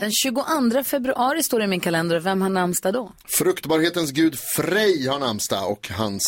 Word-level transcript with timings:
Den 0.00 0.12
22 0.12 0.84
februari 0.84 1.42
står 1.42 1.58
det 1.58 1.64
i 1.64 1.68
min 1.68 1.80
kalender. 1.80 2.20
Vem 2.20 2.42
har 2.42 2.48
namnsdag 2.48 2.92
då? 2.92 3.12
Fruktbarhetens 3.38 4.10
gud 4.10 4.38
Frej 4.56 5.06
har 5.06 5.18
namnsdag 5.18 5.70
och 5.70 5.88
hans 5.88 6.22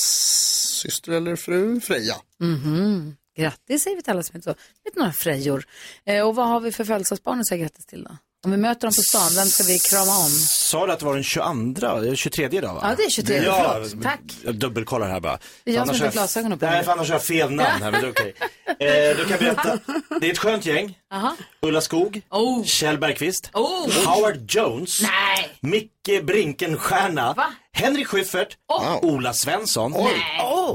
syster 0.82 1.12
eller 1.12 1.36
fru 1.36 1.80
Freja. 1.80 2.14
Mhm. 2.40 3.16
Grattis 3.36 3.82
säger 3.82 3.96
vi 3.96 4.02
till 4.02 4.10
alla 4.10 4.22
som 4.22 4.36
heter 4.36 4.50
så. 4.52 4.56
Vet 4.84 4.96
några 4.96 5.12
Frejor. 5.12 5.64
Eh, 6.04 6.28
och 6.28 6.34
vad 6.36 6.48
har 6.48 6.60
vi 6.60 6.72
för 6.72 6.84
födelsedagsbarn 6.84 7.40
att 7.40 7.48
säga 7.48 7.62
grattis 7.62 7.86
till 7.86 8.04
då? 8.04 8.16
Om 8.44 8.50
vi 8.50 8.56
möter 8.56 8.80
dem 8.80 8.92
på 8.96 9.02
stan, 9.02 9.30
vem 9.34 9.46
ska 9.46 9.64
vi 9.64 9.78
krama 9.78 10.18
om? 10.18 10.30
Sa 10.48 10.86
du 10.86 10.92
att 10.92 10.98
det 10.98 11.04
var 11.04 11.14
den 11.14 11.24
22, 11.24 12.14
23 12.14 12.44
idag 12.52 12.74
va? 12.74 12.80
Ja, 12.82 12.94
det 12.96 13.02
är 13.04 13.10
23, 13.10 13.36
Ja, 13.36 13.80
förlåt. 13.84 14.02
Tack. 14.02 14.20
Jag 14.44 14.54
dubbelkollar 14.54 15.08
här 15.08 15.20
bara. 15.20 15.38
Det 15.64 15.70
är 15.70 15.74
jag 15.74 15.82
Annars 15.82 15.96
som 15.96 16.00
har 16.04 16.08
har 16.08 16.12
glasögonen 16.12 16.58
på 16.58 16.64
Nej, 16.64 16.74
mig. 16.74 16.84
för 16.84 16.92
annars 16.92 17.08
har 17.08 17.14
jag 17.14 17.24
fel 17.24 17.50
namn 17.50 17.82
här, 17.82 17.90
men 17.90 18.00
det 18.00 18.06
är 18.06 18.10
okej. 18.10 18.34
Eh, 18.78 19.16
du 19.16 19.24
kan 19.24 19.38
berätta. 19.38 19.78
Det 20.20 20.26
är 20.26 20.32
ett 20.32 20.38
skönt 20.38 20.66
gäng. 20.66 20.98
Aha. 21.12 21.36
Ulla 21.62 21.80
Skog, 21.80 22.20
Oh. 22.30 22.64
Kjell 22.64 22.98
Bergqvist, 22.98 23.50
Oh. 23.54 23.90
Howard 24.06 24.50
Jones, 24.50 25.00
Nej. 25.02 25.58
Micke 25.60 26.24
Brinkenstierna, 26.26 27.34
Va? 27.34 27.46
Henrik 27.72 28.06
Schyffert, 28.06 28.56
Ola 29.02 29.32
Svensson, 29.32 29.92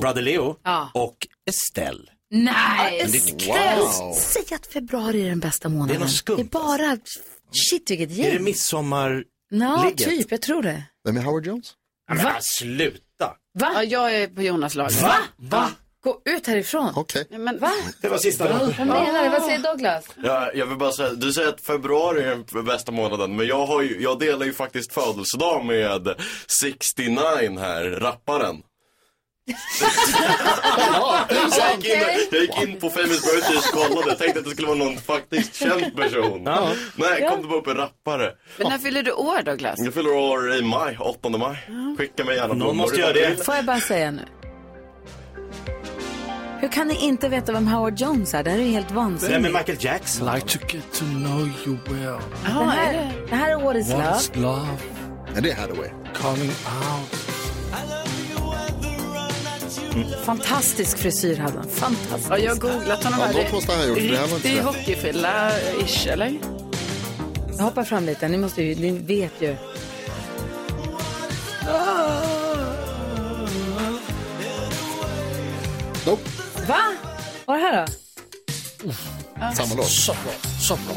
Brother 0.01 0.21
Leo 0.21 0.55
Ja. 0.63 0.91
och 0.93 1.15
Estelle. 1.49 2.03
Nej, 2.31 2.99
Estelle. 2.99 3.75
Wow. 3.75 4.13
Säg 4.19 4.43
att 4.55 4.67
februari 4.67 5.21
är 5.25 5.29
den 5.29 5.39
bästa 5.39 5.69
månaden. 5.69 5.87
Det 5.87 5.95
är 5.95 5.99
något 5.99 6.11
skumt, 6.11 6.35
Det 6.37 6.41
är 6.41 6.45
bara, 6.45 6.97
shit 7.51 7.91
vilket 7.91 8.11
Är 8.11 8.15
det 8.23 8.29
gäng. 8.29 8.43
midsommar... 8.43 9.23
Ja, 9.49 9.91
typ, 9.97 10.31
jag 10.31 10.41
tror 10.41 10.63
det. 10.63 10.83
Vem 11.05 11.17
är 11.17 11.21
Howard 11.21 11.45
Jones? 11.45 11.73
Men 12.09 12.17
Va? 12.23 12.35
sluta! 12.41 13.25
Va? 13.59 13.71
Ja, 13.75 13.83
jag 13.83 14.15
är 14.15 14.27
på 14.27 14.41
Jonas 14.41 14.75
lag. 14.75 14.89
Va? 15.01 15.15
Va? 15.37 15.69
Gå 16.03 16.21
ut 16.25 16.47
härifrån. 16.47 16.93
Okej. 16.95 17.27
Men, 17.29 17.59
Va? 17.59 17.71
Det 18.01 18.07
var 18.09 18.17
sista. 18.17 18.43
Vad 18.59 18.87
menar 18.87 19.23
du? 19.23 19.29
Vad 19.29 19.43
säger 19.43 19.59
Douglas? 19.59 20.05
Ja, 20.23 20.51
jag 20.53 20.65
vill 20.65 20.77
bara 20.77 20.91
säga, 20.91 21.09
du 21.13 21.33
säger 21.33 21.49
att 21.49 21.61
februari 21.61 22.23
är 22.23 22.43
den 22.53 22.65
bästa 22.65 22.91
månaden, 22.91 23.35
men 23.35 23.47
jag, 23.47 23.65
har 23.65 23.81
ju, 23.81 24.01
jag 24.01 24.19
delar 24.19 24.45
ju 24.45 24.53
faktiskt 24.53 24.93
födelsedag 24.93 25.65
med 25.65 26.15
69 26.61 27.59
här, 27.59 27.83
rapparen. 27.83 28.55
Jag, 31.29 31.75
gick 31.75 31.85
in, 31.85 32.01
jag 32.31 32.41
gick 32.41 32.61
in 32.61 32.79
på 32.79 32.89
Famous 32.89 33.21
Birthdays 33.33 33.71
och 33.73 33.79
kollade, 33.93 34.15
tänkte 34.15 34.39
att 34.39 34.45
det 34.45 34.51
skulle 34.51 34.67
vara 34.67 34.77
någon 34.77 34.97
faktiskt 34.97 35.55
känd 35.55 35.95
person. 35.95 36.41
Ja. 36.45 36.69
Nej, 36.95 37.27
kom 37.29 37.41
det 37.41 37.47
bara 37.47 37.59
upp 37.59 37.67
en 37.67 37.77
rappare. 37.77 38.31
men 38.57 38.69
när 38.69 38.77
fyller 38.77 39.03
du 39.03 39.11
år 39.11 39.41
Douglas? 39.43 39.75
Jag 39.79 39.93
fyller 39.93 40.13
år 40.13 40.53
i 40.55 40.61
maj, 40.61 40.97
8 40.99 41.29
maj. 41.29 41.57
Skicka 41.97 42.23
mig 42.25 42.35
gärna 42.35 42.47
Någon 42.47 42.57
blommor. 42.57 42.73
måste 42.73 42.99
göra 42.99 43.13
det. 43.13 43.45
Får 43.45 43.55
jag 43.55 43.65
bara 43.65 43.79
säga 43.79 44.11
nu? 44.11 44.21
Hur 46.59 46.67
kan 46.67 46.87
ni 46.87 46.95
inte 47.05 47.29
veta 47.29 47.51
vem 47.51 47.67
Howard 47.67 47.99
Jones 47.99 48.33
är? 48.33 48.43
Det 48.43 48.49
här 48.49 48.57
är 48.57 48.61
ju 48.63 48.71
helt 48.71 48.89
Nej, 48.89 48.95
vansinnigt. 48.95 49.41
men 49.41 49.53
Michael 49.53 49.77
Jackson. 49.81 50.33
Like 50.35 50.47
to 50.47 50.59
get 50.75 50.93
to 50.93 51.05
know 51.05 51.49
you 51.65 51.77
well. 51.89 52.19
det, 52.43 52.49
här, 52.51 53.11
det 53.29 53.35
här 53.35 53.51
är 53.51 53.55
What 53.63 53.75
is 53.75 53.89
What 53.93 53.99
love. 54.05 54.17
is 54.19 54.31
love? 54.35 54.77
Är 55.35 55.41
det 55.41 55.53
Hathaway? 55.53 55.89
Coming 56.21 56.49
out. 56.49 58.06
Fantastisk 60.25 60.97
frisyr 60.97 61.37
hade 61.37 61.57
han. 61.57 61.67
Fantastisk. 61.69 62.29
Ja, 62.31 62.37
jag 62.37 62.51
har 62.51 62.59
googlat 62.59 63.03
honom 63.03 63.19
Ja, 63.19 63.25
här. 63.25 63.33
något 63.43 63.51
måste 63.53 63.71
han 63.71 63.81
ha 63.81 63.87
gjort, 63.87 63.97
det 63.97 64.17
här 64.17 64.27
var 64.27 64.35
inte 64.35 64.47
Riktig 64.47 64.63
hockeyfrilla-ish, 64.63 66.07
eller? 66.11 66.37
Jag 67.57 67.63
hoppar 67.63 67.83
fram 67.83 68.05
lite. 68.05 68.27
Ni, 68.27 68.37
måste 68.37 68.63
ju, 68.63 68.75
ni 68.75 68.91
vet 68.91 69.41
ju. 69.41 69.55
Nope. 76.05 76.21
Va? 76.67 76.79
Vad 77.45 77.57
är 77.57 77.71
det 77.71 77.77
här 77.77 77.87
då? 78.83 78.93
Samma 79.55 79.75
låt. 79.75 79.87
Så 79.87 80.11
bra, 80.11 80.33
så 80.61 80.75
bra. 80.75 80.95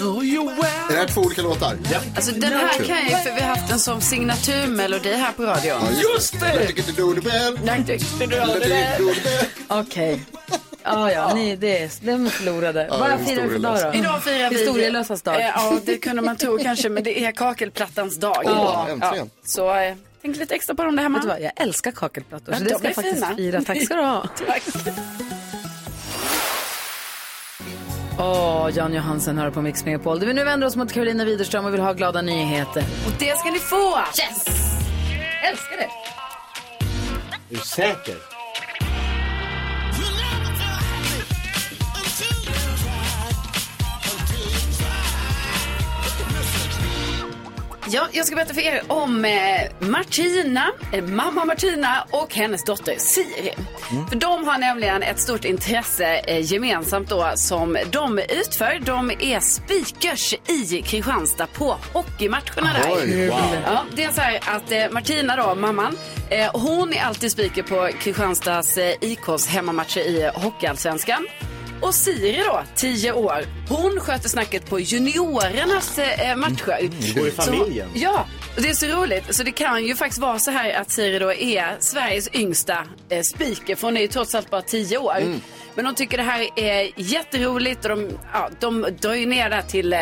Know 0.00 0.24
you 0.24 0.44
well. 0.46 0.56
Är 0.88 0.92
det 0.92 0.98
här 0.98 1.06
två 1.06 1.20
olika 1.20 1.42
låtar? 1.42 1.76
Alltså 2.16 2.32
den 2.32 2.52
här 2.52 2.68
kan 2.72 2.96
jag 2.96 3.04
ju, 3.04 3.16
för 3.16 3.34
vi 3.34 3.40
har 3.40 3.48
haft 3.48 3.72
en 3.72 3.78
som 3.78 4.00
signaturmelodi 4.00 5.12
här 5.12 5.32
på 5.32 5.42
radion. 5.42 5.80
Just 6.14 6.40
det! 6.40 6.68
Okej. 9.68 10.20
Ja, 10.82 11.12
ja, 11.12 11.34
ni, 11.34 11.56
det 11.56 11.78
är, 11.82 11.90
de 12.00 12.30
förlorade. 12.30 12.86
Ja, 12.90 12.98
Vad 12.98 13.26
firar 13.28 13.42
vi 13.42 13.48
för 13.50 13.58
dag 13.58 13.92
då? 13.92 13.98
Idag 13.98 14.22
firar 14.24 14.50
vi... 14.50 14.56
Historielösas 14.56 15.22
dag. 15.22 15.40
Eh, 15.40 15.46
Ja, 15.54 15.80
det 15.84 15.96
kunde 15.98 16.22
man 16.22 16.36
tro 16.36 16.58
kanske, 16.58 16.88
men 16.88 17.02
det 17.04 17.24
är 17.24 17.32
kakelplattans 17.32 18.16
dag. 18.16 18.42
Ja, 18.44 18.86
äntligen. 18.90 19.30
Så 19.44 19.74
eh, 19.74 19.94
tänk 20.22 20.36
lite 20.36 20.54
extra 20.54 20.74
på 20.74 20.84
dem 20.84 20.96
där 20.96 21.02
hemma. 21.02 21.18
Vet 21.18 21.22
du 21.22 21.28
vad, 21.28 21.40
jag 21.42 21.52
älskar 21.56 21.90
kakelplattor, 21.90 22.54
Ja, 22.54 22.58
så 22.58 22.64
de 22.64 22.70
det 22.70 22.78
ska 22.78 22.84
är 22.84 22.88
jag 22.88 22.94
faktiskt 22.94 23.24
fina. 23.26 23.36
fira. 23.36 23.62
Tack 23.66 23.84
ska 23.84 23.94
du 23.94 24.02
ha. 24.02 24.26
Tack. 24.46 24.62
Åh, 28.22 28.70
Jan 28.74 28.94
Johansen 28.94 29.38
hör 29.38 29.50
på 29.50 29.62
Mix 29.62 29.84
Megapol. 29.84 30.20
Vi 30.20 30.34
nu 30.34 30.44
vänder 30.44 30.66
oss 30.66 30.76
mot 30.76 30.92
Carolina 30.92 31.24
Widerström 31.24 31.64
och 31.64 31.74
vill 31.74 31.80
ha 31.80 31.92
glada 31.92 32.22
nyheter. 32.22 32.82
Och 33.06 33.12
det 33.18 33.38
ska 33.38 33.50
ni 33.50 33.58
få! 33.58 33.98
Yes! 33.98 34.46
Älskar 35.50 35.76
det! 35.76 35.90
Är 37.54 37.56
du 37.56 37.56
säker? 37.56 38.29
Ja, 47.92 48.08
jag 48.12 48.26
ska 48.26 48.36
berätta 48.36 48.54
för 48.54 48.60
er 48.60 48.82
om 48.88 49.24
eh, 49.24 49.30
Martina, 49.78 50.70
eh, 50.92 51.04
mamma 51.04 51.44
Martina 51.44 52.06
och 52.10 52.34
hennes 52.34 52.64
dotter 52.64 52.94
Siri. 52.98 53.54
För 54.08 54.16
de 54.16 54.46
har 54.46 54.58
nämligen 54.58 55.02
ett 55.02 55.20
stort 55.20 55.44
intresse 55.44 56.14
eh, 56.18 56.52
gemensamt 56.52 57.08
då 57.08 57.32
som 57.34 57.78
de 57.90 58.18
utför. 58.18 58.80
De 58.84 59.10
är 59.10 59.40
speakers 59.40 60.34
i 60.34 60.82
Kristianstad 60.82 61.46
på 61.46 61.76
hockeymatcherna 61.92 62.72
där. 62.72 62.90
Oj, 62.90 63.28
wow. 63.28 63.38
Ja, 63.66 63.84
det 63.96 64.04
är 64.04 64.12
så 64.12 64.20
här 64.20 64.40
att 64.46 64.92
Martina 64.92 65.36
då, 65.36 65.54
mamman, 65.54 65.96
hon 66.52 66.92
är 66.92 67.02
alltid 67.02 67.32
speaker 67.32 67.62
på 67.62 67.90
Kristianstads 67.98 68.78
IKs 69.00 69.46
hemmamatcher 69.48 70.00
i 70.00 70.30
Hockeyallsvenskan. 70.34 71.26
Och 71.80 71.94
Siri 71.94 72.42
då, 72.46 72.62
10 72.76 73.12
år, 73.12 73.44
hon 73.68 74.00
sköter 74.00 74.28
snacket 74.28 74.70
på 74.70 74.80
juniorernas 74.80 75.98
eh, 75.98 76.36
matcher. 76.36 76.90
Det 77.00 77.20
går 77.20 77.28
i 77.28 77.30
familjen. 77.30 77.88
Så, 77.92 77.98
ja, 77.98 78.26
och 78.56 78.62
det 78.62 78.68
är 78.68 78.74
så 78.74 78.86
roligt. 78.86 79.34
Så 79.34 79.42
det 79.42 79.52
kan 79.52 79.86
ju 79.86 79.96
faktiskt 79.96 80.20
vara 80.20 80.38
så 80.38 80.50
här 80.50 80.80
att 80.80 80.90
Siri 80.90 81.18
då 81.18 81.32
är 81.32 81.76
Sveriges 81.80 82.34
yngsta 82.34 82.78
eh, 83.08 83.22
speaker, 83.22 83.76
för 83.76 83.86
hon 83.86 83.96
är 83.96 84.00
ju 84.00 84.08
trots 84.08 84.34
allt 84.34 84.50
bara 84.50 84.62
10 84.62 84.98
år. 84.98 85.14
Men 85.74 85.84
de 85.84 85.94
tycker 85.94 86.16
det 86.16 86.22
här 86.22 86.48
är 86.56 86.90
jätteroligt 86.96 87.84
och 87.84 87.90
de, 87.90 88.08
ja, 88.32 88.50
de 88.60 88.86
drar 89.00 89.14
ju 89.14 89.26
ner 89.26 89.50
där 89.50 89.62
till 89.62 89.92
eh, 89.92 89.98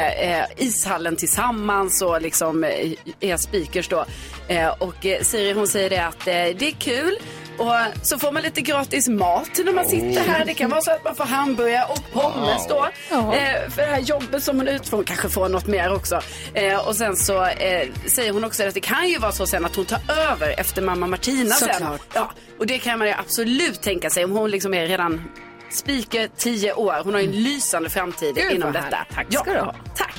ishallen 0.56 1.17
tillsammans 1.17 2.03
och 2.03 2.22
liksom 2.22 2.65
eh, 2.65 2.93
är 3.21 3.37
speakers 3.37 3.88
då. 3.88 4.05
Eh, 4.49 4.69
och 4.69 5.06
eh, 5.06 5.22
Siri 5.22 5.53
hon 5.53 5.69
säger 5.69 5.91
det 5.91 6.06
att 6.06 6.27
eh, 6.27 6.33
det 6.33 6.67
är 6.67 6.75
kul. 6.78 7.19
Och 7.59 7.75
så 8.03 8.19
får 8.19 8.33
man 8.33 8.43
lite 8.43 8.61
gratis 8.61 9.09
mat 9.09 9.51
när 9.65 9.73
man 9.73 9.85
sitter 9.85 10.21
här. 10.21 10.45
Det 10.45 10.55
kan 10.55 10.71
vara 10.71 10.81
så 10.81 10.91
att 10.91 11.05
man 11.05 11.15
får 11.17 11.25
hamburgare 11.25 11.85
och 11.89 12.13
pommes 12.13 12.67
då. 12.69 12.89
Eh, 13.11 13.71
för 13.71 13.83
det 13.83 13.89
här 13.89 14.01
jobbet 14.01 14.43
som 14.43 14.57
hon 14.57 14.69
utför. 14.69 14.97
Hon 14.97 15.05
kanske 15.05 15.29
får 15.29 15.49
något 15.49 15.67
mer 15.67 15.95
också. 15.95 16.21
Eh, 16.55 16.89
och 16.89 16.97
sen 16.97 17.17
så 17.17 17.45
eh, 17.45 17.89
säger 18.07 18.33
hon 18.33 18.45
också 18.45 18.67
att 18.67 18.75
det 18.75 18.81
kan 18.81 19.09
ju 19.09 19.19
vara 19.19 19.33
så 19.33 19.47
sen 19.47 19.65
att 19.65 19.77
hon 19.77 19.85
tar 19.85 20.01
över 20.09 20.61
efter 20.61 20.83
mamma 20.83 21.07
Martina 21.07 21.55
sen. 21.55 21.69
Såklart. 21.69 22.00
Ja, 22.15 22.31
och 22.59 22.67
det 22.67 22.79
kan 22.79 22.99
man 22.99 23.09
ju 23.09 23.15
absolut 23.15 23.82
tänka 23.82 24.11
sig 24.11 24.25
om 24.25 24.31
hon 24.31 24.50
liksom 24.50 24.75
är 24.75 24.87
redan 24.87 25.25
speaker 25.71 26.29
10 26.37 26.73
år. 26.73 27.00
Hon 27.05 27.15
har 27.15 27.21
ju 27.21 27.27
en 27.27 27.43
lysande 27.43 27.91
framtid 27.91 28.35
Gud, 28.35 28.53
inom 28.53 28.73
detta. 28.73 28.97
härligt. 28.97 29.15
Tack 29.15 29.35
ska 29.35 29.53
du 29.53 29.61
ha. 29.61 29.75
Tack. 29.97 30.15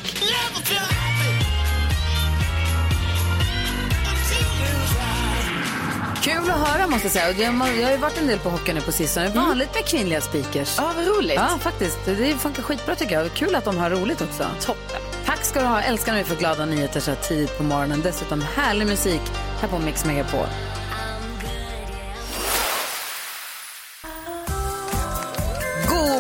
Kul 6.21 6.50
att 6.50 6.68
höra 6.68 6.88
måste 6.88 7.06
jag 7.06 7.12
säga. 7.12 7.31
Jag 7.31 7.51
har 7.51 7.92
ju 7.92 7.98
varit 7.98 8.18
en 8.18 8.27
del 8.27 8.39
på 8.39 8.50
hockey 8.50 8.74
nu 8.74 8.81
på 8.81 8.92
sistone. 8.92 9.25
Är 9.25 9.30
vanligt 9.31 9.75
med 9.75 9.86
kvinnliga 9.86 10.21
speakers. 10.21 10.75
Ja, 10.77 10.92
vad 10.95 11.07
roligt. 11.07 11.36
Ja, 11.36 11.57
faktiskt. 11.62 11.98
Det 12.06 12.36
funkar 12.36 12.63
skitbra 12.63 12.95
tycker 12.95 13.19
jag. 13.19 13.33
Kul 13.33 13.56
att 13.56 13.66
de 13.66 13.77
har 13.77 13.89
roligt 13.89 14.21
också. 14.21 14.45
Toppen. 14.62 15.01
Tack 15.25 15.45
ska 15.45 15.60
du 15.60 15.66
ha. 15.66 15.81
Älskar 15.81 16.12
när 16.12 16.19
vi 16.19 16.25
får 16.25 16.36
glada 16.36 16.66
nyheter 16.66 17.00
så 17.00 17.12
här 17.12 17.18
tidigt 17.18 17.57
på 17.57 17.63
morgonen. 17.63 18.01
Dessutom 18.04 18.42
härlig 18.56 18.88
musik 18.88 19.21
här 19.62 19.68
på 19.68 19.80
Mix 19.80 20.06
Megapol. 20.06 20.45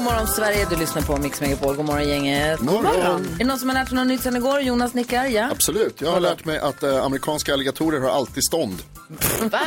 Morgon 0.09 0.21
morgon 0.25 0.35
Sverige, 0.35 0.67
du 0.69 0.75
lyssnar 0.75 1.01
på 1.01 1.17
Mix 1.17 1.41
Megapol. 1.41 1.75
God 1.75 1.85
morgon 1.85 2.07
gänget. 2.07 2.59
God 2.59 2.83
morgon. 2.83 3.25
Är 3.33 3.37
det 3.37 3.45
någon 3.45 3.59
som 3.59 3.69
har 3.69 3.73
lärt 3.73 3.87
sig 3.87 3.95
något 3.97 4.07
nytt 4.07 4.21
sen 4.21 4.35
igår? 4.35 4.61
Jonas 4.61 4.93
nickar, 4.93 5.25
ja. 5.25 5.49
Absolut. 5.51 6.01
Jag 6.01 6.11
har 6.11 6.19
lärt 6.19 6.45
mig 6.45 6.59
att 6.59 6.83
eh, 6.83 7.03
amerikanska 7.03 7.53
alligatorer 7.53 7.99
har 7.99 8.09
alltid 8.09 8.43
stånd. 8.43 8.81
Va? 9.41 9.61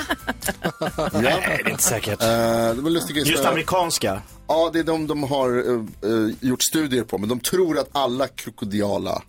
Ja. 0.79 1.09
Nej, 1.13 1.61
det 1.65 1.69
är 1.69 1.71
inte 1.71 1.83
säkert. 1.83 2.23
Eh, 2.23 2.29
det 2.29 2.75
var 2.75 2.87
en 2.87 2.93
lustig 2.93 3.17
grej. 3.17 3.31
Just 3.31 3.45
amerikanska. 3.45 4.23
Ja, 4.49 4.71
det 4.73 4.79
är 4.79 4.85
de 4.85 5.07
de 5.07 5.23
har 5.23 5.49
eh, 5.51 6.11
eh, 6.11 6.35
gjort 6.41 6.63
studier 6.63 7.05
på. 7.05 7.19
Men 7.19 7.29
de 7.29 7.41
tror 7.41 7.79
att 7.79 7.89
alla 7.93 8.29
krokodiala 8.29 9.23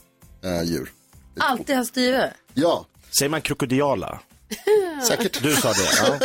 eh, 0.44 0.64
djur. 0.64 0.92
Alltid 1.40 1.76
har 1.76 1.84
styre. 1.84 2.34
Ja, 2.54 2.86
Säger 3.20 3.30
man 3.30 3.42
krokodiala? 3.42 4.20
säkert. 5.08 5.44
Du 5.44 5.56
sa 5.56 5.74
det. 5.74 6.20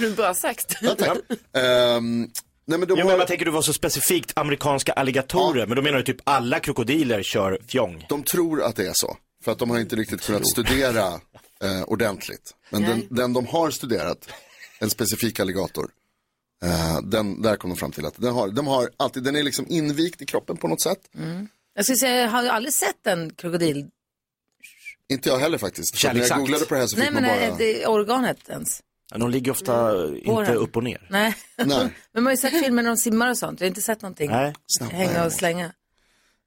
Ja. 0.00 0.08
Bra 0.16 0.34
sagt. 0.34 0.76
Ja, 0.80 0.94
tack. 0.98 1.18
Ehm, 1.52 2.28
nej, 2.66 2.78
men 2.78 2.88
de 2.88 2.94
Jo, 2.94 2.96
men 2.96 3.06
har, 3.10 3.18
man 3.18 3.26
tänker 3.26 3.44
du 3.44 3.50
var 3.50 3.62
så 3.62 3.72
specifikt 3.72 4.32
amerikanska 4.34 4.92
alligatorer. 4.92 5.66
Men 5.66 5.76
då 5.76 5.82
menar 5.82 5.98
du 5.98 6.04
typ 6.04 6.20
alla 6.24 6.60
krokodiler 6.60 7.22
kör 7.22 7.58
fjong. 7.66 8.06
de 8.08 8.22
tror 8.22 8.62
att 8.62 8.76
det 8.76 8.86
är 8.86 8.92
så. 8.94 9.16
För 9.44 9.52
att 9.52 9.58
de 9.58 9.70
har 9.70 9.78
inte 9.78 9.96
riktigt 9.96 10.20
kunnat 10.20 10.50
studera 10.50 11.06
eh, 11.62 11.82
ordentligt. 11.86 12.54
Men 12.70 12.82
den, 12.82 13.06
den 13.10 13.32
de 13.32 13.46
har 13.46 13.70
studerat, 13.70 14.28
en 14.78 14.90
specifik 14.90 15.40
alligator, 15.40 15.90
eh, 16.64 17.00
den, 17.02 17.42
där 17.42 17.56
kom 17.56 17.70
de 17.70 17.76
fram 17.76 17.92
till 17.92 18.06
att 18.06 18.14
den 18.16 18.34
har, 18.34 18.48
de 18.48 18.66
har 18.66 18.90
alltid, 18.96 19.22
den 19.22 19.36
är 19.36 19.42
liksom 19.42 19.66
invikt 19.68 20.22
i 20.22 20.26
kroppen 20.26 20.56
på 20.56 20.68
något 20.68 20.82
sätt. 20.82 20.98
Jag 21.74 21.84
skulle 21.84 21.96
säga, 21.96 22.20
jag 22.20 22.28
har 22.28 22.46
aldrig 22.46 22.74
sett 22.74 23.06
en 23.06 23.34
krokodil. 23.34 23.86
Inte 25.08 25.28
jag 25.28 25.38
heller 25.38 25.58
faktiskt. 25.58 26.04
När 26.04 26.14
jag 26.14 26.38
googlade 26.38 26.64
på 26.64 26.74
det 26.74 26.80
här 26.80 26.86
så 26.86 26.96
fick 26.96 27.04
Nej, 27.04 27.12
men 27.12 27.22
man 27.22 27.38
nej, 27.38 27.48
bara... 27.50 27.58
det 27.58 27.82
är 27.82 27.88
organet 27.88 28.48
ens. 28.48 28.82
Ja, 29.10 29.18
De 29.18 29.30
ligger 29.30 29.50
ofta 29.52 30.06
inte 30.14 30.42
den. 30.52 30.56
upp 30.56 30.76
och 30.76 30.84
ner. 30.84 31.06
Nej. 31.10 31.36
Nej. 31.56 31.66
men 32.12 32.22
man 32.22 32.24
har 32.24 32.30
ju 32.30 32.36
sett 32.36 32.64
filmer 32.64 32.82
när 32.82 32.90
de 32.90 32.96
simmar 32.96 33.30
och 33.30 33.38
sånt. 33.38 33.60
Jag 33.60 33.64
har 33.64 33.68
inte 33.68 33.82
sett 33.82 34.02
någonting. 34.02 34.30
Nej. 34.30 34.54
Hänga 34.90 35.24
och 35.26 35.32
slänga. 35.32 35.72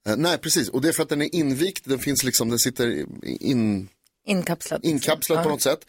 Eh, 0.07 0.15
nej, 0.17 0.37
precis. 0.37 0.69
Och 0.69 0.81
det 0.81 0.87
är 0.87 0.93
för 0.93 1.03
att 1.03 1.09
den 1.09 1.21
är 1.21 1.35
invikt, 1.35 1.85
den 1.85 1.99
finns 1.99 2.23
liksom, 2.23 2.49
den 2.49 2.59
sitter 2.59 3.05
in, 3.25 3.89
Inkapslad. 4.25 4.85
inkapslad 4.85 5.43
på 5.43 5.49
något 5.49 5.61
sätt. 5.61 5.79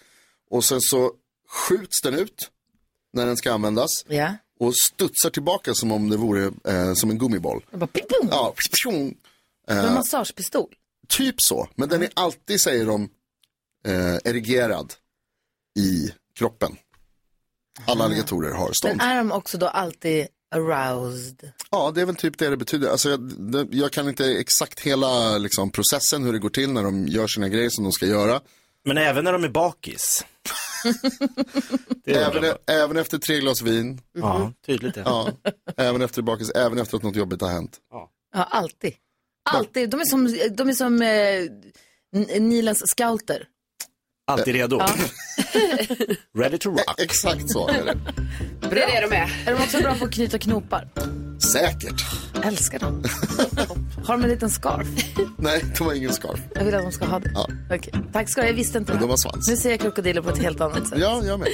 Och 0.51 0.65
sen 0.65 0.81
så 0.81 1.13
skjuts 1.49 2.01
den 2.03 2.15
ut 2.15 2.51
när 3.13 3.27
den 3.27 3.37
ska 3.37 3.53
användas. 3.53 3.91
Ja. 4.09 4.35
Och 4.61 4.73
studsar 4.77 5.31
tillbaka 5.31 5.75
som 5.75 5.93
om 5.93 6.09
det 6.09 6.17
vore 6.17 6.51
eh, 6.65 6.95
som 6.95 7.11
en 7.11 7.19
gummiboll. 7.19 7.65
Bara 7.73 7.87
ping, 7.87 8.05
pong. 8.21 8.29
Ja, 8.33 8.55
pjong. 8.83 9.15
En 9.67 9.95
massagepistol. 9.95 10.75
typ 11.09 11.35
så. 11.39 11.69
Men 11.75 11.89
den 11.89 12.03
är 12.03 12.11
alltid, 12.15 12.61
säger 12.61 12.87
de, 12.87 13.09
eh, 13.87 14.15
erigerad 14.25 14.95
i 15.79 16.13
kroppen. 16.41 16.77
Alla 17.87 18.05
alligatorer 18.05 18.53
har 18.53 18.71
stånd. 18.73 18.97
Men 18.97 19.07
är 19.09 19.17
de 19.17 19.33
också 19.33 19.59
då 19.59 19.67
alltid 19.67 20.27
aroused? 20.55 21.53
Ja, 21.71 21.91
det 21.95 22.01
är 22.01 22.07
väl 22.07 22.17
typ 22.17 22.39
det 22.39 22.49
det 22.49 22.57
betyder. 22.57 22.89
Alltså, 22.91 23.11
jag, 23.11 23.21
det, 23.53 23.67
jag 23.71 23.93
kan 23.93 24.09
inte 24.09 24.25
exakt 24.27 24.81
hela 24.81 25.39
liksom, 25.39 25.71
processen, 25.71 26.25
hur 26.25 26.33
det 26.33 26.39
går 26.39 26.49
till 26.49 26.73
när 26.73 26.83
de 26.83 27.07
gör 27.09 27.27
sina 27.27 27.49
grejer 27.49 27.71
som 27.71 27.85
de 27.85 27.93
ska 27.93 28.07
göra. 28.07 28.41
Men 28.85 28.99
även 28.99 29.25
när 29.25 29.33
de 29.33 29.45
är 29.45 29.49
bakis. 29.49 30.25
det 32.05 32.13
är 32.15 32.31
Även, 32.31 32.55
även 32.67 32.97
efter 32.97 33.19
tre 33.19 33.41
glas 33.41 33.63
vin, 33.63 34.01
Ja, 34.13 34.53
tydligt 34.67 34.95
det. 34.95 35.01
ja, 35.01 35.33
även 35.77 36.03
efter 36.03 36.23
bakis, 36.23 36.51
även 36.51 36.79
efter 36.79 36.97
att 36.97 37.03
något 37.03 37.17
jobbigt 37.17 37.41
har 37.41 37.49
hänt. 37.51 37.79
Ja, 37.91 38.11
alltid. 38.33 38.93
Alltid. 39.51 39.91
De 39.91 40.01
är 40.01 40.05
som, 40.05 40.39
de 40.57 40.69
är 40.69 40.73
som 40.73 41.03
eh, 41.03 42.41
Nilens 42.41 42.83
scouter. 42.87 43.47
Alltid 44.31 44.55
redo. 44.55 44.81
Ready 46.39 46.59
to 46.59 46.71
rock. 46.71 47.01
Exakt 47.01 47.51
så 47.51 47.69
är 47.69 47.85
det. 47.85 47.99
Det 48.61 48.83
är 48.83 49.01
det 49.01 49.09
de 49.11 49.17
är. 49.17 49.43
Är 49.47 49.55
de 49.57 49.63
också 49.63 49.81
bra 49.81 49.95
på 49.95 50.05
att 50.05 50.13
knyta 50.13 50.39
knopar? 50.39 50.89
Säkert. 51.53 52.05
Älskar 52.43 52.79
dem. 52.79 53.05
Har 54.05 54.17
de 54.17 54.25
en 54.25 54.31
liten 54.31 54.51
scarf? 54.51 54.87
Nej, 55.39 55.65
de 55.79 55.85
har 55.87 55.95
ingen 55.95 56.13
scarf. 56.13 56.41
Jag 56.55 56.65
vill 56.65 56.75
att 56.75 56.83
de 56.83 56.93
ska 56.93 57.05
ha 57.05 57.19
det. 57.19 57.31
Ja. 57.35 57.49
Okej. 57.71 57.93
Tack 58.13 58.29
ska 58.29 58.41
du 58.41 58.45
ha. 58.45 58.51
Jag 58.51 58.57
visste 58.57 58.79
inte 58.79 58.93
Men 58.93 59.01
de 59.01 59.11
har 59.11 59.17
svans. 59.17 59.49
Nu 59.49 59.57
ser 59.57 59.71
jag 59.71 59.81
krokodiler 59.81 60.23
på 60.23 60.31
ett 60.31 60.39
helt 60.39 60.61
annat 60.61 60.89
sätt. 60.89 60.99
Ja, 60.99 61.23
jag 61.25 61.41
med. 61.41 61.49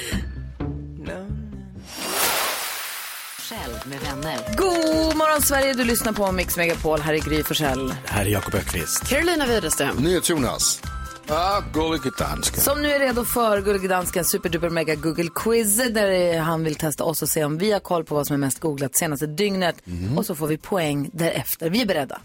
Själv 3.49 3.75
med 3.85 3.99
vänner. 4.01 4.39
God 4.57 5.17
morgon 5.17 5.43
Sverige, 5.43 5.75
du 5.75 5.85
lyssnar 5.85 6.13
på 6.13 6.33
Mix 6.33 6.57
Megapol. 6.57 7.01
Här 7.01 7.15
är 7.15 7.19
Gry 7.19 7.43
Forssell. 7.43 7.95
Här 8.05 8.25
är 8.25 8.29
Jakob 8.31 8.55
Ökvist. 8.55 9.09
Carolina 9.09 9.47
Widerström. 9.47 9.97
NyhetsJonas. 9.97 10.83
Ah, 11.29 11.61
gullige 11.73 12.11
danska. 12.19 12.61
Som 12.61 12.83
nu 12.83 12.93
är 12.93 12.99
redo 13.01 13.25
för 13.25 13.61
Gullige 13.61 13.89
Danskens 13.89 14.31
superduper 14.31 14.71
mega 14.71 14.95
Google 14.95 15.29
quiz 15.35 15.77
där 15.77 16.39
han 16.39 16.65
vill 16.65 16.75
testa 16.75 17.05
oss 17.05 17.23
och 17.23 17.29
se 17.29 17.45
om 17.45 17.59
vi 17.59 17.73
har 17.73 17.81
koll 17.81 18.05
på 18.05 18.15
vad 18.15 18.27
som 18.27 18.35
är 18.35 18.39
mest 18.39 18.61
googlat 18.61 18.97
senaste 18.97 19.27
dygnet. 19.27 19.77
Och 20.17 20.27
så 20.27 20.35
får 20.35 20.47
vi 20.47 20.59
poäng 20.59 21.11
därefter. 21.13 21.71
Vi 21.71 21.83
är 21.83 21.87
beredda. 21.87 22.21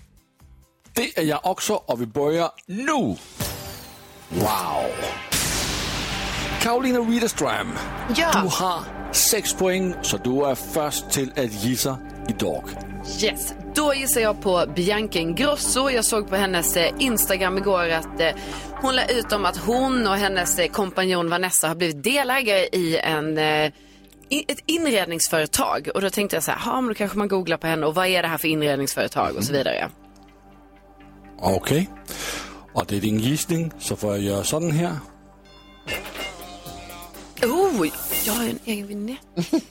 Det 0.93 1.17
är 1.19 1.23
jag 1.23 1.39
också 1.45 1.73
och 1.73 2.01
vi 2.01 2.05
börjar 2.05 2.49
nu. 2.65 2.91
Wow. 4.29 4.91
Karolina 6.61 7.01
Widerström, 7.01 7.67
Ja. 8.15 8.29
du 8.33 8.47
har 8.47 8.79
sex 9.11 9.53
poäng 9.53 9.95
så 10.01 10.17
du 10.17 10.45
är 10.45 10.55
först 10.55 11.09
till 11.09 11.31
att 11.37 11.63
gissa 11.63 11.97
idag. 12.29 12.63
Yes. 13.21 13.53
Då 13.75 13.93
gissar 13.93 14.21
jag 14.21 14.41
på 14.41 14.65
Bianca 14.75 15.19
Ingrosso. 15.19 15.89
Jag 15.89 16.05
såg 16.05 16.29
på 16.29 16.35
hennes 16.35 16.75
eh, 16.77 16.93
Instagram 16.99 17.57
igår 17.57 17.89
att 17.89 18.19
eh, 18.19 18.27
hon 18.81 18.95
la 18.95 19.05
ut 19.05 19.31
om 19.31 19.45
att 19.45 19.57
hon 19.57 20.07
och 20.07 20.15
hennes 20.15 20.59
eh, 20.59 20.71
kompanjon 20.71 21.29
Vanessa 21.29 21.67
har 21.67 21.75
blivit 21.75 22.03
delägare 22.03 22.67
i 22.71 22.97
en 22.97 23.37
eh, 23.37 23.71
i 24.29 24.45
ett 24.47 24.59
inredningsföretag. 24.65 25.89
Och 25.93 26.01
då 26.01 26.09
tänkte 26.09 26.35
jag 26.35 26.43
så 26.43 26.51
här, 26.51 26.61
ja 26.65 26.81
men 26.81 26.87
då 26.87 26.93
kanske 26.93 27.17
man 27.17 27.27
googlar 27.27 27.57
på 27.57 27.67
henne 27.67 27.85
och 27.85 27.95
vad 27.95 28.07
är 28.07 28.21
det 28.21 28.27
här 28.27 28.37
för 28.37 28.47
inredningsföretag 28.47 29.35
och 29.35 29.43
så 29.43 29.53
vidare. 29.53 29.89
Okej. 31.39 31.89
Och 32.73 32.85
det 32.87 32.97
är 32.97 33.01
din 33.01 33.19
gissning 33.19 33.71
så 33.79 33.95
får 33.95 34.11
jag 34.11 34.21
göra 34.21 34.43
sådan 34.43 34.71
här. 34.71 34.95
Oh, 37.43 37.87
jag 38.25 38.33
har 38.33 38.43
ju 38.43 38.49
en 38.49 38.59
egen 38.65 38.87
vignett. 38.87 39.19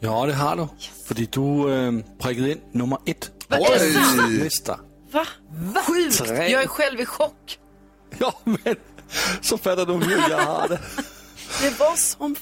Ja, 0.00 0.26
det 0.26 0.34
har 0.34 0.56
du. 0.56 0.68
För 1.06 1.14
du 1.14 1.22
äh, 1.22 1.92
prickade 2.18 2.52
in 2.52 2.60
nummer 2.72 2.98
ett. 3.06 3.30
Vad 3.48 3.60
är 3.60 3.78
det 3.78 3.92
sant? 3.92 4.42
Nästa. 4.42 4.80
Va? 5.10 5.26
Sjukt. 5.86 6.18
Tre. 6.18 6.48
Jag 6.48 6.62
är 6.62 6.66
själv 6.66 7.00
i 7.00 7.06
chock. 7.06 7.58
Ja, 8.18 8.34
men 8.44 8.76
så 9.40 9.58
fattar 9.58 9.86
du 9.86 9.92
hur 9.92 10.30
jag 10.30 10.38
har 10.38 10.68
det. 10.68 10.80
Det 11.62 11.78
var 11.80 11.96
som... 11.96 12.36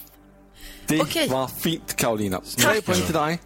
Det 0.87 1.01
Okej. 1.01 1.29
var 1.29 1.49
fint, 1.49 1.97
Karolina. 1.97 2.41
Tre 2.59 2.81
poäng 2.81 3.01
till 3.03 3.15
dig. 3.15 3.39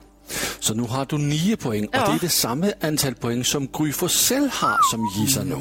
Så 0.59 0.75
nu 0.75 0.83
har 0.83 1.07
du 1.07 1.19
nio 1.19 1.57
poäng 1.57 1.87
och 1.87 1.95
Ja. 1.95 2.07
det 2.07 2.13
är 2.13 2.19
det 2.21 2.29
samma 2.29 2.73
antal 2.83 3.15
poäng 3.15 3.45
som 3.45 3.67
Gry 3.67 3.93
Forssell 3.93 4.49
har 4.53 4.79
som 4.91 5.07
gissar 5.17 5.45
nu. 5.45 5.57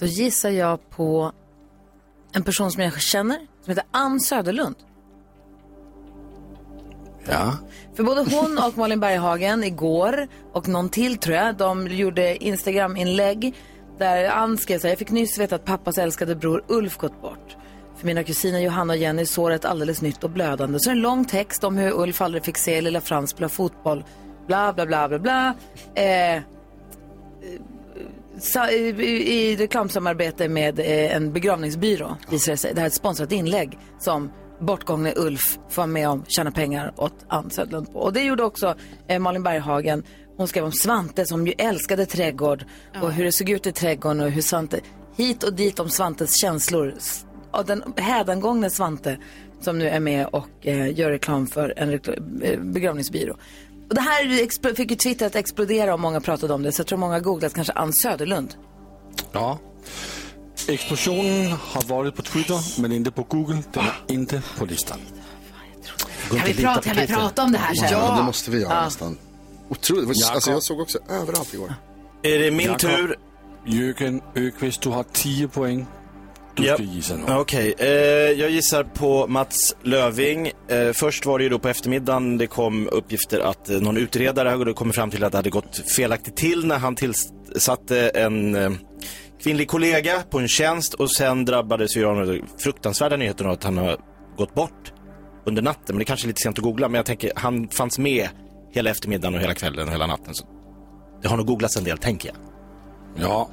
Då 0.00 0.06
gissar 0.06 0.50
jag 0.50 0.90
på 0.90 1.32
en 2.32 2.42
person 2.42 2.70
som 2.72 2.82
jag 2.82 3.00
känner 3.00 3.36
som 3.64 3.70
heter 3.70 3.84
Ann 3.90 4.20
Söderlund. 4.20 4.76
Ja. 7.26 7.56
För 7.96 8.02
både 8.02 8.24
hon 8.34 8.58
och 8.58 8.78
Malin 8.78 9.00
Berghagen 9.00 9.64
igår 9.64 10.28
och 10.52 10.68
någon 10.68 10.88
till 10.88 11.16
tror 11.18 11.36
jag, 11.36 11.56
de 11.56 11.86
gjorde 11.88 12.44
Instagram-inlägg 12.44 13.54
där 13.98 14.28
Ann 14.28 14.58
skrev 14.58 14.78
så 14.78 14.86
här, 14.86 14.92
jag 14.92 14.98
fick 14.98 15.10
nyss 15.10 15.38
veta 15.38 15.54
att 15.54 15.64
pappas 15.64 15.98
älskade 15.98 16.34
bror 16.34 16.64
Ulf 16.68 16.96
gått 16.96 17.22
bort. 17.22 17.56
För 17.96 18.06
mina 18.06 18.24
kusiner 18.24 18.60
Johanna 18.60 18.92
och 18.92 18.98
Jenny 18.98 19.22
är 19.22 19.26
såret 19.26 19.64
alldeles 19.64 20.02
nytt 20.02 20.24
och 20.24 20.30
blödande. 20.30 20.78
Så 20.80 20.90
en 20.90 21.00
lång 21.00 21.24
text 21.24 21.64
om 21.64 21.76
hur 21.76 21.92
Ulf 21.92 22.20
aldrig 22.20 22.44
fick 22.44 22.58
se 22.58 22.80
lilla 22.80 23.00
Frans 23.00 23.30
spela 23.30 23.48
fotboll. 23.48 24.04
Bla, 24.46 24.72
bla, 24.72 24.86
bla, 24.86 25.08
bla, 25.08 25.18
bla. 25.18 25.54
Eh, 25.94 26.42
sa, 28.38 28.70
i, 28.70 28.88
i, 29.32 29.56
reklamsamarbete 29.56 30.48
med 30.48 30.78
eh, 30.80 31.16
en 31.16 31.32
begravningsbyrå 31.32 32.16
visar 32.30 32.52
det 32.52 32.56
sig. 32.56 32.74
Det 32.74 32.80
här 32.80 32.86
är 32.86 32.88
ett 32.88 32.94
sponsrat 32.94 33.32
inlägg 33.32 33.78
som 33.98 34.30
bortgångne 34.60 35.12
Ulf 35.16 35.58
får 35.68 35.82
vara 35.82 35.86
med 35.86 36.08
om 36.08 36.24
tjäna 36.28 36.50
pengar 36.50 36.92
åt 36.96 37.14
Ann 37.28 37.50
Södlund 37.50 37.92
på. 37.92 37.98
Och 37.98 38.12
det 38.12 38.22
gjorde 38.22 38.44
också 38.44 38.74
eh, 39.08 39.18
Malin 39.18 39.42
Berghagen. 39.42 40.02
Hon 40.38 40.48
skrev 40.48 40.64
om 40.64 40.72
Svante 40.72 41.26
som 41.26 41.46
ju 41.46 41.52
älskade 41.58 42.06
trädgård 42.06 42.64
och 43.02 43.12
hur 43.12 43.24
det 43.24 43.32
såg 43.32 43.48
ut 43.50 43.66
i 43.66 43.72
trädgården 43.72 44.20
och 44.20 44.30
hur 44.30 44.42
Svante, 44.42 44.80
hit 45.16 45.42
och 45.42 45.54
dit 45.54 45.78
om 45.78 45.90
Svantes 45.90 46.40
känslor. 46.40 46.94
Och 47.50 47.66
den 47.66 47.82
hädangångne 47.96 48.70
Svante 48.70 49.18
som 49.60 49.78
nu 49.78 49.88
är 49.88 50.00
med 50.00 50.26
och 50.26 50.48
eh, 50.66 50.98
gör 50.98 51.10
reklam 51.10 51.46
för 51.46 51.74
en 51.76 51.90
rekl- 51.92 52.44
eh, 52.44 52.60
begravningsbyrå. 52.60 53.36
Och 53.88 53.94
det 53.94 54.00
här 54.00 54.74
fick 54.74 54.90
ju 54.90 54.96
Twitter 54.96 55.26
att 55.26 55.36
explodera 55.36 55.94
och 55.94 56.00
många 56.00 56.20
pratade 56.20 56.54
om 56.54 56.62
det. 56.62 56.72
Så 56.72 56.80
jag 56.80 56.86
tror 56.86 56.98
många 56.98 57.20
googlat 57.20 57.54
kanske 57.54 57.72
Ann 57.72 57.92
Söderlund. 57.92 58.54
Ja. 59.32 59.58
Explosionen 60.68 61.52
har 61.60 61.82
varit 61.82 62.16
på 62.16 62.22
Twitter 62.22 62.80
men 62.80 62.92
inte 62.92 63.10
på 63.10 63.22
Google. 63.22 63.62
Den 63.72 63.84
är 63.84 64.14
inte 64.14 64.42
på 64.58 64.64
listan. 64.64 64.98
Kan 66.30 66.40
vi 66.46 66.54
prata, 66.54 66.80
kan 66.80 66.96
vi 66.96 67.06
prata 67.06 67.42
om 67.42 67.52
det 67.52 67.58
här 67.58 67.74
sen? 67.74 67.88
Ja, 67.90 68.16
det 68.16 68.22
måste 68.22 68.50
vi 68.50 68.60
göra 68.60 68.84
nästan. 68.84 69.18
Otroligt. 69.68 70.16
Jakob. 70.16 70.34
Alltså, 70.34 70.50
jag 70.50 70.62
såg 70.62 70.80
också 70.80 70.98
överallt 71.10 71.54
igår. 71.54 71.74
Är 72.22 72.38
det 72.38 72.50
min 72.50 72.66
Jakob. 72.66 72.80
tur? 72.80 73.16
Jürgen 73.66 74.20
Öqvist, 74.36 74.82
du 74.82 74.88
har 74.88 75.04
10 75.12 75.48
poäng. 75.48 75.86
du 76.56 76.64
Ja. 76.66 76.74
ska 76.74 76.82
gissa 76.82 77.14
nu. 77.16 77.22
Okej, 77.34 77.74
eh, 77.78 77.88
jag 78.40 78.50
gissar 78.50 78.84
på 78.84 79.26
Mats 79.26 79.76
Löving. 79.82 80.46
Eh, 80.68 80.92
först 80.92 81.26
var 81.26 81.38
det 81.38 81.42
ju 81.44 81.48
då 81.50 81.58
på 81.58 81.68
eftermiddagen 81.68 82.38
det 82.38 82.46
kom 82.46 82.88
uppgifter 82.92 83.40
att 83.40 83.70
eh, 83.70 83.80
någon 83.80 83.96
utredare 83.96 84.48
hade 84.48 84.72
kommit 84.72 84.94
fram 84.94 85.10
till 85.10 85.24
att 85.24 85.32
det 85.32 85.38
hade 85.38 85.50
gått 85.50 85.76
felaktigt 85.96 86.36
till 86.36 86.66
när 86.66 86.78
han 86.78 86.94
tillsatte 86.94 88.08
en 88.08 88.54
eh, 88.54 88.70
kvinnlig 89.42 89.68
kollega 89.68 90.22
på 90.30 90.38
en 90.38 90.48
tjänst 90.48 90.94
och 90.94 91.10
sen 91.10 91.44
drabbades 91.44 91.96
vi 91.96 92.04
av 92.04 92.26
den 92.26 92.42
fruktansvärda 92.58 93.16
nyheten 93.16 93.50
att 93.50 93.64
han 93.64 93.78
har 93.78 93.96
gått 94.36 94.54
bort 94.54 94.92
under 95.46 95.62
natten. 95.62 95.84
Men 95.88 95.98
det 95.98 96.04
kanske 96.04 96.26
är 96.26 96.28
lite 96.28 96.42
sent 96.42 96.58
att 96.58 96.64
googla, 96.64 96.88
men 96.88 96.94
jag 96.98 97.06
tänker 97.06 97.32
han 97.36 97.68
fanns 97.68 97.98
med 97.98 98.28
hela 98.70 98.90
eftermiddagen 98.90 99.34
och 99.34 99.40
hela 99.40 99.54
kvällen 99.54 99.86
och 99.88 99.94
hela 99.94 100.06
natten. 100.06 100.34
Så 100.34 100.44
det 101.22 101.28
har 101.28 101.36
nog 101.36 101.46
googlats 101.46 101.76
en 101.76 101.84
del, 101.84 101.98
tänker 101.98 102.28
jag. 102.28 102.36
Ja, 103.24 103.50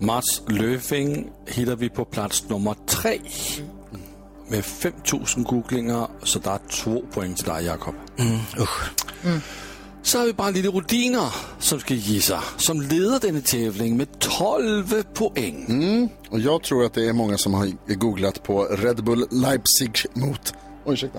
Mats 0.00 0.42
Löfving 0.48 1.30
hittar 1.46 1.76
vi 1.76 1.88
på 1.88 2.04
plats 2.04 2.48
nummer 2.48 2.74
tre. 2.86 3.18
Med 4.48 4.64
5000 4.64 5.42
googlinger, 5.42 6.06
så 6.22 6.38
det 6.38 6.50
är 6.50 6.58
två 6.70 7.02
poäng 7.12 7.34
till 7.34 7.44
dig 7.44 7.64
Jakob. 7.64 7.94
Mm, 8.18 8.38
usch. 8.60 8.90
Så 10.02 10.18
har 10.18 10.26
vi 10.26 10.32
bara 10.32 10.50
lite 10.50 10.68
rutiner 10.68 11.34
som 11.58 11.80
ska 11.80 11.94
gissa, 11.94 12.42
som 12.56 12.80
leder 12.80 13.20
denna 13.20 13.40
tävling 13.40 13.96
med 13.96 14.18
12 14.18 15.02
poäng. 15.02 15.66
Mm. 15.68 16.08
Och 16.30 16.40
jag 16.40 16.62
tror 16.62 16.84
att 16.84 16.94
det 16.94 17.08
är 17.08 17.12
många 17.12 17.38
som 17.38 17.54
har 17.54 17.94
googlat 17.94 18.42
på 18.42 18.64
Red 18.64 19.04
Bull 19.04 19.26
Leipzig 19.30 20.06
mot... 20.14 20.54
Oj, 20.84 20.92
ursäkta. 20.92 21.18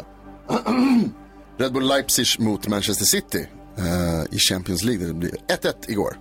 Red 1.59 1.73
Bull 1.73 1.87
Leipzig 1.87 2.39
mot 2.39 2.67
Manchester 2.67 3.05
City 3.05 3.45
eh, 3.77 4.23
i 4.35 4.37
Champions 4.39 4.83
League. 4.83 5.07
Det 5.07 5.13
blir 5.13 5.31
1-1 5.47 5.73
igår. 5.87 6.17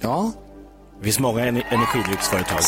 Ja. 0.00 0.32
Det 0.98 1.04
finns 1.04 1.18
många 1.18 1.40
ener- 1.46 1.66
energidrycksföretag. 1.70 2.60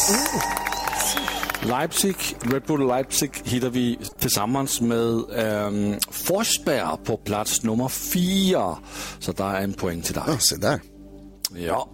Leipzig, 1.62 2.17
Red 2.41 2.62
Bull 2.67 2.87
Leipzig 2.89 3.31
hittar 3.45 3.69
vi 3.71 3.99
tillsammans 4.19 4.81
med 4.81 5.23
ähm, 5.37 5.99
Forsberg 6.11 6.97
på 7.05 7.17
plats 7.17 7.62
nummer 7.62 7.89
fyra. 7.89 8.77
Så 9.19 9.33
där 9.33 9.55
är 9.55 9.61
en 9.62 9.73
poäng 9.73 10.03
till 10.03 10.15
dig. 10.15 10.23
Ja, 10.27 10.39
se 10.39 10.57
där. 10.57 10.81
Ja, 11.57 11.91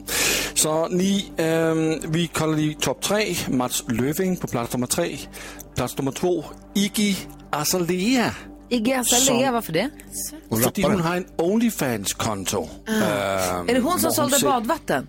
så 0.54 0.88
ni, 0.88 1.33
ähm, 1.37 2.00
vi 2.12 2.26
kollar 2.26 2.59
i 2.59 2.75
topp 2.80 3.02
tre. 3.02 3.37
Mats 3.49 3.85
Löfving 3.88 4.37
på 4.37 4.47
plats 4.47 4.73
nummer 4.73 4.87
tre. 4.87 5.18
Plats 5.76 5.99
nummer 5.99 6.12
två, 6.12 6.45
Iggy 6.75 7.16
Azalea. 7.50 8.35
Iggy 8.68 8.92
Azalea, 8.92 9.52
varför 9.52 9.73
det? 9.73 9.90
Fordi 10.62 10.82
hon 10.82 11.00
har 11.00 11.16
en 11.16 11.26
Onlyfans-konto. 11.38 12.68
Ehm, 12.88 13.68
Är 13.68 13.75
det 13.75 13.80
hon 13.80 14.00
som 14.00 14.12
sålde 14.12 14.37
sä- 14.37 14.44
badvatten? 14.44 15.08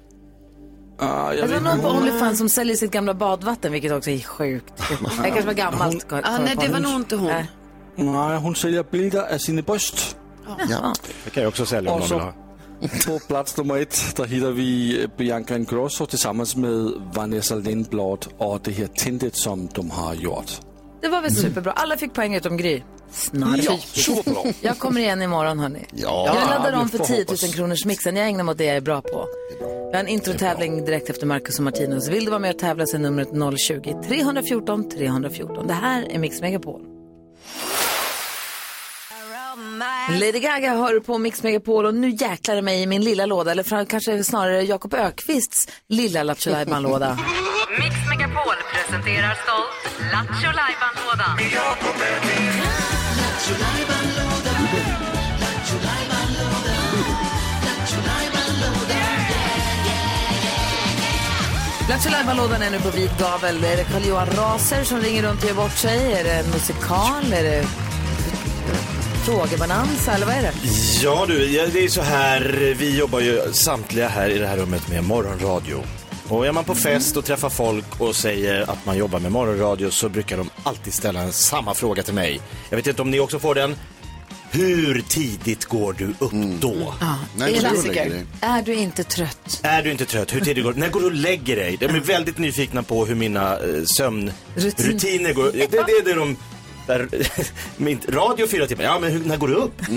Ah, 0.99 1.33
jag 1.33 1.35
Det 1.35 1.41
var 1.41 1.53
vet 1.53 1.63
någon 1.63 1.79
på 1.79 1.87
Onlyfans 1.87 2.37
som 2.37 2.49
säljer 2.49 2.75
sitt 2.75 2.91
gamla 2.91 3.13
badvatten, 3.13 3.71
vilket 3.71 3.91
också 3.91 4.09
är 4.09 4.19
sjukt. 4.19 4.73
Det 5.23 5.29
kanske 5.29 5.45
var 5.45 5.53
gammalt. 5.53 6.05
Ah, 6.11 6.37
nej, 6.37 6.55
det 6.59 6.67
var 6.67 6.79
nog 6.79 6.91
inte 6.95 7.15
hon. 7.15 7.25
Nej. 7.27 7.51
Nej, 7.95 8.37
hon 8.37 8.55
säljer 8.55 8.83
bilder 8.91 9.33
av 9.33 9.37
sina 9.37 9.61
bröst. 9.61 10.17
Ja. 10.69 10.93
Det 11.23 11.29
kan 11.29 11.43
jag 11.43 11.49
också 11.49 11.65
sälja 11.65 11.91
om 11.91 11.99
någon 11.99 12.09
vill 12.09 12.89
så 12.99 13.09
ha. 13.09 13.19
på 13.19 13.25
plats 13.27 13.57
nummer 13.57 13.77
ett, 13.77 14.15
där 14.15 14.25
hittar 14.25 14.51
vi 14.51 15.07
Bianca 15.17 15.55
Ingrosso 15.55 16.05
tillsammans 16.05 16.55
med 16.55 16.91
Vanessa 17.13 17.55
Lindblad 17.55 18.25
och 18.37 18.59
det 18.63 18.71
här 18.71 18.87
Tindet 18.87 19.35
som 19.35 19.69
de 19.73 19.91
har 19.91 20.13
gjort. 20.13 20.61
Det 21.01 21.07
var 21.07 21.21
väl 21.21 21.31
superbra. 21.35 21.71
Alla 21.71 21.97
fick 21.97 22.13
poäng 22.13 22.35
utom 22.35 22.57
Gry. 22.57 22.81
Snark. 23.11 23.59
Ja, 23.63 23.77
superbra. 23.77 24.53
Jag 24.61 24.79
kommer 24.79 25.01
igen 25.01 25.21
imorgon 25.21 25.59
hörni. 25.59 25.85
Ja. 25.95 26.25
Jag 26.27 26.49
laddar 26.49 26.71
vi 26.71 26.77
om 26.77 26.89
för 26.89 26.97
får 26.97 27.05
10 27.05 27.17
hoppas. 27.17 27.43
000 27.43 27.53
kronors 27.53 27.85
mixen. 27.85 28.15
Jag 28.15 28.27
ägnar 28.27 28.43
mig 28.43 28.51
åt 28.51 28.57
det 28.57 28.65
jag 28.65 28.75
är 28.75 28.81
bra 28.81 29.01
på. 29.01 29.27
Jag 29.59 29.93
har 29.93 29.99
en 29.99 30.07
introtävling 30.07 30.85
direkt 30.85 31.09
efter 31.09 31.25
Marcus 31.25 31.57
och 31.57 31.63
Martinus. 31.63 32.07
Vill 32.09 32.25
du 32.25 32.29
vara 32.31 32.39
med 32.39 32.51
och 32.53 32.59
tävla 32.59 32.85
så 32.85 32.97
är 32.97 32.99
numret 33.01 33.29
020-314 33.29 34.89
314. 34.91 35.67
Det 35.67 35.73
här 35.73 36.07
är 36.11 36.19
Mix 36.19 36.41
Megapol. 36.41 36.81
Lady 40.09 40.39
Gaga 40.39 40.73
hör 40.73 40.99
på 40.99 41.17
Mix 41.17 41.43
Megapol 41.43 41.85
och 41.85 41.93
nu 41.93 42.09
jäklar 42.09 42.55
det 42.55 42.61
mig 42.61 42.81
i 42.81 42.87
min 42.87 43.03
lilla 43.03 43.25
låda, 43.25 43.51
eller 43.51 43.85
kanske 43.85 44.23
snarare 44.23 44.61
Jakob 44.61 44.93
Ökvists 44.93 45.67
lilla 45.89 46.23
Lattjo 46.23 46.51
låda 46.81 47.19
Mix 47.79 47.95
Megapol 48.09 48.55
presenterar 48.73 49.37
stolt 49.43 50.11
Lattjo 50.13 50.51
Lajban-lådan. 50.59 51.37
Lattjo 61.89 62.35
lådan 62.37 62.61
är 62.61 62.71
nu 62.71 62.79
på 62.79 62.89
vit 62.89 63.19
gavel. 63.19 63.63
Är 63.63 63.77
det 63.77 63.83
Carl-Johan 63.83 64.27
Raser 64.27 64.83
som 64.83 64.99
ringer 64.99 65.23
runt 65.23 65.43
och 65.43 65.49
gör 65.49 65.55
bort 65.55 65.77
sig? 65.77 66.13
Är 66.13 66.23
det 66.23 66.33
en 66.33 66.51
musikal? 66.51 67.33
Är 67.33 67.43
det 67.43 67.65
frågebananza 69.27 70.13
eller 70.13 70.25
vad 70.25 70.35
är 70.35 70.41
det? 70.41 70.53
Ja 71.03 71.25
du, 71.27 71.45
ja, 71.51 71.65
det 71.73 71.83
är 71.83 71.87
så 71.87 72.01
här, 72.01 72.75
vi 72.79 72.97
jobbar 72.97 73.19
ju 73.19 73.41
samtliga 73.53 74.07
här 74.07 74.29
i 74.29 74.37
det 74.37 74.47
här 74.47 74.57
rummet 74.57 74.87
med 74.89 75.03
morgonradio. 75.03 75.83
Och 76.27 76.47
är 76.47 76.51
man 76.51 76.63
på 76.63 76.75
fest 76.75 77.17
och 77.17 77.25
träffar 77.25 77.49
folk 77.49 77.85
och 78.01 78.15
säger 78.15 78.69
att 78.71 78.85
man 78.85 78.97
jobbar 78.97 79.19
med 79.19 79.31
morgonradio 79.31 79.89
så 79.91 80.09
brukar 80.09 80.37
de 80.37 80.49
alltid 80.63 80.93
ställa 80.93 81.19
en 81.21 81.33
samma 81.33 81.73
fråga 81.73 82.03
till 82.03 82.13
mig. 82.13 82.41
Jag 82.69 82.77
vet 82.77 82.87
inte 82.87 83.01
om 83.01 83.11
ni 83.11 83.19
också 83.19 83.39
får 83.39 83.55
den. 83.55 83.75
Hur 84.51 85.01
tidigt 85.01 85.65
går 85.65 85.93
du 85.93 86.05
upp 86.19 86.31
då? 86.61 86.93
Nej, 87.37 87.53
Är 87.53 87.61
går 87.61 87.61
du 87.61 87.67
och 87.67 87.73
klassiker. 87.73 87.93
lägger 87.95 88.09
dig? 88.09 88.25
Är 88.41 88.61
du 88.61 88.73
inte 88.73 89.03
trött? 89.03 89.59
Är 89.63 89.83
du 89.83 89.91
inte 89.91 90.05
trött? 90.05 90.35
Hur 90.35 90.41
tidigt 90.41 90.63
går 90.63 90.73
du? 90.73 90.79
När 90.79 90.89
går 90.89 90.99
du 90.99 91.05
och 91.05 91.11
lägger 91.13 91.55
dig? 91.55 91.77
De 91.79 91.85
är 91.85 91.99
väldigt 91.99 92.37
nyfikna 92.37 92.83
på 92.83 93.05
hur 93.05 93.15
mina 93.15 93.53
eh, 93.53 93.83
sömnrutiner 93.85 95.33
går. 95.33 95.51
Det, 95.51 95.67
det 95.71 95.77
är 95.77 96.03
det 96.05 96.13
de... 96.13 96.37
Där, 96.87 97.07
min, 97.77 97.99
radio 98.07 98.47
fyra 98.47 98.67
timmar. 98.67 98.83
Ja, 98.83 98.99
men 98.99 99.11
hur, 99.11 99.19
när 99.19 99.37
går 99.37 99.47
du 99.47 99.53
upp? 99.53 99.81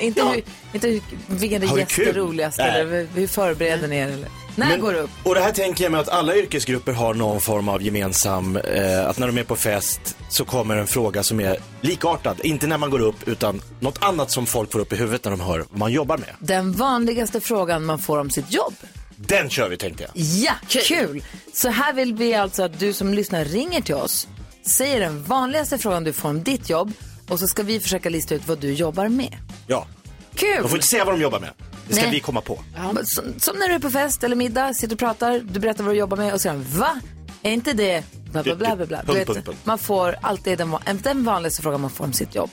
inte, 0.00 0.22
hur, 0.22 0.42
inte 0.72 0.88
hur, 0.88 1.00
vilken 1.26 1.62
är 1.62 1.84
kul? 1.84 2.14
roligast 2.14 2.58
Nej. 2.58 2.80
eller 2.80 3.06
hur 3.14 3.26
förbereder 3.26 3.88
ni 3.88 3.96
er? 3.96 4.08
Eller? 4.08 4.28
När 4.56 4.68
Men- 4.68 4.80
går 4.80 4.92
du 4.92 4.98
upp? 4.98 5.10
Och 5.24 5.34
det 5.34 5.40
här 5.40 5.52
tänker 5.52 5.84
jag 5.84 5.92
mig 5.92 6.00
att 6.00 6.08
alla 6.08 6.36
yrkesgrupper 6.36 6.92
har 6.92 7.14
någon 7.14 7.40
form 7.40 7.68
av 7.68 7.82
gemensam, 7.82 8.56
eh, 8.56 9.06
att 9.08 9.18
när 9.18 9.26
de 9.26 9.38
är 9.38 9.44
på 9.44 9.56
fest 9.56 10.16
så 10.30 10.44
kommer 10.44 10.76
en 10.76 10.86
fråga 10.86 11.22
som 11.22 11.40
är 11.40 11.56
likartad. 11.80 12.40
Inte 12.42 12.66
när 12.66 12.78
man 12.78 12.90
går 12.90 13.00
upp 13.00 13.28
utan 13.28 13.60
något 13.80 13.98
annat 14.00 14.30
som 14.30 14.46
folk 14.46 14.72
får 14.72 14.78
upp 14.78 14.92
i 14.92 14.96
huvudet 14.96 15.24
när 15.24 15.30
de 15.30 15.40
hör 15.40 15.58
vad 15.70 15.78
man 15.78 15.92
jobbar 15.92 16.18
med. 16.18 16.28
Den 16.38 16.72
vanligaste 16.72 17.40
frågan 17.40 17.84
man 17.84 17.98
får 17.98 18.18
om 18.18 18.30
sitt 18.30 18.52
jobb. 18.52 18.74
Den 19.16 19.50
kör 19.50 19.68
vi 19.68 19.76
tänkte 19.76 20.02
jag. 20.02 20.10
Ja, 20.14 20.52
kul! 20.68 21.24
Så 21.54 21.68
här 21.68 21.92
vill 21.92 22.14
vi 22.14 22.34
alltså 22.34 22.62
att 22.62 22.78
du 22.80 22.92
som 22.92 23.14
lyssnar 23.14 23.44
ringer 23.44 23.80
till 23.80 23.94
oss, 23.94 24.28
säger 24.68 25.00
den 25.00 25.22
vanligaste 25.22 25.78
frågan 25.78 26.04
du 26.04 26.12
får 26.12 26.28
om 26.28 26.42
ditt 26.42 26.70
jobb 26.70 26.92
och 27.28 27.38
så 27.38 27.48
ska 27.48 27.62
vi 27.62 27.80
försöka 27.80 28.08
lista 28.08 28.34
ut 28.34 28.48
vad 28.48 28.58
du 28.58 28.72
jobbar 28.72 29.08
med. 29.08 29.36
Ja. 29.66 29.86
Kul! 30.34 30.62
De 30.62 30.68
får 30.68 30.78
inte 30.78 30.88
säga 30.88 31.04
vad 31.04 31.14
de 31.14 31.20
jobbar 31.20 31.40
med. 31.40 31.50
Det 31.88 31.94
ska 31.94 32.02
Nej. 32.02 32.12
vi 32.12 32.20
komma 32.20 32.40
på. 32.40 32.58
Som, 33.04 33.24
som 33.38 33.56
när 33.58 33.68
du 33.68 33.74
är 33.74 33.78
på 33.78 33.90
fest 33.90 34.24
eller 34.24 34.36
middag, 34.36 34.74
sitter 34.74 34.94
och 34.94 34.98
pratar, 34.98 35.40
du 35.50 35.60
berättar 35.60 35.84
vad 35.84 35.94
du 35.94 35.98
jobbar 35.98 36.16
med 36.16 36.34
och 36.34 36.40
säger 36.40 36.56
va? 36.56 37.00
Är 37.42 37.52
inte 37.52 37.72
det 37.72 38.04
bla 38.32 38.42
bla 38.42 38.56
bla 38.56 38.76
bla 38.76 38.86
bla. 38.86 39.02
Du 39.06 39.12
vet. 39.12 39.64
Man 39.64 39.78
får 39.78 40.16
alltid 40.22 40.58
den, 40.58 40.76
den 41.02 41.24
vanligaste 41.24 41.62
frågan 41.62 41.80
man 41.80 41.90
får 41.90 42.04
om 42.04 42.12
sitt 42.12 42.34
jobb. 42.34 42.50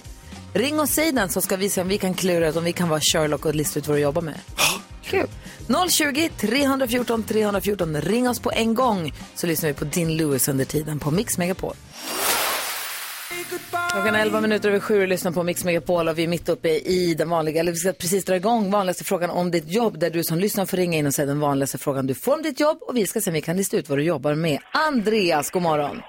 Ring 0.53 0.79
och 0.79 0.89
säg 0.89 1.11
den 1.11 1.29
så 1.29 1.41
ska 1.41 1.55
vi 1.55 1.69
se 1.69 1.81
om 1.81 1.87
vi 1.87 1.97
kan 1.97 2.13
klura 2.13 2.49
ut 2.49 2.55
om 2.55 2.63
vi 2.63 2.73
kan 2.73 2.89
vara 2.89 2.99
Sherlock 2.99 3.45
och 3.45 3.55
lista 3.55 3.79
ut 3.79 3.87
vad 3.87 3.97
du 3.97 4.01
jobbar 4.01 4.21
med. 4.21 4.39
Kul. 5.03 5.27
020 5.89 6.29
314 6.37 7.23
314. 7.23 8.01
Ring 8.01 8.29
oss 8.29 8.39
på 8.39 8.51
en 8.51 8.73
gång 8.73 9.13
så 9.35 9.47
lyssnar 9.47 9.69
vi 9.69 9.73
på 9.73 9.85
Din 9.85 10.17
Lewis 10.17 10.47
under 10.47 10.65
tiden 10.65 10.99
på 10.99 11.11
Mix 11.11 11.37
Megapol. 11.37 11.75
Klockan 13.91 14.15
är 14.15 14.19
11 14.19 14.41
minuter 14.41 14.69
över 14.69 14.79
sju 14.79 15.01
och 15.01 15.07
lyssnar 15.07 15.31
på 15.31 15.43
Mix 15.43 15.65
Megapol 15.65 16.07
och 16.07 16.17
vi 16.17 16.23
är 16.23 16.27
mitt 16.27 16.49
uppe 16.49 16.69
i 16.69 17.15
den 17.17 17.29
vanliga, 17.29 17.59
eller 17.59 17.71
vi 17.71 17.77
ska 17.77 17.91
precis 17.91 18.25
dra 18.25 18.35
igång 18.35 18.71
vanligaste 18.71 19.03
frågan 19.03 19.29
om 19.29 19.51
ditt 19.51 19.71
jobb 19.71 19.99
där 19.99 20.09
du 20.09 20.23
som 20.23 20.39
lyssnar 20.39 20.65
får 20.65 20.77
ringa 20.77 20.97
in 20.97 21.07
och 21.07 21.13
säga 21.13 21.25
den 21.25 21.39
vanligaste 21.39 21.77
frågan 21.77 22.07
du 22.07 22.15
får 22.15 22.33
om 22.33 22.41
ditt 22.41 22.59
jobb 22.59 22.77
och 22.81 22.97
vi 22.97 23.07
ska 23.07 23.21
se 23.21 23.29
om 23.29 23.33
vi 23.33 23.41
kan 23.41 23.57
lista 23.57 23.77
ut 23.77 23.89
vad 23.89 23.97
du 23.97 24.03
jobbar 24.03 24.35
med. 24.35 24.59
Andreas, 24.71 25.51
god 25.51 25.61
morgon. 25.61 26.01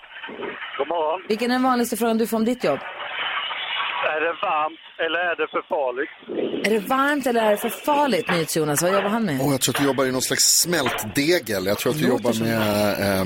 God 0.79 0.89
morgon. 0.89 1.21
Vilken 1.29 1.51
är 1.51 1.55
den 1.55 1.63
vanligaste 1.63 1.97
frågan 1.97 2.19
du 2.19 2.27
får 2.27 2.37
om 2.37 2.45
ditt 2.45 2.65
jobb? 2.65 2.79
Är 4.15 4.21
det 4.21 4.33
varmt 4.43 4.79
eller 4.99 5.19
är 5.19 5.37
det 5.37 5.49
för 5.49 5.63
farligt? 5.69 6.11
Är 6.67 6.71
det 6.71 6.79
varmt 6.79 7.27
eller 7.27 7.43
är 7.43 7.51
det 7.51 7.57
för 7.57 7.69
farligt, 7.69 8.31
NyhetsJonas? 8.31 8.83
Vad 8.83 8.93
jobbar 8.93 9.09
han 9.09 9.25
med? 9.25 9.41
Åh, 9.41 9.53
jag 9.53 9.61
tror 9.61 9.75
att 9.75 9.81
du 9.81 9.87
jobbar 9.87 10.05
i 10.05 10.13
någon 10.13 10.23
slags 10.23 10.45
smältdegel. 10.45 11.67
Jag 11.67 11.79
tror 11.79 11.93
att 11.93 11.99
du 11.99 12.09
jobbar 12.09 12.33
med, 12.41 12.59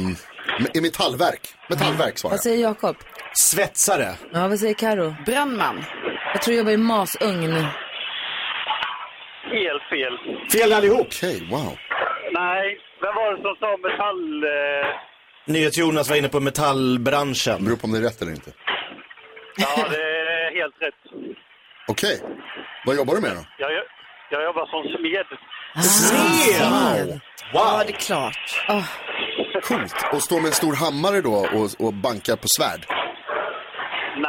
med 0.02 0.16
i 0.74 0.80
metallverk. 0.80 1.40
Metallverk 1.70 2.18
svarar 2.18 2.30
Vad 2.30 2.36
jag. 2.38 2.42
säger 2.42 2.62
Jakob? 2.62 2.96
Svetsare. 3.32 4.08
Ja, 4.32 4.48
vad 4.48 4.58
säger 4.58 4.74
Karo? 4.74 5.14
Brandman. 5.26 5.84
Jag 6.32 6.42
tror 6.42 6.52
du 6.52 6.58
jobbar 6.58 6.72
i 6.72 6.76
masugn. 6.76 7.52
Helt 9.42 9.82
fel. 9.92 10.14
Fel 10.52 10.72
allihop. 10.72 11.06
Okej, 11.06 11.48
wow. 11.50 11.76
Nej, 12.32 12.78
vem 13.02 13.14
var 13.14 13.36
det 13.36 13.42
som 13.42 13.54
sa 13.60 13.76
metall... 13.88 14.44
Eh... 14.44 15.52
NyhetsJonas 15.52 16.10
var 16.10 16.16
inne 16.16 16.28
på 16.28 16.40
metallbranschen. 16.40 17.64
Beror 17.64 17.76
på 17.76 17.84
om 17.84 17.92
det 17.92 17.98
är 17.98 18.02
rätt 18.02 18.22
eller 18.22 18.32
inte. 18.32 18.50
Ja, 19.56 19.84
det 19.90 19.96
är 19.96 20.54
helt 20.60 20.74
rätt. 20.80 21.00
Okej. 21.88 22.20
Vad 22.86 22.96
jobbar 22.96 23.14
du 23.14 23.20
med 23.20 23.30
då? 23.30 23.42
Jag, 23.58 23.70
jag 24.30 24.42
jobbar 24.44 24.66
som 24.66 24.82
smed. 24.96 25.26
Smed! 25.84 27.20
Ja, 27.52 27.82
det 27.86 27.92
är 27.92 27.96
klart. 28.08 28.46
Coolt. 29.62 29.94
Och 30.12 30.22
stå 30.22 30.36
med 30.36 30.46
en 30.46 30.52
stor 30.52 30.74
hammare 30.84 31.20
då 31.20 31.36
och, 31.58 31.86
och 31.86 31.94
bankar 32.06 32.36
på 32.36 32.48
svärd. 32.56 32.82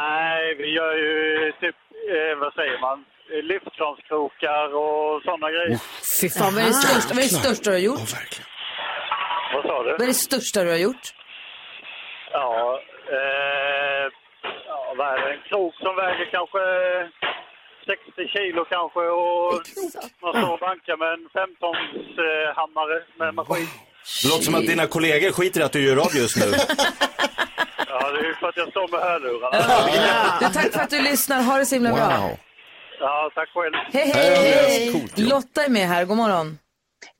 Nej, 0.00 0.54
vi 0.58 0.68
gör 0.78 0.94
ju 1.06 1.52
typ, 1.60 1.76
eh, 2.14 2.38
vad 2.42 2.52
säger 2.54 2.78
man, 2.80 3.04
lyftkranskrokar 3.50 4.66
och 4.82 5.22
sådana 5.22 5.50
grejer. 5.50 5.78
Fy 6.20 6.28
fan, 6.38 6.54
vad 6.54 6.62
är 6.62 6.66
det 6.66 6.72
största, 6.72 7.14
vad 7.14 7.22
är 7.24 7.28
det 7.30 7.40
största 7.44 7.70
du 7.70 7.76
har 7.76 7.84
gjort? 7.90 8.10
Vad 9.54 9.62
sa 9.68 9.82
du? 9.82 9.90
Vad 9.90 10.02
är 10.02 10.06
det 10.06 10.14
största 10.30 10.64
du 10.64 10.70
har 10.70 10.82
gjort? 10.88 11.06
Ja, 12.32 12.80
eh, 13.16 14.04
ja, 14.66 14.94
vad 14.98 15.06
är 15.12 15.18
det? 15.22 15.32
En 15.34 15.42
krok 15.48 15.74
som 15.84 15.96
väger 15.96 16.26
kanske 16.36 16.62
60 17.86 18.28
kilo 18.34 18.64
kanske 18.74 19.00
och 19.00 19.52
man 20.22 20.32
står 20.32 20.52
och 20.52 20.62
bankar 20.68 20.96
med 21.02 21.10
en 21.16 21.24
15 21.32 21.74
eh, 22.24 22.56
hammare 22.58 22.96
med 23.18 23.34
maskin. 23.34 23.68
Det 24.22 24.28
låter 24.28 24.44
som 24.44 24.54
att 24.54 24.66
dina 24.66 24.86
kollegor 24.86 25.32
skiter 25.32 25.60
i 25.60 25.62
att 25.64 25.72
du 25.72 25.80
gör 25.86 25.96
radio 25.96 26.18
just 26.22 26.36
nu. 26.36 26.48
Ja, 27.88 28.10
det 28.12 28.18
är 28.18 28.24
ju 28.24 28.34
för 28.34 28.48
att 28.48 28.56
jag 28.56 28.68
står 28.70 28.88
med 28.88 29.00
hörlurarna. 29.00 30.38
Du, 30.40 30.46
tack 30.54 30.72
för 30.72 30.80
att 30.80 30.90
du 30.90 31.02
lyssnar. 31.02 31.42
Ha 31.42 31.58
det 31.58 31.66
så 31.66 31.74
himla 31.74 31.92
bra. 31.92 32.30
Ja, 33.00 33.30
tack 33.34 33.48
själv. 33.48 33.74
Hej, 33.92 34.12
hej, 34.14 34.36
hej! 34.36 35.14
Lotta 35.16 35.64
är 35.64 35.68
med 35.68 35.88
här. 35.88 36.04
God 36.04 36.16
morgon. 36.16 36.58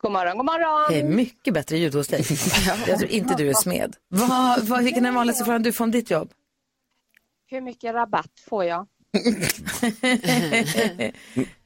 God 0.03 0.13
morgon, 0.13 0.37
god 0.37 0.47
morgon. 0.47 0.93
Det 0.93 0.99
är 0.99 1.05
mycket 1.05 1.55
bättre 1.55 1.77
ljud 1.79 1.95
hos 1.95 2.09
dig. 2.09 2.25
Jag 2.87 2.99
tror 2.99 3.11
inte 3.11 3.35
du 3.35 3.49
är 3.49 3.55
smed. 3.55 3.97
Vad, 4.09 4.69
vad, 4.69 4.85
vilken 4.85 5.03
är 5.05 5.09
den 5.09 5.15
vanligaste 5.15 5.45
frågan 5.45 5.63
du 5.63 5.73
får 5.73 5.85
om 5.85 5.91
ditt 5.91 6.11
jobb? 6.11 6.31
Hur 7.47 7.61
mycket 7.61 7.95
rabatt 7.95 8.31
får 8.49 8.65
jag? 8.65 8.87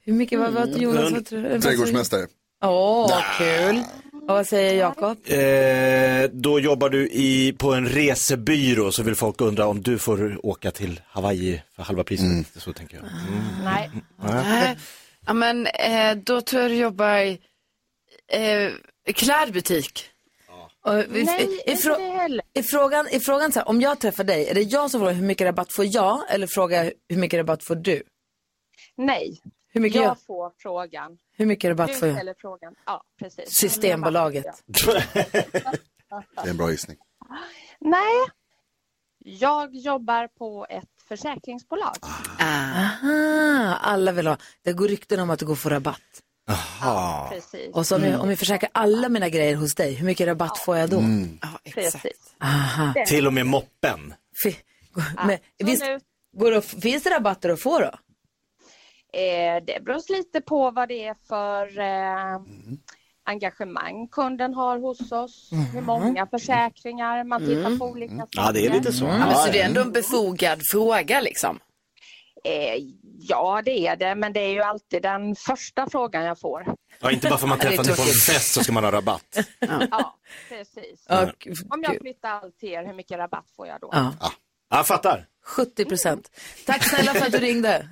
Hur 0.05 0.13
mycket, 0.13 0.39
vad, 0.39 0.53
vad, 0.53 0.79
Jonas, 0.81 1.13
vad 1.13 1.27
tror 1.27 1.43
du? 1.43 1.49
vad- 1.49 1.63
Trädgårdsmästare. 1.63 2.27
Åh, 2.65 3.21
kul. 3.39 3.83
Och 4.13 4.35
vad 4.35 4.47
säger 4.47 4.75
Jakob? 4.75 5.19
Eh, 5.27 6.31
då 6.33 6.61
jobbar 6.61 6.91
du 6.91 7.09
i, 7.09 7.53
på 7.59 7.75
en 7.75 7.89
resebyrå 7.89 8.93
så 8.93 9.03
vill 9.03 9.15
folk 9.15 9.41
undra 9.41 9.67
om 9.67 9.83
du 9.83 9.99
får 9.99 10.47
åka 10.47 10.71
till 10.71 11.01
Hawaii 11.09 11.63
för 11.77 11.83
halva 11.83 12.05
priset. 12.05 12.27
Så 12.57 12.73
tänker 12.73 12.97
jag. 12.97 13.05
Mm. 13.07 13.65
Nej. 13.65 13.91
Nej. 14.25 14.77
Ja, 15.27 15.33
men 15.33 15.67
eh, 15.67 16.15
då 16.17 16.41
tror 16.41 16.63
jag 16.63 16.71
du 16.71 16.75
jobbar 16.77 17.19
i 17.19 17.39
eh, 18.33 18.73
klädbutik. 19.15 20.05
Och, 20.87 21.05
Nej, 21.09 21.63
är, 21.67 21.71
inte 21.71 21.89
frå- 21.89 22.17
heller. 22.17 22.45
är 22.55 22.63
frågan, 22.63 23.07
är 23.11 23.21
frågan 23.21 23.53
så 23.53 23.59
här, 23.59 23.69
om 23.69 23.81
jag 23.81 23.99
träffar 24.01 24.25
dig, 24.25 24.49
är 24.49 24.55
det 24.55 24.63
jag 24.63 24.91
som 24.91 25.01
frågar 25.01 25.13
hur 25.15 25.27
mycket 25.27 25.45
rabatt 25.47 25.73
får 25.73 25.85
jag 25.85 26.23
eller 26.31 26.47
frågar 26.47 26.93
hur 27.09 27.17
mycket 27.17 27.39
rabatt 27.39 27.65
får 27.65 27.75
du? 27.75 28.03
Nej. 28.97 29.41
Hur 29.73 29.81
mycket 29.81 29.97
jag 30.01 30.05
jag- 30.05 30.23
får 30.27 30.53
frågan. 30.59 31.19
Hur 31.37 31.47
mycket 31.47 31.69
rabatt 31.69 31.89
du 31.89 31.95
får 31.95 32.09
jag? 32.09 32.35
frågan. 32.39 32.75
Ja, 32.87 33.03
precis. 33.19 33.45
Systembolaget. 33.55 34.47
Det 34.67 36.41
är 36.45 36.49
en 36.51 36.57
bra 36.57 36.71
gissning. 36.71 36.97
Nej. 37.81 38.27
Jag 39.19 39.75
jobbar 39.75 40.29
på 40.39 40.67
ett 40.71 40.89
försäkringsbolag. 41.09 41.97
Aha, 42.41 43.75
alla 43.81 44.13
vill 44.13 44.27
ha. 44.27 44.37
Det 44.63 44.73
går 44.73 44.89
rykten 44.89 45.21
om 45.21 45.31
att 45.31 45.39
det 45.39 45.45
går 45.45 45.53
att 45.53 45.59
få 45.59 45.69
rabatt. 45.69 46.23
Aha. 46.51 47.29
Precis. 47.33 47.75
Och 47.75 47.87
så 47.87 47.97
om, 47.97 48.05
jag, 48.05 48.21
om 48.21 48.29
jag 48.31 48.39
försäkrar 48.39 48.71
alla 48.75 49.09
mina 49.09 49.29
grejer 49.29 49.55
hos 49.57 49.75
dig, 49.75 49.95
hur 49.95 50.07
mycket 50.07 50.27
rabatt 50.27 50.59
får 50.59 50.77
jag 50.77 50.91
då? 50.91 51.03
Precis. 51.75 52.35
Aha. 52.43 52.95
Till 53.07 53.27
och 53.27 53.33
med 53.33 53.47
moppen. 53.47 54.15
Fy- 54.45 54.55
Men, 55.27 55.39
visst, 55.59 55.85
går 56.37 56.51
det, 56.51 56.63
finns 56.63 57.03
det 57.03 57.11
rabatter 57.11 57.49
att 57.49 57.61
få 57.61 57.79
då? 57.79 57.85
Eh, 59.19 59.63
det 59.67 59.85
beror 59.85 60.13
lite 60.17 60.41
på 60.41 60.71
vad 60.71 60.89
det 60.89 61.05
är 61.05 61.17
för 61.29 61.79
eh, 61.79 62.41
engagemang 63.25 64.09
kunden 64.09 64.55
har 64.55 64.79
hos 64.79 65.13
oss. 65.13 65.51
Hur 65.73 65.81
många 65.81 66.27
försäkringar 66.27 67.25
man 67.25 67.41
tittar 67.41 67.61
Mm. 67.67 67.79
på 67.79 67.85
olika 67.87 68.27
Ja, 68.31 68.53
det 68.53 68.61
är 68.61 68.67
saker. 68.67 68.79
lite 68.79 68.93
så. 68.93 69.05
Ja, 69.05 69.19
men 69.19 69.35
så 69.37 69.53
det 69.53 69.61
är 69.61 69.67
ändå 69.67 69.81
en 69.81 69.93
befogad 69.93 70.61
fråga 70.71 71.21
liksom. 71.21 71.59
Eh, 72.47 72.75
ja, 73.19 73.63
det 73.65 73.87
är 73.87 73.97
det, 73.97 74.15
men 74.15 74.33
det 74.33 74.41
är 74.41 74.53
ju 74.53 74.61
alltid 74.61 75.03
den 75.03 75.37
första 75.37 75.87
frågan 75.91 76.25
jag 76.25 76.41
får. 76.41 76.75
Ja, 77.01 77.11
inte 77.11 77.29
bara 77.29 77.39
för 77.39 77.47
att 77.47 77.49
man 77.49 77.59
träffar 77.59 77.85
dig 77.85 77.97
på 77.97 78.03
en 78.03 78.09
fest 78.09 78.55
så 78.55 78.63
ska 78.63 78.73
man 78.73 78.85
ha 78.85 78.93
rabatt. 78.93 79.39
Ja, 79.91 80.17
precis. 80.49 81.07
Och, 81.09 81.49
Om 81.71 81.83
jag 81.83 82.01
flyttar 82.01 82.31
allt 82.31 82.59
till 82.59 82.69
er, 82.69 82.87
hur 82.87 82.95
mycket 82.95 83.19
rabatt 83.19 83.51
får 83.57 83.67
jag 83.67 83.81
då? 83.81 83.91
Ja. 83.93 84.33
Jag 84.71 84.87
fattar. 84.87 85.27
70 85.47 85.85
procent. 85.85 86.31
Tack 86.67 86.85
snälla 86.85 87.15
för 87.15 87.27
att 87.27 87.33
du 87.33 87.39
ringde. 87.39 87.89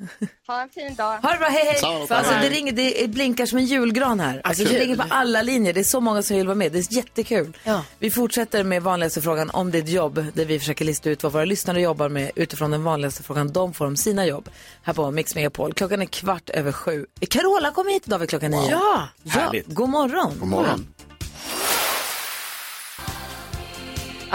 Ha 0.47 0.63
en 0.63 0.69
fin 0.69 0.95
dag. 0.95 1.19
Ha 1.19 1.33
det 1.33 1.39
bra, 1.39 1.49
hej 1.49 1.65
hej. 1.65 2.07
För 2.09 2.15
alltså, 2.15 2.35
det, 2.35 2.49
ringer, 2.49 2.73
det 2.73 3.11
blinkar 3.11 3.47
som 3.47 3.59
en 3.59 3.65
julgran 3.65 4.21
här. 4.21 4.41
Alltså, 4.45 4.65
det 4.65 4.79
ringer 4.81 4.97
på 4.97 5.05
alla 5.09 5.43
linjer. 5.43 5.73
Det 5.73 5.81
är 5.81 5.85
så 5.85 6.01
många 6.01 6.23
som 6.23 6.37
vill 6.37 6.47
vara 6.47 6.55
med. 6.55 6.73
Det 6.73 6.79
är 6.79 6.97
jättekul. 6.97 7.57
Vi 7.99 8.11
fortsätter 8.11 8.65
med 8.65 8.83
vanligaste 8.83 9.23
frågan 9.23 9.51
om 9.51 9.71
ditt 9.71 9.89
jobb. 9.89 10.27
Där 10.35 10.45
vi 10.45 10.59
försöker 10.59 10.85
lista 10.85 11.11
ut 11.11 11.23
vad 11.23 11.33
våra 11.33 11.45
lyssnare 11.45 11.81
jobbar 11.81 12.09
med 12.09 12.31
utifrån 12.35 12.71
den 12.71 12.85
vanligaste 12.85 13.23
frågan 13.23 13.53
de 13.53 13.73
får 13.73 13.87
om 13.87 13.97
sina 13.97 14.27
jobb. 14.27 14.49
Här 14.83 14.93
på 14.95 15.11
Mix 15.11 15.35
Megapol. 15.35 15.73
Klockan 15.75 16.03
är 16.03 16.07
kvart 16.07 16.51
över 16.51 16.73
sju. 16.73 17.07
Carola 17.31 17.71
kommer 17.71 17.91
hit 17.91 18.03
idag 18.07 18.19
vid 18.19 18.29
klockan 18.29 18.51
nio. 18.51 18.71
Ja, 18.71 19.09
ja. 19.23 19.31
Härligt. 19.31 19.67
God 19.67 19.89
morgon. 19.89 20.33
God 20.39 20.49
morgon. 20.49 20.87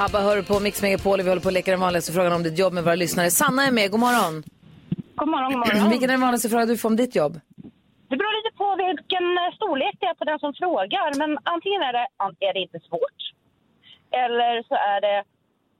Abba 0.05 0.19
hör 0.21 0.41
på 0.41 0.59
Mix 0.59 0.81
Megapol 0.81 1.19
och 1.19 1.25
vi 1.25 1.29
håller 1.29 1.41
på 1.41 1.47
att 1.47 1.53
leka 1.53 1.71
den 1.71 1.79
vanligaste 1.79 2.12
frågan 2.12 2.33
om 2.33 2.43
ditt 2.43 2.59
jobb 2.59 2.73
med 2.73 2.83
våra 2.83 2.95
lyssnare. 2.95 3.31
Sanna 3.31 3.65
är 3.67 3.71
med, 3.71 3.91
god 3.91 3.99
morgon. 3.99 4.43
God 5.15 5.27
morgon, 5.27 5.51
god 5.51 5.59
morgon. 5.59 5.89
Vilken 5.89 6.09
är 6.09 6.13
den 6.13 6.21
vanligaste 6.21 6.49
frågan 6.49 6.67
du 6.67 6.77
får 6.77 6.89
om 6.89 6.95
ditt 6.95 7.15
jobb? 7.15 7.33
Det 8.09 8.17
beror 8.17 8.33
lite 8.39 8.57
på 8.57 8.67
vilken 8.83 9.25
eh, 9.38 9.55
storlek 9.55 9.95
det 9.99 10.05
är 10.05 10.13
på 10.13 10.25
den 10.25 10.39
som 10.39 10.53
frågar. 10.53 11.09
Men 11.21 11.38
antingen 11.43 11.81
är 11.81 11.93
det, 11.93 12.05
är 12.47 12.53
det 12.53 12.59
inte 12.59 12.79
svårt. 12.89 13.19
Eller 14.23 14.63
så 14.67 14.73
är 14.73 15.01
det, 15.01 15.23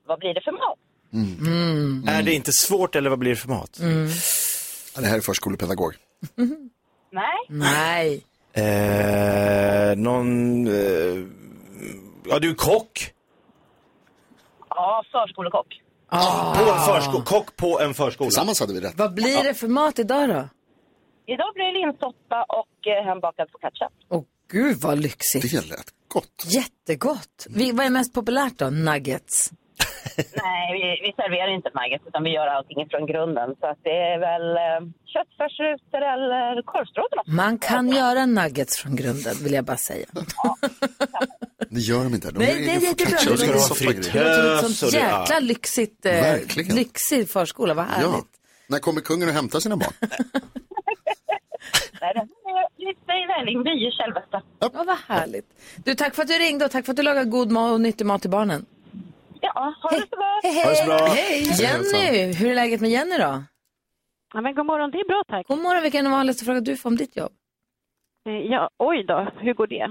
vad 0.08 0.19
blir 0.19 0.34
det 0.34 0.41
för 0.41 0.51
mat? 0.51 0.79
Mm. 1.13 2.08
Är 2.08 2.23
det 2.23 2.34
inte 2.34 2.51
svårt 2.51 2.95
eller 2.95 3.10
vad 3.10 3.19
blir 3.19 3.32
det 3.32 3.41
för 3.45 3.49
mat? 3.49 3.79
Ja, 4.95 5.01
det 5.01 5.08
här 5.08 5.17
är 5.17 5.21
förskolepedagog. 5.21 5.93
Nej. 7.12 7.39
Nej. 7.47 8.23
Eh, 8.53 9.95
någon... 9.97 10.67
Eh, 10.67 11.25
ja, 12.29 12.39
du 12.39 12.49
är 12.49 12.55
kock. 12.55 13.13
Ja, 14.82 15.04
förskolekock. 15.12 15.68
På 16.10 16.72
en 16.74 16.80
förskola. 16.80 17.24
Kock 17.26 17.56
på 17.56 17.80
en 17.80 17.94
förskola. 17.94 18.28
Tillsammans 18.30 18.60
hade 18.60 18.74
vi 18.74 18.80
rätt. 18.82 18.94
Vad 18.98 19.13
blir 19.13 19.44
det 19.44 19.54
för 19.54 19.68
mat 19.68 20.00
idag 20.00 20.30
då? 20.30 20.50
Idag 21.34 21.54
blir 21.54 21.65
det 21.65 21.80
linssoppa 21.80 22.44
och 22.44 22.88
eh, 22.88 23.06
hembakad 23.06 23.48
focaccia. 23.52 23.89
Åh 24.10 24.24
gud 24.52 24.78
vad 24.78 25.00
lyxigt. 25.00 25.52
Det 25.52 25.70
lät 25.70 25.86
gott. 26.08 26.46
Jättegott. 26.46 27.48
Vi, 27.50 27.72
vad 27.72 27.86
är 27.86 27.89
mest 27.89 28.13
populärt 28.13 28.58
då? 28.58 28.70
Nuggets? 28.70 29.52
Nej, 30.17 30.65
vi, 30.74 30.82
vi 31.08 31.13
serverar 31.15 31.52
inte 31.56 31.69
nuggets 31.80 32.04
utan 32.08 32.24
vi 32.24 32.30
gör 32.30 32.48
allting 32.48 32.89
från 32.89 33.06
grunden. 33.06 33.56
Så 33.60 33.65
att 33.67 33.78
det 33.84 33.98
är 34.13 34.19
väl 34.19 34.48
eh, 34.58 34.91
köttfärsrutor 35.13 36.02
eller 36.13 36.62
korvstroganoff. 36.62 37.28
Man 37.28 37.58
kan 37.58 37.89
göra 37.89 38.26
nuggets 38.26 38.78
från 38.82 38.95
grunden 38.95 39.36
vill 39.43 39.54
jag 39.54 39.65
bara 39.65 39.78
säga. 39.78 40.06
Det 41.69 41.80
gör 41.80 42.04
de 42.04 42.13
inte. 42.13 42.32
De 42.32 42.39
Nej, 42.39 42.65
det 42.65 42.72
är 42.76 42.80
jättebra. 42.82 43.17
Det 43.32 43.38
Ska 43.38 43.54
ha 43.54 43.76
fritös 43.76 44.84
och 44.84 44.91
det- 44.91 44.98
jäkla 44.98 45.26
ja. 45.30 45.39
lyxigt, 45.39 46.06
eh, 46.06 46.12
Verkligen. 46.12 46.76
lyxig 46.76 47.30
förskola. 47.30 47.74
Vad 47.74 47.86
härligt. 47.86 48.10
Ja. 48.13 48.22
När 48.67 48.80
kommer 48.80 49.02
kungen 49.02 49.28
och 49.28 49.34
hämtar 49.34 49.60
sina 49.60 49.78
barn? 49.78 49.93
Nej, 52.02 52.13
det 52.13 52.19
är 53.13 53.39
Vällingby 53.39 53.69
i 53.88 53.91
självaste. 53.91 54.41
Ja, 54.60 54.69
vad 54.74 54.98
härligt. 55.08 55.45
Du, 55.86 55.95
tack 55.95 56.15
för 56.15 56.22
att 56.22 56.28
du 56.28 56.34
ringde 56.34 56.65
och 56.65 56.72
tack 56.72 56.86
för 56.86 56.93
att 56.93 56.98
du 56.98 57.04
lagar 57.04 57.24
god 57.24 57.52
mat 57.52 57.72
och 57.72 57.82
nyttig 57.82 58.06
mat 58.06 58.22
till 58.22 58.30
barnen. 58.30 58.65
Ja, 59.41 59.73
ha 59.82 59.89
det 59.89 59.99
så 60.02 60.08
bra. 60.15 60.39
Hej, 60.43 60.75
det 60.80 60.86
bra. 60.86 61.08
hej. 61.08 61.62
Jenny, 61.62 62.34
hur 62.34 62.52
är 62.52 62.56
läget 62.56 62.82
med 62.82 62.89
Jenny 62.89 63.17
då? 63.17 63.43
Ja, 64.34 64.41
men 64.41 64.56
god 64.56 64.65
morgon, 64.65 64.91
det 64.91 64.97
är 64.97 65.08
bra 65.08 65.23
tack. 65.28 65.47
God 65.47 65.60
morgon, 65.60 65.84
vilken 65.84 65.99
är 65.99 66.04
den 66.04 66.12
vanligaste 66.12 66.45
frågan 66.45 66.63
du 66.63 66.78
får 66.78 66.89
om 66.89 66.95
ditt 66.97 67.15
jobb? 67.17 67.32
Eh, 68.28 68.34
Ja, 68.34 68.69
oj 68.80 69.04
då, 69.08 69.28
hur 69.39 69.54
går 69.54 69.67
det? 69.67 69.88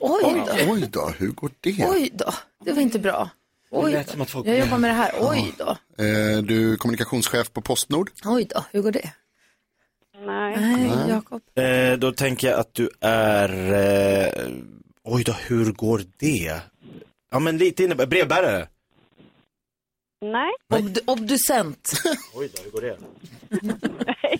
Oj 0.00 0.22
då. 0.46 0.72
Oj 0.72 0.88
då, 0.92 1.08
hur 1.18 1.28
går 1.28 1.50
det? 1.60 1.86
Oj 1.90 2.10
då, 2.12 2.32
det 2.64 2.72
var 2.72 2.82
inte 2.82 2.98
bra. 2.98 3.30
Oj 3.70 3.92
lät 3.92 4.06
då. 4.06 4.12
som 4.12 4.20
att 4.20 4.30
folk- 4.30 4.46
Jag 4.46 4.58
jobbar 4.58 4.78
med 4.78 4.90
det 4.90 4.94
här. 4.94 5.12
Oj 5.20 5.54
då. 5.58 5.68
Eh, 6.04 6.42
du 6.42 6.72
är 6.72 6.76
kommunikationschef 6.76 7.52
på 7.52 7.60
Postnord. 7.60 8.10
Oj 8.24 8.44
då, 8.54 8.64
hur 8.72 8.82
går 8.82 8.92
det? 8.92 9.10
Nej. 10.26 10.56
Nej, 10.60 10.90
Jakob. 11.08 11.42
Eh, 11.54 11.98
då 11.98 12.12
tänker 12.12 12.48
jag 12.50 12.60
att 12.60 12.74
du 12.74 12.90
är... 13.00 13.72
Eh, 13.72 14.52
oj 15.04 15.24
då, 15.24 15.32
hur 15.32 15.72
går 15.72 16.02
det? 16.18 16.60
Ja, 17.30 17.38
men 17.38 17.58
lite 17.58 17.84
inne... 17.84 17.94
Brevbärare. 17.94 18.66
Nej. 20.22 20.50
Obd 20.74 20.98
obducent. 21.06 21.92
Oj 22.34 22.50
då, 22.56 22.62
hur 22.62 22.70
går 22.70 22.80
det? 22.80 22.98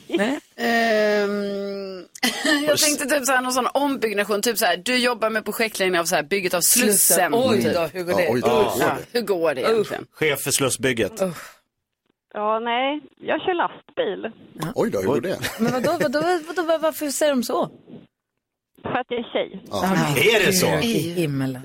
Nej. 0.09 0.39
Ehm, 0.57 2.07
jag 2.67 2.79
tänkte 2.79 3.05
typ 3.07 3.27
såhär, 3.27 3.43
någon 3.43 3.53
sån 3.53 3.67
ombyggnation, 3.75 4.43
typ 4.43 4.59
såhär, 4.59 4.77
du 4.77 4.97
jobbar 4.99 5.31
med 5.31 5.45
projektledning 5.45 6.01
av 6.01 6.05
såhär, 6.05 6.23
bygget 6.23 6.55
av 6.55 6.61
Slussen. 6.61 7.35
Oj 7.35 7.63
typ. 7.63 7.75
då, 7.75 7.81
hur 7.81 8.03
går 8.05 8.15
det? 8.17 8.23
Ja, 8.25 8.31
oj 8.33 8.41
då, 8.41 8.49
hur 8.49 8.63
går 8.73 8.81
Ja, 8.81 8.97
det? 9.13 9.19
hur 9.19 9.27
går 9.27 9.55
det 9.55 9.61
egentligen? 9.61 10.07
Chef 10.13 10.41
för 10.41 10.51
Slussbygget. 10.51 11.21
Ja, 12.35 12.59
nej, 12.61 13.01
jag 13.21 13.41
kör 13.41 13.55
lastbil. 13.55 14.33
Oj 14.75 14.91
då, 14.91 14.99
hur 15.01 15.07
går 15.07 15.21
det? 15.21 15.39
Men 15.61 15.73
vadå, 15.73 15.93
vadå, 16.01 16.21
vadå, 16.21 16.63
vadå, 16.63 16.79
varför 16.79 17.09
säger 17.11 17.33
de 17.33 17.43
så? 17.43 17.71
För 18.83 18.89
att 18.91 19.07
jag 19.09 19.19
är 19.19 19.33
tjej. 19.33 19.63
Är 20.37 20.47
det 20.47 20.53
så? 20.53 20.67
I 20.67 20.93
himmelen. 20.93 21.63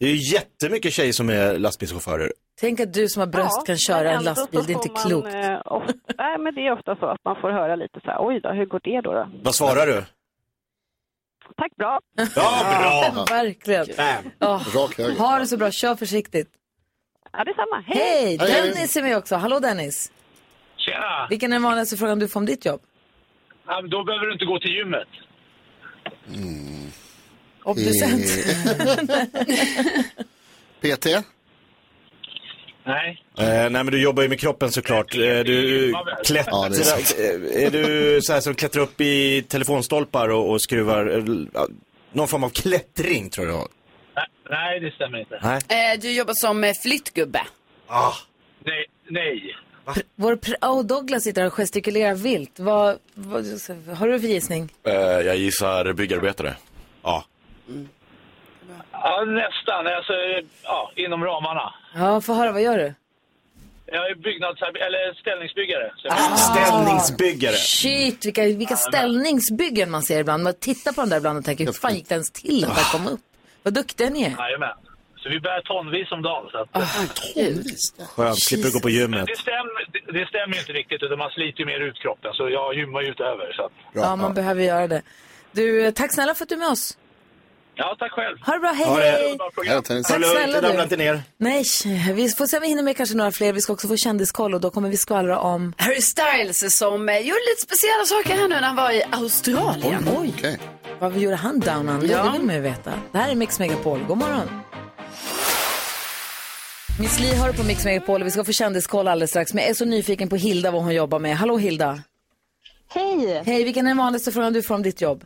Det 0.00 0.06
är 0.06 0.10
ju 0.10 0.32
jättemycket 0.34 0.92
tjejer 0.92 1.12
som 1.12 1.30
är 1.30 1.58
lastbilschaufförer. 1.58 2.32
Tänk 2.60 2.80
att 2.80 2.94
du 2.94 3.08
som 3.08 3.20
har 3.20 3.26
bröst 3.26 3.56
Ja, 3.56 3.62
kan 3.66 3.78
köra 3.78 4.10
en 4.10 4.24
lastbil, 4.24 4.60
det 4.66 4.72
är 4.72 4.74
inte 4.74 4.92
man, 4.92 5.02
klokt. 5.02 5.34
eh, 5.34 5.60
of- 5.64 5.90
Nej, 6.18 6.38
men 6.38 6.54
det 6.54 6.60
är 6.66 6.72
ofta 6.72 6.96
så 6.96 7.06
att 7.06 7.18
man 7.24 7.36
får 7.40 7.50
höra 7.50 7.76
lite 7.76 8.00
så 8.04 8.10
här, 8.10 8.16
oj 8.20 8.40
då, 8.40 8.52
hur 8.52 8.66
går 8.66 8.80
det 8.84 9.00
då? 9.00 9.12
då? 9.12 9.28
Vad 9.42 9.54
svarar 9.54 9.86
du? 9.86 10.04
Tack, 11.56 11.76
bra. 11.76 12.00
Ja, 12.36 13.10
bra! 13.14 13.24
Verkligen. 13.30 13.86
Åh, 14.40 14.62
Rak 14.74 14.98
höger. 14.98 15.18
ha 15.18 15.38
det 15.38 15.46
så 15.46 15.56
bra, 15.56 15.70
kör 15.70 15.94
försiktigt. 15.94 16.48
Ja, 17.32 17.44
detsamma. 17.44 17.84
Hej! 17.86 18.38
Hej! 18.40 18.62
Dennis 18.72 18.96
är 18.96 19.02
med 19.02 19.16
också. 19.16 19.36
Hallå 19.36 19.58
Dennis. 19.60 20.12
Tjena! 20.76 21.26
Vilken 21.30 21.52
är 21.52 21.56
den 21.56 21.62
vanligaste 21.62 21.96
frågan 21.96 22.18
du 22.18 22.28
får 22.28 22.40
om 22.40 22.46
ditt 22.46 22.64
jobb? 22.66 22.80
Ja, 23.66 23.80
men 23.80 23.90
Då 23.90 24.04
behöver 24.04 24.26
du 24.26 24.32
inte 24.32 24.44
gå 24.44 24.58
till 24.58 24.70
gymmet. 24.70 25.08
Obducent. 27.64 28.24
PT? 30.80 31.06
Nej. 32.84 33.22
Eh, 33.38 33.44
nej 33.46 33.70
men 33.70 33.86
du 33.86 34.02
jobbar 34.02 34.22
ju 34.22 34.28
med 34.28 34.40
kroppen 34.40 34.72
såklart. 34.72 35.14
Eh, 35.14 35.18
du 35.20 35.90
Ja, 35.90 36.04
det 36.04 36.10
är 36.12 36.24
klättrar, 36.24 36.64
eh, 36.64 37.66
är 37.66 37.70
du 37.70 38.18
så 38.22 38.32
här 38.32 38.40
som 38.40 38.54
klättrar 38.54 38.82
upp 38.82 39.00
i 39.00 39.42
telefonstolpar 39.42 40.28
och, 40.28 40.50
och 40.50 40.62
skruvar, 40.62 41.06
eh, 41.06 41.24
ja, 41.54 41.68
någon 42.12 42.28
form 42.28 42.44
av 42.44 42.48
klättring 42.48 43.30
tror 43.30 43.46
jag. 43.48 43.68
Nej, 44.50 44.80
det 44.80 44.90
stämmer 44.90 45.18
inte. 45.18 45.38
Nej. 45.42 45.92
Eh, 45.94 46.00
du 46.00 46.12
jobbar 46.12 46.34
som 46.34 46.74
flyttgubbe. 46.82 47.40
Ah. 47.86 48.12
Nej. 48.64 48.86
Nej. 49.08 49.56
Vår 50.16 50.36
pr- 50.36 50.66
oh, 50.68 50.84
Douglas 50.84 51.22
sitter 51.22 51.46
och 51.46 51.52
gestikulerar 51.52 52.14
vilt. 52.14 52.58
Vad, 52.60 52.98
vad, 53.14 53.44
har 53.96 54.08
du 54.08 54.20
för 54.20 54.28
gissning? 54.28 54.68
Eh, 54.86 54.92
jag 54.94 55.36
gissar 55.36 55.92
byggarbetare. 55.92 56.54
Ja. 57.02 57.24
Ja, 59.04 59.24
nästan. 59.24 59.86
Alltså, 59.86 60.12
ja, 60.62 60.92
inom 60.96 61.24
ramarna. 61.24 61.74
Ja, 61.94 62.20
få 62.20 62.34
höra, 62.34 62.52
vad 62.52 62.62
gör 62.62 62.78
du? 62.78 62.94
Jag 63.86 64.10
är 64.10 64.14
byggnadsarbetare, 64.14 64.86
eller 64.86 65.14
ställningsbyggare. 65.14 65.92
Så 65.96 66.06
jag- 66.08 66.16
Ah. 66.16 66.36
Ställningsbyggare. 66.36 67.54
Shit, 67.56 68.26
vilka, 68.26 68.42
vilka 68.42 68.76
ställningsbyggen 68.76 69.90
man 69.90 70.02
ser 70.02 70.20
ibland. 70.20 70.42
Man 70.42 70.54
tittar 70.54 70.92
på 70.92 71.00
den 71.00 71.10
där 71.10 71.16
ibland 71.16 71.38
och 71.38 71.44
tänker, 71.44 71.64
hur 71.64 71.72
fan 71.72 71.94
gick 71.94 72.08
det 72.08 72.14
ens 72.14 72.30
till 72.30 72.64
att 72.64 72.74
det 72.76 72.80
här 72.82 72.92
kom 72.98 73.06
upp? 73.08 73.20
Vad 73.62 73.74
duktiga 73.74 74.10
ni 74.10 74.22
är. 74.24 74.34
Jajamän. 74.38 74.76
Så 75.16 75.28
vi 75.28 75.40
bär 75.40 75.60
tonvis 75.60 76.12
om 76.12 76.22
dagen. 76.22 76.48
Så 76.52 76.58
att, 76.58 76.68
Skönt, 78.08 78.42
slipper 78.42 78.70
gå 78.70 78.80
på 78.80 78.90
gymmet. 78.90 79.26
det, 79.26 79.36
stämmer, 79.38 79.86
det, 79.92 80.18
det 80.18 80.26
stämmer 80.28 80.54
ju 80.54 80.60
inte 80.60 80.72
riktigt, 80.72 81.02
utan 81.02 81.18
man 81.18 81.30
sliter 81.30 81.60
ju 81.60 81.66
mer 81.66 81.80
ut 81.80 81.98
kroppen. 81.98 82.30
Så 82.34 82.48
jag 82.50 82.74
gymmar 82.74 83.00
ju 83.02 83.08
utöver. 83.08 83.52
Så 83.56 83.62
att, 83.64 83.72
Ja, 83.94 84.16
man 84.16 84.34
behöver 84.34 84.62
göra 84.62 84.86
det. 84.88 85.02
Du, 85.52 85.84
eh, 85.86 85.90
tack 85.92 86.14
snälla 86.14 86.34
för 86.34 86.42
att 86.44 86.48
du 86.48 86.54
är 86.54 86.58
med 86.58 86.68
oss. 86.68 86.98
Ja, 87.74 87.96
tack 87.98 88.12
själv. 88.12 88.38
Ha 88.46 88.52
det 88.52 88.60
bra, 88.60 88.70
hej 88.70 88.86
Ha 88.86 88.98
det. 88.98 89.04
hej! 89.66 89.82
Tennis. 89.82 90.06
Tack 90.06 90.16
snälla 90.24 90.56
Ramla 90.62 90.76
du. 90.76 90.82
inte 90.82 90.96
ner. 90.96 91.22
Nej, 91.36 91.64
vi 92.14 92.28
får 92.28 92.46
se 92.46 92.56
om 92.56 92.60
vi 92.62 92.68
hinner 92.68 92.82
med 92.82 92.96
kanske 92.96 93.16
några 93.16 93.32
fler. 93.32 93.52
Vi 93.52 93.60
ska 93.60 93.72
också 93.72 93.88
få 93.88 93.96
kändiskoll 93.96 94.54
och 94.54 94.60
då 94.60 94.70
kommer 94.70 94.88
vi 94.88 94.96
skvallra 94.96 95.38
om... 95.38 95.74
Harry 95.78 96.00
Styles 96.02 96.78
som 96.78 97.08
eh, 97.08 97.18
gjorde 97.18 97.40
lite 97.50 97.62
speciella 97.62 98.04
saker 98.04 98.30
här 98.40 98.48
nu 98.48 98.54
när 98.54 98.62
han 98.62 98.76
var 98.76 98.90
i 98.90 99.02
Australien. 99.10 100.08
Oj, 100.18 100.32
Okej. 100.38 100.58
vad 101.00 101.16
gjorde 101.16 101.36
han 101.36 101.60
down 101.60 101.88
under? 101.88 102.08
Ja. 102.08 102.24
Det 102.24 102.32
vill 102.32 102.42
man 102.42 102.54
ju 102.54 102.60
veta. 102.60 102.92
Det 103.12 103.18
här 103.18 103.30
är 103.30 103.34
Mix 103.34 103.58
Megapol. 103.58 104.04
God 104.08 104.18
morgon. 104.18 104.48
Miss 107.00 107.20
Li 107.20 107.34
hör 107.34 107.52
på 107.52 107.62
Mix 107.64 107.84
Megapol 107.84 108.20
och 108.20 108.26
vi 108.26 108.30
ska 108.30 108.44
få 108.44 108.52
kändiskoll 108.52 109.08
alldeles 109.08 109.30
strax. 109.30 109.54
Men 109.54 109.62
jag 109.62 109.70
är 109.70 109.74
så 109.74 109.84
nyfiken 109.84 110.28
på 110.28 110.36
Hilda, 110.36 110.70
vad 110.70 110.82
hon 110.82 110.94
jobbar 110.94 111.18
med. 111.18 111.36
Hallå 111.36 111.58
Hilda. 111.58 111.98
Hej! 112.94 113.42
Hej, 113.46 113.64
vilken 113.64 113.86
är 113.86 113.90
den 113.90 113.96
vanligaste 113.98 114.32
frågan 114.32 114.52
du 114.52 114.62
får 114.62 114.74
om 114.74 114.82
ditt 114.82 115.00
jobb? 115.00 115.24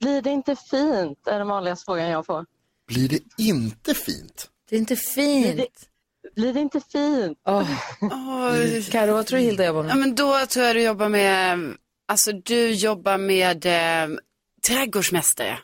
Blir 0.00 0.22
det 0.22 0.30
inte 0.30 0.56
fint? 0.56 1.26
är 1.26 1.38
den 1.38 1.48
vanligaste 1.48 1.84
frågan 1.84 2.08
jag 2.08 2.26
får. 2.26 2.46
Blir 2.88 3.08
det 3.08 3.18
inte 3.38 3.94
fint? 3.94 4.48
Det 4.70 4.76
är 4.76 4.78
inte 4.80 4.96
fint. 4.96 5.70
Blir 6.36 6.54
det 6.54 6.60
inte 6.60 6.80
fint? 6.80 7.38
Oh. 7.44 7.66
Karo, 8.90 9.12
vad 9.12 9.26
tror 9.26 9.38
du 9.38 9.44
Hilda 9.44 9.64
jobbar 9.66 9.80
Ja, 9.84 9.86
med? 9.88 9.96
men 9.96 10.14
då 10.14 10.46
tror 10.46 10.66
jag 10.66 10.76
du 10.76 10.82
jobbar 10.82 11.08
med, 11.08 11.58
alltså 12.08 12.32
du 12.32 12.70
jobbar 12.72 13.18
med 13.18 13.66
eh, 13.66 14.16
trädgårdsmästare. 14.68 15.58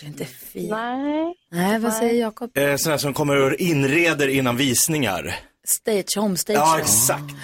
Det 0.00 0.06
är 0.06 0.08
inte 0.08 0.24
fint. 0.24 0.70
Nej. 0.70 1.34
Nej, 1.50 1.78
vad 1.78 1.92
säger 1.92 2.20
Jakob? 2.20 2.58
Eh, 2.58 2.76
sådana 2.76 2.98
som 2.98 3.14
kommer 3.14 3.36
och 3.36 3.54
inreder 3.54 4.28
innan 4.28 4.56
visningar. 4.56 5.36
Stage, 5.64 6.16
home 6.16 6.36
stage. 6.36 6.56
Ja, 6.56 6.78
exakt. 6.78 7.34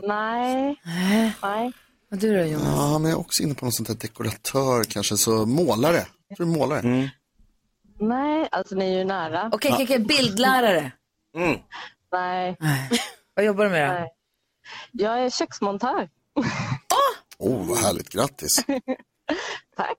Nej. 0.00 0.76
Nej. 0.84 1.32
Nej. 1.42 1.72
Och 2.16 2.20
du 2.22 2.36
då 2.38 2.44
Jonas? 2.44 2.66
Ja, 2.76 2.98
men 2.98 3.10
jag 3.10 3.16
är 3.18 3.20
också 3.20 3.42
inne 3.42 3.54
på 3.54 3.64
någon 3.64 3.72
sånt 3.72 3.88
här 3.88 3.94
dekoratör 3.96 4.84
kanske, 4.84 5.16
så 5.16 5.46
målare. 5.46 6.06
Jag 6.28 6.36
tror 6.36 6.46
målare. 6.46 7.10
Nej, 8.00 8.48
alltså 8.52 8.74
ni 8.74 8.84
är 8.94 8.98
ju 8.98 9.04
nära. 9.04 9.50
Okej, 9.52 9.70
okej, 9.72 9.84
okej, 9.84 9.98
bildlärare. 9.98 10.92
Mm. 11.36 11.58
Nej. 12.12 12.56
Vad 13.34 13.44
jobbar 13.44 13.64
du 13.64 13.70
med 13.70 13.88
då? 13.88 13.92
Nej. 13.94 14.08
Jag 14.92 15.18
är 15.24 15.30
köksmontör. 15.30 16.08
Oh, 17.38 17.68
vad 17.68 17.78
härligt. 17.78 18.08
Grattis. 18.08 18.56
Tack. 19.76 19.98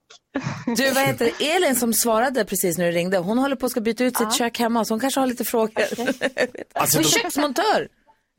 Du, 0.76 0.90
vad 0.90 1.06
heter? 1.06 1.32
Elin 1.40 1.76
som 1.76 1.92
svarade 1.94 2.44
precis 2.44 2.78
när 2.78 2.84
du 2.86 2.92
ringde, 2.92 3.18
hon 3.18 3.38
håller 3.38 3.56
på 3.56 3.66
att 3.66 3.72
ska 3.72 3.80
byta 3.80 4.04
ut 4.04 4.16
sitt 4.16 4.32
kök 4.34 4.58
hemma, 4.58 4.84
så 4.84 4.94
hon 4.94 5.00
kanske 5.00 5.20
har 5.20 5.26
lite 5.26 5.44
frågor. 5.44 5.84
Alltså, 6.74 6.98
är 6.98 7.02
då- 7.02 7.08
köksmontör! 7.08 7.88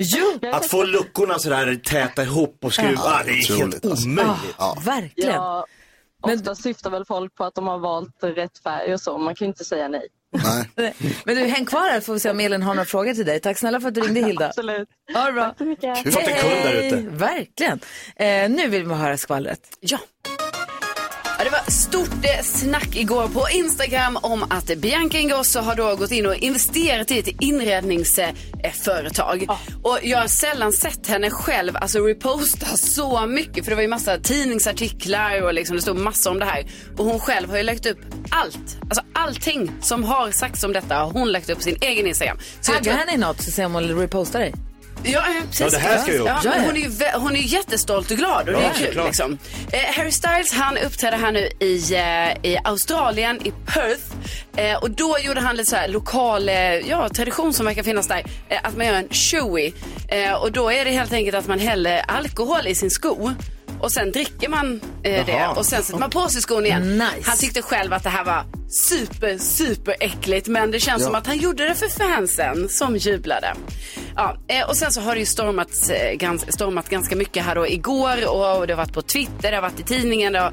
Jo! 0.01 0.39
Att 0.51 0.65
få 0.65 0.83
luckorna 0.83 1.39
sådär 1.39 1.75
täta 1.75 2.23
ihop 2.23 2.57
och 2.63 2.73
skruva, 2.73 2.93
Ja, 2.95 3.21
det 3.25 3.31
är 3.31 3.57
helt 3.57 3.85
omöjligt. 3.85 4.55
Ja. 4.57 4.77
Verkligen. 4.85 5.33
Ja, 5.33 5.65
ofta 6.21 6.55
syftar 6.55 6.89
väl 6.89 7.05
folk 7.05 7.35
på 7.35 7.43
att 7.43 7.55
de 7.55 7.67
har 7.67 7.79
valt 7.79 8.23
rätt 8.23 8.57
färg 8.63 8.93
och 8.93 9.01
så. 9.01 9.17
Man 9.17 9.35
kan 9.35 9.45
ju 9.45 9.49
inte 9.49 9.65
säga 9.65 9.87
nej. 9.87 10.07
Nej. 10.75 10.93
Men 11.25 11.35
du, 11.35 11.45
häng 11.45 11.65
kvar 11.65 11.89
här 11.89 12.01
får 12.01 12.13
vi 12.13 12.19
se 12.19 12.29
om 12.29 12.39
Elin 12.39 12.61
har 12.61 12.75
några 12.75 12.85
frågor 12.85 13.13
till 13.13 13.25
dig. 13.25 13.39
Tack 13.39 13.57
snälla 13.57 13.79
för 13.81 13.87
att 13.87 13.93
du 13.93 14.01
ringde 14.01 14.19
Hilda. 14.19 14.47
Absolut. 14.47 14.89
Ha 15.13 15.25
det 15.25 15.31
bra. 15.31 15.43
Tack 15.43 15.57
så 15.57 15.65
mycket. 15.65 16.03
Kul 16.03 16.17
att 16.17 16.25
det 16.25 16.31
är 16.31 16.41
kund 16.41 16.63
där 16.63 16.73
ute. 16.73 17.09
Verkligen. 17.09 17.79
Eh, 18.15 18.49
nu 18.49 18.67
vill 18.67 18.83
vi 18.83 18.93
höra 18.93 19.17
skvallret. 19.17 19.61
Ja. 19.79 19.99
Ja, 21.39 21.45
det 21.45 21.51
var 21.51 21.71
stort 21.71 22.25
eh, 22.25 22.43
snack 22.43 22.95
igår 22.95 23.27
på 23.27 23.47
Instagram 23.51 24.17
om 24.21 24.43
att 24.49 24.77
Bianca 24.77 25.17
Ingrosso 25.17 25.59
har 25.59 25.75
då 25.75 25.95
gått 25.95 26.11
in 26.11 26.25
och 26.25 26.35
investerat 26.35 27.11
i 27.11 27.19
ett 27.19 27.41
inredningsföretag. 27.41 29.45
Och 29.83 29.99
jag 30.03 30.17
har 30.17 30.27
sällan 30.27 30.73
sett 30.73 31.07
henne 31.07 31.29
själv 31.29 31.77
alltså 31.77 31.99
reposta 31.99 32.65
så 32.65 33.25
mycket 33.25 33.63
för 33.63 33.71
det 33.71 33.75
var 33.75 33.81
ju 33.81 33.87
massa 33.87 34.17
tidningsartiklar 34.17 35.41
och 35.41 35.53
liksom 35.53 35.75
det 35.75 35.81
stod 35.81 35.97
massor 35.97 36.31
om 36.31 36.39
det 36.39 36.45
här. 36.45 36.65
Och 36.97 37.05
hon 37.05 37.19
själv 37.19 37.49
har 37.49 37.57
ju 37.57 37.63
lagt 37.63 37.85
upp 37.85 37.99
allt, 38.29 38.77
alltså 38.81 39.01
allting 39.13 39.71
som 39.81 40.03
har 40.03 40.31
sagts 40.31 40.63
om 40.63 40.73
detta 40.73 40.95
har 40.95 41.11
hon 41.11 41.31
lagt 41.31 41.49
upp 41.49 41.57
på 41.57 41.63
sin 41.63 41.77
egen 41.81 42.07
Instagram. 42.07 42.37
Tagga 42.61 42.93
henne 42.93 43.13
i 43.13 43.17
något 43.17 43.41
så 43.41 43.51
ser 43.51 43.65
om 43.65 43.73
hon 43.73 43.83
repostar 43.83 44.39
dig. 44.39 44.53
Ja, 45.03 45.19
eh, 45.19 45.25
precis. 45.49 45.59
Ja, 45.59 45.69
det 45.69 45.77
här 45.77 45.97
ska 45.97 46.11
ju 46.11 46.19
upp. 46.19 46.27
ja, 46.27 46.41
Ja, 46.43 46.49
men 46.51 46.59
ja. 46.61 46.65
hon, 46.65 46.77
är 46.77 46.81
ju, 46.81 47.19
hon 47.19 47.31
är 47.35 47.39
ju 47.39 47.45
jättestolt 47.47 48.11
och 48.11 48.17
glad 48.17 48.49
och 48.49 48.53
det 48.53 48.61
Ja, 48.61 48.69
är 48.69 48.91
kul. 48.93 49.05
Liksom. 49.05 49.37
Eh, 49.71 49.79
Harry 49.95 50.11
Styles 50.11 50.53
han 50.53 50.77
uppträdde 50.77 51.17
här 51.17 51.31
nu 51.31 51.49
i, 51.59 51.93
eh, 51.95 52.51
i 52.51 52.57
Australien, 52.63 53.47
i 53.47 53.51
Perth. 53.65 54.03
Eh, 54.55 54.77
och 54.77 54.91
då 54.91 55.17
gjorde 55.19 55.41
han 55.41 55.55
lite 55.55 55.69
så 55.69 55.75
här 55.75 55.87
lokal 55.87 56.49
eh, 56.49 56.55
ja, 56.55 57.09
tradition 57.09 57.53
som 57.53 57.65
verkar 57.65 57.83
finnas 57.83 58.07
där. 58.07 58.23
Eh, 58.49 58.57
att 58.63 58.77
man 58.77 58.85
gör 58.85 58.93
en 58.93 59.07
shoey. 59.11 59.73
Eh, 60.07 60.33
och 60.33 60.51
då 60.51 60.71
är 60.71 60.85
det 60.85 60.91
helt 60.91 61.13
enkelt 61.13 61.37
att 61.37 61.47
man 61.47 61.59
häller 61.59 62.01
alkohol 62.07 62.67
i 62.67 62.75
sin 62.75 62.91
sko. 62.91 63.31
Och 63.79 63.91
sen 63.91 64.11
dricker 64.11 64.49
man 64.49 64.81
eh, 65.03 65.25
det 65.25 65.47
och 65.55 65.65
sen 65.65 65.83
sätter 65.83 65.99
man 65.99 66.09
på 66.09 66.27
sig 66.27 66.41
skon 66.41 66.65
igen. 66.65 66.97
Nice. 66.97 67.29
Han 67.29 67.37
tyckte 67.37 67.61
själv 67.61 67.93
att 67.93 68.03
det 68.03 68.09
här 68.09 68.23
var 68.23 68.45
super, 68.69 69.37
super 69.37 69.95
äckligt. 69.99 70.47
Men 70.47 70.71
det 70.71 70.79
känns 70.79 71.01
Ja. 71.01 71.05
som 71.05 71.15
att 71.15 71.27
han 71.27 71.37
gjorde 71.37 71.67
det 71.69 71.75
för 71.75 71.87
fansen 71.87 72.69
som 72.69 72.97
jublade. 72.97 73.53
Ja, 74.15 74.37
eh, 74.47 74.69
och 74.69 74.77
sen 74.77 74.91
så 74.91 75.01
har 75.01 75.13
det 75.13 75.19
ju 75.19 75.25
stormat, 75.25 75.69
eh, 75.89 76.17
gans, 76.17 76.45
stormat 76.53 76.89
ganska 76.89 77.15
mycket 77.15 77.45
här 77.45 77.55
då 77.55 77.67
igår. 77.67 78.27
Och 78.29 78.67
det 78.67 78.73
har 78.73 78.77
varit 78.77 78.93
på 78.93 79.01
Twitter, 79.01 79.49
det 79.51 79.55
har 79.57 79.61
varit 79.61 79.79
i 79.79 79.83
tidningen, 79.83 80.33
det 80.33 80.39
har 80.39 80.51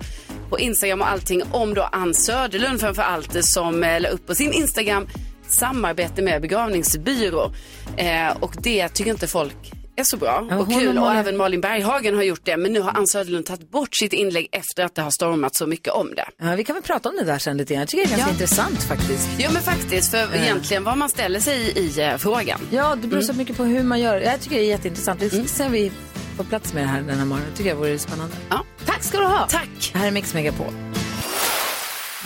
på 0.50 0.58
Instagram 0.58 1.00
och 1.02 1.10
allting 1.10 1.42
om 1.52 1.74
då 1.74 1.82
Ann 1.82 2.14
Söderlund 2.14 2.80
framför 2.80 3.02
allt 3.02 3.44
som 3.44 3.84
eh, 3.84 4.00
la 4.00 4.08
upp 4.08 4.26
på 4.26 4.34
sin 4.34 4.52
Instagram 4.52 5.06
samarbete 5.48 6.22
med 6.22 6.42
begravningsbyrå. 6.42 7.52
Eh, 7.96 8.36
och 8.40 8.54
det 8.58 8.88
tycker 8.88 9.10
inte 9.10 9.26
folk 9.26 9.72
är 9.96 10.04
så 10.04 10.16
bra 10.16 10.46
Ja, 10.50 10.56
och 10.58 10.68
kul. 10.72 10.88
och 10.98 11.04
Och 11.04 11.10
Malin- 11.10 11.18
även 11.20 11.36
Malin 11.36 11.60
Berghagen 11.60 12.14
har 12.16 12.22
gjort 12.22 12.40
det. 12.44 12.56
Men 12.56 12.72
nu 12.72 12.80
har 12.80 12.90
Ann 12.90 13.06
Söderlund 13.06 13.46
tagit 13.46 13.70
bort 13.70 13.94
sitt 13.96 14.12
inlägg 14.12 14.48
efter 14.52 14.84
att 14.84 14.94
det 14.94 15.02
har 15.02 15.10
stormat 15.10 15.54
så 15.56 15.66
mycket 15.66 15.92
om 15.92 16.14
det. 16.14 16.24
Ja, 16.38 16.54
vi 16.56 16.64
kan 16.64 16.74
väl 16.74 16.82
prata 16.82 17.08
om 17.08 17.16
det 17.16 17.24
där 17.24 17.38
sen 17.38 17.56
lite 17.56 17.74
grann. 17.74 17.80
Jag 17.80 17.88
tycker 17.88 18.06
det 18.06 18.12
är 18.12 18.16
ganska 18.16 18.28
Ja. 18.28 18.32
intressant 18.32 18.82
faktiskt. 18.82 19.28
Ja 19.38 19.50
men 19.52 19.62
faktiskt, 19.62 20.10
för 20.10 20.34
egentligen 20.34 20.84
vad 20.84 20.98
man 20.98 21.08
ställer 21.08 21.40
sig 21.40 21.56
i, 21.60 21.80
i 21.80 22.00
eh, 22.02 22.16
frågan. 22.16 22.60
Ja, 22.70 22.96
det 23.02 23.08
beror 23.08 23.20
så 23.22 23.32
mycket 23.32 23.56
på 23.56 23.64
hur 23.64 23.82
man 23.82 24.00
gör. 24.00 24.20
Jag 24.20 24.40
tycker 24.40 24.56
det 24.56 24.62
är 24.62 24.68
jätteintressant. 24.68 25.22
Vi 25.22 25.30
ska 25.30 25.44
se 25.44 25.64
om 25.64 25.72
vi 25.72 25.92
får 26.36 26.44
plats 26.44 26.72
med 26.74 26.82
det 26.82 26.86
här 26.88 27.00
den 27.02 27.18
här 27.18 27.24
morgonen. 27.26 27.50
Det 27.50 27.56
tycker 27.56 27.70
jag 27.70 27.76
vore 27.76 27.98
spännande. 27.98 28.34
Ja. 28.48 28.64
Tack 28.86 29.02
ska 29.02 29.18
du 29.18 29.24
ha. 29.24 29.46
Tack. 29.50 29.90
Det 29.92 29.98
här 29.98 30.06
är 30.06 30.10
Mix 30.10 30.34
Megapol. 30.34 30.72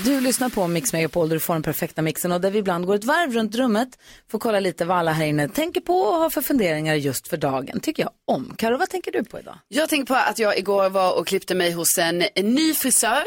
Du 0.04 0.20
lyssnar 0.20 0.48
på 0.48 0.66
Mix 0.66 0.92
Megapol 0.92 1.28
där 1.28 1.36
du 1.36 1.40
får 1.40 1.54
den 1.54 1.62
perfekta 1.62 2.02
mixen 2.02 2.32
och 2.32 2.40
där 2.40 2.50
vi 2.50 2.58
ibland 2.58 2.86
går 2.86 2.94
ett 2.94 3.04
varv 3.04 3.32
runt 3.32 3.54
rummet 3.54 3.88
för 4.30 4.38
att 4.38 4.42
kolla 4.42 4.60
lite 4.60 4.84
vad 4.84 4.98
alla 4.98 5.12
här 5.12 5.26
inne 5.26 5.48
tänker 5.48 5.80
på 5.80 5.98
och 5.98 6.18
har 6.18 6.30
för 6.30 6.42
funderingar 6.42 6.94
just 6.94 7.28
för 7.28 7.36
dagen. 7.36 7.80
Tycker 7.80 8.02
jag 8.02 8.12
om. 8.24 8.54
Karo, 8.58 8.76
vad 8.76 8.90
tänker 8.90 9.12
du 9.12 9.24
på 9.24 9.38
idag? 9.38 9.58
Jag 9.68 9.88
tänker 9.88 10.14
på 10.14 10.14
att 10.14 10.38
jag 10.38 10.58
igår 10.58 10.90
var 10.90 11.18
och 11.18 11.26
klippte 11.26 11.54
mig 11.54 11.72
hos 11.72 11.98
en, 11.98 12.24
ny 12.36 12.74
frisör. 12.74 13.24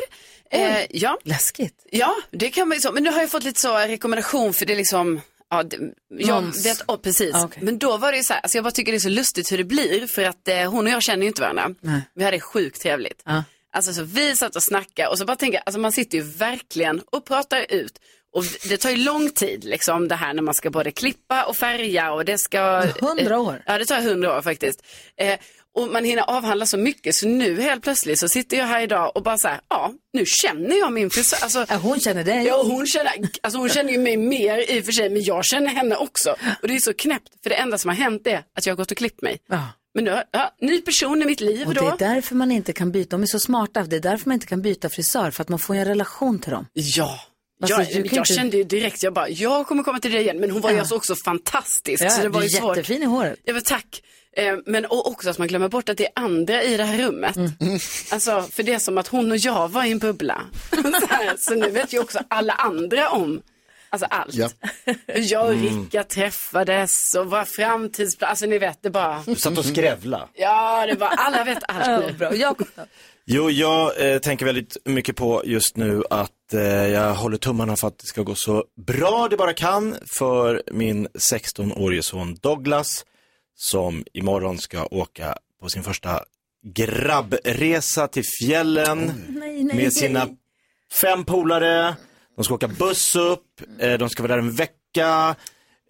Eh, 0.51 0.77
ja. 0.89 1.17
Läskigt. 1.23 1.85
Ja, 1.91 2.15
det 2.31 2.49
kan 2.49 2.67
man 2.67 2.77
ju 2.77 2.81
så. 2.81 2.91
Men 2.91 3.03
nu 3.03 3.11
har 3.11 3.19
jag 3.21 3.29
fått 3.29 3.43
lite 3.43 3.61
så 3.61 3.77
rekommendation 3.77 4.53
för 4.53 4.65
det 4.65 4.73
är 4.73 4.77
liksom, 4.77 5.21
ja, 5.49 5.63
det, 5.63 5.77
jag 6.09 6.41
vet, 6.41 6.83
oh, 6.87 6.97
precis. 6.97 7.35
Ah, 7.35 7.45
okej. 7.45 7.63
Men 7.63 7.77
då 7.77 7.97
var 7.97 8.11
det 8.11 8.17
ju 8.17 8.23
så 8.23 8.33
här, 8.33 8.41
alltså 8.41 8.57
jag 8.57 8.63
bara 8.63 8.71
tycker 8.71 8.91
det 8.91 8.97
är 8.97 8.99
så 8.99 9.09
lustigt 9.09 9.51
hur 9.51 9.57
det 9.57 9.63
blir 9.63 10.07
för 10.07 10.23
att 10.23 10.47
eh, 10.47 10.71
hon 10.71 10.85
och 10.87 10.93
jag 10.93 11.03
känner 11.03 11.21
ju 11.21 11.27
inte 11.27 11.41
varandra. 11.41 11.69
Nej. 11.81 12.01
Vi 12.15 12.23
hade 12.23 12.39
sjukt 12.39 12.81
trevligt. 12.81 13.21
Ja. 13.25 13.43
Alltså 13.73 13.93
så 13.93 14.03
vi 14.03 14.35
satt 14.35 14.55
och 14.55 14.63
snackade 14.63 15.07
och 15.09 15.17
så 15.17 15.25
bara 15.25 15.35
tänker 15.35 15.61
alltså 15.65 15.79
man 15.79 15.91
sitter 15.91 16.17
ju 16.17 16.23
verkligen 16.23 17.01
och 17.11 17.25
pratar 17.25 17.65
ut. 17.69 17.99
Och 18.35 18.43
det 18.69 18.77
tar 18.77 18.89
ju 18.89 18.97
lång 18.97 19.29
tid 19.29 19.63
liksom 19.63 20.07
det 20.07 20.15
här 20.15 20.33
när 20.33 20.41
man 20.41 20.53
ska 20.53 20.69
både 20.69 20.91
klippa 20.91 21.43
och 21.43 21.55
färga 21.55 22.11
och 22.11 22.25
det 22.25 22.37
ska... 22.39 22.85
Hundra 23.01 23.39
år. 23.39 23.63
Ja, 23.65 23.77
det 23.77 23.85
tar 23.85 24.01
hundra 24.01 24.37
år 24.37 24.41
faktiskt. 24.41 24.83
Eh, 25.17 25.39
och 25.75 25.87
man 25.87 26.05
hinner 26.05 26.23
avhandla 26.23 26.65
så 26.65 26.77
mycket 26.77 27.15
så 27.15 27.27
nu 27.27 27.61
helt 27.61 27.83
plötsligt 27.83 28.19
så 28.19 28.29
sitter 28.29 28.57
jag 28.57 28.65
här 28.65 28.81
idag 28.81 29.11
och 29.15 29.23
bara 29.23 29.37
så 29.37 29.47
här, 29.47 29.59
ja, 29.69 29.93
nu 30.13 30.23
känner 30.25 30.75
jag 30.79 30.93
min 30.93 31.09
frisör. 31.09 31.43
Alltså, 31.43 31.65
Ja, 31.69 31.75
hon 31.75 31.99
känner 31.99 32.23
dig. 32.23 32.45
Ja, 32.45 32.63
hon 32.63 32.87
känner, 32.87 33.13
alltså 33.43 33.59
hon 33.59 33.69
känner 33.69 33.91
ju 33.91 33.97
mig 33.97 34.17
mer 34.17 34.71
i 34.71 34.81
och 34.81 34.85
för 34.85 34.91
sig, 34.91 35.09
men 35.09 35.23
jag 35.23 35.45
känner 35.45 35.69
henne 35.69 35.95
också. 35.95 36.35
Och 36.61 36.67
det 36.67 36.75
är 36.75 36.79
så 36.79 36.93
knäppt, 36.93 37.29
för 37.43 37.49
det 37.49 37.55
enda 37.55 37.77
som 37.77 37.89
har 37.89 37.95
hänt 37.95 38.27
är 38.27 38.43
att 38.57 38.65
jag 38.65 38.71
har 38.73 38.77
gått 38.77 38.91
och 38.91 38.97
klippt 38.97 39.21
mig. 39.21 39.37
Ja. 39.49 39.67
Men 39.93 40.03
nu, 40.03 40.21
ja, 40.31 40.53
ny 40.61 40.81
person 40.81 41.21
i 41.21 41.25
mitt 41.25 41.41
liv 41.41 41.67
Och 41.67 41.73
det 41.73 41.79
då. 41.79 41.87
är 41.87 41.97
därför 41.97 42.35
man 42.35 42.51
inte 42.51 42.73
kan 42.73 42.91
byta, 42.91 43.09
de 43.09 43.21
är 43.23 43.27
så 43.27 43.39
smarta, 43.39 43.83
det 43.83 43.95
är 43.95 43.99
därför 43.99 44.29
man 44.29 44.33
inte 44.33 44.47
kan 44.47 44.61
byta 44.61 44.89
frisör, 44.89 45.31
för 45.31 45.41
att 45.41 45.49
man 45.49 45.59
får 45.59 45.75
ju 45.75 45.81
en 45.81 45.87
relation 45.87 46.39
till 46.39 46.51
dem. 46.51 46.65
Ja. 46.73 47.19
Alltså, 47.61 47.81
jag 47.81 47.91
jag 47.91 48.05
inte- 48.05 48.33
kände 48.33 48.57
ju 48.57 48.63
direkt, 48.63 49.03
jag 49.03 49.13
bara, 49.13 49.29
jag 49.29 49.67
kommer 49.67 49.83
komma 49.83 49.99
till 49.99 50.11
det 50.11 50.19
igen. 50.21 50.37
Men 50.39 50.51
hon 50.51 50.61
var 50.61 50.69
ju 50.69 50.75
Ja. 50.75 50.81
alltså 50.81 50.95
också 50.95 51.15
fantastisk. 51.15 52.03
Ja, 52.03 52.09
så 52.09 52.21
det 52.21 52.29
var 52.29 52.41
ju 52.41 52.45
är 52.45 52.49
svårt. 52.49 52.77
jättefin 52.77 53.03
i 53.03 53.05
håret. 53.05 53.39
Ja, 53.43 53.53
men 53.53 53.63
tack. 53.63 54.01
Eh, 54.37 54.55
Men 54.65 54.85
och 54.85 55.07
också 55.07 55.29
att 55.29 55.37
man 55.37 55.47
glömmer 55.47 55.69
bort 55.69 55.89
att 55.89 55.97
det 55.97 56.05
är 56.05 56.11
andra 56.15 56.63
i 56.63 56.77
det 56.77 56.83
här 56.83 56.97
rummet. 56.97 57.35
Mm. 57.35 57.51
Alltså, 58.11 58.41
för 58.51 58.63
det 58.63 58.73
är 58.73 58.79
som 58.79 58.97
att 58.97 59.07
hon 59.07 59.31
och 59.31 59.37
jag 59.37 59.67
var 59.67 59.83
i 59.83 59.91
en 59.91 59.99
bubbla. 59.99 60.41
så, 60.71 61.07
här, 61.09 61.35
så 61.39 61.55
nu 61.55 61.69
vet 61.69 61.93
ju 61.93 61.99
också 61.99 62.19
alla 62.27 62.53
andra 62.53 63.09
om 63.09 63.41
alltså 63.93 64.07
allt. 64.09 64.33
Ja. 64.33 64.49
Jag 65.15 65.45
och 65.45 65.53
Mm. 65.53 65.83
Ricka 65.83 66.03
träffades 66.03 67.15
och 67.15 67.25
var 67.29 67.45
framtidsplan, 67.45 68.29
alltså 68.29 68.45
ni 68.45 68.57
vet 68.59 68.83
det 68.83 68.89
bara. 68.89 69.23
Du 69.25 69.35
satt 69.35 69.57
och 69.57 69.65
skrävla. 69.65 70.29
Ja, 70.33 70.85
det 70.85 70.95
var, 70.95 71.07
alla 71.07 71.43
vet 71.43 71.63
allt 71.67 71.87
Ja, 71.87 71.99
nu. 71.99 72.13
bra. 72.13 72.53
Då? 72.55 72.65
Jo, 73.25 73.49
jag 73.49 74.11
eh, 74.13 74.19
tänker 74.19 74.45
väldigt 74.45 74.77
mycket 74.85 75.15
på 75.15 75.41
just 75.45 75.77
nu 75.77 76.03
att 76.09 76.53
eh, 76.53 76.61
jag 76.63 77.13
håller 77.13 77.37
tummarna 77.37 77.75
för 77.75 77.87
att 77.87 77.99
det 77.99 78.05
ska 78.05 78.21
gå 78.21 78.35
så 78.35 78.63
bra 78.87 79.27
det 79.29 79.37
bara 79.37 79.53
kan 79.53 79.95
för 80.17 80.63
min 80.71 81.07
16-årige 81.07 82.03
son 82.03 82.35
Douglas 82.41 83.05
som 83.55 84.03
imorgon 84.13 84.57
ska 84.57 84.85
åka 84.85 85.37
på 85.61 85.69
sin 85.69 85.83
första 85.83 86.23
grabbresa 86.75 88.07
till 88.07 88.23
fjällen 88.41 89.11
Nej, 89.29 89.63
nej, 89.63 89.75
med 89.75 89.93
sina 89.93 90.27
fem 91.01 91.25
polare. 91.25 91.95
De 92.35 92.43
ska 92.45 92.53
åka 92.53 92.67
buss 92.67 93.15
upp, 93.15 93.45
eh, 93.79 93.93
de 93.93 94.09
ska 94.09 94.23
vara 94.23 94.31
där 94.33 94.39
en 94.39 94.51
vecka. 94.51 95.35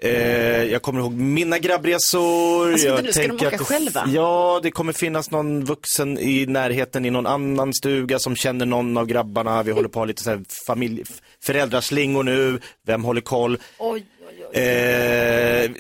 Eh, 0.01 0.63
jag 0.63 0.81
kommer 0.81 0.99
ihåg 0.99 1.13
mina 1.13 1.59
grabbresor. 1.59 2.71
Alltså, 2.71 2.87
jag 2.87 3.03
nu, 3.03 3.11
ska 3.11 3.27
de 3.27 3.31
åka 3.35 3.47
att- 3.47 3.61
själva? 3.61 4.03
Ja, 4.07 4.59
det 4.63 4.71
kommer 4.71 4.93
finnas 4.93 5.31
någon 5.31 5.65
vuxen 5.65 6.19
i 6.19 6.45
närheten 6.45 7.05
i 7.05 7.09
någon 7.09 7.27
annan 7.27 7.73
stuga 7.73 8.19
som 8.19 8.35
känner 8.35 8.65
någon 8.65 8.97
av 8.97 9.05
grabbarna. 9.05 9.63
Vi 9.63 9.71
håller 9.71 9.89
på 9.89 9.99
att 9.99 10.01
ha 10.01 10.05
lite 10.05 10.23
så 10.23 10.29
här 10.29 10.41
familj, 10.67 11.03
föräldraslingor 11.43 12.23
nu. 12.23 12.59
Vem 12.87 13.03
håller 13.03 13.21
koll? 13.21 13.57
Oj, 13.79 14.05
Eh, 14.53 15.71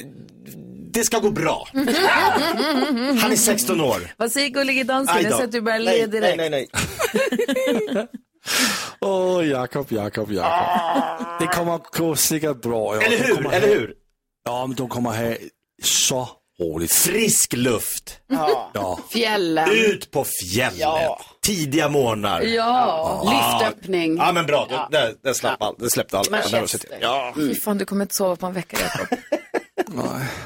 det 0.93 1.03
ska 1.03 1.19
gå 1.19 1.31
bra. 1.31 1.67
Han 1.73 3.31
är 3.31 3.35
16 3.35 3.81
år. 3.81 4.13
Vad 4.17 4.31
säger 4.31 4.49
gullige 4.49 4.83
dansken? 4.83 5.23
Jag 5.23 5.31
då. 5.31 5.37
ser 5.37 5.43
att 5.43 5.51
du 5.51 5.61
börjar 5.61 5.79
le 5.79 6.05
direkt. 6.05 6.37
Nej, 6.37 6.49
nej, 6.49 6.67
nej. 7.93 8.07
Åh, 9.01 9.47
Jakob, 9.47 9.91
Jakob, 9.91 10.31
Jakob. 10.31 11.25
Det 11.39 11.47
kommer 11.47 11.79
gå 11.97 12.15
säkert 12.15 12.61
bra. 12.61 12.95
ja. 12.95 13.01
Eller 13.01 13.17
hur? 13.17 13.35
kommer 13.35 13.51
Eller 13.51 13.67
ha- 13.67 13.73
hur? 13.73 13.93
Ja, 14.45 14.65
men 14.67 14.75
de 14.75 14.89
kommer 14.89 15.09
ha 15.29 15.35
så 15.83 16.27
roligt. 16.61 16.91
Frisk 16.91 17.53
luft. 17.53 18.19
Ja. 18.27 18.71
Ja. 18.73 18.99
Fjällen. 19.09 19.69
Ut 19.71 20.11
på 20.11 20.25
fjället. 20.43 20.79
Ja. 20.79 21.19
Tidiga 21.41 21.89
morgnar. 21.89 22.41
Ja. 22.41 23.23
Lyftöppning. 23.61 24.17
Ja, 24.17 24.31
men 24.31 24.45
bra. 24.45 24.67
Ja. 24.71 24.87
Där, 24.91 25.13
där, 25.23 25.33
slapp 25.33 25.61
all, 25.61 25.75
där 25.77 25.89
släppte 25.89 26.17
all 26.17 26.25
Manchester. 26.31 26.57
nervositet. 26.57 26.91
Ja. 27.01 27.33
Fy 27.35 27.55
fan, 27.55 27.77
du 27.77 27.85
kommer 27.85 28.01
inte 28.05 28.15
sova 28.15 28.35
på 28.35 28.45
en 28.45 28.53
vecka, 28.53 28.77
Jakob. 28.81 29.17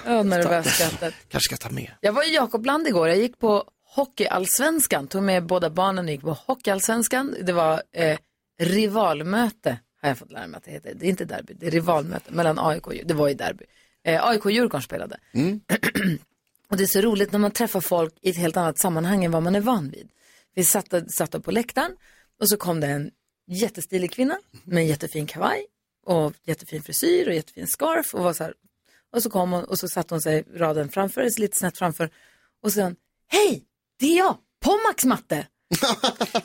Ja, 0.06 0.24
nervöst 0.24 0.70
skrattet. 0.76 1.14
Kanske 1.32 1.56
ska 1.56 1.68
ta 1.68 1.74
med. 1.74 1.92
Jag 2.02 2.14
var 2.14 2.24
i 2.30 2.34
Jakobland 2.36 2.88
igår. 2.88 3.08
Jag 3.08 3.18
gick 3.18 3.40
på 3.40 3.64
Hockeyallsvenskan. 3.98 5.08
Tog 5.08 5.24
med 5.24 5.46
båda 5.46 5.70
barnen 5.70 6.06
och 6.06 6.12
gick 6.12 6.22
på 6.22 6.34
Hockeyallsvenskan. 6.34 7.36
Det 7.42 7.54
var 7.54 7.82
eh, 7.92 8.18
rivalmöte, 8.60 9.80
har 10.02 10.10
jag 10.10 10.18
fått 10.18 10.32
lära 10.32 10.48
mig 10.48 10.58
att 10.58 10.64
det 10.64 10.72
heter. 10.72 10.94
Det 10.96 11.06
är 11.06 11.10
inte 11.10 11.26
derby, 11.26 11.54
det 11.54 11.68
är 11.68 11.72
rivalmöte 11.72 12.34
mellan 12.34 12.60
AIK 12.60 12.88
och 12.88 12.94
Det 13.06 13.14
var 13.14 13.30
i 13.30 13.34
derby. 13.34 13.66
Eh, 14.04 14.26
AIK 14.28 14.46
och 14.46 14.52
Djurgården 14.52 14.82
spelade. 14.82 15.18
och 16.70 16.78
det 16.78 16.84
är 16.84 16.88
så 16.88 17.02
roligt 17.02 17.32
när 17.32 17.40
man 17.40 17.52
träffar 17.52 17.82
folk 17.82 18.14
i 18.22 18.30
ett 18.30 18.38
helt 18.38 18.58
annat 18.58 18.80
sammanhang 18.80 19.26
än 19.26 19.32
vad 19.32 19.44
man 19.44 19.56
är 19.56 19.62
van 19.62 19.90
vid. 19.90 20.10
Vi 20.56 20.64
satt, 20.64 20.94
satt 21.12 21.44
på 21.44 21.52
läktaren 21.52 21.92
och 22.40 22.50
så 22.50 22.58
kom 22.58 22.80
det 22.80 22.88
en 22.88 23.12
jättestilig 23.48 24.12
kvinna 24.12 24.38
med 24.64 24.82
en 24.82 24.88
jättefin 24.88 25.28
kavaj 25.28 25.66
och 26.06 26.34
jättefin 26.44 26.84
frisyr 26.84 27.28
och 27.28 27.34
jättefin 27.34 27.68
scarf 27.68 28.14
och 28.14 28.24
var 28.24 28.34
så 28.34 28.44
här. 28.44 28.54
Och 29.14 29.24
så 29.24 29.30
kom 29.30 29.52
hon 29.52 29.64
och 29.64 29.80
så 29.80 29.88
satte 29.88 30.14
hon 30.14 30.22
sig 30.22 30.44
raden 30.56 30.90
framför, 30.90 31.40
lite 31.40 31.58
snett 31.58 31.78
framför. 31.78 32.10
Och 32.64 32.74
sen, 32.74 32.96
hej, 33.28 33.67
det 34.00 34.06
är 34.06 34.18
jag, 34.18 34.38
Pommacs 34.66 35.06
matte. 35.06 35.46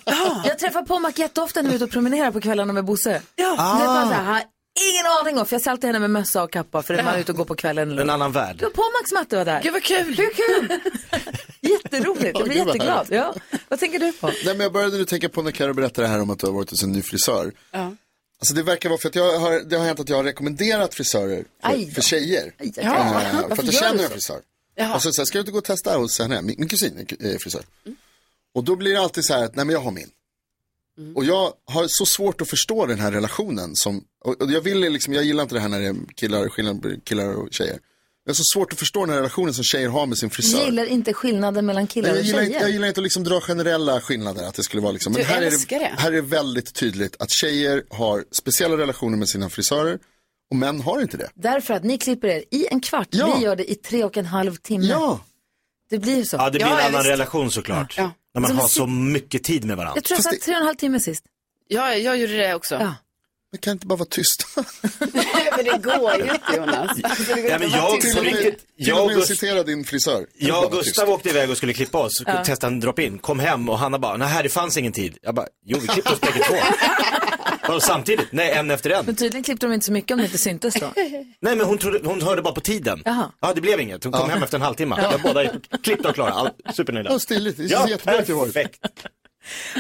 ja, 0.05 0.43
jag 0.47 0.59
träffar 0.59 0.83
Pommac 0.83 1.19
jätteofta 1.19 1.63
när 1.63 1.69
jag 1.69 1.73
är 1.73 1.77
ute 1.77 1.85
och 1.85 1.91
promenerar 1.91 2.31
på 2.31 2.41
kvällarna 2.41 2.73
med 2.73 2.85
Bosse. 2.85 3.23
Ja, 3.37 3.55
Ah. 3.59 3.79
det 3.79 3.85
är 3.85 3.87
bara 3.89 4.07
så 4.07 4.13
här, 4.13 4.23
jag 4.25 4.33
har 4.33 4.43
ingen 4.93 5.07
aning 5.21 5.39
om, 5.39 5.47
för 5.47 5.55
jag 5.55 5.63
ser 5.63 5.71
alltid 5.71 5.87
henne 5.89 5.99
med 5.99 6.11
mössa 6.11 6.43
och 6.43 6.53
kappa 6.53 6.83
för 6.83 6.95
att 6.95 7.05
man 7.05 7.15
är 7.15 7.19
ute 7.19 7.33
och 7.33 7.39
går 7.39 7.45
på 7.45 7.55
kvällen. 7.55 7.91
Eller 7.91 8.03
En 8.03 8.11
annan 8.11 8.33
värld. 8.33 8.59
Ja, 8.61 8.69
Pommacs 8.75 9.13
matte 9.13 9.37
var 9.37 9.45
där. 9.45 9.63
Gud 9.63 9.73
vad 9.73 9.83
kul. 9.83 10.15
Hur 10.17 10.31
kul? 10.35 10.81
Jätteroligt, 11.61 12.39
jag 12.39 12.49
blir 12.49 12.59
Ja, 12.59 12.65
jätteglad. 12.67 13.07
Ja. 13.11 13.35
Vad 13.69 13.79
tänker 13.81 13.99
du 13.99 14.13
på? 14.13 14.27
Nej, 14.27 14.37
men 14.45 14.61
jag 14.61 14.73
började 14.73 14.97
nu 14.97 15.05
tänka 15.05 15.29
på 15.29 15.43
när 15.43 15.51
Carro 15.51 15.75
berättade 15.75 16.09
här 16.09 16.21
om 16.23 16.31
att 16.31 16.39
du 16.39 16.47
har 16.47 16.55
varit 16.55 16.71
hos 16.71 16.83
en 16.83 16.93
ny 16.93 17.03
frisör. 17.03 17.53
Ja. 17.71 17.95
Alltså 18.41 18.55
det 18.55 18.63
verkar 18.63 18.89
vara 18.89 18.99
för 18.99 19.09
att 19.09 19.15
jag 19.15 19.39
har, 19.39 19.61
det 19.71 19.77
har 19.77 19.85
hänt 19.85 20.01
att 20.01 20.09
jag 20.09 20.17
har 20.17 20.25
rekommenderat 20.25 20.95
frisörer 20.95 21.45
för, 21.65 21.95
för 21.95 22.03
tjejer. 22.03 22.53
Aj, 22.59 22.73
aj, 22.77 22.85
Eh, 22.85 23.17
aj. 23.17 23.25
för 23.31 23.49
Varför 23.49 23.63
att 23.63 23.65
jag 23.65 23.75
känner 23.75 24.05
en 24.05 24.11
frisör. 24.11 24.41
Jaha. 24.75 24.95
Och 24.95 25.03
så, 25.03 25.13
så 25.13 25.21
här, 25.21 25.27
ska 25.27 25.39
du 25.39 25.41
inte 25.41 25.53
gå 25.53 25.59
och 25.59 25.65
testa 25.65 25.97
hos 25.97 26.19
henne? 26.19 26.43
Min, 26.43 26.55
min 26.59 26.69
kusin 26.69 27.07
är 27.21 27.39
frisör. 27.39 27.65
Och 28.55 28.65
då 28.65 28.77
blir 28.77 28.93
det 28.93 29.01
alltid 29.01 29.25
så 29.25 29.35
här 29.35 29.45
att, 29.45 29.57
nej 29.57 29.65
men 29.65 29.73
jag 29.73 29.81
har 29.81 29.91
min. 29.91 30.11
Och 31.15 31.25
jag 31.25 31.53
har 31.65 31.87
så 31.89 32.07
svårt 32.07 32.41
att 32.41 32.49
förstå 32.49 32.87
den 32.87 33.01
här 33.01 33.13
relationen 33.13 33.77
som, 33.77 34.05
och, 34.25 34.43
och 34.43 34.51
jag 34.53 34.61
vill 34.61 34.81
liksom, 34.81 35.15
jag 35.15 35.25
gillar 35.25 35.43
inte 35.43 35.55
det 35.55 35.61
här 35.61 35.69
när 35.69 35.81
det 35.81 35.87
är 35.87 35.97
killar, 36.15 36.49
skillnad 36.49 37.01
killar 37.05 37.35
och 37.35 37.49
tjejer. 37.53 37.79
Jag 38.25 38.31
har 38.31 38.35
så 38.35 38.43
svårt 38.55 38.73
att 38.73 38.79
förstå 38.79 39.01
den 39.01 39.11
här 39.11 39.17
relationen 39.17 39.55
som 39.55 39.65
tjejer 39.65 39.89
har 39.89 40.07
med 40.07 40.19
sin 40.19 40.31
frisör. 40.31 40.59
Jag 40.59 40.67
gillar 40.67 40.87
inte 40.87 41.13
skillnaden 41.13 41.67
mellan 41.67 41.87
killar 41.87 42.11
Nej, 42.11 42.19
och 42.21 42.25
gillar 42.25 42.41
inte, 42.41 42.53
tjejer. 42.53 42.63
jag 42.63 42.71
gillar 42.71 42.89
inte 42.89 43.01
att 43.01 43.05
liksom 43.05 43.25
dra 43.25 43.41
generella 43.41 44.01
skillnader. 44.01 44.45
Att 44.45 44.55
det 44.55 44.63
skulle 44.63 44.83
vara 44.83 44.93
liksom, 44.93 45.13
Du 45.13 45.19
men 45.19 45.27
här 45.27 45.43
är, 45.43 45.51
det, 45.51 45.67
det. 45.69 45.95
här 45.99 46.09
är 46.09 46.13
det 46.17 46.21
väldigt 46.21 46.75
tydligt 46.75 47.17
att 47.19 47.31
tjejer 47.31 47.85
har 47.91 48.25
speciella 48.33 48.77
relationer 48.77 49.17
med 49.17 49.29
sina 49.29 49.51
frisörer 49.51 49.99
och 50.53 50.57
män 50.57 50.81
har 50.81 51.01
inte 51.01 51.17
det. 51.17 51.31
Därför 51.35 51.75
att 51.75 51.85
ni 51.85 51.99
klipper 51.99 52.29
er 52.29 52.45
i 52.51 52.67
en 52.71 52.81
kvart, 52.81 53.09
Ja. 53.11 53.35
vi 53.37 53.45
gör 53.45 53.57
det 53.57 53.71
i 53.71 53.75
tre 53.75 54.05
och 54.05 54.17
en 54.17 54.27
halv 54.27 54.57
timme. 54.57 54.85
Ja, 54.87 55.21
Det 55.91 55.99
blir 55.99 56.17
ju 56.17 56.25
så. 56.25 56.37
Ja, 56.37 56.45
det 56.45 56.51
blir 56.51 56.61
Ja, 56.61 56.81
en 56.81 56.87
annan 56.87 57.01
visst. 57.01 57.11
relation 57.11 57.51
såklart. 57.51 57.95
Ja. 57.99 58.11
När 58.35 58.41
man 58.41 58.49
Som 58.49 58.59
har 58.59 58.69
si- 58.69 58.75
så 58.75 58.87
mycket 58.87 59.45
tid 59.45 59.65
med 59.65 59.77
varandra. 59.77 59.97
Jag 59.97 60.05
tror 60.05 60.17
jag 60.17 60.25
satt 60.25 60.41
tre 60.41 60.55
och 60.55 60.61
en 60.61 60.67
halv 60.67 60.77
timme 60.77 61.01
sist. 61.01 61.25
Ja, 61.69 61.95
jag 61.95 62.17
gjorde 62.19 62.37
det 62.37 62.55
också. 62.55 62.75
Ja. 62.75 62.95
men 63.53 63.59
kan 63.61 63.73
inte 63.73 63.87
bara 63.87 63.97
vara 63.97 64.09
tysta? 64.11 64.45
men 65.57 65.65
det 65.65 65.79
går 65.83 66.17
ju 66.17 66.23
inte 66.23 66.57
Jonas. 66.57 66.99
Alltså, 67.05 67.37
men 67.37 67.71
jag, 67.71 68.01
Till 68.01 68.55
jag 68.77 69.05
och 69.05 69.13
med 69.13 69.25
citera 69.25 69.63
din 69.63 69.85
frisör. 69.85 70.13
Kan 70.15 70.21
inte 70.21 70.45
Jag 70.47 70.55
bara 70.55 70.67
och 70.67 70.73
vara 70.73 70.83
Gustav 70.83 71.03
tyst. 71.05 71.15
åkte 71.15 71.29
iväg 71.29 71.51
och 71.51 71.57
skulle 71.57 71.73
klippa 71.73 71.99
oss, 71.99 72.23
ja. 72.27 72.45
testa 72.45 72.67
en 72.67 72.81
drop-in, 72.81 73.19
kom 73.19 73.39
hem 73.41 73.69
och 73.69 73.79
Hanna 73.79 73.99
bara, 73.99 74.17
nej 74.17 74.43
det 74.43 74.49
fanns 74.49 74.77
ingen 74.77 74.93
tid. 74.93 75.19
Jag 75.23 75.35
bara, 75.35 75.47
jo 75.65 75.79
vi 75.79 75.87
klippte 75.89 76.13
oss 76.13 76.21
bägge 76.21 76.39
två. 76.49 76.55
Och 77.75 77.83
samtidigt, 77.83 78.33
nej 78.33 78.51
en 78.51 78.71
efter 78.71 78.91
en. 78.91 79.07
Men 79.07 79.17
tydligen 79.17 79.43
klippte 79.45 79.67
de 79.67 79.73
inte 79.73 79.87
så 79.87 79.93
mycket 79.93 80.11
om 80.11 80.19
det 80.19 80.25
inte 80.25 80.39
syntes 80.39 80.75
då. 80.75 80.93
Nej 81.41 81.57
men 81.57 81.61
hon, 81.61 81.79
trodde, 81.79 82.01
hon 82.09 82.23
hörde 82.23 82.43
bara 82.43 82.55
på 82.55 82.61
tiden. 82.61 83.03
Jaha. 83.05 83.31
Ja 83.41 83.53
det 83.55 83.61
blev 83.61 83.81
inget, 83.81 84.05
hon 84.05 84.13
kom 84.13 84.31
hem 84.31 84.43
efter 84.43 84.57
en 84.59 84.63
halvtimme. 84.63 84.97
Jag 85.13 85.21
båda 85.23 85.45
är 85.45 85.61
klippta 85.83 86.09
och 86.09 86.15
klara, 86.15 86.31
All, 86.31 86.49
supernöjda. 86.75 87.11
Ja, 87.13 87.19
stiligt. 87.19 87.57
Det 87.57 87.69
ser 87.69 87.89
jättebra 87.89 88.23
ut 88.23 88.29
i 88.29 88.33
håret. 88.33 88.55
perfekt. 88.55 88.81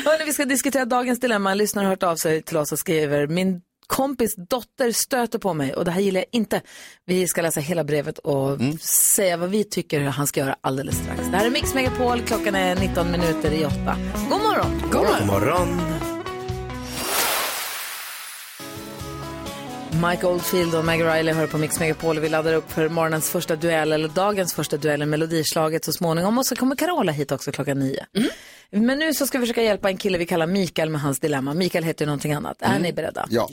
Hörrni, 0.04 0.24
vi 0.24 0.32
ska 0.32 0.44
diskutera 0.44 0.84
dagens 0.84 1.20
dilemma. 1.20 1.50
En 1.50 1.58
lyssnare 1.58 1.84
har 1.84 1.90
hört 1.90 2.02
av 2.02 2.16
sig 2.16 2.42
till 2.42 2.56
oss 2.56 2.72
och 2.72 2.78
skriver 2.78 3.26
min 3.26 3.60
kompis 3.86 4.34
dotter 4.50 4.92
stöter 4.92 5.38
på 5.38 5.54
mig 5.54 5.74
och 5.74 5.84
det 5.84 5.90
här 5.90 6.00
gillar 6.00 6.20
jag 6.20 6.26
inte. 6.32 6.60
Vi 7.06 7.28
ska 7.28 7.42
läsa 7.42 7.60
hela 7.60 7.84
brevet 7.84 8.18
och 8.18 8.58
säga 8.80 9.36
vad 9.36 9.50
vi 9.50 9.64
tycker 9.64 10.00
hur 10.00 10.08
han 10.08 10.26
ska 10.26 10.40
göra 10.40 10.56
alldeles 10.60 10.96
strax. 10.96 11.20
Det 11.30 11.36
här 11.36 11.46
är 11.46 11.50
Mix 11.50 11.74
Megapol, 11.74 12.22
klockan 12.22 12.54
är 12.54 12.76
19 12.76 13.10
minuter 13.10 13.52
i 13.52 13.64
åtta. 13.64 13.96
God 14.30 14.40
morgon! 14.42 14.82
God 14.90 15.02
morgon! 15.02 15.18
God 15.18 15.26
morgon. 15.26 16.01
Mike 19.92 20.26
Oldfield 20.26 20.74
och 20.74 20.84
Maggie 20.84 21.14
Riley 21.14 21.34
hör 21.34 21.46
på 21.46 21.58
Mix 21.58 21.80
Megapol 21.80 22.18
och 22.18 22.24
vi 22.24 22.28
laddar 22.28 22.54
upp 22.54 22.70
för 22.72 22.88
morgonens 22.88 23.30
första 23.30 23.56
duell, 23.56 23.92
eller 23.92 24.08
dagens 24.08 24.54
första 24.54 24.76
duell, 24.76 25.02
i 25.02 25.06
Melodislaget 25.06 25.84
så 25.84 25.92
småningom. 25.92 26.38
Och 26.38 26.46
så 26.46 26.56
kommer 26.56 26.76
Carola 26.76 27.12
hit 27.12 27.32
också 27.32 27.52
klockan 27.52 27.78
nio. 27.78 28.06
Men 28.70 28.98
nu 28.98 29.14
så 29.14 29.26
ska 29.26 29.38
vi 29.38 29.42
försöka 29.42 29.62
hjälpa 29.62 29.88
en 29.88 29.96
kille 29.96 30.18
vi 30.18 30.26
kallar 30.26 30.46
Mikael 30.46 30.90
med 30.90 31.00
hans 31.00 31.20
dilemma. 31.20 31.54
Mikael 31.54 31.84
heter 31.84 32.04
ju 32.04 32.06
någonting 32.06 32.32
annat. 32.32 32.56
Är 32.60 32.78
ni 32.78 32.92
beredda? 32.92 33.26
Ja. 33.30 33.48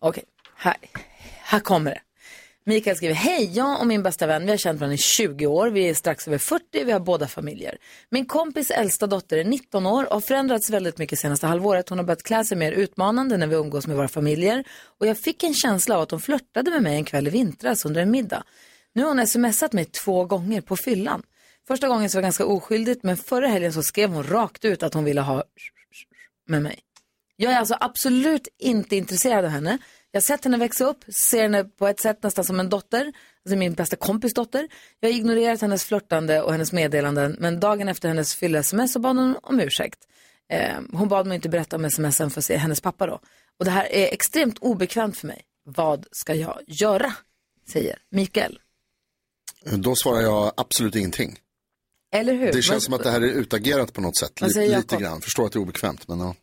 Okej, 0.00 0.24
här, 0.56 0.76
här 1.42 1.60
kommer 1.60 1.90
det. 1.90 2.00
Mikael 2.64 2.96
skriver, 2.96 3.14
hej, 3.14 3.50
jag 3.52 3.80
och 3.80 3.86
min 3.86 4.02
bästa 4.02 4.26
vän, 4.26 4.44
vi 4.44 4.50
har 4.50 4.56
känt 4.56 4.80
varandra 4.80 4.94
i 4.94 4.98
20 4.98 5.46
år, 5.46 5.70
vi 5.70 5.88
är 5.88 5.94
strax 5.94 6.28
över 6.28 6.38
40, 6.38 6.84
vi 6.84 6.92
har 6.92 7.00
båda 7.00 7.28
familjer. 7.28 7.78
Min 8.10 8.26
kompis 8.26 8.70
äldsta 8.70 9.06
dotter 9.06 9.38
är 9.38 9.44
19 9.44 9.86
år 9.86 10.04
och 10.04 10.12
har 10.12 10.20
förändrats 10.20 10.70
väldigt 10.70 10.98
mycket 10.98 11.18
senaste 11.18 11.46
halvåret. 11.46 11.88
Hon 11.88 11.98
har 11.98 12.04
börjat 12.04 12.22
klä 12.22 12.44
sig 12.44 12.56
mer 12.56 12.72
utmanande 12.72 13.36
när 13.36 13.46
vi 13.46 13.56
umgås 13.56 13.86
med 13.86 13.96
våra 13.96 14.08
familjer. 14.08 14.64
Och 14.98 15.06
jag 15.06 15.18
fick 15.18 15.42
en 15.42 15.54
känsla 15.54 15.96
av 15.96 16.02
att 16.02 16.10
hon 16.10 16.20
flörtade 16.20 16.70
med 16.70 16.82
mig 16.82 16.94
en 16.94 17.04
kväll 17.04 17.26
i 17.26 17.30
vintras 17.30 17.84
under 17.84 18.02
en 18.02 18.10
middag. 18.10 18.42
Nu 18.92 19.02
har 19.02 19.14
hon 19.14 19.26
smsat 19.26 19.72
mig 19.72 19.84
två 19.84 20.24
gånger 20.24 20.60
på 20.60 20.76
fyllan. 20.76 21.22
Första 21.68 21.88
gången 21.88 22.10
så 22.10 22.18
var 22.18 22.22
det 22.22 22.26
ganska 22.26 22.44
oskyldigt, 22.44 23.02
men 23.02 23.16
förra 23.16 23.48
helgen 23.48 23.72
så 23.72 23.82
skrev 23.82 24.10
hon 24.10 24.24
rakt 24.24 24.64
ut 24.64 24.82
att 24.82 24.94
hon 24.94 25.04
ville 25.04 25.20
ha 25.20 25.44
med 26.46 26.62
mig. 26.62 26.78
Jag 27.36 27.52
är 27.52 27.56
alltså 27.56 27.76
absolut 27.80 28.48
inte 28.58 28.96
intresserad 28.96 29.44
av 29.44 29.50
henne. 29.50 29.78
Jag 30.12 30.20
har 30.20 30.22
sett 30.22 30.44
henne 30.44 30.58
växa 30.58 30.84
upp, 30.84 31.04
ser 31.28 31.42
henne 31.42 31.64
på 31.64 31.88
ett 31.88 32.00
sätt 32.00 32.22
nästan 32.22 32.44
som 32.44 32.60
en 32.60 32.68
dotter, 32.68 33.12
alltså 33.44 33.56
min 33.56 33.72
bästa 33.72 33.96
kompis 33.96 34.34
dotter. 34.34 34.68
Jag 35.00 35.08
har 35.08 35.14
ignorerat 35.16 35.60
hennes 35.60 35.84
flörtande 35.84 36.42
och 36.42 36.52
hennes 36.52 36.72
meddelanden, 36.72 37.36
men 37.38 37.60
dagen 37.60 37.88
efter 37.88 38.08
hennes 38.08 38.34
fylla-sms 38.34 38.92
så 38.92 38.98
bad 38.98 39.16
hon 39.16 39.36
om 39.42 39.60
ursäkt. 39.60 39.98
Eh, 40.52 40.80
hon 40.92 41.08
bad 41.08 41.26
mig 41.26 41.34
inte 41.34 41.48
berätta 41.48 41.76
om 41.76 41.90
smsen 41.90 42.30
för 42.30 42.56
hennes 42.56 42.80
pappa 42.80 43.06
då. 43.06 43.20
Och 43.58 43.64
det 43.64 43.70
här 43.70 43.92
är 43.92 44.12
extremt 44.12 44.58
obekvämt 44.58 45.16
för 45.16 45.26
mig. 45.26 45.42
Vad 45.64 46.06
ska 46.12 46.34
jag 46.34 46.60
göra? 46.66 47.12
Säger 47.68 47.98
Mikael. 48.10 48.58
Då 49.64 49.94
svarar 49.96 50.20
jag 50.20 50.52
absolut 50.56 50.96
ingenting. 50.96 51.38
Eller 52.12 52.34
hur? 52.34 52.52
Det 52.52 52.62
känns 52.62 52.84
som 52.84 52.94
att 52.94 53.02
det 53.02 53.10
här 53.10 53.20
är 53.20 53.26
utagerat 53.26 53.92
på 53.92 54.00
något 54.00 54.18
sätt. 54.18 54.40
Lite, 54.40 54.96
grann. 54.96 55.20
Förstår 55.20 55.46
att 55.46 55.52
det 55.52 55.58
är 55.58 55.60
obekvämt, 55.60 56.08
men 56.08 56.20
ja. 56.20 56.34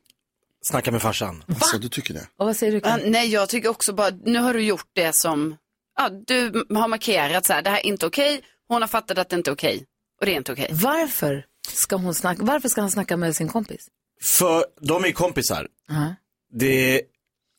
Snacka 0.70 0.92
med 0.92 1.02
farsan. 1.02 1.44
Alltså, 1.48 1.78
du 1.78 1.90
tycker 1.90 2.14
det? 2.14 2.28
Och 2.38 2.46
vad 2.46 2.58
säger 2.58 2.72
du? 2.72 2.82
Ja, 2.84 3.00
nej, 3.06 3.30
jag 3.30 3.50
tycker 3.50 3.70
också 3.70 3.94
bara, 3.94 4.10
nu 4.10 4.40
har 4.40 4.54
du 4.54 4.64
gjort 4.64 4.90
det 4.94 5.16
som, 5.16 5.58
ja, 5.98 6.10
du 6.10 6.66
har 6.70 6.88
markerat 6.88 7.46
så 7.46 7.54
här, 7.54 7.62
det 7.62 7.70
här 7.70 7.78
är 7.78 7.86
inte 7.86 8.06
okej, 8.06 8.42
hon 8.68 8.82
har 8.82 8.88
fattat 8.88 9.18
att 9.18 9.30
det 9.30 9.36
inte 9.36 9.50
är 9.50 9.54
okej 9.54 9.86
och 10.20 10.26
det 10.26 10.32
är 10.32 10.36
inte 10.36 10.52
okej. 10.52 10.70
Varför 10.72 11.46
ska, 11.70 11.96
hon 11.96 12.16
snacka, 12.16 12.44
varför 12.44 12.70
ska 12.70 12.82
han 12.82 12.92
snacka 12.92 13.18
med 13.18 13.36
sin 13.36 13.48
kompis? 13.48 13.88
För 14.24 14.66
de 14.82 15.06
är 15.06 15.12
kompisar. 15.12 15.68
Ja. 15.88 16.16
Det, 16.54 17.02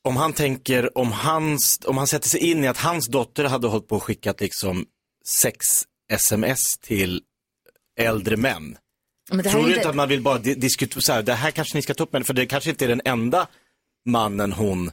om 0.03 0.17
han 0.17 0.33
tänker, 0.33 0.97
om, 0.97 1.11
hans, 1.11 1.79
om 1.85 1.97
han 1.97 2.07
sätter 2.07 2.29
sig 2.29 2.39
in 2.39 2.63
i 2.63 2.67
att 2.67 2.77
hans 2.77 3.07
dotter 3.07 3.43
hade 3.43 3.67
hållit 3.67 3.87
på 3.87 3.95
och 3.95 4.03
skickat 4.03 4.41
liksom 4.41 4.85
sex 5.41 5.57
sms 6.11 6.61
till 6.81 7.21
äldre 7.99 8.37
män. 8.37 8.77
Men 9.29 9.37
det 9.37 9.49
här 9.49 9.51
Tror 9.59 9.67
du 9.69 9.75
inte- 9.75 9.89
att 9.89 9.95
man 9.95 10.09
vill 10.09 10.21
bara 10.21 10.37
di- 10.37 10.55
diskutera, 10.55 11.01
så 11.01 11.13
här, 11.13 11.21
det 11.23 11.33
här 11.33 11.51
kanske 11.51 11.77
ni 11.77 11.81
ska 11.81 11.93
ta 11.93 12.03
upp 12.03 12.13
med 12.13 12.25
för 12.27 12.33
det 12.33 12.45
kanske 12.45 12.69
inte 12.69 12.85
är 12.85 12.89
den 12.89 13.01
enda 13.05 13.47
mannen 14.05 14.51
hon 14.51 14.91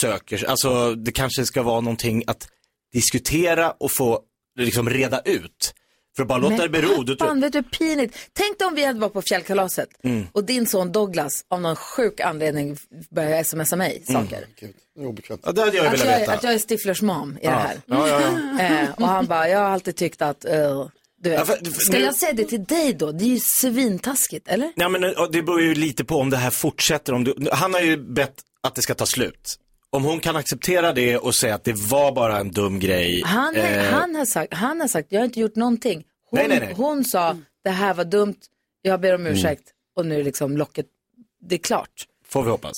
söker. 0.00 0.44
Alltså 0.48 0.94
det 0.94 1.12
kanske 1.12 1.44
ska 1.46 1.62
vara 1.62 1.80
någonting 1.80 2.22
att 2.26 2.48
diskutera 2.92 3.70
och 3.70 3.90
få 3.96 4.20
liksom 4.58 4.90
reda 4.90 5.20
ut. 5.24 5.74
För 6.16 6.22
att 6.22 6.28
bara 6.28 6.38
låta 6.38 6.56
det 6.62 6.68
bero. 6.68 7.02
Du, 7.02 7.16
Fan, 7.16 7.40
vet 7.40 7.52
du 7.52 7.58
hur 7.58 7.62
pinigt? 7.78 8.16
Tänk 8.32 8.58
dig 8.58 8.68
om 8.68 8.74
vi 8.74 8.84
hade 8.84 9.00
varit 9.00 9.12
på 9.12 9.22
fjällkalaset 9.22 9.88
Mm. 10.02 10.26
och 10.32 10.44
din 10.44 10.66
son 10.66 10.92
Douglas 10.92 11.44
av 11.48 11.60
någon 11.60 11.76
sjuk 11.76 12.20
anledning 12.20 12.76
började 13.10 13.44
smsa 13.44 13.76
mig 13.76 14.02
saker. 14.06 14.46
Det 14.60 15.00
är 15.02 15.06
obekvämt. 15.06 15.40
Ja, 15.44 15.52
det 15.52 15.60
hade 15.60 15.76
jag 15.76 15.90
velat 15.90 16.20
veta. 16.20 16.32
att 16.32 16.42
jag 16.42 16.54
är 16.54 16.58
Stiflers 16.58 17.02
mom 17.02 17.36
i 17.40 17.46
det 17.46 17.50
Ja. 17.52 17.58
här. 17.58 17.80
Ja, 17.86 18.08
ja, 18.08 18.20
ja. 18.58 18.64
Eh, 18.64 18.90
och 18.90 19.08
han 19.08 19.26
bara, 19.26 19.48
jag 19.48 19.58
har 19.58 19.70
alltid 19.70 19.96
tyckt 19.96 20.22
att, 20.22 20.44
eh, 20.44 20.86
du. 21.30 21.34
Ja, 21.34 21.44
för- 21.44 21.56
för- 21.56 21.80
Ska 21.80 21.92
nu- 21.92 22.04
jag 22.04 22.14
säga 22.14 22.32
det 22.32 22.44
till 22.44 22.64
dig 22.64 22.92
då? 22.94 23.12
Det 23.12 23.24
är 23.24 23.28
ju 23.28 23.38
svintaskigt, 23.40 24.48
eller? 24.48 24.72
Ja, 24.76 24.88
men 24.88 25.00
det 25.32 25.42
beror 25.42 25.62
ju 25.62 25.74
lite 25.74 26.04
på 26.04 26.16
om 26.16 26.30
det 26.30 26.36
här 26.36 26.50
fortsätter. 26.50 27.12
Om 27.12 27.24
du, 27.24 27.48
han 27.52 27.74
har 27.74 27.80
ju 27.80 27.96
bett 27.96 28.34
att 28.60 28.74
det 28.74 28.82
ska 28.82 28.94
ta 28.94 29.06
slut. 29.06 29.58
Om 29.90 30.04
hon 30.04 30.20
kan 30.20 30.36
acceptera 30.36 30.92
det 30.92 31.16
och 31.18 31.34
säga 31.34 31.54
att 31.54 31.64
det 31.64 31.72
var 31.76 32.12
bara 32.12 32.38
en 32.38 32.50
dum 32.50 32.78
grej. 32.80 33.22
Han, 33.24 33.56
eh, 33.56 33.84
han, 33.84 34.14
har 34.14 34.24
sagt, 34.24 34.54
han 34.54 34.80
har 34.80 34.88
sagt, 34.88 35.06
jag 35.10 35.20
har 35.20 35.24
inte 35.24 35.40
gjort 35.40 35.56
någonting. 35.56 36.04
Hon, 36.30 36.38
Nej, 36.38 36.48
nej, 36.48 36.60
nej. 36.60 36.74
hon 36.76 37.04
sa, 37.04 37.36
det 37.64 37.70
här 37.70 37.94
var 37.94 38.04
dumt, 38.04 38.34
jag 38.82 39.00
ber 39.00 39.14
om 39.14 39.20
Mm. 39.20 39.32
ursäkt 39.32 39.62
och 39.96 40.06
nu 40.06 40.20
är 40.20 40.24
liksom 40.24 40.56
locket, 40.56 40.86
det 41.48 41.54
är 41.54 41.58
klart. 41.58 41.90
Får 42.28 42.42
vi 42.42 42.50
hoppas. 42.50 42.72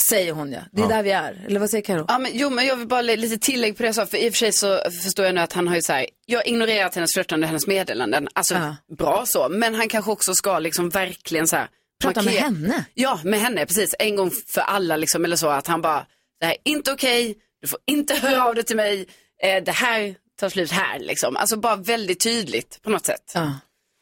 Säger 0.00 0.32
hon 0.32 0.52
ja. 0.52 0.60
Det 0.72 0.80
är 0.80 0.84
Ja. 0.84 0.88
där 0.96 1.02
vi 1.02 1.10
är. 1.10 1.44
Eller 1.46 1.60
vad 1.60 1.70
säger 1.70 1.84
Karo? 1.84 2.04
Ja, 2.08 2.18
men, 2.18 2.30
jo, 2.34 2.50
men 2.50 2.66
jag 2.66 2.76
vill 2.76 2.88
bara 2.88 3.02
lite 3.02 3.38
tillägg 3.38 3.76
på 3.76 3.82
det 3.82 3.86
jag 3.88 3.94
sa, 3.94 4.06
för 4.06 4.16
i 4.18 4.28
och 4.28 4.32
för 4.32 4.38
sig 4.38 4.52
så 4.52 4.80
förstår 5.04 5.24
jag 5.26 5.34
nu 5.34 5.40
att 5.40 5.52
han 5.52 5.68
har 5.68 5.74
ju 5.76 5.82
så 5.82 5.92
här, 5.92 6.06
jag 6.26 6.46
ignorerat 6.46 6.94
hennes 6.94 7.12
flörtande 7.12 7.44
och 7.44 7.48
hennes 7.48 7.66
meddelanden, 7.66 8.28
alltså 8.32 8.54
Ja. 8.54 8.76
bra 8.98 9.24
så, 9.26 9.48
men 9.48 9.74
han 9.74 9.88
kanske 9.88 10.10
också 10.10 10.34
ska 10.34 10.58
liksom 10.58 10.88
verkligen 10.90 11.48
så 11.48 11.56
här. 11.56 11.68
Prata 12.02 12.22
med 12.22 12.34
markera- 12.34 12.44
henne? 12.44 12.84
Ja, 12.94 13.20
med 13.24 13.40
henne, 13.40 13.66
precis, 13.66 13.94
en 13.98 14.16
gång 14.16 14.30
för 14.46 14.60
alla 14.60 14.96
liksom, 14.96 15.24
eller 15.24 15.36
så, 15.36 15.48
att 15.48 15.66
han 15.66 15.82
bara, 15.82 16.06
det 16.40 16.46
här 16.46 16.52
är 16.64 16.70
inte 16.70 16.92
okej, 16.92 17.34
du 17.60 17.68
får 17.68 17.78
inte 17.86 18.14
höra 18.22 18.44
av 18.44 18.54
dig 18.54 18.64
till 18.64 18.76
mig, 18.76 19.06
eh, 19.42 19.62
det 19.64 19.72
här 19.72 20.14
tar 20.40 20.48
slut 20.48 20.70
här 20.72 20.98
liksom, 20.98 21.36
alltså 21.36 21.56
bara 21.56 21.76
väldigt 21.76 22.20
tydligt 22.20 22.82
på 22.82 22.90
något 22.90 23.06
sätt. 23.06 23.32
Ja. 23.34 23.52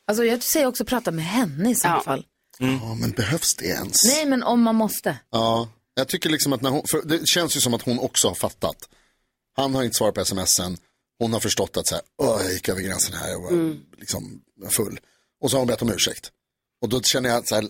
Alltså 0.09 0.25
jag 0.25 0.43
säger 0.43 0.67
också 0.67 0.85
prata 0.85 1.11
med 1.11 1.25
henne 1.25 1.71
i 1.71 1.75
så 1.75 1.89
Ja. 1.89 2.01
fall. 2.01 2.25
Ja, 2.59 2.95
men 3.01 3.11
behövs 3.11 3.55
det 3.55 3.67
ens? 3.67 4.05
Nej, 4.05 4.27
men 4.27 4.43
om 4.43 4.63
man 4.63 4.75
måste. 4.75 5.17
Ja, 5.31 5.69
jag 5.95 6.09
tycker 6.09 6.31
liksom 6.31 6.53
att 6.53 6.63
när 6.63 6.71
hon, 6.71 6.83
för 6.91 7.03
det 7.03 7.27
känns 7.29 7.57
ju 7.57 7.61
som 7.61 7.75
att 7.75 7.83
hon 7.83 7.99
också 7.99 8.29
har 8.29 8.35
fattat. 8.35 8.89
Han 9.57 9.75
har 9.75 9.83
inte 9.83 9.95
svarat 9.97 10.15
på 10.15 10.25
smsen, 10.25 10.77
hon 11.19 11.33
har 11.33 11.41
förstått 11.41 11.77
att 11.77 11.87
så 11.87 11.95
här, 11.95 12.05
"Åh, 12.23 12.41
jag 12.43 12.53
gick 12.53 12.69
över 12.69 12.81
gränsen 12.81 13.15
här, 13.15 13.31
jag 13.31 13.41
var 13.43 13.51
Mm. 13.51 13.81
liksom 13.99 14.41
full. 14.71 15.01
Och 15.41 15.51
så 15.51 15.57
har 15.57 15.59
hon 15.61 15.69
bett 15.69 15.83
om 15.83 15.91
ursäkt. 15.93 16.33
Och 16.81 16.89
då 16.89 17.03
känner 17.03 17.29
jag 17.29 17.39
att 17.39 17.49
så 17.49 17.55
här, 17.55 17.65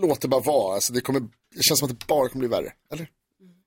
låt 0.00 0.20
det 0.20 0.28
bara 0.28 0.40
vara, 0.40 0.74
alltså, 0.74 0.92
det, 0.92 1.00
kommer, 1.00 1.20
det 1.54 1.62
känns 1.62 1.78
som 1.80 1.90
att 1.90 2.00
det 2.00 2.06
bara 2.06 2.28
kommer 2.28 2.48
bli 2.48 2.56
värre. 2.56 2.72
Eller? 2.92 3.10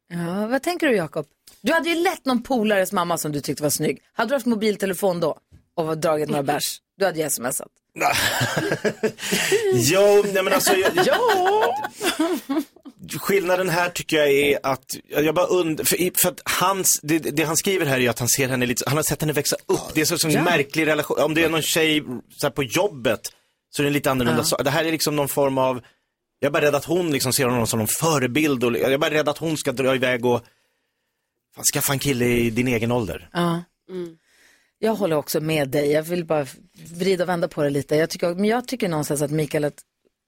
Ja, 0.08 0.48
vad 0.48 0.64
tänker 0.64 0.88
du 0.88 0.96
Jakob? 0.96 1.26
Du 1.62 1.74
hade 1.74 1.90
ju 1.90 1.96
lätt 1.96 2.26
någon 2.26 2.44
polares 2.44 2.92
mamma 2.92 3.18
som 3.18 3.32
du 3.32 3.42
tyckte 3.42 3.64
var 3.64 3.70
snygg. 3.70 4.02
Hade 4.14 4.30
du 4.30 4.36
haft 4.36 4.46
mobiltelefon 4.46 5.20
då 5.20 5.40
och 5.74 5.98
dragit 5.98 6.30
några 6.30 6.44
bärs, 6.44 6.82
du 6.98 7.06
hade 7.06 7.20
ju 7.20 7.30
smsat. 7.30 7.68
Jo, 9.74 10.24
nej 10.34 10.44
men 10.44 10.54
alltså. 10.54 10.74
Jag, 10.76 11.18
Skillnaden 13.22 13.70
här 13.70 13.90
tycker 13.90 14.18
jag 14.18 14.32
är 14.32 14.60
att, 14.64 14.86
jag 15.10 15.36
bara 15.36 15.46
und 15.46 15.88
för, 15.88 16.22
för 16.22 16.30
att 16.30 16.42
hans, 16.60 17.00
det, 17.04 17.20
det 17.20 17.44
han 17.44 17.58
skriver 17.58 17.86
här 17.86 18.00
är 18.00 18.10
att 18.10 18.20
han 18.20 18.28
ser 18.28 18.50
henne 18.50 18.66
lite, 18.66 18.84
han 18.88 18.98
har 18.98 19.04
sett 19.04 19.22
henne 19.22 19.34
växa 19.34 19.56
upp. 19.66 19.80
Det 19.94 20.02
är 20.02 20.06
så, 20.06 20.18
så 20.18 20.28
en 20.28 20.34
Ja. 20.34 20.44
märklig 20.44 20.88
relation, 20.88 21.20
om 21.20 21.34
det 21.34 21.44
är 21.44 21.50
någon 21.50 21.62
tjej 21.62 22.04
så 22.38 22.46
här, 22.46 22.50
på 22.52 22.64
jobbet 22.64 23.20
så 23.70 23.82
är 23.82 23.84
det 23.84 23.90
en 23.90 23.94
lite 23.94 24.12
annorlunda 24.12 24.44
Ja. 24.52 24.58
Det 24.64 24.70
här 24.70 24.86
är 24.86 24.92
liksom 24.92 25.16
någon 25.16 25.28
form 25.28 25.58
av, 25.58 25.82
jag 26.40 26.48
är 26.50 26.52
bara 26.52 26.62
rädd 26.66 26.76
att 26.76 26.86
hon 26.86 27.12
liksom 27.12 27.34
ser 27.34 27.46
honom 27.46 27.68
som 27.68 27.80
någon 27.80 27.88
förebild 27.88 28.64
och 28.64 28.78
jag 28.78 28.94
är 28.94 28.98
bara 28.98 29.12
rädd 29.14 29.30
att 29.30 29.38
hon 29.38 29.58
ska 29.58 29.72
dra 29.72 29.96
iväg 29.96 30.26
och 30.26 30.42
fan, 31.56 31.64
skaffa 31.74 31.94
en 31.94 32.00
kille 32.00 32.26
i 32.26 32.50
din 32.50 32.68
egen 32.68 32.92
ålder. 32.92 33.30
Ja. 33.34 33.64
Jag 34.84 34.96
håller 34.96 35.16
också 35.16 35.42
med 35.42 35.70
dig. 35.70 35.92
Jag 35.92 36.04
vill 36.04 36.26
bara 36.26 36.48
vrida 36.94 37.24
och 37.24 37.30
vända 37.30 37.48
på 37.48 37.64
det 37.64 37.70
lite. 37.70 37.96
Jag 37.96 38.10
tycker, 38.10 38.36
men 38.36 38.46
jag 38.46 38.68
tycker 38.68 38.90
någonstans 38.90 39.22
att 39.22 39.32
Mikael, 39.32 39.64
att 39.64 39.82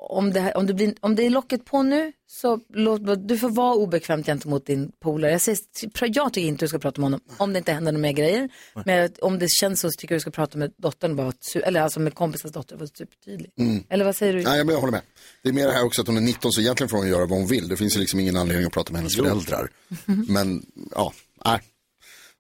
om 0.09 0.33
det, 0.33 0.39
här, 0.39 0.57
om, 0.57 0.67
det 0.67 0.73
blir, 0.73 0.95
om 0.99 1.15
det 1.15 1.25
är 1.25 1.29
locket 1.29 1.65
på 1.65 1.83
nu, 1.83 2.11
så 2.27 2.59
låt, 2.73 3.27
du 3.27 3.37
får 3.37 3.49
vara 3.49 3.75
obekvämt 3.75 4.25
gentemot 4.25 4.65
din 4.65 4.91
polare. 5.01 5.31
Jag, 5.31 5.41
säger, 5.41 5.59
jag 6.01 6.33
tycker 6.33 6.47
inte 6.47 6.65
du 6.65 6.69
ska 6.69 6.79
prata 6.79 7.01
med 7.01 7.05
honom 7.05 7.19
om 7.37 7.53
det 7.53 7.57
inte 7.57 7.71
händer 7.71 7.91
några 7.91 8.01
mer 8.01 8.11
grejer. 8.11 8.49
Men 8.85 9.11
om 9.21 9.39
det 9.39 9.47
känns 9.49 9.79
så, 9.79 9.91
så 9.91 9.97
tycker 9.97 10.15
jag 10.15 10.17
du 10.17 10.21
ska 10.21 10.31
prata 10.31 10.57
med 10.57 10.73
dottern, 10.77 11.15
bara, 11.15 11.33
eller 11.63 11.81
alltså 11.81 11.99
med 11.99 12.15
kompisens 12.15 12.53
dotter, 12.53 12.75
vara 12.75 12.87
supertydlig. 12.87 13.51
Mm. 13.59 13.83
Eller 13.89 14.05
vad 14.05 14.15
säger 14.15 14.33
du? 14.33 14.43
Nej, 14.43 14.63
men 14.63 14.73
jag 14.73 14.79
håller 14.79 14.91
med. 14.91 15.01
Det 15.43 15.49
är 15.49 15.53
mer 15.53 15.67
det 15.67 15.73
här 15.73 15.85
också 15.85 16.01
att 16.01 16.07
hon 16.07 16.17
är 16.17 16.21
19 16.21 16.51
så 16.51 16.61
egentligen 16.61 16.89
får 16.89 16.97
hon 16.97 17.07
göra 17.07 17.25
vad 17.25 17.39
hon 17.39 17.47
vill. 17.47 17.67
Det 17.67 17.77
finns 17.77 17.95
ju 17.95 17.99
liksom 17.99 18.19
ingen 18.19 18.37
anledning 18.37 18.67
att 18.67 18.73
prata 18.73 18.91
med 18.91 19.01
hennes 19.01 19.15
föräldrar. 19.15 19.69
Men 20.27 20.65
ja, 20.95 21.13
nej. 21.45 21.59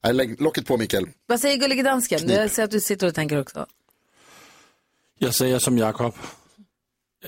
Nej. 0.03 0.13
lägg 0.13 0.41
locket 0.41 0.65
på 0.67 0.77
Mikael. 0.77 1.09
Vad 1.27 1.39
säger 1.39 1.57
gullige 1.57 1.83
dansken? 1.83 2.29
Jag 2.29 2.51
ser 2.51 2.63
att 2.63 2.71
du 2.71 2.79
sitter 2.79 3.07
och 3.07 3.15
tänker 3.15 3.39
också. 3.41 3.65
Jag 5.19 5.35
säger 5.35 5.59
som 5.59 5.77
Jakob. 5.77 6.13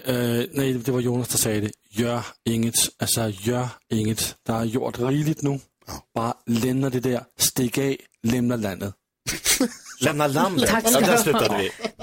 Øh, 0.06 0.46
nej, 0.54 0.74
det 0.74 0.92
var 0.92 1.00
Jonas, 1.00 1.28
der 1.28 1.38
sagde 1.38 1.62
det. 1.62 1.72
Gör 1.90 2.26
inget. 2.46 2.76
Altså, 3.00 3.28
gör 3.30 3.68
inget. 3.90 4.36
Der 4.48 4.54
er 4.62 4.66
gjort 4.66 5.00
rigeligt 5.00 5.42
nu. 5.44 5.60
Bare 6.16 6.34
lämna 6.46 6.90
det 6.90 7.04
der. 7.04 7.20
Stik 7.38 7.78
af. 7.78 7.98
Lämna 8.24 8.56
landet. 8.56 8.94
Lämna 10.02 10.28
landet? 10.28 10.70
Tack 10.70 10.84
Ja, 10.86 10.90
ska 10.90 11.00
där 11.00 11.06
du 11.08 11.12
ha. 11.12 11.24
slutade 11.24 11.58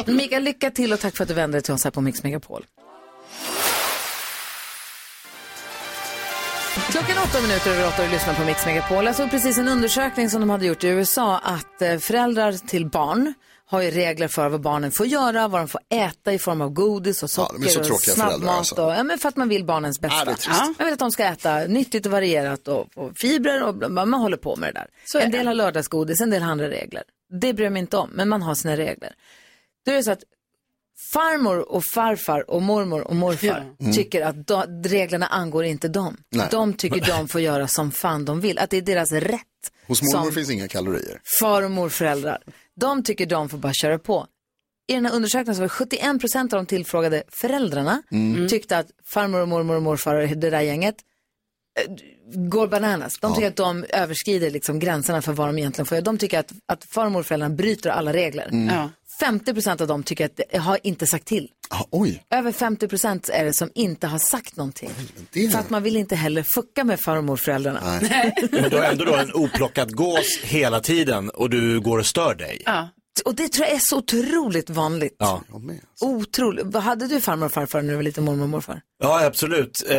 vi. 0.06 0.12
Mikael, 0.12 0.42
lycka 0.44 0.70
till 0.70 0.92
och 0.92 1.00
tack 1.00 1.16
för 1.16 1.24
att 1.24 1.28
du 1.28 1.35
vände 1.35 1.56
dig 1.56 1.62
till 1.62 1.74
oss 1.74 1.85
här 1.85 1.90
på 1.90 2.00
Mix 2.00 2.22
Megapol. 2.22 2.66
Klockan 6.90 7.18
åtta 7.25 7.42
minuter 7.42 7.71
över 7.71 7.88
åtta 7.88 8.05
och 8.05 8.11
lyssnar 8.11 8.35
på 8.35 8.45
Mix 8.45 8.66
Megapol. 8.66 9.05
Jag 9.05 9.17
såg 9.17 9.31
precis 9.31 9.59
en 9.59 9.69
undersökning 9.69 10.31
som 10.31 10.40
de 10.40 10.50
hade 10.50 10.67
gjort 10.67 10.85
i 10.85 10.88
USA 10.88 11.38
att 11.38 11.83
eh, 11.83 11.98
föräldrar 11.98 12.52
till 12.52 12.87
barn 12.87 13.35
har 13.67 13.83
ju 13.83 13.90
regler 13.90 14.29
för 14.29 14.48
vad 14.48 14.61
barnen 14.61 14.92
får 14.92 15.06
göra, 15.06 15.48
vad 15.48 15.61
de 15.61 15.69
får 15.69 15.81
äta 15.88 16.33
i 16.33 16.38
form 16.38 16.61
av 16.61 16.71
godis 16.71 17.23
och 17.23 17.31
socker 17.31 17.69
så 17.69 17.81
och 17.94 18.00
snabbmat. 18.00 18.48
alltså. 18.50 18.85
Och, 18.85 18.92
ja, 18.92 19.02
men 19.02 19.19
för 19.19 19.29
att 19.29 19.37
man 19.37 19.48
vill 19.48 19.65
barnens 19.65 20.00
bästa. 20.00 20.23
Ja, 20.27 20.35
trist. 20.35 20.61
Man 20.61 20.75
vill 20.79 20.92
att 20.92 20.98
de 20.98 21.11
ska 21.11 21.25
äta 21.25 21.59
nyttigt 21.59 22.06
och 22.06 22.13
varierat 22.13 22.69
och, 22.69 22.87
och 22.96 23.13
fibrer 23.17 23.63
och 23.63 23.92
man 23.92 24.15
håller 24.15 24.37
på 24.37 24.56
med 24.56 24.75
det 24.75 24.87
där. 25.13 25.21
en 25.21 25.31
del 25.31 25.46
har 25.46 25.54
lördagsgodis, 25.54 26.21
en 26.21 26.31
del 26.31 26.42
har 26.42 26.50
andra 26.50 26.69
regler. 26.69 27.02
Det 27.40 27.52
bryr 27.54 27.67
jag 27.67 27.73
mig 27.73 27.81
inte 27.81 27.96
om, 27.96 28.11
men 28.13 28.29
man 28.29 28.42
har 28.42 28.54
sina 28.54 28.77
regler. 28.77 29.13
Då 29.87 29.92
är 29.92 29.96
det 29.96 30.02
så 30.02 30.11
att 30.11 30.23
farmor 31.13 31.73
och 31.73 31.85
farfar 31.85 32.50
och 32.50 32.63
mormor 32.63 33.00
och 33.00 33.17
morfar 33.17 33.75
Mm. 33.81 33.92
tycker 33.92 34.23
att 34.23 34.46
de, 34.46 34.83
reglerna 34.85 35.27
angår 35.27 35.65
inte 35.65 35.88
dem. 35.88 36.17
Nej. 36.31 36.48
De 36.50 36.73
tycker 36.75 37.00
de 37.06 37.29
får 37.29 37.40
göra 37.40 37.69
som 37.69 37.90
fan 37.90 38.25
de 38.25 38.40
vill, 38.40 38.58
att 38.58 38.71
det 38.71 38.77
är 38.77 38.83
deras 38.83 39.13
rätt. 39.13 39.40
Hos 39.87 40.02
mormor 40.02 40.31
finns 40.31 40.50
inga 40.50 40.69
kalorier. 40.69 41.21
far 41.40 41.63
och 41.63 41.71
morföräldrar. 41.71 42.42
De 42.81 43.02
tycker 43.02 43.27
de 43.27 43.48
får 43.48 43.58
bara 43.58 43.73
köra 43.75 43.98
på. 43.98 44.27
I 44.88 44.94
den 44.94 45.06
här 45.06 45.15
undersökningen 45.15 45.54
så 45.54 45.60
var 45.60 45.67
det 45.67 45.69
71 45.69 46.21
procent 46.21 46.52
av 46.52 46.56
de 46.58 46.67
tillfrågade 46.67 47.23
föräldrarna 47.29 48.02
Mm. 48.13 48.48
tyckte 48.48 48.79
att 48.79 48.87
farmor 49.04 49.40
och 49.40 49.48
mormor 49.48 49.77
och 49.77 49.83
morfar 49.83 50.15
och 50.15 50.29
det 50.29 50.50
där 50.50 50.60
gänget 50.60 50.94
eh, 51.81 51.94
går 52.48 52.67
bananas. 52.69 53.19
De 53.21 53.35
tycker 53.35 53.48
att 53.48 53.56
de 53.56 53.85
överskrider 53.88 54.50
liksom 54.50 54.79
gränserna 54.79 55.23
för 55.23 55.33
vad 55.33 55.48
de 55.48 55.58
egentligen 55.58 55.87
får 55.87 55.96
göra. 55.96 56.04
De 56.04 56.19
tycker 56.19 56.38
att, 56.38 56.52
att 56.67 56.85
far 56.85 57.06
och 57.06 57.13
morföräldrarna 57.13 57.54
bryter 57.54 57.90
alla 57.90 58.13
regler. 58.13 58.48
Mm. 58.52 58.75
Ja. 58.75 58.90
50 59.23 59.54
procent 59.54 59.81
av 59.81 59.87
dem 59.87 60.02
tycker 60.02 60.25
att 60.25 60.40
det 60.50 60.58
har 60.58 60.79
inte 60.83 61.06
sagt 61.06 61.25
till. 61.25 61.48
Ah, 61.70 61.85
oj. 61.90 62.25
Över 62.31 62.52
50 62.52 62.88
procent 62.88 63.29
är 63.29 63.44
det 63.44 63.54
som 63.54 63.70
inte 63.75 64.06
har 64.06 64.18
sagt 64.18 64.56
någonting. 64.56 64.90
För 65.52 65.58
att 65.58 65.70
man 65.70 65.83
vill 65.83 65.96
inte 65.96 66.16
heller 66.16 66.42
fucka 66.42 66.85
med 66.85 67.00
far 67.00 67.16
och 67.16 67.25
morföräldrarna. 67.25 67.81
Men 68.50 68.70
du 68.70 68.77
har 68.77 68.85
ändå 68.85 69.04
då 69.04 69.14
en 69.14 69.33
oplockad 69.33 69.96
gås 69.96 70.38
hela 70.42 70.81
tiden 70.81 71.31
och 71.31 71.50
du 71.50 71.81
går 71.81 71.98
och 71.98 72.06
stör 72.06 72.35
dig. 72.35 72.62
Ja. 72.66 72.88
Och 73.25 73.35
det 73.35 73.48
tror 73.48 73.66
jag 73.66 73.75
är 73.75 73.81
så 73.81 73.98
otroligt 73.98 74.70
vanligt. 74.70 75.16
Ja. 75.18 75.42
Otroligt. 76.00 76.66
Vad 76.66 76.83
hade 76.83 77.06
du 77.06 77.20
farmor 77.20 77.46
och 77.46 77.52
farfar 77.52 77.83
när 77.83 77.90
du 77.90 77.96
var 77.96 78.02
liten 78.02 78.25
mormor 78.25 78.42
och 78.42 78.48
morfar? 78.48 78.81
Ja, 79.02 79.25
absolut. 79.25 79.85
Eh, 79.90 79.98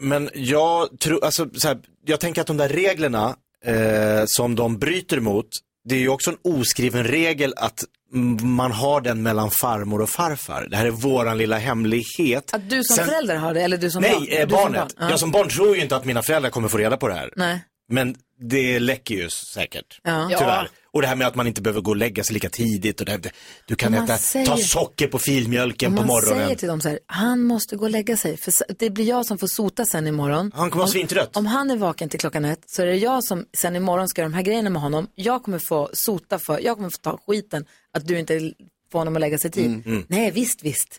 men 0.00 0.30
jag 0.34 1.00
tror, 1.00 1.24
alltså, 1.24 1.48
så 1.54 1.68
här, 1.68 1.78
jag 2.06 2.20
tänker 2.20 2.40
att 2.40 2.46
de 2.46 2.56
där 2.56 2.68
reglerna 2.68 3.36
eh, 3.64 4.22
som 4.26 4.54
de 4.54 4.78
bryter 4.78 5.20
mot, 5.20 5.48
det 5.88 5.94
är 5.94 6.00
ju 6.00 6.08
också 6.08 6.30
en 6.30 6.38
oskriven 6.42 7.04
regel 7.04 7.54
att 7.56 7.84
man 8.42 8.72
har 8.72 9.00
den 9.00 9.22
mellan 9.22 9.50
farmor 9.50 10.00
och 10.02 10.10
farfar. 10.10 10.66
Det 10.70 10.76
här 10.76 10.86
är 10.86 10.90
våran 10.90 11.38
lilla 11.38 11.58
hemlighet. 11.58 12.54
Att 12.54 12.70
du 12.70 12.84
som 12.84 12.96
Sen- 12.96 13.06
förälder 13.06 13.36
har 13.36 13.54
det 13.54 13.60
eller 13.62 13.76
du 13.76 13.90
som 13.90 14.02
barn? 14.02 14.12
Nej, 14.20 14.38
eh, 14.40 14.46
Du 14.46 14.54
som 14.54 14.62
barnet. 14.62 14.80
barn. 14.80 14.90
Ja. 14.98 15.10
Jag 15.10 15.20
som 15.20 15.30
barn 15.30 15.48
tror 15.48 15.76
ju 15.76 15.82
inte 15.82 15.96
att 15.96 16.04
mina 16.04 16.22
föräldrar 16.22 16.50
kommer 16.50 16.68
få 16.68 16.78
reda 16.78 16.96
på 16.96 17.08
det 17.08 17.14
här. 17.14 17.30
Nej. 17.36 17.64
Men 17.88 18.14
det 18.50 18.78
läcker 18.78 19.14
ju 19.14 19.28
säkert. 19.30 20.00
Ja. 20.02 20.28
Tyvärr. 20.38 20.68
Och 20.94 21.02
det 21.02 21.08
här 21.08 21.16
med 21.16 21.26
att 21.26 21.34
man 21.34 21.46
inte 21.46 21.62
behöver 21.62 21.80
gå 21.80 21.90
och 21.90 21.96
lägga 21.96 22.24
sig 22.24 22.34
lika 22.34 22.48
tidigt. 22.50 23.00
Och 23.00 23.06
det, 23.06 23.16
det- 23.16 23.30
du 23.66 23.74
kan 23.74 23.92
man 23.92 24.04
äta, 24.04 24.18
säger- 24.18 24.46
ta 24.46 24.56
socker 24.56 25.06
på 25.08 25.18
filmjölken 25.18 25.92
på 25.92 26.00
man 26.00 26.06
morgonen. 26.06 26.44
säger 26.44 26.56
till 26.56 26.68
dem 26.68 26.80
så 26.80 26.88
här, 26.88 26.98
han 27.06 27.42
måste 27.42 27.76
gå 27.76 27.84
och 27.84 27.90
lägga 27.90 28.16
sig, 28.16 28.36
för 28.36 28.52
det 28.78 28.90
blir 28.90 29.04
jag 29.08 29.26
som 29.26 29.38
får 29.38 29.46
sota 29.46 29.84
sen 29.84 30.06
imorgon. 30.06 30.52
Han 30.54 30.70
kommer 30.70 30.78
vara 30.80 30.84
Om- 30.84 30.88
svintrött. 30.92 31.36
Om 31.36 31.46
han 31.46 31.70
är 31.70 31.76
vaken 31.76 32.08
till 32.08 32.20
klockan 32.20 32.44
ett 32.44 32.62
så 32.66 32.82
är 32.82 32.86
det 32.86 32.96
jag 32.96 33.24
som 33.24 33.44
sen 33.56 33.76
imorgon 33.76 34.08
ska 34.08 34.20
göra 34.20 34.28
de 34.28 34.34
här 34.34 34.42
grejerna 34.42 34.70
med 34.70 34.82
honom. 34.82 35.06
Jag 35.14 35.42
kommer 35.42 35.58
få 35.58 35.90
sota 35.92 36.38
för, 36.38 36.60
jag 36.60 36.76
kommer 36.76 36.90
få 36.90 36.98
ta 37.00 37.18
skiten 37.26 37.64
att 37.92 38.06
du 38.08 38.18
inte 38.18 38.52
får 38.92 38.98
honom 38.98 39.14
att 39.16 39.20
lägga 39.20 39.38
sig 39.38 39.50
tid. 39.50 39.66
Mm, 39.66 39.82
mm. 39.86 40.04
Nej, 40.08 40.30
visst, 40.30 40.62
visst. 40.62 40.98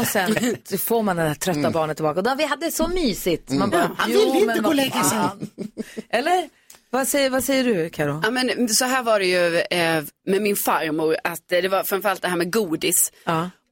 Och 0.00 0.06
sen 0.06 0.36
får 0.86 1.02
man 1.02 1.16
det 1.16 1.22
där 1.22 1.34
trötta 1.34 1.58
Mm. 1.58 1.72
barnet 1.72 1.96
tillbaka. 1.96 2.20
Och 2.20 2.24
då, 2.24 2.34
vi 2.34 2.44
hade 2.46 2.70
så 2.70 2.88
mysigt. 2.88 3.48
Man 3.50 3.56
Mm. 3.58 3.70
bara, 3.70 3.82
Ja, 3.82 3.94
han 3.96 4.10
vill 4.10 4.36
inte 4.48 4.58
gå 4.60 4.68
och 4.68 4.74
lägga 4.74 5.04
sig. 5.04 5.18
Eller? 6.08 6.48
Vad 6.90 7.08
säger, 7.08 7.30
vad 7.30 7.44
säger 7.44 7.64
du, 7.64 7.90
Karo? 7.90 8.20
Ja, 8.24 8.30
men 8.30 8.68
så 8.68 8.84
här 8.84 9.02
var 9.02 9.18
det 9.18 9.26
ju 9.26 9.56
eh, 9.60 10.02
med 10.26 10.42
min 10.42 10.56
farmor, 10.56 11.16
att 11.24 11.52
eh, 11.52 11.62
det 11.62 11.68
var 11.68 11.84
framförallt 11.84 12.22
det 12.22 12.28
här 12.28 12.36
med 12.36 12.52
godis. 12.52 13.12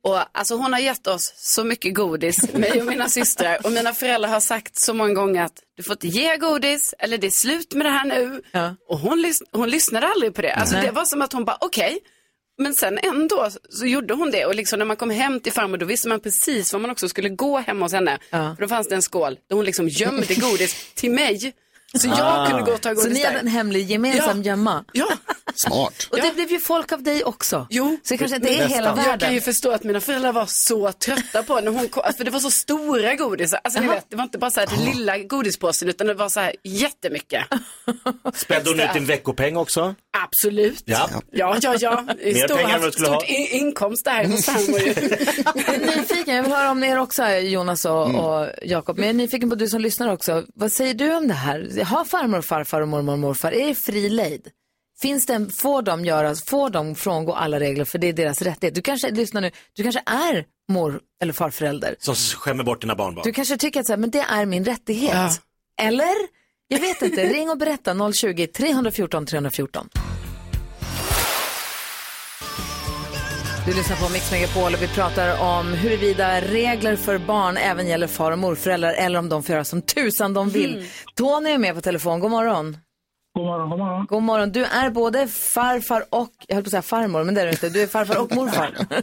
Och 0.05 0.39
alltså 0.39 0.55
hon 0.57 0.73
har 0.73 0.81
gett 0.81 1.07
oss 1.07 1.33
så 1.37 1.65
mycket 1.65 1.95
godis, 1.95 2.53
mig 2.53 2.81
och 2.81 2.87
mina 2.87 3.09
systrar. 3.09 3.59
Och 3.67 3.73
mina 3.73 3.95
föräldrar 3.95 4.29
har 4.31 4.41
sagt 4.41 4.77
så 4.81 4.95
många 4.95 5.15
gånger 5.15 5.43
att 5.45 5.62
du 5.77 5.83
får 5.83 5.93
inte 5.93 6.07
ge 6.09 6.37
godis, 6.37 6.95
eller 6.99 7.19
det 7.19 7.27
är 7.27 7.31
slut 7.31 7.75
med 7.75 7.87
det 7.87 7.91
här 7.91 8.05
nu. 8.05 8.43
Och 8.89 8.99
hon, 8.99 9.19
lys- 9.27 9.43
hon 9.53 9.71
lyssnade 9.71 10.07
aldrig 10.09 10.35
på 10.35 10.43
det. 10.43 10.55
Alltså 10.55 10.75
Nej. 10.77 10.87
det 10.87 10.93
var 10.93 11.05
som 11.05 11.23
att 11.23 11.33
hon 11.33 11.45
bara, 11.45 11.59
okej. 11.61 11.99
Men 12.59 12.75
sen 12.75 12.99
ändå 12.99 13.49
så 13.71 13.87
gjorde 13.87 14.15
hon 14.15 14.31
det 14.31 14.45
och 14.47 14.55
liksom 14.55 14.79
när 14.79 14.87
man 14.87 14.97
kom 14.97 15.11
hem 15.11 15.41
till 15.41 15.53
farmor 15.53 15.77
då 15.77 15.87
visste 15.87 16.09
man 16.09 16.21
precis 16.21 16.73
var 16.73 16.81
man 16.81 16.91
också 16.91 17.09
skulle 17.09 17.29
gå 17.29 17.59
hemma 17.59 17.85
hos 17.85 17.93
henne. 17.93 18.19
För 18.57 18.62
då 18.62 18.69
fanns 18.69 18.89
det 18.89 18.95
en 18.95 19.03
skål 19.03 19.39
där 19.49 19.57
hon 19.57 19.65
liksom 19.65 19.89
gömde 19.89 20.35
godis 20.35 20.93
till 20.95 21.11
mig. 21.11 21.53
Så 22.01 22.09
jag 22.09 22.18
Ah. 22.20 22.47
kunde 22.51 22.62
gå 22.62 22.72
och 22.72 22.80
ta 22.80 22.88
godis 22.88 23.03
Så 23.03 23.09
ni 23.09 23.20
där. 23.20 23.26
hade 23.26 23.38
en 23.38 23.47
hemlig 23.47 23.90
gemensam 23.90 24.42
gömma? 24.42 24.84
Ja. 24.92 25.07
Smart. 25.55 26.09
Och 26.11 26.16
det 26.22 26.34
blev 26.34 26.51
ju 26.53 26.61
folk 26.61 26.92
av 26.92 27.03
dig 27.03 27.24
också. 27.24 27.66
Jo. 27.70 27.99
Så 28.03 28.14
det 28.14 28.18
kanske 28.18 28.36
inte 28.36 28.49
är 28.49 28.68
hela 28.68 28.86
Jag 28.88 28.97
världen. 28.97 29.18
kan 29.18 29.34
ju 29.34 29.40
förstå 29.40 29.70
att 29.72 29.84
mina 29.84 30.01
föräldrar 30.01 30.32
var 30.32 30.47
så 30.47 30.92
trötta 30.92 31.42
på 31.42 31.61
när 31.61 31.70
hon 31.72 31.88
kom, 31.88 32.03
för 32.16 32.24
det 32.24 32.30
var 32.30 32.40
så 32.40 32.51
stora 32.51 33.14
godisar. 33.14 33.61
Alltså 33.64 33.80
ni 33.80 33.86
vet, 33.88 34.07
det 34.11 34.16
var 34.16 34.22
inte 34.24 34.38
bara 34.38 34.51
så 34.51 34.61
här 34.61 34.66
den 34.66 34.84
lilla 34.84 35.18
godispåsen 35.18 35.88
utan 35.88 36.07
det 36.07 36.14
var 36.14 36.28
så 36.28 36.40
här 36.40 36.53
jättemycket. 36.62 37.45
Spädde 38.34 38.70
hon 38.70 38.80
ut 38.80 38.92
din 38.92 39.07
veckopeng 39.07 39.57
också? 39.57 39.95
Absolut. 40.24 40.82
Ja. 40.84 41.11
Ja, 41.30 41.57
ja, 41.62 41.74
ja. 41.80 42.05
Mer 42.24 42.47
Stor, 42.47 42.57
pengar 42.57 42.76
än 42.76 42.82
du 42.82 42.92
skulle 42.92 43.07
stort 43.07 43.22
ha. 43.22 43.26
in- 43.26 43.49
inkomst 43.51 44.05
där 44.05 44.24
hos 44.24 44.45
farmor 44.47 44.80
ju. 44.80 44.95
Jag 45.66 45.74
är 45.74 45.97
nyfiken, 45.97 46.34
jag 46.34 46.42
vill 46.42 46.53
höra 46.53 46.70
om 46.70 46.84
er 46.84 46.99
också, 46.99 47.28
Jonas 47.28 47.84
och, 47.84 48.05
Mm. 48.07 48.16
och 48.20 48.49
Jakob. 48.62 48.97
Men 48.97 49.05
jag 49.05 49.11
är 49.14 49.16
nyfiken 49.18 49.51
på 49.51 49.57
du 49.57 49.68
som 49.68 49.80
lyssnar 49.80 50.12
också. 50.12 50.45
Vad 50.55 50.72
säger 50.72 50.95
du 50.95 51.14
om 51.14 51.28
det 51.28 51.34
här? 51.34 51.84
Har 51.85 52.05
farmor 52.05 52.39
och 52.39 52.45
farfar 52.45 52.80
och 52.80 52.89
mormor 52.89 53.12
och 53.12 53.18
morfar, 53.18 53.53
är 53.53 53.66
det 53.68 53.74
fri 53.74 54.09
lejd? 54.09 54.49
Finns 55.01 55.26
det, 55.26 55.35
en- 55.35 55.51
får 55.51 55.82
de 55.82 56.05
göra, 56.05 56.35
får 56.35 56.70
de 56.70 56.95
frångå 56.95 57.32
alla 57.35 57.61
regler 57.61 57.85
för 57.85 57.99
det 57.99 58.07
är 58.07 58.12
deras 58.12 58.43
rättighet? 58.43 58.74
Du 58.74 58.82
kanske, 58.82 59.11
lyssna 59.11 59.41
nu, 59.41 59.51
du 59.72 59.82
kanske 59.82 60.03
är 60.07 60.45
mor 60.68 61.01
eller 61.22 61.32
farförälder. 61.32 61.97
Som 61.99 62.14
skämmer 62.14 62.64
bort 62.64 62.80
dina 62.80 62.95
barnbarn. 62.95 63.22
Du 63.24 63.32
kanske 63.32 63.57
tycker 63.57 63.80
att 63.80 63.87
så 63.87 63.93
här, 63.93 63.99
men 63.99 64.11
det 64.11 64.20
är 64.20 64.47
min 64.47 64.64
rättighet. 64.64 65.41
Eller? 65.82 66.14
Jag 66.68 66.80
vet 66.80 67.03
inte. 67.03 67.24
Ring 67.28 67.51
och 67.51 67.59
berätta 67.59 67.95
020-314 67.95 69.26
314. 69.26 69.89
Du 73.67 73.71
lyssnar 73.75 73.97
på 73.97 74.12
Mix 74.12 74.33
Megapol 74.33 74.73
och 74.75 74.83
vi 74.83 74.89
pratar 74.99 75.29
om 75.59 75.67
huruvida 75.83 76.41
regler 76.41 76.97
för 76.97 77.19
barn 77.19 77.57
även 77.57 77.87
gäller 77.89 78.07
far 78.07 78.33
och 78.33 78.39
morföräldrar 78.39 78.93
eller 79.05 79.19
om 79.19 79.29
de 79.29 79.43
får 79.43 79.53
göra 79.53 79.65
som 79.65 79.83
tusan 79.83 80.35
de 80.35 80.49
vill. 80.49 80.75
Mm. 80.75 80.85
Tony 81.17 81.51
är 81.51 81.59
med 81.59 81.75
på 81.75 81.81
telefon. 81.81 82.21
God 82.21 82.31
morgon. 82.31 82.77
God 83.35 83.45
morgon, 83.47 83.71
god 83.71 83.79
morgon. 83.79 84.07
God 84.07 84.23
morgon. 84.23 84.53
Du 84.53 84.65
är 84.65 84.91
både 84.91 85.27
farfar 85.29 86.03
och, 86.11 86.31
jag 86.49 86.55
höll 86.55 86.65
på 86.65 86.69
att 86.69 86.71
säga 86.71 86.83
farmor, 86.83 87.25
men 87.25 87.35
det 87.35 87.41
är 87.41 87.45
du 87.45 87.51
inte. 87.51 87.69
Du 87.69 87.83
är 87.83 87.87
farfar 87.87 88.23
och 88.23 88.35
morfar. 88.37 88.69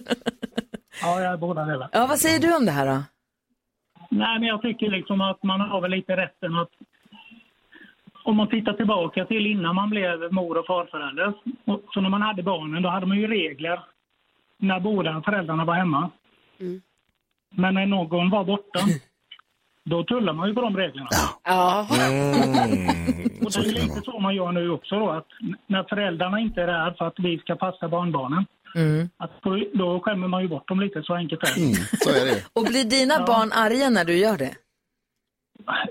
Ja, 1.01 1.21
jag 1.21 1.33
är 1.33 1.37
båda 1.37 1.65
delar. 1.65 1.89
Ja, 1.91 2.05
vad 2.07 2.19
säger 2.19 2.39
du 2.39 2.55
om 2.55 2.65
det 2.65 2.71
här 2.71 2.85
då? 2.87 3.03
Nej, 4.09 4.39
men 4.39 4.47
jag 4.47 4.61
tycker 4.61 4.89
liksom 4.89 5.21
att 5.21 5.43
man 5.43 5.61
har 5.61 5.81
väl 5.81 5.91
lite 5.91 6.15
rätten 6.17 6.55
att 6.55 6.69
om 8.23 8.35
man 8.37 8.49
tittar 8.49 8.73
tillbaka 8.73 9.25
till 9.25 9.45
innan 9.47 9.75
man 9.75 9.89
blev 9.89 10.33
mor 10.33 10.57
och 10.57 10.65
farförälder. 10.65 11.27
och- 11.65 11.81
Så 11.93 12.01
när 12.01 12.09
man 12.09 12.21
hade 12.21 12.43
barnen, 12.43 12.83
då 12.83 12.89
hade 12.89 13.05
man 13.05 13.17
ju 13.17 13.27
regler 13.27 13.79
när 14.61 14.79
båda 14.79 15.21
föräldrarna 15.25 15.65
var 15.65 15.75
hemma. 15.75 16.09
Men 17.55 17.73
när 17.73 17.85
någon 17.85 18.29
var 18.29 18.43
borta, 18.43 18.79
då 19.89 20.03
tullar 20.03 20.33
man 20.33 20.47
ju 20.49 20.53
på 20.55 20.61
de 20.61 20.77
reglerna. 20.77 21.09
Ja. 21.43 21.87
Och 23.45 23.51
det 23.51 23.59
är 23.69 23.73
lite 23.73 24.01
så 24.05 24.19
man 24.19 24.35
gör 24.35 24.51
nu 24.51 24.69
också 24.69 24.95
då, 24.99 25.09
att 25.09 25.27
när 25.67 25.83
föräldrarna 25.83 26.39
inte 26.39 26.61
är 26.61 26.67
där 26.67 26.91
för 26.97 27.07
att 27.07 27.13
vi 27.17 27.37
ska 27.39 27.55
passa 27.55 27.89
barnbarnen, 27.89 28.45
Mm. 28.75 29.09
att 29.17 29.31
då, 29.43 29.63
då 29.73 29.99
skämmer 29.99 30.27
man 30.27 30.41
ju 30.41 30.47
bort 30.47 30.67
dem 30.67 30.79
lite, 30.79 31.03
så 31.03 31.13
enkelt 31.15 31.43
är 31.43 31.47
det. 31.47 31.97
så 32.03 32.09
är 32.09 32.25
det 32.25 32.43
Och 32.53 32.63
blir 32.65 32.83
dina 32.83 33.25
barn 33.25 33.51
arga 33.51 33.89
när 33.89 34.05
du 34.05 34.17
gör 34.17 34.37
det? 34.37 34.53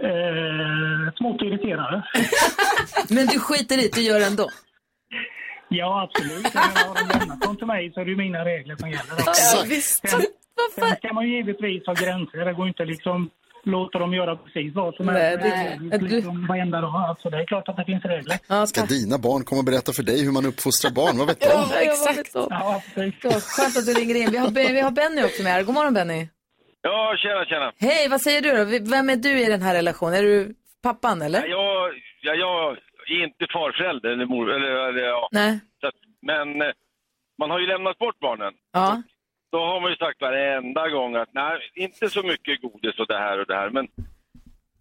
Eh, 0.08 1.12
smått 1.16 1.42
irriterade. 1.42 2.02
Men 3.10 3.26
du 3.26 3.38
skiter 3.38 3.78
i 3.78 3.82
det, 3.82 3.94
du 3.94 4.00
gör 4.02 4.20
det 4.20 4.26
ändå? 4.26 4.48
Ja, 5.70 6.02
absolut. 6.02 6.54
Har 6.54 6.94
de 6.94 7.18
lämnat 7.18 7.40
dem 7.40 7.56
till 7.56 7.66
mig 7.66 7.92
så 7.94 8.00
är 8.00 8.04
det 8.04 8.10
ju 8.10 8.16
mina 8.16 8.44
regler 8.44 8.76
som 8.76 8.90
gäller. 8.90 9.14
Ja, 9.26 9.62
visst. 9.68 10.08
Sen, 10.08 10.20
sen 10.74 10.96
ska 10.96 11.12
man 11.12 11.24
ju 11.28 11.36
givetvis 11.36 11.86
ha 11.86 11.94
gränser. 11.94 12.44
Det 12.44 12.52
går 12.52 12.68
inte 12.68 12.84
liksom 12.84 13.30
låta 13.64 13.98
dem 13.98 14.14
göra 14.14 14.36
precis 14.36 14.74
vad 14.74 14.94
som 14.94 15.08
helst. 15.08 15.42
det- 15.42 15.78
Det, 15.98 16.04
liksom 16.04 16.46
varenda 16.46 16.80
dag. 16.80 16.94
Alltså, 16.94 17.30
det 17.30 17.36
är 17.36 17.44
klart 17.46 17.68
att 17.68 17.76
det 17.76 17.84
finns 17.84 18.04
regler. 18.04 18.66
Ska 18.66 18.82
dina 18.86 19.18
barn 19.18 19.44
komma 19.44 19.58
och 19.58 19.64
berätta 19.64 19.92
för 19.92 20.02
dig 20.02 20.24
hur 20.24 20.32
man 20.32 20.46
uppfostrar 20.46 20.90
barn? 20.90 21.18
Vad 21.18 21.26
vet 21.26 21.40
de? 21.40 21.46
Ja, 21.46 21.66
exakt. 21.80 22.30
Ja, 22.34 22.82
Så, 23.22 23.30
skönt 23.40 23.76
att 23.76 23.86
du 23.86 23.92
ringer 23.94 24.14
in. 24.14 24.30
Vi 24.30 24.36
har, 24.38 24.50
vi 24.50 24.80
har 24.80 24.90
Benny 24.90 25.22
också 25.24 25.42
med 25.42 25.52
här. 25.52 25.62
God 25.62 25.74
morgon 25.74 25.94
Benny. 25.94 26.28
Ja, 26.82 27.14
tjena, 27.22 27.44
tjena. 27.44 27.72
Hej, 27.78 28.08
vad 28.08 28.20
säger 28.20 28.40
du 28.42 28.50
då? 28.50 28.90
Vem 28.90 29.10
är 29.10 29.16
du 29.16 29.40
i 29.40 29.44
den 29.44 29.62
här 29.62 29.74
relationen? 29.74 30.14
Är 30.14 30.22
du 30.22 30.54
pappan 30.82 31.22
eller? 31.22 31.46
Jag, 31.46 31.90
ja, 32.22 32.34
jag 32.34 32.76
är 33.14 33.24
inte 33.24 33.46
farförälder 33.52 34.10
eller 34.10 34.26
mor, 34.26 34.52
eller, 34.52 34.88
eller 34.88 35.02
ja. 35.02 35.28
Nej. 35.32 35.60
Så 35.80 35.86
att, 35.86 35.94
men 36.22 36.62
eh, 36.62 36.72
man 37.38 37.50
har 37.50 37.58
ju 37.58 37.66
lämnat 37.66 37.98
bort 37.98 38.18
barnen. 38.18 38.54
Ja. 38.72 39.02
Då 39.52 39.58
har 39.58 39.80
man 39.80 39.90
ju 39.90 39.96
sagt 39.96 40.20
varenda 40.20 40.88
gång 40.88 41.16
att 41.16 41.32
nej, 41.32 41.70
inte 41.74 42.10
så 42.10 42.22
mycket 42.22 42.62
godis 42.62 42.98
och 42.98 43.06
det 43.06 43.18
här 43.18 43.38
och 43.38 43.46
det 43.46 43.54
här. 43.54 43.70
Men 43.70 43.88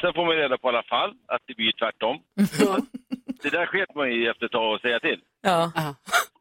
sen 0.02 0.14
får 0.14 0.26
man 0.26 0.36
ju 0.36 0.42
reda 0.42 0.58
på 0.58 0.68
i 0.68 0.70
alla 0.70 0.84
fall 0.84 1.14
att 1.28 1.42
det 1.46 1.56
blir 1.56 1.72
tvärtom. 1.72 2.18
det 3.44 3.50
där 3.50 3.66
sket 3.66 3.96
man 3.96 4.12
ju 4.12 4.30
efter 4.30 4.46
ett 4.46 4.52
tag 4.52 4.76
att 4.76 4.82
säga 4.82 5.00
till. 5.00 5.22
Ja. 5.42 5.72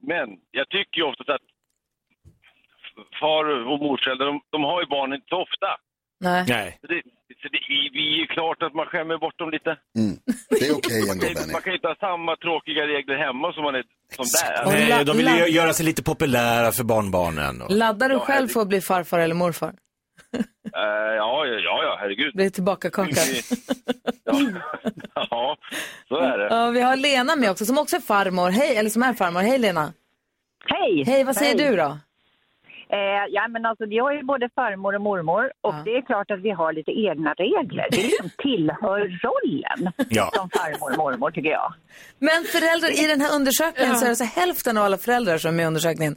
Men 0.00 0.38
jag 0.50 0.68
tycker 0.68 0.98
ju 1.00 1.02
ofta 1.02 1.34
att 1.34 1.42
far 3.20 3.44
och 3.44 3.78
morföräldrar, 3.78 4.26
de, 4.26 4.40
de 4.50 4.64
har 4.64 4.80
ju 4.80 4.86
barnen 4.86 5.14
inte 5.14 5.28
så 5.28 5.42
ofta. 5.42 5.76
Nej. 6.20 6.44
Nej. 6.48 6.78
Så 6.80 6.86
det, 6.86 7.02
så 7.42 7.48
det 7.48 7.58
är 7.58 7.92
det 7.92 7.98
är 7.98 8.18
ju 8.20 8.26
klart 8.26 8.62
att 8.62 8.74
man 8.74 8.86
skämmer 8.86 9.18
bort 9.18 9.38
dem 9.38 9.50
lite. 9.50 9.76
Det 10.50 10.66
är 10.68 10.76
okej 10.76 11.10
ändå, 11.10 11.26
Benny. 11.26 11.52
Man 11.52 11.62
kan 11.62 11.72
ju 11.72 11.76
inte 11.76 11.88
ha 11.88 11.96
samma 12.00 12.36
tråkiga 12.36 12.82
regler 12.86 13.16
hemma 13.26 13.52
som 13.52 13.62
man 13.62 13.74
är 13.74 13.84
som 14.16 14.24
där. 14.24 14.66
Nej, 14.66 15.04
de 15.04 15.16
vill 15.16 15.28
ju 15.28 15.48
göra 15.48 15.72
sig 15.72 15.86
lite 15.86 16.02
populära 16.02 16.72
för 16.72 16.84
barnbarnen. 16.84 17.62
Och... 17.62 17.70
Laddar 17.70 18.08
du 18.08 18.18
själv 18.18 18.48
för 18.48 18.60
att 18.60 18.68
bli 18.68 18.80
farfar 18.80 19.18
eller 19.18 19.34
morfar? 19.34 19.72
Eh, 20.76 21.14
ja, 21.16 21.46
ja, 21.46 21.58
ja, 21.68 21.82
ja, 21.82 21.96
herregud. 22.00 22.34
Blir 22.34 22.50
tillbaka 22.50 22.90
kaka. 22.90 23.10
Ja, 25.14 25.56
så 26.08 26.16
är 26.16 26.38
det. 26.38 26.48
Ja, 26.50 26.70
vi 26.70 26.80
har 26.80 26.96
Lena 26.96 27.36
med 27.36 27.50
också, 27.50 27.66
som 27.66 27.78
också 27.78 27.96
är 27.96 28.00
farmor. 28.00 28.50
Hej, 28.50 28.76
eller 28.76 28.90
som 28.90 29.02
är 29.02 29.14
farmor. 29.14 29.40
Hej 29.40 29.58
Lena. 29.58 29.92
Hej! 30.66 31.04
Hej, 31.06 31.24
vad 31.24 31.36
säger 31.36 31.58
Hej. 31.58 31.70
du 31.70 31.76
då? 31.76 31.98
Eh, 32.90 33.24
ja, 33.30 33.48
men 33.48 33.66
alltså, 33.66 33.84
jag 33.84 34.18
är 34.18 34.22
både 34.22 34.48
farmor 34.54 34.94
och 34.94 35.00
mormor 35.00 35.52
och 35.60 35.74
det 35.84 35.90
är 35.96 36.02
klart 36.02 36.30
att 36.30 36.40
vi 36.42 36.50
har 36.50 36.72
lite 36.72 36.90
egna 36.90 37.32
regler. 37.34 37.86
Det 37.90 37.96
liksom 38.02 38.30
tillhör 38.38 39.00
rollen 39.26 39.92
Ja. 40.10 40.30
som 40.34 40.50
farmor 40.50 40.90
och 40.92 40.98
mormor 40.98 41.30
tycker 41.30 41.50
jag. 41.50 41.74
Men 42.18 42.44
föräldrar, 42.44 43.04
i 43.04 43.06
den 43.06 43.20
här 43.20 43.34
undersökningen 43.36 43.96
så 43.96 44.04
är 44.04 44.08
det 44.08 44.16
så 44.16 44.24
hälften 44.24 44.78
av 44.78 44.84
alla 44.84 44.98
föräldrar 44.98 45.38
som 45.38 45.48
är 45.48 45.56
med 45.56 45.62
i 45.64 45.66
undersökningen 45.66 46.16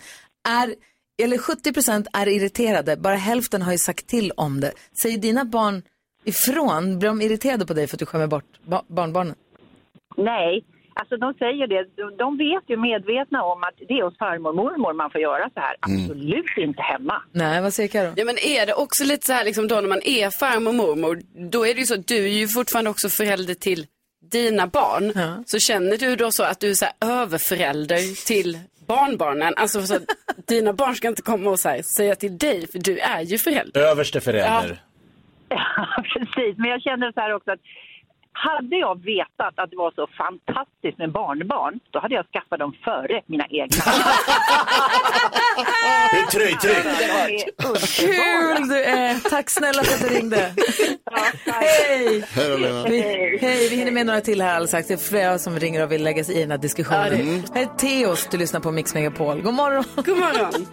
är, 0.50 0.76
eller 1.24 1.38
70 1.38 1.74
procent 1.74 2.08
är 2.14 2.28
irriterade. 2.28 2.98
Bara 2.98 3.16
hälften 3.16 3.62
har 3.62 3.72
ju 3.72 3.78
sagt 3.78 4.08
till 4.08 4.32
om 4.38 4.60
det. 4.60 4.72
Säger 5.02 5.18
dina 5.18 5.46
barn 5.46 5.82
ifrån? 6.26 7.00
Blir 7.00 7.10
de 7.10 7.22
irriterade 7.22 7.66
på 7.66 7.74
dig 7.74 7.88
för 7.88 7.96
att 7.96 8.00
du 8.00 8.06
skämmer 8.06 8.28
bort 8.28 8.46
ba- 8.64 8.84
barnbarnen? 8.88 9.36
Nej, 10.18 10.64
alltså 10.94 11.18
de 11.18 11.34
säger 11.34 11.68
det. 11.68 11.86
De- 12.18 12.38
vet 12.38 12.64
ju 12.68 12.78
medvetna 12.78 13.44
om 13.44 13.64
att 13.64 13.76
det 13.88 13.94
är 14.00 14.04
hos 14.04 14.18
farmor 14.18 14.50
och 14.50 14.56
mormor 14.56 14.94
man 14.94 15.12
får 15.12 15.22
göra 15.22 15.50
så 15.54 15.60
här. 15.60 15.76
Absolut 15.80 16.46
inte 16.58 16.82
hemma. 16.82 17.22
Nej, 17.32 17.62
vad 17.62 17.74
säger 17.74 17.90
Karo? 17.90 18.14
Ja, 18.16 18.26
men 18.26 18.38
är 18.38 18.66
det 18.66 18.74
också 18.74 19.04
lite 19.04 19.26
så 19.28 19.34
här 19.34 19.46
liksom 19.46 19.68
då 19.68 19.76
när 19.76 19.90
man 19.90 20.02
är 20.06 20.30
farmor 20.30 20.70
och 20.72 20.76
mormor, 20.76 21.20
då 21.52 21.68
är 21.68 21.74
det 21.74 21.80
ju 21.80 21.86
så 21.86 21.94
att 21.94 22.08
du 22.08 22.24
är 22.26 22.28
ju 22.42 22.48
fortfarande 22.48 22.90
också 22.92 23.10
förälder 23.10 23.54
till 23.54 23.86
dina 24.32 24.68
barn. 24.68 25.12
Så 25.46 25.60
känner 25.60 25.98
du 25.98 26.16
då 26.16 26.32
så 26.32 26.44
att 26.44 26.60
du 26.60 26.70
är 26.70 26.74
så 26.74 26.86
här 26.86 27.22
överförälder 27.22 28.26
till 28.28 28.60
barnbarnen? 28.88 29.54
Alltså 29.58 29.82
så 29.82 29.96
att 29.96 30.04
dina 30.48 30.74
barn 30.74 30.96
ska 30.96 31.08
inte 31.08 31.22
komma 31.22 31.50
och 31.50 31.60
så 31.60 31.70
här, 31.70 31.82
säga 31.82 32.16
till 32.16 32.38
dig, 32.38 32.68
för 32.72 32.80
du 32.80 32.98
är 33.00 33.22
ju 33.22 33.38
förälder. 33.38 33.82
Överste 33.82 34.22
förälder. 34.22 34.82
Ja, 35.50 36.04
precis. 36.14 36.58
Men 36.58 36.70
jag 36.70 36.82
känner 36.82 37.12
så 37.12 37.20
här 37.20 37.34
också 37.36 37.52
att 37.52 37.60
hade 38.34 38.76
jag 38.76 39.04
vetat 39.04 39.54
att 39.56 39.70
det 39.70 39.76
var 39.76 39.92
så 39.92 40.08
fantastiskt 40.18 40.98
med 40.98 41.12
barnbarn, 41.12 41.80
då 41.92 42.00
hade 42.00 42.16
jag 42.16 42.26
skaffat 42.34 42.60
dem 42.60 42.74
före 42.84 43.22
mina 43.26 43.46
egna. 43.50 43.84
Det 46.12 46.18
är 46.18 46.26
tröj-tröj. 46.26 47.46
Kul 48.00 48.68
du 48.68 48.84
är! 48.84 49.30
Tack 49.30 49.50
snälla 49.50 49.84
för 49.84 49.94
att 49.94 50.10
du 50.10 50.16
ringde. 50.16 50.54
Hej! 51.46 52.26
Hej 52.32 52.50
då, 52.50 52.58
Lena. 52.58 52.84
Vi, 52.84 53.02
hej, 53.42 53.70
vi 53.70 53.76
hinner 53.76 53.92
med 53.92 54.06
några 54.06 54.22
till 54.22 54.42
här 54.42 54.50
alldeles 54.50 54.70
strax. 54.70 54.88
Det 54.88 54.94
är 54.94 54.98
flera 54.98 55.40
som 55.40 55.60
ringer 55.60 55.84
och 55.84 55.92
vill 55.92 56.04
lägga 56.04 56.24
sig 56.24 56.38
i 56.38 56.42
den 56.42 56.52
här 56.52 56.58
diskussionen. 56.58 57.14
Mm. 57.14 57.44
Här 57.54 57.62
är 57.62 57.66
Theos, 57.66 58.28
du 58.32 58.38
lyssnar 58.38 58.60
på 58.60 58.72
Mix 58.72 58.94
Megapol. 58.94 59.42
God 59.42 59.54
morgon! 59.54 59.84
God 59.96 60.18
morgon! 60.18 60.68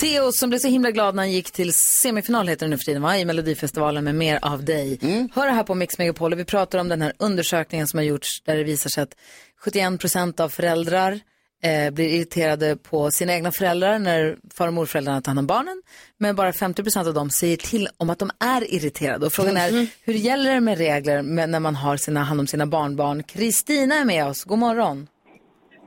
Theo 0.00 0.32
som 0.32 0.50
blev 0.50 0.58
så 0.58 0.68
himla 0.68 0.90
glad 0.90 1.14
när 1.14 1.22
han 1.22 1.32
gick 1.32 1.50
till 1.50 1.72
semifinal 1.74 2.48
heter 2.48 2.66
det 2.66 2.70
nu 2.70 2.76
för 2.76 2.84
tiden 2.84 3.02
va? 3.02 3.18
i 3.18 3.24
Melodifestivalen 3.24 4.04
med 4.04 4.14
Mer 4.14 4.38
av 4.42 4.64
dig. 4.64 4.98
Hör 5.34 5.46
det 5.46 5.52
här 5.52 5.62
på 5.62 5.74
Mix 5.74 5.98
Megapol 5.98 6.32
och 6.32 6.38
vi 6.38 6.44
pratar 6.44 6.78
om 6.78 6.88
den 6.88 7.02
här 7.02 7.12
undersökningen 7.18 7.86
som 7.86 7.98
har 7.98 8.04
gjorts 8.04 8.42
där 8.44 8.56
det 8.56 8.64
visar 8.64 8.90
sig 8.90 9.02
att 9.02 9.14
71 9.58 10.00
procent 10.00 10.40
av 10.40 10.48
föräldrar 10.48 11.20
eh, 11.62 11.90
blir 11.90 12.08
irriterade 12.08 12.76
på 12.76 13.10
sina 13.10 13.32
egna 13.32 13.52
föräldrar 13.52 13.98
när 13.98 14.36
far 14.54 14.66
och 14.66 14.74
morföräldrarna 14.74 15.20
tar 15.20 15.30
hand 15.30 15.38
om 15.38 15.46
barnen. 15.46 15.82
Men 16.18 16.36
bara 16.36 16.52
50 16.52 16.82
procent 16.82 17.08
av 17.08 17.14
dem 17.14 17.30
säger 17.30 17.56
till 17.56 17.88
om 17.96 18.10
att 18.10 18.18
de 18.18 18.30
är 18.40 18.74
irriterade. 18.74 19.26
Och 19.26 19.32
frågan 19.32 19.56
är, 19.56 19.86
hur 20.04 20.14
gäller 20.14 20.54
det 20.54 20.60
med 20.60 20.78
regler 20.78 21.22
när 21.22 21.60
man 21.60 21.74
har 21.74 21.96
sina, 21.96 22.22
hand 22.22 22.40
om 22.40 22.46
sina 22.46 22.66
barnbarn? 22.66 23.22
Kristina 23.22 23.94
är 23.94 24.04
med 24.04 24.26
oss, 24.26 24.44
god 24.44 24.58
morgon. 24.58 25.06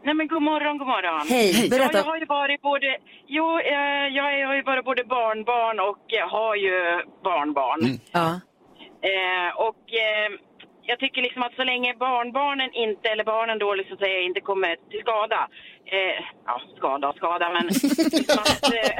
Nej 0.06 0.14
men 0.14 0.28
god 0.28 0.42
morgon, 0.42 0.78
god 0.78 0.88
morgon. 0.88 1.28
Hej, 1.30 1.70
berätta. 1.70 1.98
Ja, 1.98 2.00
jag 2.00 2.12
har 2.12 2.18
ju 2.18 2.26
varit 2.26 2.62
både, 2.62 2.98
jo, 3.28 3.60
eh, 3.60 4.08
jag 4.18 4.24
har 4.24 4.56
ju 4.56 4.64
varit 4.64 4.86
både 4.86 5.04
barnbarn 5.04 5.80
och 5.80 6.14
eh, 6.14 6.30
har 6.30 6.56
ju 6.56 6.76
barnbarn. 7.24 7.82
Ja. 8.12 8.28
Eh, 9.10 9.50
och 9.68 9.84
eh, 10.06 10.30
jag 10.86 11.00
tycker 11.00 11.22
liksom 11.22 11.44
att 11.44 11.56
så 11.56 11.64
länge 11.64 11.94
barnbarnen 11.94 12.70
inte, 12.74 13.10
eller 13.10 13.24
barnen 13.24 13.60
då 13.60 13.74
liksom 13.74 13.98
säger, 13.98 14.20
inte 14.30 14.42
kommer 14.42 14.72
till 14.92 15.02
skada. 15.06 15.42
Eh, 15.94 16.16
ja, 16.46 16.56
skada 16.78 17.10
och 17.10 17.16
skada 17.16 17.46
men... 17.56 17.66
liksom 17.68 18.40
att, 18.44 18.74
eh, 18.74 18.96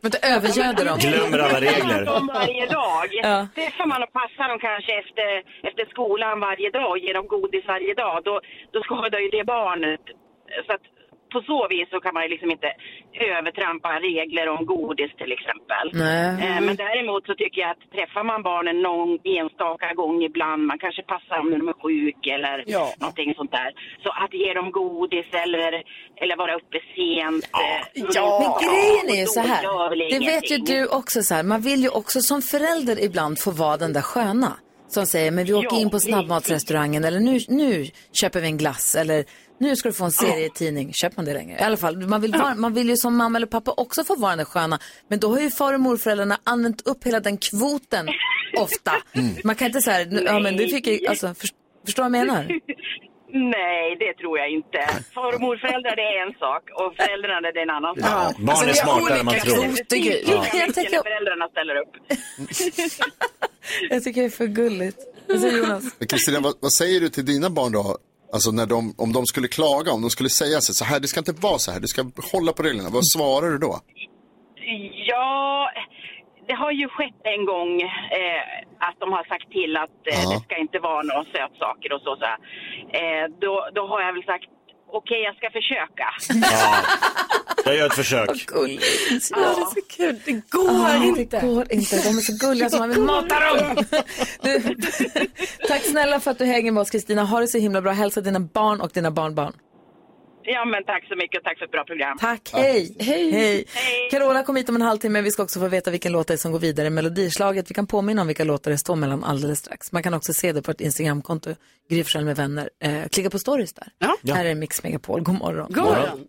Men 0.00 0.08
inte 0.10 0.22
övergöder 0.34 0.84
dem. 0.84 0.98
Glömmer 0.98 1.38
alla 1.38 1.60
regler. 1.60 2.04
dem 2.12 2.26
varje 2.34 2.66
dag. 2.66 3.08
Ja. 3.22 3.36
Träffar 3.54 3.86
man 3.86 4.02
och 4.02 4.12
passar 4.20 4.48
dem 4.48 4.58
kanske 4.68 4.92
efter, 5.02 5.30
efter 5.68 5.84
skolan 5.90 6.40
varje 6.40 6.70
dag 6.70 6.90
och 6.90 6.98
ger 6.98 7.14
dem 7.14 7.26
godis 7.26 7.64
varje 7.66 7.94
dag, 7.94 8.16
då, 8.24 8.40
då 8.72 8.78
skadar 8.82 9.18
ju 9.18 9.28
det 9.28 9.44
barnet. 9.44 10.04
Så 10.66 10.72
att 10.76 10.86
på 11.32 11.40
så 11.52 11.60
vis 11.74 11.88
så 11.90 11.98
kan 12.04 12.14
man 12.14 12.22
ju 12.22 12.28
liksom 12.34 12.50
inte 12.56 12.70
övertrampa 13.36 13.88
regler 14.08 14.46
om 14.54 14.60
godis 14.74 15.12
till 15.20 15.32
exempel. 15.36 15.84
Nej. 15.92 16.28
Eh, 16.44 16.60
Men 16.66 16.76
däremot 16.86 17.22
så 17.26 17.34
tycker 17.34 17.60
jag 17.64 17.70
att 17.70 17.84
träffar 17.96 18.24
man 18.24 18.42
barnen 18.42 18.76
någon 18.88 19.10
enstaka 19.38 19.86
gång 19.94 20.16
ibland, 20.30 20.60
man 20.72 20.78
kanske 20.84 21.02
passar 21.02 21.36
dem 21.36 21.50
när 21.50 21.58
de 21.62 21.68
är 21.74 21.78
sjuk 21.84 22.22
eller 22.36 22.56
någonting 23.00 23.34
sånt 23.40 23.52
där. 23.60 23.70
Så 24.04 24.10
att 24.22 24.32
ge 24.42 24.50
dem 24.58 24.70
godis 24.70 25.26
eller, 25.44 25.72
eller 26.22 26.36
vara 26.36 26.54
uppe 26.60 26.78
sent. 26.96 27.44
eh, 27.44 28.04
Ja, 28.18 28.28
men 28.42 28.52
grejen 28.68 29.06
är 29.16 29.20
ju 29.20 29.26
så 29.26 29.40
här. 29.40 29.62
Det 30.14 30.26
vet 30.32 30.50
ju 30.52 30.56
du 30.56 30.86
också 30.86 31.22
så 31.22 31.34
här. 31.34 31.42
Man 31.42 31.60
vill 31.60 31.80
ju 31.82 31.88
också 32.00 32.20
som 32.20 32.42
förälder 32.42 32.96
ibland 33.04 33.38
få 33.44 33.50
vara 33.50 33.76
den 33.76 33.92
där 33.92 34.00
sköna. 34.12 34.52
Som 34.88 35.06
säger, 35.06 35.30
men 35.30 35.44
vi 35.44 35.54
åker 35.54 35.76
Ja, 35.76 35.80
in 35.82 35.90
på 35.90 35.98
snabbmatsrestaurangen 36.00 37.04
eller 37.04 37.20
nu, 37.20 37.38
nu 37.48 37.84
köper 38.20 38.40
vi 38.40 38.46
en 38.46 38.56
glass 38.56 38.94
eller 38.94 39.24
nu 39.58 39.76
ska 39.76 39.88
du 39.88 39.92
få 39.92 40.04
en 40.04 40.12
serietidning. 40.12 40.92
Köper 40.92 41.16
man 41.16 41.24
det 41.24 41.32
längre? 41.34 41.58
I 41.58 41.62
alla 41.62 41.76
fall, 41.76 41.96
man 41.96 42.20
vill, 42.20 42.32
vara, 42.32 42.54
man 42.54 42.74
vill 42.74 42.88
ju 42.88 42.96
som 42.96 43.16
mamma 43.16 43.38
eller 43.38 43.46
pappa 43.46 43.74
också 43.76 44.04
få 44.04 44.16
vara 44.16 44.36
den 44.36 44.46
sköna. 44.46 44.78
Men 45.08 45.18
då 45.20 45.28
har 45.30 45.40
ju 45.40 45.50
far 45.50 45.72
och 45.74 45.80
morföräldrarna 45.80 46.38
använt 46.44 46.86
upp 46.86 47.04
hela 47.04 47.20
den 47.20 47.36
kvoten 47.38 48.08
ofta. 48.58 48.92
Man 49.44 49.54
kan 49.56 49.66
inte 49.66 49.80
säga, 49.80 50.06
ja 50.22 50.38
men 50.38 50.56
du 50.56 50.68
fick 50.68 50.86
ju, 50.86 51.06
alltså, 51.06 51.26
för, 51.34 51.48
förstår 51.86 52.02
vad 52.02 52.12
jag 52.16 52.26
menar? 52.26 52.44
Nej, 53.36 53.96
det 53.98 54.14
tror 54.14 54.38
jag 54.38 54.50
inte. 54.50 54.78
Far 55.14 55.34
och 55.34 55.40
morföräldrar 55.40 55.96
det 55.96 56.02
är 56.02 56.26
en 56.26 56.32
sak 56.44 56.62
och 56.80 56.96
föräldrarna 56.96 57.40
det 57.52 57.58
är 57.58 57.62
en 57.62 57.70
annan 57.70 57.94
sak. 57.96 58.04
Ja, 58.10 58.32
barn 58.38 58.48
Alltså, 58.48 58.64
är 58.64 58.66
det 58.66 58.72
är 58.72 58.84
smartare 58.84 59.18
än 59.18 59.24
man 59.24 59.34
tror. 59.34 59.54
kvoter, 59.54 59.96
Ja. 59.96 60.14
Ja. 60.26 60.58
Jag 60.66 60.74
tänker- 60.74 61.02
föräldrarna 61.02 61.48
ställer 61.48 61.76
upp. 61.82 61.92
Jag 63.90 64.04
tycker 64.04 64.20
det 64.20 64.26
är 64.26 64.30
för 64.30 64.46
gulligt. 64.46 64.98
Vad 65.28 65.40
säger 65.40 65.58
Jonas? 65.58 65.84
Kristina, 66.08 66.40
vad, 66.40 66.54
vad 66.60 66.72
säger 66.72 67.00
du 67.00 67.08
till 67.08 67.24
dina 67.26 67.50
barn 67.50 67.72
då? 67.72 67.98
Alltså 68.32 68.50
när 68.50 68.66
de, 68.66 68.94
om 68.98 69.12
de 69.12 69.26
skulle 69.26 69.48
klaga, 69.48 69.92
om 69.92 70.00
de 70.02 70.10
skulle 70.10 70.28
säga 70.28 70.60
så, 70.60 70.74
så 70.74 70.84
här, 70.84 71.00
det 71.00 71.08
ska 71.08 71.20
inte 71.20 71.32
vara 71.32 71.58
så 71.58 71.70
här, 71.72 71.80
du 71.80 71.86
ska 71.86 72.02
hålla 72.32 72.52
på 72.52 72.62
reglerna. 72.62 72.90
Vad 72.92 73.06
svarar 73.06 73.50
du 73.50 73.58
då? 73.58 73.80
Ja, 75.10 75.70
det 76.48 76.54
har 76.54 76.72
ju 76.72 76.88
skett 76.88 77.20
en 77.36 77.44
gång 77.44 77.82
eh, 77.82 78.42
att 78.88 78.96
de 79.00 79.12
har 79.12 79.24
sagt 79.24 79.48
till 79.52 79.76
att 79.76 79.98
eh, 80.12 80.30
det 80.30 80.40
ska 80.46 80.56
inte 80.56 80.78
vara 80.78 81.02
några 81.02 81.24
sötsaker 81.24 81.92
och 81.92 82.00
så. 82.00 82.16
så 82.16 82.24
här. 82.24 82.38
eh, 82.98 83.24
då, 83.40 83.68
då 83.74 83.86
har 83.86 84.00
jag 84.00 84.12
väl 84.12 84.24
sagt 84.24 84.48
okej, 84.96 85.22
jag 85.22 85.36
ska 85.36 85.50
försöka. 85.50 86.06
Jag 87.64 87.76
gör 87.76 87.86
ett 87.86 87.94
försök. 87.94 88.46
Gulligt. 88.46 89.30
Ja, 89.30 89.36
det 89.38 89.44
är 89.44 89.54
så 89.54 89.80
kul. 89.96 90.20
Det 90.24 90.50
går 90.50 91.04
inte. 91.04 91.40
Det 91.40 91.46
går 91.46 91.72
inte. 91.72 91.96
De 91.96 92.08
är 92.08 92.20
så 92.20 92.46
gulliga 92.46 92.70
så 92.70 92.78
man 92.78 92.88
vill 92.88 93.00
mata 93.00 93.40
dem. 93.40 93.84
Du, 94.42 94.60
tack 95.68 95.82
snälla 95.82 96.20
för 96.20 96.30
att 96.30 96.38
du 96.38 96.44
hänger 96.44 96.72
med 96.72 96.80
oss 96.80 96.90
Kristina. 96.90 97.24
Ha 97.24 97.40
det 97.40 97.48
så 97.48 97.58
himla 97.58 97.82
bra. 97.82 97.92
Hälsa 97.92 98.20
dina 98.20 98.40
barn 98.40 98.80
och 98.80 98.90
dina 98.94 99.10
barnbarn. 99.10 99.52
Ja, 100.46 100.64
men 100.64 100.84
tack 100.84 101.04
så 101.08 101.16
mycket 101.16 101.38
och 101.38 101.44
tack 101.44 101.58
för 101.58 101.64
ett 101.64 101.70
bra 101.70 101.84
program. 101.84 102.18
Tack, 102.18 102.50
hej. 102.52 102.96
Hej. 103.00 103.30
hej. 103.32 103.66
Carola 104.10 104.42
kom 104.42 104.56
hit 104.56 104.68
om 104.68 104.76
en 104.76 104.82
halvtimme. 104.82 105.20
Vi 105.22 105.30
ska 105.30 105.42
också 105.42 105.60
få 105.60 105.68
veta 105.68 105.90
vilken 105.90 106.12
låt 106.12 106.26
det 106.26 106.34
är 106.34 106.38
som 106.38 106.52
går 106.52 106.58
vidare 106.58 106.86
i 106.86 106.90
melodislaget. 106.90 107.70
Vi 107.70 107.74
kan 107.74 107.86
påminna 107.86 108.20
om 108.20 108.26
vilka 108.26 108.44
låtar 108.44 108.70
det 108.70 108.78
står 108.78 108.96
mellan 108.96 109.24
alldeles 109.24 109.58
strax. 109.58 109.92
Man 109.92 110.02
kan 110.02 110.14
också 110.14 110.32
se 110.32 110.52
det 110.52 110.62
på 110.62 110.70
ett 110.70 110.80
Instagramkonto, 110.80 111.54
Gry 111.90 112.04
med 112.24 112.36
vänner. 112.36 112.70
Eh, 112.80 113.08
klicka 113.08 113.30
på 113.30 113.38
stories 113.38 113.72
där. 113.72 113.88
Ja. 113.98 114.34
Här 114.34 114.44
är 114.44 114.54
Mix 114.54 114.82
Megapol. 114.82 115.22
God 115.22 115.38
morgon. 115.38 115.72
God 115.72 115.84
morgon. 115.84 116.26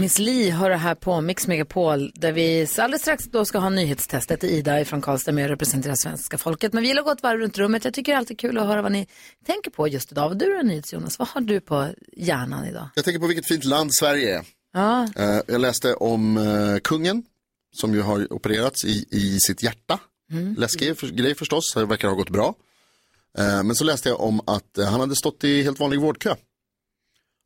Miss 0.00 0.18
Li 0.18 0.50
hör 0.50 0.70
här 0.70 0.94
på 0.94 1.20
Mix 1.20 1.46
Megapol 1.46 2.12
där 2.14 2.32
vi 2.32 2.68
alldeles 2.78 3.02
strax 3.02 3.24
då 3.24 3.44
ska 3.44 3.58
ha 3.58 3.70
nyhetstestet. 3.70 4.44
Ida 4.44 4.84
från 4.84 5.02
Karlstad 5.02 5.32
med 5.32 5.44
och 5.44 5.50
representerar 5.50 5.94
svenska 5.94 6.38
folket. 6.38 6.72
Men 6.72 6.82
vi 6.82 6.88
vill 6.88 7.02
gå 7.02 7.10
ett 7.10 7.22
varv 7.22 7.38
runt 7.38 7.58
rummet. 7.58 7.84
Jag 7.84 7.94
tycker 7.94 8.12
det 8.12 8.16
är 8.16 8.18
alltid 8.18 8.38
kul 8.38 8.58
att 8.58 8.66
höra 8.66 8.82
vad 8.82 8.92
ni 8.92 9.06
tänker 9.46 9.70
på 9.70 9.88
just 9.88 10.12
idag. 10.12 10.28
Vad 10.28 10.38
du 10.38 10.56
är 10.56 10.62
NyhetsJonas, 10.62 11.18
vad 11.18 11.28
har 11.28 11.40
du 11.40 11.60
på 11.60 11.88
hjärnan 12.16 12.66
idag? 12.66 12.88
Jag 12.94 13.04
tänker 13.04 13.20
på 13.20 13.26
vilket 13.26 13.48
fint 13.48 13.64
land 13.64 13.94
Sverige 13.94 14.38
är. 14.38 14.44
Ja, 14.72 15.08
Eh, 15.16 15.40
jag 15.46 15.60
läste 15.60 15.94
om 15.94 16.36
eh, 16.36 16.78
kungen 16.78 17.22
som 17.76 17.94
ju 17.94 18.00
har 18.00 18.32
opererats 18.32 18.84
i, 18.84 19.06
i 19.10 19.38
sitt 19.40 19.62
hjärta. 19.62 19.98
Mm. 20.30 20.54
Läskig 20.58 20.98
för, 20.98 21.06
grej 21.06 21.34
förstås, 21.34 21.74
det 21.74 21.84
verkar 21.84 22.08
ha 22.08 22.14
gått 22.14 22.30
bra. 22.30 22.54
Eh, 23.38 23.62
men 23.62 23.74
så 23.74 23.84
läste 23.84 24.08
jag 24.08 24.20
om 24.20 24.40
att 24.46 24.78
han 24.90 25.00
hade 25.00 25.16
stått 25.16 25.44
i 25.44 25.62
helt 25.62 25.80
vanlig 25.80 26.00
vårdkö. 26.00 26.34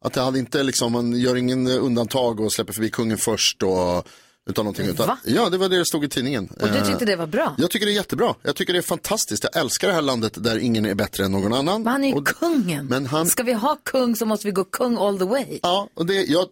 Att 0.05 0.13
det 0.13 0.21
hade 0.21 0.39
inte 0.39 0.63
liksom, 0.63 0.93
man 0.93 1.13
gör 1.13 1.37
ingen 1.37 1.67
eh, 1.67 1.85
undantag 1.85 2.41
och 2.41 2.53
släpper 2.53 2.73
förbi 2.73 2.91
kungen 2.91 3.19
först 3.19 3.63
och 3.63 4.07
utan 4.51 4.65
någonting. 4.65 4.87
Utan, 4.87 5.17
ja, 5.25 5.49
det 5.51 5.59
var 5.59 5.69
det 5.69 5.79
det 5.79 5.85
stod 5.85 6.05
i 6.05 6.09
tidningen. 6.09 6.49
Och 6.61 6.69
du 6.69 6.77
Eh, 6.79 6.87
tyckte 6.87 7.05
det 7.05 7.17
var 7.17 7.27
bra? 7.27 7.55
Jag 7.59 7.71
tycker 7.71 7.87
det 7.87 7.93
är 7.93 7.95
jättebra. 7.95 8.35
Jag 8.43 8.57
tycker 8.57 8.73
det 8.73 8.79
är 8.79 8.83
fantastiskt. 8.83 9.45
Jag 9.53 9.63
älskar 9.63 9.89
det 9.89 9.95
här 9.95 10.03
landet 10.03 10.33
där 10.45 10.59
ingen 10.59 10.87
är 10.87 10.95
bättre 10.95 11.25
än 11.25 11.33
någon 11.33 11.53
annan. 11.53 11.83
Men 11.83 11.93
han 11.93 12.05
är 12.05 12.09
ju 12.09 12.15
Och- 12.15 12.27
kungen. 12.27 12.87
Men 12.87 13.07
han... 13.07 13.27
Ska 13.27 13.43
vi 13.43 13.53
ha 13.53 13.77
kung 13.85 14.17
så 14.17 14.27
måste 14.27 14.47
vi 14.47 14.53
gå 14.53 14.65
kung 14.65 14.97
all 14.99 15.19
the 15.19 15.25
way. 15.25 15.59
Ja, 15.63 15.89
och 15.95 16.07
det, 16.07 16.15
jag 16.25 16.47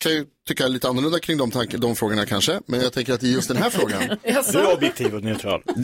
kan 0.00 0.12
ju 0.12 0.26
tycka 0.48 0.68
lite 0.68 0.88
annorlunda 0.88 1.18
kring 1.20 1.38
de, 1.38 1.50
tank, 1.50 1.74
de 1.74 1.96
frågorna 1.96 2.26
kanske. 2.26 2.60
Men 2.66 2.80
jag 2.80 2.92
tänker 2.92 3.12
att 3.12 3.22
i 3.22 3.32
just 3.32 3.48
den 3.48 3.56
här 3.56 3.70
frågan. 3.70 4.02
Du 4.52 4.58
är 4.58 4.72
objektiv 4.74 5.14
och 5.14 5.22
neutral. 5.22 5.62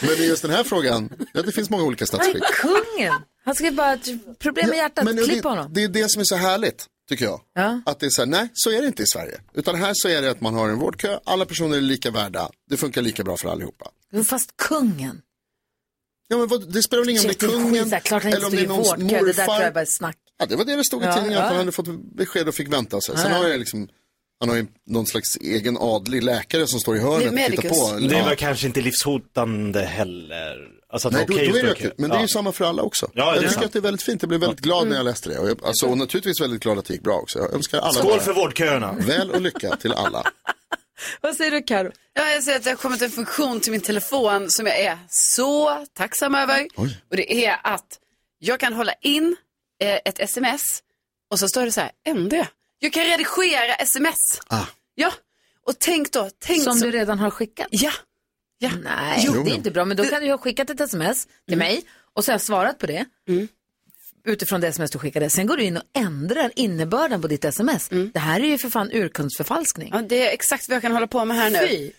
Men 0.00 0.10
i 0.18 0.26
just 0.26 0.42
den 0.42 0.50
här 0.50 0.64
frågan, 0.64 1.12
ja 1.32 1.42
det 1.42 1.52
finns 1.52 1.70
många 1.70 1.84
olika 1.84 2.06
Han 2.12 2.20
är 2.20 2.24
statsskick. 2.24 2.44
kungen. 2.44 3.14
Han 3.44 3.54
ska 3.54 3.70
bara 3.70 3.98
problem 4.38 4.68
med 4.68 4.76
hjärtat. 4.76 5.04
Men 5.04 5.16
Klipp 5.24 5.42
det, 5.42 5.48
honom. 5.48 5.72
det 5.74 5.82
är 5.84 5.88
det 5.88 6.08
som 6.10 6.20
är 6.20 6.24
så 6.24 6.36
härligt, 6.36 6.86
tycker 7.08 7.24
jag. 7.24 7.40
Ja. 7.54 7.80
Att 7.86 8.00
det 8.00 8.06
är 8.06 8.10
så 8.10 8.22
här, 8.22 8.26
nej, 8.26 8.48
så 8.54 8.70
är 8.70 8.80
det 8.80 8.86
inte 8.86 9.02
i 9.02 9.06
Sverige. 9.06 9.40
Utan 9.54 9.74
här 9.74 9.92
så 9.94 10.08
är 10.08 10.22
det 10.22 10.30
att 10.30 10.40
man 10.40 10.54
har 10.54 10.68
en 10.68 10.78
vårdkö, 10.78 11.18
alla 11.24 11.44
personer 11.46 11.76
är 11.76 11.80
lika 11.80 12.10
värda. 12.10 12.50
Det 12.70 12.76
funkar 12.76 13.02
lika 13.02 13.24
bra 13.24 13.36
för 13.36 13.48
allihopa. 13.48 13.90
Fast 14.28 14.56
kungen. 14.56 15.20
Ja, 16.28 16.36
men 16.36 16.46
vad, 16.48 16.72
det 16.72 16.82
spelar 16.82 17.02
väl 17.02 17.10
ingen 17.10 17.22
om 17.22 17.28
det 17.28 17.42
är 17.42 17.48
kungen 17.48 17.74
skit 17.84 17.90
där. 17.90 18.00
Klart 18.00 18.22
han 18.22 18.32
inte 18.32 18.36
eller 18.36 18.46
om 18.46 18.52
stod 18.52 18.60
det 18.60 18.64
är 18.64 18.68
någons 18.68 18.88
vårdkö. 18.88 19.04
Det 19.24 19.32
där 19.32 19.32
tror 19.32 19.46
morfar. 19.46 19.62
jag 19.64 19.74
bara 19.74 19.80
är 19.80 19.84
snack. 19.86 20.16
Ja, 20.38 20.46
det 20.46 20.56
var 20.56 20.64
det 20.64 20.76
det 20.76 20.84
stod 20.84 21.02
i 21.02 21.06
Ja, 21.06 21.12
tidningen, 21.12 21.38
att 21.38 21.44
ja. 21.44 21.48
han 21.48 21.56
hade 21.56 21.72
fått 21.72 22.14
besked 22.16 22.48
och 22.48 22.54
fick 22.54 22.72
vänta 22.72 23.00
sig. 23.00 23.18
Sen 23.18 23.30
Ja, 23.32 23.38
har 23.38 23.48
jag 23.48 23.58
liksom, 23.58 23.88
han 24.40 24.48
har 24.48 24.56
ju 24.56 24.66
någon 24.86 25.06
slags 25.06 25.36
egen 25.36 25.76
adlig 25.80 26.22
läkare 26.22 26.66
som 26.66 26.80
står 26.80 26.96
i 26.96 27.00
hörnet 27.00 27.26
och 27.32 27.62
tittar 27.62 27.68
på. 27.68 27.98
Det 28.08 28.22
var 28.22 28.30
Ja. 28.30 28.36
kanske 28.38 28.66
inte 28.66 28.80
livshotande 28.80 29.82
heller. 29.82 30.56
Alltså 30.88 31.08
att 31.08 31.14
Nej, 31.14 31.24
då, 31.28 31.34
okej 31.34 31.48
då 31.48 31.56
är 31.58 31.62
det 31.62 31.70
att 31.70 31.78
kö. 31.78 31.90
Men 31.98 32.10
det 32.10 32.16
är 32.16 32.20
ju 32.20 32.24
Ja. 32.24 32.28
samma 32.28 32.52
för 32.52 32.64
alla 32.64 32.82
också. 32.82 33.10
Ja, 33.14 33.26
jag 33.34 33.40
tycker 33.40 33.52
sant. 33.54 33.66
att 33.66 33.72
det 33.72 33.78
är 33.78 33.80
väldigt 33.80 34.02
fint. 34.02 34.22
Jag 34.22 34.28
blev 34.28 34.40
väldigt 34.40 34.60
glad 34.60 34.88
när 34.88 34.96
jag 34.96 35.04
läste 35.04 35.28
det. 35.28 35.38
Och, 35.38 35.48
jag, 35.48 35.64
alltså, 35.64 35.86
och 35.86 35.98
naturligtvis 35.98 36.40
väldigt 36.40 36.62
glad 36.62 36.78
att 36.78 36.84
det 36.84 36.94
gick 36.94 37.02
bra 37.02 37.14
också. 37.16 37.38
Jag 37.38 37.54
önskar 37.54 37.78
alla 37.78 37.92
Skål 37.92 38.20
för 38.20 38.32
vårdköerna. 38.32 38.92
Väl 38.92 39.30
och 39.30 39.40
lycka 39.40 39.76
till 39.76 39.92
alla. 39.92 40.22
Vad 41.20 41.34
säger 41.36 41.50
du 41.50 41.62
Karo? 41.62 41.90
Ja, 42.14 42.30
jag 42.30 42.42
säger 42.42 42.58
att 42.58 42.64
det 42.64 42.70
har 42.70 42.76
kommit 42.76 43.02
en 43.02 43.10
funktion 43.10 43.60
till 43.60 43.72
min 43.72 43.80
telefon 43.80 44.46
som 44.50 44.66
jag 44.66 44.78
är 44.80 44.98
så 45.10 45.84
tacksam 45.94 46.34
över. 46.34 46.66
Och 47.10 47.16
det 47.16 47.44
är 47.46 47.60
att 47.64 47.98
jag 48.38 48.60
kan 48.60 48.72
hålla 48.72 48.92
in 49.02 49.36
ett 49.80 50.18
sms 50.18 50.82
och 51.30 51.38
så 51.38 51.48
står 51.48 51.64
det 51.64 51.72
så 51.72 51.80
här, 51.80 51.90
ändra. 52.04 52.48
Jag 52.78 52.92
kan 52.92 53.04
redigera 53.04 53.74
sms. 53.74 54.40
Ah. 54.46 54.66
Ja, 54.94 55.12
och 55.66 55.78
tänk 55.78 56.12
då. 56.12 56.30
Tänk 56.38 56.62
Som 56.62 56.74
så... 56.74 56.84
du 56.84 56.90
redan 56.90 57.18
har 57.18 57.30
skickat? 57.30 57.66
Ja. 57.70 57.92
ja. 58.58 58.70
Nej, 58.84 59.22
Jo. 59.26 59.44
det 59.44 59.50
är 59.50 59.54
inte 59.54 59.70
bra. 59.70 59.84
Men 59.84 59.96
då 59.96 60.04
kan 60.04 60.22
du 60.22 60.30
ha 60.30 60.38
skickat 60.38 60.70
ett 60.70 60.80
sms 60.80 61.28
till 61.48 61.58
mig 61.58 61.84
och 62.14 62.24
så 62.24 62.30
har 62.30 62.34
jag 62.34 62.40
svarat 62.42 62.78
på 62.78 62.86
det. 62.86 63.04
Utifrån 64.26 64.60
det 64.60 64.68
sms 64.68 64.90
du 64.90 64.98
skickade. 64.98 65.30
Sen 65.30 65.46
går 65.46 65.56
du 65.56 65.62
in 65.62 65.76
och 65.76 65.82
ändrar 65.98 66.50
innebörden 66.56 67.22
på 67.22 67.28
ditt 67.28 67.44
sms. 67.44 67.88
Det 68.14 68.18
här 68.18 68.40
är 68.40 68.44
ju 68.44 68.58
för 68.58 68.68
fan 68.70 68.90
urkundsförfalskning. 68.92 69.90
Ja, 69.92 70.02
det 70.08 70.28
är 70.28 70.32
exakt 70.32 70.68
vad 70.68 70.74
jag 70.76 70.82
kan 70.82 70.92
hålla 70.92 71.06
på 71.06 71.24
med 71.24 71.36
här 71.36 71.50
nu. 71.50 71.58
Fy, 71.68 71.90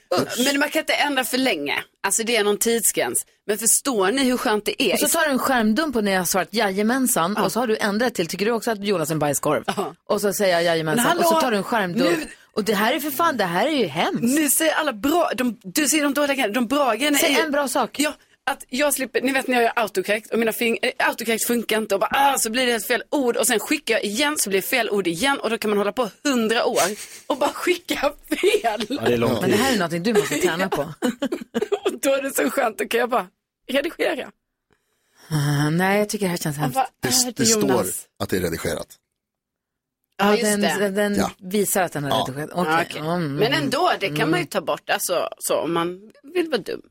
Men 0.43 0.59
man 0.59 0.69
kan 0.69 0.80
inte 0.80 0.93
ändra 0.93 1.23
för 1.23 1.38
länge. 1.38 1.73
Alltså 2.03 2.23
det 2.23 2.36
är 2.36 2.43
någon 2.43 2.57
tidsgräns. 2.57 3.25
Men 3.47 3.57
förstår 3.57 4.11
ni 4.11 4.23
hur 4.23 4.38
skönt 4.38 4.65
det 4.65 4.84
är? 4.84 4.93
Och 4.93 4.99
så 4.99 5.07
tar 5.07 5.25
du 5.25 5.32
en 5.32 5.39
skärmdump 5.39 5.93
på 5.93 6.01
när 6.01 6.11
jag 6.11 6.19
har 6.19 6.25
svarat 6.25 6.53
jajamensan 6.53 7.38
och 7.38 7.51
så 7.51 7.59
har 7.59 7.67
du 7.67 7.78
ändrat 7.78 8.15
till, 8.15 8.28
tycker 8.28 8.45
du 8.45 8.51
också 8.51 8.71
att 8.71 8.84
Jonas 8.84 9.09
är 9.09 9.13
en 9.13 9.19
bajskorv? 9.19 9.63
Och 10.09 10.21
så 10.21 10.34
säger 10.34 10.51
jag 10.53 10.59
Men 10.59 10.65
jajamensan 10.65 11.05
hallå, 11.05 11.19
och 11.21 11.28
så 11.28 11.41
tar 11.41 11.51
du 11.51 11.57
en 11.57 11.63
skärmdump. 11.63 12.17
nu- 12.17 12.25
Och 12.53 12.63
det 12.63 12.73
här 12.73 12.93
är 12.93 12.99
för 12.99 13.11
fan, 13.11 13.38
det 13.38 13.43
här 13.43 13.67
är 13.67 13.71
ju 13.71 13.86
hemskt. 13.86 14.21
Ni 14.23 14.49
säger 14.49 14.73
alla 14.73 14.93
bra, 14.93 15.32
de, 15.36 15.59
du 15.63 15.88
säger 15.88 16.03
de 16.03 16.13
dåliga 16.13 16.34
grejerna, 16.36 16.53
de 16.53 16.67
bra 16.67 16.93
grejerna 16.93 17.17
Säg 17.17 17.34
är 17.34 17.38
ju- 17.38 17.43
en 17.45 17.51
bra 17.51 17.67
sak. 17.67 17.99
Ja, 17.99 18.13
att 18.51 18.63
jag 18.69 18.93
slipper, 18.93 19.21
ni 19.21 19.31
vet 19.31 19.47
när 19.47 19.55
jag 19.55 19.63
gör 19.63 19.73
autocorrect 19.75 20.31
och 20.33 20.39
mina 20.39 20.51
fing, 20.53 20.77
äh, 20.81 20.91
autocorrect 21.07 21.47
funkar 21.47 21.77
inte 21.77 21.95
och 21.95 22.01
bara 22.01 22.09
ah, 22.11 22.37
så 22.37 22.49
blir 22.49 22.65
det 22.65 22.71
ett 22.73 22.87
fel 22.87 23.03
ord 23.11 23.37
och 23.37 23.47
sen 23.47 23.59
skickar 23.59 23.93
jag 23.95 24.03
igen 24.03 24.37
så 24.37 24.49
blir 24.49 24.61
det 24.61 24.67
fel 24.67 24.89
ord 24.89 25.07
igen 25.07 25.39
och 25.39 25.49
då 25.49 25.57
kan 25.57 25.69
man 25.69 25.77
hålla 25.77 25.91
på 25.91 26.09
hundra 26.23 26.65
år 26.65 26.81
och 27.27 27.37
bara 27.37 27.49
skicka 27.49 27.95
fel. 28.29 28.85
det 28.89 29.13
är 29.13 29.17
lång 29.17 29.41
Men 29.41 29.49
det 29.49 29.55
här 29.57 29.73
är 29.73 29.77
någonting 29.77 30.03
du 30.03 30.13
måste 30.13 30.35
träna 30.35 30.69
på. 30.69 30.81
Och 31.85 31.99
då 32.01 32.13
är 32.13 32.21
det 32.21 32.35
så 32.35 32.49
skönt, 32.49 32.77
då 32.77 32.87
kan 32.87 32.99
jag 32.99 33.09
bara 33.09 33.27
redigera. 33.71 34.31
Ah, 35.29 35.69
nej, 35.69 35.99
jag 35.99 36.09
tycker 36.09 36.25
det 36.25 36.29
här 36.29 36.37
känns 36.37 36.57
hemskt. 36.57 36.75
Vad 36.75 36.85
Det, 37.01 37.09
det 37.25 37.35
det 37.37 37.45
står 37.45 37.85
att 38.19 38.29
det 38.29 38.37
är 38.37 38.41
redigerat. 38.41 38.87
Ja, 40.17 40.35
Ja, 40.37 40.43
den 40.49 40.61
det. 40.61 40.89
den 40.89 41.15
Ja. 41.15 41.31
visar 41.37 41.81
att 41.83 41.91
den 41.91 42.03
har 42.03 42.11
Ja. 42.11 42.25
redigerat. 42.27 42.51
Ja, 42.55 42.61
Okej. 42.61 42.85
okej. 42.89 43.01
Mm. 43.01 43.35
Men 43.35 43.53
ändå, 43.53 43.91
det 43.99 44.09
kan 44.09 44.29
man 44.31 44.39
ju 44.39 44.45
ta 44.45 44.61
bort, 44.61 44.89
alltså 44.89 45.29
så 45.39 45.55
om 45.59 45.73
man 45.73 46.11
vill 46.33 46.49
vara 46.49 46.61
dum. 46.61 46.81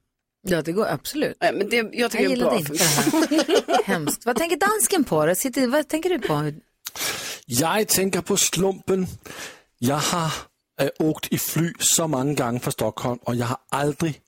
Ja, 0.48 0.62
det 0.62 0.72
går 0.72 0.86
absolut. 0.86 1.36
Ja, 1.40 1.52
men 1.52 1.68
det, 1.68 1.76
jag 1.76 1.90
tycker 1.92 2.02
Jag 2.02 2.10
det 2.12 2.18
är 2.18 2.28
gillade 2.30 2.50
bra. 2.50 2.58
inte 2.58 2.72
det 2.72 2.84
här. 2.84 3.84
Hemskt. 3.84 4.26
Vad 4.26 4.36
tänker 4.36 4.56
dansken 4.56 5.04
på? 5.04 5.34
Sitter, 5.36 5.66
vad 5.66 5.88
tänker 5.88 6.10
du 6.10 6.18
på? 6.18 6.52
Jag 7.46 7.88
tänker 7.88 8.20
på 8.20 8.36
slumpen. 8.36 9.06
Jag 9.78 9.96
har 9.96 10.32
äh, 10.80 10.88
åkt 10.98 11.32
i 11.32 11.38
fly 11.38 11.72
så 11.78 12.08
många 12.08 12.34
gånger 12.34 12.58
från 12.60 12.72
Stockholm 12.72 13.18
och 13.22 13.34
jag 13.36 13.46
har 13.46 13.58
aldrig 13.68 14.20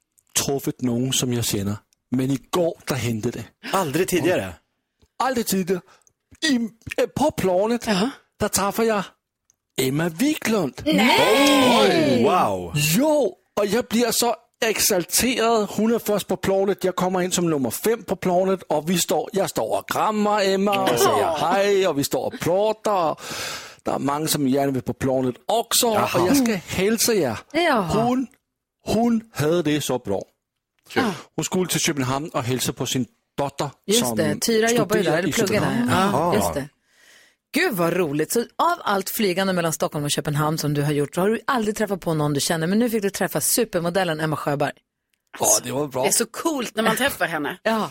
truffat 0.45 0.81
någon 0.83 1.13
som 1.13 1.33
jag 1.33 1.45
känner. 1.45 1.77
Men 2.11 2.31
igår, 2.31 2.75
där 2.85 2.95
hände 2.97 3.31
det. 3.31 3.45
Aldrig 3.73 4.09
tidigare. 4.09 4.53
Aldrig 5.19 5.47
tidigare. 5.47 5.81
I, 6.41 6.55
äh, 7.03 7.07
på 7.07 7.31
planet, 7.31 7.85
där 8.41 8.49
träffade 8.49 8.89
jag 8.89 9.03
Emma 9.81 10.09
Wiklund. 10.09 10.83
Oj, 10.87 12.23
wow. 12.25 12.73
Jo, 12.75 13.35
och 13.61 13.67
jag 13.67 13.85
blir 13.85 14.11
så 14.11 14.37
exalterad. 14.61 15.69
Hon 15.71 15.95
är 15.95 15.99
först 15.99 16.27
på 16.27 16.37
planet. 16.37 16.85
Jag 16.85 16.97
kommer 16.97 17.23
in 17.23 17.31
som 17.31 17.51
nummer 17.51 17.71
fem 17.71 18.03
på 18.03 18.17
planet 18.17 18.63
och 18.63 18.91
vi 18.91 18.99
står, 18.99 19.29
jag 19.33 19.51
står 19.51 19.79
och 19.79 19.91
kramar 19.91 20.43
Emma 20.43 20.83
och 20.83 20.99
säger 20.99 21.37
hej 21.53 21.89
och 21.89 21.99
vi 21.99 22.05
står 22.05 22.27
och 22.27 22.41
pratar. 22.41 23.21
Det 23.83 23.91
är 23.91 23.99
många 23.99 24.29
som 24.29 24.49
gärna 24.49 24.73
vill 24.73 24.83
på 24.83 24.93
planet 24.93 25.35
också 25.47 25.87
Jaha. 25.87 26.23
och 26.23 26.29
jag 26.29 26.37
ska 26.37 26.55
hälsa 26.55 27.15
er. 27.15 27.39
Jaha. 27.53 28.05
Hon, 28.05 28.27
hon 28.87 29.31
hade 29.33 29.63
det 29.63 29.81
så 29.81 29.99
bra. 29.99 30.23
Hon 31.37 31.45
skulle 31.45 31.67
till 31.67 31.81
Köpenhamn 31.81 32.29
och 32.29 32.43
hälsa 32.43 32.73
på 32.73 32.87
sin 32.87 33.07
dotter 33.37 33.71
Just 33.87 34.07
som 34.07 34.17
det, 34.17 34.41
Tyra 34.41 34.71
jobbar 34.71 34.97
ju 34.97 35.03
där, 35.03 35.19
eller 35.19 35.33
pluggar 35.33 35.61
där. 35.61 35.89
Ja, 36.13 36.35
just 36.35 36.55
det. 36.55 36.69
Gud 37.55 37.73
vad 37.75 37.93
roligt. 37.93 38.33
Så 38.33 38.41
av 38.41 38.79
allt 38.85 39.11
flygande 39.11 39.53
mellan 39.53 39.73
Stockholm 39.73 40.05
och 40.05 40.11
Köpenhamn 40.11 40.59
som 40.59 40.75
du 40.75 40.83
har 40.83 40.93
gjort 40.93 41.15
så 41.15 41.21
har 41.21 41.29
du 41.29 41.41
aldrig 41.47 41.77
träffat 41.77 42.01
på 42.01 42.15
någon 42.15 42.33
du 42.35 42.41
känner. 42.41 42.67
Men 42.67 42.79
nu 42.79 42.91
fick 42.91 43.03
du 43.03 43.11
träffa 43.11 43.41
supermodellen 43.41 44.21
Emma 44.21 44.37
Sjöberg. 44.37 44.73
Ja, 45.41 45.47
det 45.65 45.73
var 45.73 45.87
bra. 45.89 46.03
Det 46.03 46.09
är 46.09 46.13
så 46.13 46.27
coolt 46.27 46.75
när 46.77 46.83
man 46.83 46.97
träffar 46.97 47.27
henne. 47.27 47.59
Ja. 47.63 47.91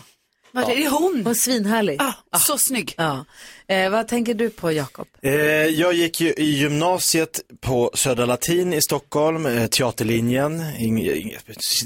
Vad 0.52 0.70
är 0.70 0.76
det? 0.76 0.88
hon? 0.88 1.20
Hon 1.24 1.26
är 1.26 1.34
svinhärlig. 1.34 2.02
Ah, 2.02 2.38
Så 2.38 2.58
snygg. 2.58 2.94
Ja. 2.96 3.24
Eh, 3.68 3.90
vad 3.90 4.08
tänker 4.08 4.34
du 4.34 4.50
på 4.50 4.72
Jakob? 4.72 5.06
Eh, 5.22 5.32
jag 5.66 5.92
gick 5.94 6.20
ju 6.20 6.32
i 6.32 6.44
gymnasiet 6.44 7.40
på 7.60 7.90
Södra 7.94 8.26
Latin 8.26 8.72
i 8.72 8.82
Stockholm, 8.82 9.46
eh, 9.46 9.66
teaterlinjen. 9.66 10.62
Ing, 10.78 11.00
är 11.00 11.36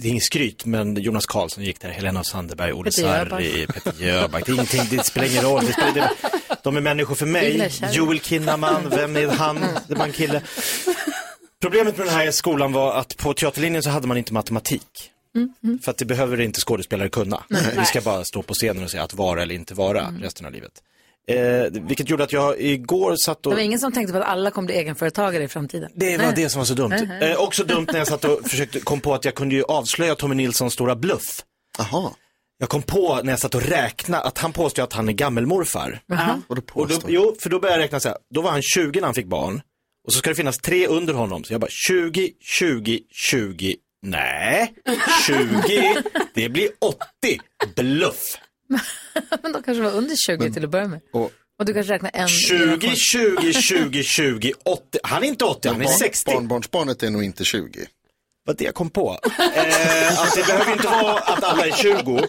inget 0.05 0.23
skryt, 0.23 0.64
men 0.64 0.97
Jonas 0.97 1.27
Karlsson 1.27 1.64
gick 1.64 1.81
där, 1.81 1.89
Helena 1.89 2.25
Sandberg, 2.25 2.73
Olle. 2.73 2.93
Sarri, 2.93 3.66
Peter 3.66 3.95
Jöback. 3.99 4.47
Det 4.47 4.53
är 4.53 4.55
ingenting, 4.55 4.83
det 4.91 5.05
spelar 5.05 5.29
ingen 5.29 5.43
roll. 5.43 5.66
Det 5.66 5.73
spelar, 5.73 5.93
det, 5.95 6.11
de 6.64 6.76
är 6.76 6.80
människor 6.80 7.14
för 7.14 7.26
mig. 7.26 7.70
Joel 7.92 8.20
Kinnaman, 8.20 8.90
vem 8.90 9.16
är 9.16 9.28
han? 9.28 9.64
Det 9.88 9.94
var 9.94 10.04
en 10.04 10.12
kille. 10.12 10.42
Problemet 11.60 11.96
med 11.98 12.06
den 12.06 12.14
här 12.14 12.30
skolan 12.30 12.72
var 12.72 12.94
att 12.96 13.16
på 13.16 13.34
teaterlinjen 13.34 13.82
så 13.82 13.90
hade 13.90 14.06
man 14.06 14.16
inte 14.16 14.32
matematik. 14.32 15.10
För 15.82 15.90
att 15.90 15.98
det 15.98 16.04
behöver 16.04 16.40
inte 16.40 16.60
skådespelare 16.60 17.08
kunna. 17.08 17.42
Vi 17.78 17.84
ska 17.84 18.00
bara 18.00 18.24
stå 18.24 18.42
på 18.42 18.54
scenen 18.54 18.84
och 18.84 18.90
säga 18.90 19.02
att 19.02 19.14
vara 19.14 19.42
eller 19.42 19.54
inte 19.54 19.74
vara 19.74 20.14
resten 20.20 20.46
av 20.46 20.52
livet. 20.52 20.72
Eh, 21.28 21.82
vilket 21.82 22.10
gjorde 22.10 22.24
att 22.24 22.32
jag 22.32 22.60
igår 22.60 23.16
satt 23.16 23.42
Det 23.42 23.48
och... 23.48 23.54
var 23.54 23.62
ingen 23.62 23.78
som 23.78 23.92
tänkte 23.92 24.12
på 24.12 24.18
att 24.18 24.24
alla 24.24 24.50
kommer 24.50 24.66
bli 24.66 24.74
egenföretagare 24.74 25.44
i 25.44 25.48
framtiden. 25.48 25.90
Det 25.94 26.18
var 26.18 26.24
Nej. 26.24 26.32
det 26.36 26.48
som 26.48 26.58
var 26.58 26.66
så 26.66 26.74
dumt. 26.74 26.90
Nej, 26.90 27.06
nej. 27.06 27.30
Eh, 27.32 27.40
också 27.40 27.64
dumt 27.64 27.86
när 27.92 27.98
jag 27.98 28.06
satt 28.06 28.24
och 28.24 28.50
försökte, 28.50 28.80
kom 28.80 29.00
på 29.00 29.14
att 29.14 29.24
jag 29.24 29.34
kunde 29.34 29.54
ju 29.54 29.64
avslöja 29.64 30.14
Tommy 30.14 30.34
Nilssons 30.34 30.72
stora 30.72 30.96
bluff. 30.96 31.42
Aha. 31.78 32.16
Jag 32.62 32.68
kom 32.68 32.82
på 32.82 33.20
när 33.24 33.32
jag 33.32 33.38
satt 33.40 33.54
och 33.54 33.62
räknade 33.62 34.22
att 34.22 34.38
han 34.38 34.52
påstår 34.52 34.82
att 34.82 34.92
han 34.92 35.08
är 35.08 35.12
gammelmorfar. 35.12 36.00
Och 36.48 36.56
då 36.56 36.62
Och 36.72 36.88
då, 36.88 37.00
jo, 37.08 37.36
för 37.40 37.50
då 37.50 37.60
började 37.60 37.78
jag 37.80 37.84
räkna 37.84 38.00
så 38.00 38.08
här, 38.08 38.18
då 38.34 38.40
var 38.42 38.50
han 38.50 38.62
20 38.62 39.00
när 39.00 39.06
han 39.06 39.14
fick 39.14 39.26
barn. 39.26 39.60
Och 40.06 40.12
så 40.12 40.18
ska 40.18 40.30
det 40.30 40.36
finnas 40.36 40.58
tre 40.58 40.86
under 40.86 41.14
honom. 41.14 41.44
Så 41.44 41.54
jag 41.54 41.60
bara 41.60 41.70
20, 41.70 42.30
20, 42.40 43.00
20, 43.10 43.76
nej, 44.02 44.74
20, 45.26 46.02
det 46.34 46.48
blir 46.48 46.68
80, 46.80 47.40
bluff. 47.76 48.22
Men 49.42 49.52
de 49.52 49.62
kanske 49.62 49.82
var 49.82 49.90
under 49.92 50.16
20 50.16 50.52
till 50.52 50.64
att 50.64 50.70
börja 50.70 50.88
med. 50.88 51.00
Och, 51.12 51.32
Och 51.58 51.64
du 51.64 51.74
kanske 51.74 51.92
räknar 51.92 52.10
en. 52.14 52.28
20, 52.28 52.94
20, 52.96 53.52
20, 53.52 54.02
20, 54.02 54.52
80. 54.64 54.98
Han 55.02 55.22
är 55.24 55.28
inte 55.28 55.44
80, 55.44 55.68
han 55.68 55.80
är 55.80 55.84
barn- 55.84 55.98
60. 55.98 56.32
Barnbarnsbarnet 56.34 57.02
är 57.02 57.10
nog 57.10 57.24
inte 57.24 57.44
20. 57.44 57.86
Vad 58.45 58.57
det 58.57 58.64
jag 58.64 58.74
kom 58.74 58.90
på. 58.90 59.18
Eh, 59.38 60.22
att 60.22 60.34
det 60.34 60.47
behöver 60.47 60.72
inte 60.72 60.86
vara 60.86 61.12
att 61.18 61.45
alla 61.45 61.66
är 61.66 61.72
20, 61.72 62.20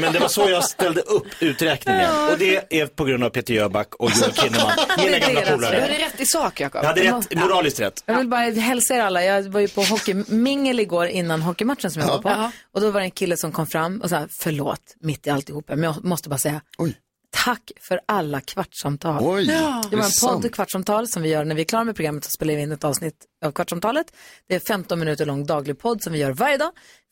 men 0.00 0.12
det 0.12 0.18
var 0.18 0.28
så 0.28 0.50
jag 0.50 0.64
ställde 0.64 1.00
upp 1.00 1.26
uträkningen. 1.40 2.10
Och 2.32 2.38
det 2.38 2.80
är 2.80 2.86
på 2.86 3.04
grund 3.04 3.24
av 3.24 3.30
Peter 3.30 3.54
Jöback 3.54 3.94
och 3.94 4.10
Joel 4.10 4.32
Kinnaman, 4.32 4.72
mina 4.98 5.18
gamla 5.18 5.40
Du 5.40 5.46
hade 5.46 5.56
polare. 5.56 5.98
rätt 5.98 6.20
i 6.20 6.26
sak, 6.26 6.60
Jakob. 6.60 6.82
Jag 6.82 6.88
hade 6.88 7.02
rätt, 7.18 7.34
moraliskt 7.34 7.80
rätt. 7.80 8.02
Jag 8.06 8.18
vill 8.18 8.28
bara 8.28 8.40
hälsa 8.40 8.94
er 8.94 9.00
alla. 9.00 9.24
Jag 9.24 9.42
var 9.42 9.60
ju 9.60 9.68
på 9.68 9.82
hockeymingel 9.82 10.80
igår 10.80 11.06
innan 11.06 11.42
hockeymatchen 11.42 11.90
som 11.90 12.02
jag 12.02 12.08
var 12.08 12.18
på. 12.22 12.28
Ja. 12.28 12.50
Och 12.74 12.80
då 12.80 12.90
var 12.90 13.00
det 13.00 13.06
en 13.06 13.10
kille 13.10 13.36
som 13.36 13.52
kom 13.52 13.66
fram 13.66 14.00
och 14.00 14.10
sa, 14.10 14.26
förlåt, 14.40 14.80
mitt 15.00 15.26
i 15.26 15.30
alltihopa, 15.30 15.76
men 15.76 15.84
jag 15.84 16.04
måste 16.04 16.28
bara 16.28 16.38
säga, 16.38 16.60
Oj. 16.78 16.96
Tack 17.30 17.72
för 17.80 18.00
alla 18.06 18.40
kvartssamtal. 18.40 19.18
Oj, 19.26 19.46
det 19.46 19.52
det 19.90 19.96
var 19.96 20.02
är 20.02 20.06
en 20.06 20.10
sant. 20.10 20.42
podd 20.42 20.54
Kvartsamtal 20.54 21.08
som 21.08 21.22
vi 21.22 21.28
gör 21.28 21.44
när 21.44 21.54
vi 21.54 21.60
är 21.60 21.64
klara 21.64 21.84
med 21.84 21.96
programmet 21.96 22.24
så 22.24 22.30
spelar 22.30 22.54
vi 22.54 22.62
in 22.62 22.72
ett 22.72 22.84
avsnitt 22.84 23.14
av 23.44 23.52
Kvartsamtalet. 23.52 24.06
Det 24.48 24.54
är 24.54 24.60
15 24.60 24.98
minuter 24.98 25.26
lång 25.26 25.46
daglig 25.46 25.78
podd 25.78 26.02
som 26.02 26.12
vi 26.12 26.18
gör 26.18 26.30
varje 26.32 26.56
dag. 26.56 26.70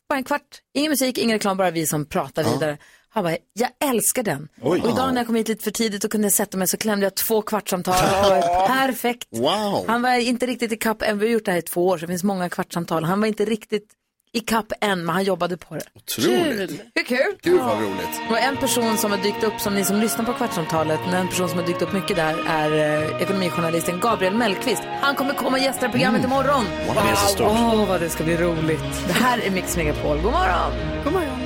Bara 0.08 0.16
en 0.16 0.24
kvart, 0.24 0.42
ingen 0.74 0.90
musik, 0.90 1.18
ingen 1.18 1.34
reklam, 1.34 1.56
bara 1.56 1.70
vi 1.70 1.86
som 1.86 2.04
pratar 2.06 2.44
vidare. 2.44 2.78
Han 3.08 3.24
bara, 3.24 3.36
jag 3.52 3.70
älskar 3.90 4.22
den. 4.22 4.48
Oj. 4.62 4.80
Och 4.80 4.90
idag 4.90 5.14
när 5.14 5.20
jag 5.20 5.26
kom 5.26 5.34
hit 5.34 5.48
lite 5.48 5.64
för 5.64 5.70
tidigt 5.70 6.04
och 6.04 6.10
kunde 6.10 6.30
sätta 6.30 6.58
mig 6.58 6.68
så 6.68 6.76
klämde 6.76 7.06
jag 7.06 7.14
två 7.14 7.42
kvartssamtal. 7.42 7.94
Perfekt. 8.66 9.28
Wow. 9.30 9.84
Han 9.88 10.02
var 10.02 10.14
inte 10.18 10.46
riktigt 10.46 10.72
i 10.72 10.76
kapp 10.76 11.02
än, 11.02 11.18
vi 11.18 11.26
har 11.26 11.32
gjort 11.32 11.44
det 11.44 11.50
här 11.50 11.58
i 11.58 11.62
två 11.62 11.86
år 11.86 11.98
så 11.98 12.00
det 12.00 12.12
finns 12.12 12.24
många 12.24 12.48
kvartssamtal. 12.48 13.04
Han 13.04 13.20
var 13.20 13.28
inte 13.28 13.44
riktigt 13.44 13.88
i 14.36 14.40
kapp 14.40 14.72
än, 14.80 15.04
men 15.04 15.14
han 15.14 15.24
jobbade 15.24 15.56
på 15.56 15.74
det. 15.74 15.80
Otroligt. 15.94 16.70
Hur 16.94 17.02
kul? 17.04 17.34
Gud 17.42 17.60
vad 17.60 17.80
roligt. 17.80 18.20
Och 18.30 18.38
en 18.38 18.56
person 18.56 18.96
som 18.98 19.10
har 19.10 19.18
dykt 19.18 19.44
upp, 19.44 19.60
som 19.60 19.74
ni 19.74 19.84
som 19.84 19.96
lyssnar 20.00 20.24
på 20.24 20.32
Kvartsamtalet, 20.32 21.00
en 21.12 21.28
person 21.28 21.48
som 21.48 21.58
har 21.58 21.66
dykt 21.66 21.82
upp 21.82 21.92
mycket 21.92 22.16
där 22.16 22.36
är 22.48 23.02
eh, 23.02 23.22
ekonomijournalisten 23.22 24.00
Gabriel 24.00 24.34
Mellqvist. 24.34 24.82
Han 25.00 25.14
kommer 25.14 25.34
komma 25.34 25.50
och 25.56 25.62
gästa 25.62 25.88
programmet 25.88 26.24
imorgon. 26.24 26.64
Wow, 26.86 26.94
så 27.16 27.26
stort. 27.26 27.46
Åh, 27.50 27.88
vad 27.88 28.00
det 28.00 28.08
ska 28.08 28.24
bli 28.24 28.36
roligt. 28.36 29.06
Det 29.06 29.12
här 29.12 29.38
är 29.46 29.50
Mix 29.50 29.76
Megapol. 29.76 30.16
God 30.16 30.32
morgon. 30.32 30.72
God 31.04 31.12
morgon. 31.12 31.38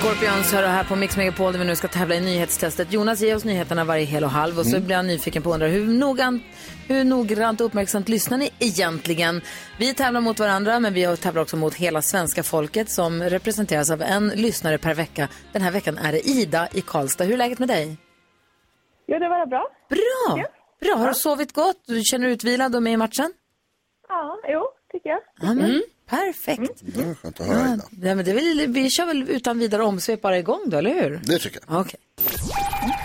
Scorpions 0.00 0.52
hör 0.52 0.62
här 0.68 0.84
på 0.84 0.96
Mix 0.96 1.16
Megapol 1.16 1.52
där 1.52 1.58
vi 1.60 1.64
nu 1.66 1.76
ska 1.76 1.88
tävla 1.88 2.14
i 2.14 2.20
nyhetstestet. 2.20 2.92
Jonas 2.92 3.20
ger 3.20 3.36
oss 3.36 3.44
nyheterna 3.44 3.84
varje 3.84 4.04
hel 4.04 4.24
och 4.24 4.30
halv 4.30 4.58
och 4.58 4.64
så 4.66 4.70
Mm. 4.76 4.86
blir 4.86 4.96
han 4.96 5.06
nyfiken 5.06 5.42
på 5.42 5.50
att 5.50 5.54
undra 5.54 5.68
hur 5.68 5.86
noggrant, 5.86 6.42
hur 6.88 7.04
noggrant 7.04 7.60
och 7.60 7.66
uppmärksamt 7.66 8.08
lyssnar 8.08 8.38
ni 8.38 8.50
egentligen? 8.58 9.40
Vi 9.78 9.94
tävlar 9.94 10.20
mot 10.20 10.38
varandra 10.38 10.80
men 10.80 10.94
vi 10.94 11.16
tävlar 11.16 11.42
också 11.42 11.56
mot 11.56 11.74
hela 11.74 12.02
svenska 12.02 12.42
folket 12.42 12.90
som 12.90 13.22
representeras 13.22 13.90
av 13.90 14.02
en 14.02 14.28
lyssnare 14.28 14.78
per 14.78 14.94
vecka. 14.94 15.28
Den 15.52 15.62
här 15.62 15.70
veckan 15.70 15.98
är 15.98 16.12
det 16.12 16.28
Ida 16.28 16.68
i 16.72 16.80
Karlstad. 16.80 17.24
Hur 17.24 17.32
är 17.32 17.36
läget 17.38 17.58
med 17.58 17.68
dig? 17.68 17.96
Jo, 19.06 19.18
det 19.18 19.28
var 19.28 19.46
bra. 19.46 19.68
Bra! 19.88 20.44
Bra, 20.80 20.94
har 20.96 21.08
du 21.08 21.14
sovit 21.14 21.52
gott? 21.52 21.82
Du 21.86 22.02
känner 22.04 22.24
dig 22.26 22.34
utvilad 22.34 22.76
och 22.76 22.82
med 22.82 22.92
i 22.92 22.96
matchen? 22.96 23.32
Ja, 24.08 24.38
jo, 24.48 24.62
tycker 24.92 25.08
jag. 25.10 25.20
Ja, 25.40 25.54
men, 25.54 25.82
Perfekt. 26.08 26.80
Det 26.82 27.02
var 27.04 27.14
skönt 27.14 27.40
att 27.40 27.46
höra 27.46 27.58
Ja, 27.58 27.74
Ida. 27.92 28.14
men 28.14 28.24
det 28.24 28.32
vi 28.66 28.90
kör 28.90 29.06
väl 29.06 29.30
utan 29.30 29.58
vidare 29.58 29.82
omsvep 29.82 30.22
bara 30.22 30.38
igång 30.38 30.60
då, 30.66 30.76
eller 30.76 31.02
hur? 31.02 31.20
Det 31.24 31.38
tycker 31.38 31.60
jag. 31.68 31.80
Okej. 31.80 32.00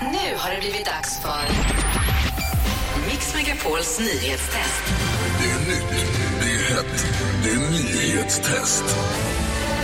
Nu 0.01 0.37
har 0.37 0.51
det 0.55 0.59
blivit 0.61 0.85
dags 0.85 1.21
för 1.21 1.78
Megapols 3.59 3.99
nyhetstest. 3.99 4.83
Det 5.39 5.49
är 5.49 5.59
nytt, 5.59 6.07
det 6.39 6.45
är 6.45 6.75
hett, 6.75 7.05
det 7.43 7.49
är 7.49 7.71
nyhetstest. 7.71 8.83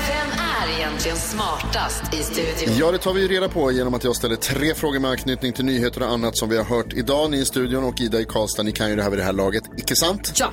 Vem 0.07 0.39
är 0.39 0.79
egentligen 0.79 1.17
smartast 1.17 2.13
i 2.13 2.23
studion? 2.23 2.77
Ja, 2.79 2.91
det 2.91 2.97
tar 2.97 3.13
vi 3.13 3.27
reda 3.27 3.49
på 3.49 3.71
genom 3.71 3.93
att 3.93 4.03
jag 4.03 4.15
ställer 4.15 4.35
tre 4.35 4.73
frågor 4.73 4.99
med 4.99 5.11
anknytning 5.11 5.53
till 5.53 5.65
nyheter 5.65 6.03
och 6.03 6.09
annat 6.09 6.37
som 6.37 6.49
vi 6.49 6.57
har 6.57 6.63
hört 6.63 6.93
idag. 6.93 7.31
Ni 7.31 7.37
i 7.37 7.45
studion 7.45 7.83
och 7.83 8.01
Ida 8.01 8.19
i 8.19 8.25
Karlstad, 8.25 8.63
ni 8.63 8.71
kan 8.71 8.89
ju 8.89 8.95
det 8.95 9.03
här 9.03 9.09
vid 9.09 9.19
det 9.19 9.23
här 9.23 9.33
laget. 9.33 9.63
Icke 9.77 9.95
sant? 9.95 10.33
Ja. 10.35 10.49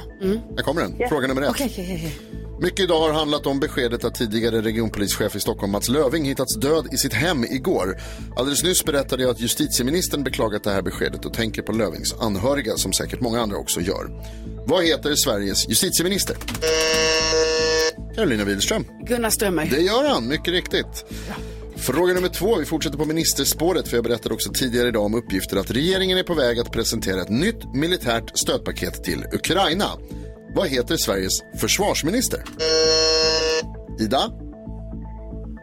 Här 0.56 0.62
kommer 0.62 0.80
den. 0.80 1.08
Fråga 1.08 1.26
nummer 1.26 1.42
ett. 1.42 1.50
Okej, 1.50 1.68
okej, 1.70 1.94
okej. 1.96 2.41
Mycket 2.62 2.80
idag 2.80 3.00
har 3.00 3.12
handlat 3.12 3.46
om 3.46 3.60
beskedet 3.60 4.04
att 4.04 4.14
tidigare 4.14 4.60
regionpolischef 4.60 5.36
i 5.36 5.40
Stockholm 5.40 5.72
Mats 5.72 5.88
Löving 5.88 6.24
hittats 6.24 6.56
död 6.56 6.88
i 6.92 6.96
sitt 6.96 7.12
hem 7.12 7.44
igår. 7.44 8.00
Alldeles 8.36 8.62
nyss 8.62 8.84
berättade 8.84 9.22
jag 9.22 9.30
att 9.30 9.40
justitieministern 9.40 10.24
beklagat 10.24 10.64
det 10.64 10.70
här 10.70 10.82
beskedet 10.82 11.24
och 11.24 11.34
tänker 11.34 11.62
på 11.62 11.72
Lövings 11.72 12.14
anhöriga 12.20 12.76
som 12.76 12.92
säkert 12.92 13.20
många 13.20 13.40
andra 13.40 13.56
också 13.56 13.80
gör. 13.80 14.10
Vad 14.66 14.84
heter 14.84 15.14
Sveriges 15.14 15.68
justitieminister? 15.68 16.36
Carolina 18.14 18.44
Widerström. 18.44 18.84
Gunnar 19.06 19.30
Strömmer. 19.30 19.66
Det 19.66 19.80
gör 19.80 20.08
han, 20.08 20.28
mycket 20.28 20.48
riktigt. 20.48 21.04
Fråga 21.76 22.14
nummer 22.14 22.28
två, 22.28 22.56
vi 22.56 22.64
fortsätter 22.64 22.98
på 22.98 23.04
ministerspåret 23.04 23.88
för 23.88 23.96
jag 23.96 24.04
berättade 24.04 24.34
också 24.34 24.52
tidigare 24.52 24.88
idag 24.88 25.04
om 25.04 25.14
uppgifter 25.14 25.56
att 25.56 25.70
regeringen 25.70 26.18
är 26.18 26.22
på 26.22 26.34
väg 26.34 26.58
att 26.58 26.72
presentera 26.72 27.22
ett 27.22 27.30
nytt 27.30 27.74
militärt 27.74 28.38
stödpaket 28.38 29.04
till 29.04 29.24
Ukraina. 29.32 29.86
Vad 30.54 30.68
heter 30.68 30.96
Sveriges 30.96 31.32
försvarsminister? 31.60 32.42
Ida? 34.00 34.30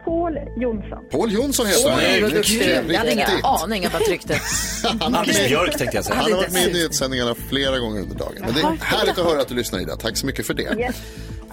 Paul 0.05 0.33
Jonsson. 0.61 0.99
Paul 1.11 1.31
Jonsson 1.33 1.65
heter 1.67 1.89
han. 1.89 2.01
Jag 2.93 2.99
hade 2.99 3.11
ingen 3.11 3.27
aning, 3.43 3.89
tryckte. 4.05 4.39
Han 4.83 5.13
har 5.13 5.19
Anders 5.19 5.37
med- 5.37 5.47
Björk 5.49 5.77
tänkte 5.77 5.97
jag 5.97 6.05
säga. 6.05 6.15
Han 6.17 6.31
har 6.31 6.37
varit 6.37 6.53
med 6.53 6.67
i 6.69 6.73
nyhetssändningarna 6.73 7.35
flera 7.49 7.79
gånger 7.79 8.01
under 8.01 8.15
dagen. 8.15 8.35
Men 8.39 8.53
det 8.53 8.59
är 8.61 8.77
härligt 8.81 9.17
att 9.17 9.25
höra 9.25 9.41
att 9.41 9.47
du 9.47 9.55
lyssnar 9.55 9.79
Ida. 9.79 9.95
Tack 9.95 10.17
så 10.17 10.25
mycket 10.25 10.45
för 10.45 10.53
det. 10.53 10.91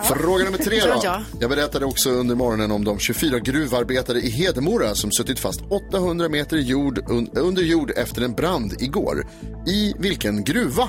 Fråga 0.02 0.44
nummer 0.44 0.58
tre 0.58 0.80
då. 0.80 1.00
ja. 1.04 1.22
Jag 1.40 1.50
berättade 1.50 1.84
också 1.84 2.10
under 2.10 2.34
morgonen 2.34 2.70
om 2.70 2.84
de 2.84 2.98
24 2.98 3.38
gruvarbetare 3.38 4.18
i 4.18 4.30
Hedemora 4.30 4.94
som 4.94 5.12
suttit 5.12 5.38
fast 5.38 5.60
800 5.70 6.28
meter 6.28 6.56
jord 6.56 6.98
un- 6.98 7.38
under 7.38 7.62
jord 7.62 7.92
efter 7.96 8.22
en 8.22 8.32
brand 8.34 8.74
igår. 8.82 9.26
I 9.66 9.94
vilken 9.98 10.44
gruva? 10.44 10.88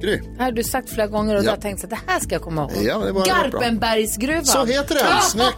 Gry. 0.00 0.16
Det 0.16 0.38
här 0.38 0.44
har 0.44 0.52
du 0.52 0.62
sagt 0.64 0.90
flera 0.90 1.06
gånger 1.06 1.34
och 1.34 1.40
Ja. 1.40 1.42
du 1.44 1.48
har 1.50 1.56
tänkt 1.56 1.84
att 1.84 1.90
det 1.90 1.98
här 2.06 2.20
ska 2.20 2.34
jag 2.34 2.42
komma 2.42 2.60
ihåg. 2.62 2.84
Ja, 2.84 2.98
det 2.98 3.12
var 3.12 3.24
bra. 3.24 3.34
Garpenbergsgruvan. 3.34 4.44
Så 4.44 4.64
heter 4.64 4.94
den. 4.94 5.22
Snyggt 5.22 5.54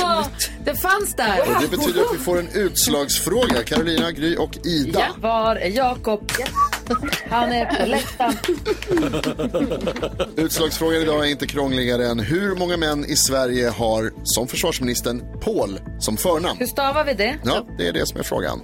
Ja, 0.00 0.24
det 0.64 0.74
fanns 0.74 1.14
där. 1.14 1.40
Och 1.40 1.62
det 1.62 1.68
betyder 1.76 2.00
att 2.00 2.14
vi 2.14 2.18
får 2.18 2.38
en 2.38 2.48
utslagsfråga. 2.54 3.62
Carolina, 3.66 4.10
Gry 4.10 4.36
och 4.36 4.66
Ida. 4.66 5.04
Var 5.18 5.56
är 5.56 5.68
Jakob? 5.68 6.32
Han 7.30 7.52
är 7.52 7.64
på 7.64 7.86
läktaren. 7.86 8.34
Utslagsfrågan 10.36 11.02
idag 11.02 11.26
är 11.26 11.30
inte 11.30 11.46
krångligare 11.46 12.06
än 12.06 12.18
hur 12.20 12.54
många 12.56 12.76
män 12.76 13.04
i 13.04 13.16
Sverige 13.16 13.68
har 13.68 14.12
som 14.24 14.48
försvarsministern 14.48 15.22
Paul 15.40 15.80
som 15.98 16.16
förnamn? 16.16 16.58
Hur 16.58 16.66
stavar 16.66 17.04
vi 17.04 17.14
det? 17.14 17.36
Ja, 17.44 17.66
det 17.78 17.88
är 17.88 17.92
det 17.92 18.06
som 18.08 18.20
är 18.20 18.24
frågan. 18.24 18.60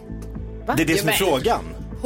Det 0.76 0.82
är 0.82 0.86
det 0.86 0.98
som 1.00 1.08
är 1.08 1.12
frågan. 1.12 1.60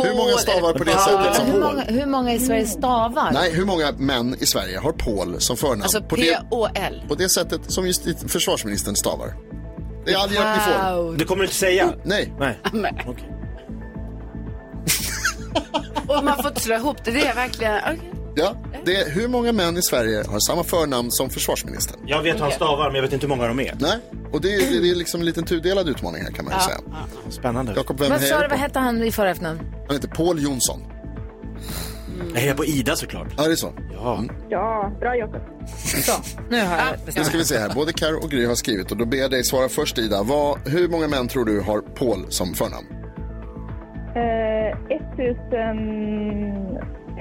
Hur 0.05 0.15
många 0.15 0.33
stavar 0.33 0.73
på 0.73 0.85
det 0.85 0.99
sättet 0.99 1.37
som 1.37 1.47
Hur 1.47 1.61
många, 1.61 1.83
hur 1.83 2.07
många 2.07 2.35
i 2.35 2.39
Sverige 2.39 2.67
stavar? 2.67 3.31
Nej, 3.33 3.53
hur 3.53 3.65
många 3.65 3.93
män 3.93 4.37
i 4.41 4.47
Sverige 4.47 4.79
har 4.79 4.93
Paul 4.93 5.41
som 5.41 5.57
förnamn? 5.57 5.83
Alltså 5.83 6.03
på, 6.03 6.17
det, 6.17 6.23
P-O-L. 6.23 7.05
på 7.09 7.15
det 7.15 7.29
sättet 7.29 7.61
som 7.73 7.87
just 7.87 8.03
försvarsministern 8.27 8.97
stavar. 8.97 9.35
Det 10.05 10.13
är 10.13 10.17
all 10.17 10.33
hjälp 10.33 10.47
ni 10.57 10.61
får. 10.73 11.17
Det 11.17 11.25
kommer 11.25 11.43
du 11.43 11.45
inte 11.45 11.57
säga? 11.57 11.93
Nej. 12.05 12.35
Nej. 12.39 12.59
Nej. 12.73 13.07
Och 16.07 16.25
man 16.25 16.43
får 16.43 16.61
slå 16.61 16.75
ihop 16.75 17.05
det. 17.05 17.11
Det 17.11 17.27
är 17.27 17.35
verkligen... 17.35 17.81
okej. 17.85 18.20
Ja, 18.41 18.55
det 18.85 18.97
är 18.97 19.11
hur 19.11 19.29
många 19.29 19.53
män 19.53 19.77
i 19.77 19.83
Sverige 19.83 20.25
har 20.29 20.39
samma 20.41 20.65
förnamn 20.65 21.11
som 21.11 21.31
försvarsministern? 21.31 22.01
Jag 22.07 22.23
vet 22.23 22.35
hur 22.37 22.41
han 22.41 22.51
stavar, 22.53 22.87
men 22.87 22.95
jag 22.95 23.03
vet 23.03 23.13
inte 23.13 23.27
hur 23.27 23.37
många 23.37 23.49
de 23.49 23.61
är. 23.61 23.75
Nej, 23.81 23.99
och 24.33 24.41
det 24.41 24.55
är, 24.55 24.81
det 24.83 24.91
är 24.91 24.95
liksom 24.95 25.21
en 25.21 25.27
liten 25.27 25.45
tudelad 25.45 25.89
utmaning 25.89 26.23
här 26.23 26.31
kan 26.31 26.45
man 26.45 26.55
ju 26.55 26.61
säga. 26.61 26.79
Spännande. 27.31 27.73
Jakob, 27.77 28.01
vem 28.01 28.11
Vad 28.11 28.21
sa 28.23 28.41
du, 28.41 28.49
vad 28.49 28.59
hette 28.59 28.79
han 28.79 29.03
i 29.03 29.13
förra 29.13 29.31
efternamn? 29.31 29.61
Han 29.87 29.97
heter 29.97 30.09
Paul 30.09 30.43
Jonsson. 30.43 30.81
Jag 32.35 32.41
hejar 32.41 32.55
på 32.55 32.65
Ida 32.65 32.97
såklart. 32.97 33.29
Ja, 33.37 33.45
det 33.47 33.53
är 33.53 33.57
så. 33.57 33.73
Ja. 33.95 34.25
Ja, 34.49 34.93
bra 35.01 35.17
Jakob. 35.17 35.41
Så, 35.77 36.13
nu 36.51 36.57
har 36.67 36.77
jag 36.77 36.87
Nu 36.99 37.05
bestämt. 37.07 37.27
ska 37.27 37.39
vi 37.39 37.45
se 37.45 37.59
här. 37.59 37.75
Både 37.75 37.93
Karo 37.93 38.17
och 38.23 38.31
Gry 38.31 38.47
har 38.47 38.55
skrivit 38.55 38.91
och 38.91 38.97
då 38.97 39.05
ber 39.05 39.19
jag 39.19 39.31
dig 39.31 39.45
svara 39.45 39.69
först 39.69 39.99
Ida. 39.99 40.23
Vad, 40.23 40.69
hur 40.69 40.89
många 40.89 41.09
män 41.09 41.29
tror 41.29 41.45
du 41.45 41.61
har 41.61 41.81
Paul 41.81 42.27
som 42.29 42.55
förnamn? 42.55 42.87
Eh, 44.15 44.79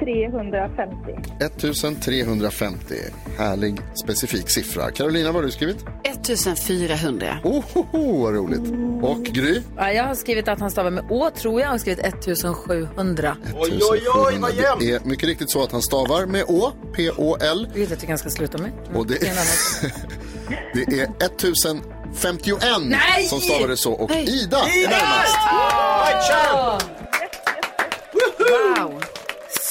1350. 0.01 1.11
1350. 1.39 2.95
Härlig 3.37 3.77
specifik 4.03 4.49
siffra. 4.49 4.91
Carolina, 4.91 5.31
vad 5.31 5.35
har 5.35 5.43
du 5.43 5.51
skrivit? 5.51 5.85
1400. 6.03 7.37
Oh, 7.43 7.63
ho, 7.73 7.85
ho, 7.91 8.23
vad 8.23 8.33
roligt. 8.33 8.73
Och 9.03 9.23
Gry? 9.23 9.61
Ja, 9.77 9.91
jag 9.91 10.03
har 10.03 10.15
skrivit 10.15 10.47
att 10.47 10.59
han 10.59 10.71
stavar 10.71 10.91
med 10.91 11.03
Å, 11.09 11.29
tror 11.29 11.59
jag. 11.61 11.67
Jag 11.67 11.71
har 11.71 11.77
skrivit 11.77 12.05
1700. 12.05 13.37
Oj, 13.55 13.79
oj, 13.91 14.01
oj, 14.15 14.37
vad 14.39 14.55
jämnt! 14.55 14.79
Det 14.79 14.91
är 14.91 14.99
mycket 15.05 15.29
riktigt 15.29 15.51
så 15.51 15.63
att 15.63 15.71
han 15.71 15.81
stavar 15.81 16.25
med 16.25 16.43
Å, 16.47 16.71
P-O-L. 16.95 17.67
Det 17.73 17.79
vet 17.79 17.89
jag 17.89 17.97
att 18.03 18.09
jag 18.09 18.19
ska 18.19 18.29
sluta 18.29 18.57
med. 18.57 18.71
Och 18.93 19.07
det, 19.07 19.13
Det 19.19 19.27
är 19.27 19.31
en 19.31 19.37
annan. 19.37 19.47
det 20.73 20.81
är 20.99 21.25
1051 21.25 22.63
Nej! 22.81 23.23
som 23.27 23.39
stavar 23.39 23.67
det 23.67 23.77
så. 23.77 23.93
Och. 23.93 24.11
Ida 24.11 24.57
är 24.57 24.89
närmast. 24.89 25.37
Wow! 28.77 29.01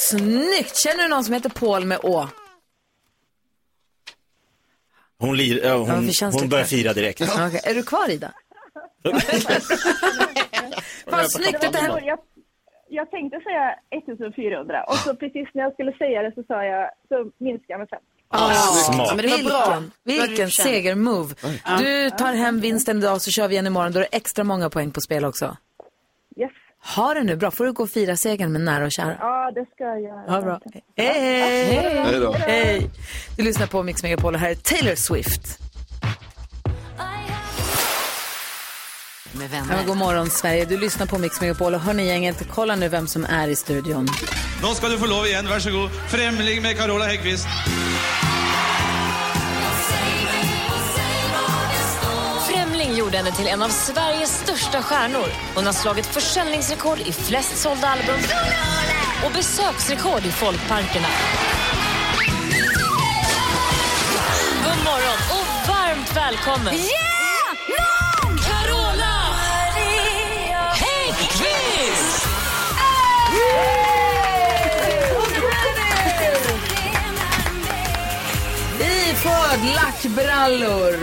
Snyggt! 0.09 0.75
Känner 0.75 1.03
du 1.03 1.09
någon 1.09 1.23
som 1.23 1.33
heter 1.33 1.49
Paul 1.49 1.85
med 1.85 1.99
Å? 2.03 2.27
Hon, 5.19 5.37
lir, 5.37 5.65
Ja, 5.65 5.73
hon, 5.77 6.05
för 6.05 6.13
känsligt 6.13 6.41
hon 6.41 6.49
börjar 6.49 6.63
kanske. 6.63 6.75
fira 6.77 6.93
direkt. 6.93 7.21
Okej, 7.21 7.61
Är 7.63 7.75
du 7.75 7.83
kvar 7.83 8.09
Ida? 8.09 8.31
Vad 11.05 11.31
snyggt 11.31 11.61
det 11.61 11.77
här... 11.79 12.01
Jag, 12.01 12.19
jag 12.89 13.11
tänkte 13.11 13.39
säga 13.39 13.75
1400 13.89 14.83
och 14.83 14.95
så 14.95 15.15
precis 15.15 15.47
när 15.53 15.63
jag 15.63 15.73
skulle 15.73 15.93
säga 15.97 16.21
det 16.21 16.31
så 16.35 16.43
sa 16.43 16.63
jag, 16.65 16.91
så 17.07 17.31
minskade 17.37 17.73
jag 17.73 17.79
med 17.79 17.89
fem. 17.89 17.99
Ah, 18.31 18.53
Smart. 18.53 19.15
Men 19.15 19.25
det 19.25 19.31
var 19.31 19.49
bra. 19.49 19.83
Vilken, 20.03 20.27
vilken 20.27 20.49
segermove. 20.51 21.35
Du 21.79 22.09
tar 22.09 22.33
hem 22.33 22.59
vinsten 22.59 22.97
idag 22.97 23.21
så 23.21 23.31
kör 23.31 23.47
vi 23.47 23.53
igen 23.53 23.67
imorgon. 23.67 23.91
Då 23.91 23.99
är 23.99 24.03
det 24.03 24.17
extra 24.17 24.43
många 24.43 24.69
poäng 24.69 24.91
på 24.91 25.01
spel 25.01 25.25
också. 25.25 25.57
Yes. 26.37 26.51
Ha 26.85 27.13
det 27.13 27.23
nu 27.23 27.35
bra. 27.35 27.51
Får 27.51 27.65
du 27.65 27.73
gå 27.73 27.83
och 27.83 27.89
fira 27.89 28.17
segern 28.17 28.51
med 28.51 28.61
nära 28.61 28.85
och 28.85 28.91
kära. 28.91 29.15
Ja, 29.19 29.51
det 29.55 29.65
ska 29.75 29.83
jag 29.83 30.01
göra. 30.01 30.31
Ha 30.31 30.41
bra. 30.41 30.59
Hej, 30.97 31.13
hej. 31.19 32.03
Hej 32.05 32.19
då. 32.19 32.33
Hej. 32.33 32.89
Du 33.37 33.43
lyssnar 33.43 33.67
på 33.67 33.83
Mix 33.83 34.03
Megapol 34.03 34.33
och 34.33 34.39
här 34.39 34.49
är 34.49 34.55
Taylor 34.55 34.95
Swift. 34.95 35.59
med 39.31 39.45
Ja, 39.53 39.63
vänner. 39.65 39.83
god 39.87 39.97
morgon 39.97 40.29
Sverige, 40.29 40.65
du 40.65 40.77
lyssnar 40.77 41.05
på 41.05 41.17
Mix 41.17 41.41
Megapol 41.41 41.73
och 41.73 41.79
hörni 41.81 42.07
gänget, 42.07 42.43
kolla 42.51 42.75
nu 42.75 42.89
vem 42.89 43.07
som 43.07 43.25
är 43.25 43.47
i 43.47 43.55
studion. 43.55 44.07
Nå 44.61 44.67
skal 44.73 44.91
du 44.91 44.97
få 44.97 45.05
lov 45.05 45.25
igjen, 45.25 45.47
vær 45.47 45.59
så 45.59 45.71
god. 45.71 45.89
Fremling 46.07 46.61
med 46.61 46.77
Carola 46.77 47.05
Häggkvist. 47.05 47.47
Gjorde 53.09 53.17
henne 53.17 53.31
till 53.31 53.47
en 53.47 53.63
av 53.63 53.69
Sveriges 53.69 54.39
största 54.39 54.81
stjärnor. 54.81 55.27
Hon 55.55 55.65
har 55.65 55.73
slagit 55.73 56.05
försäljningsrekord 56.05 56.99
i 56.99 57.11
flest 57.11 57.57
sålda 57.57 57.87
album 57.87 58.19
och 59.25 59.31
besöksrekord 59.31 60.25
i 60.25 60.31
folkparkerna. 60.31 61.07
God 64.63 64.83
morgon 64.85 65.19
och 65.31 65.67
varmt 65.67 66.15
välkommen! 66.15 66.73
Yeah! 66.73 67.18
Iförd 79.19 79.59
lackbrallor, 79.75 80.97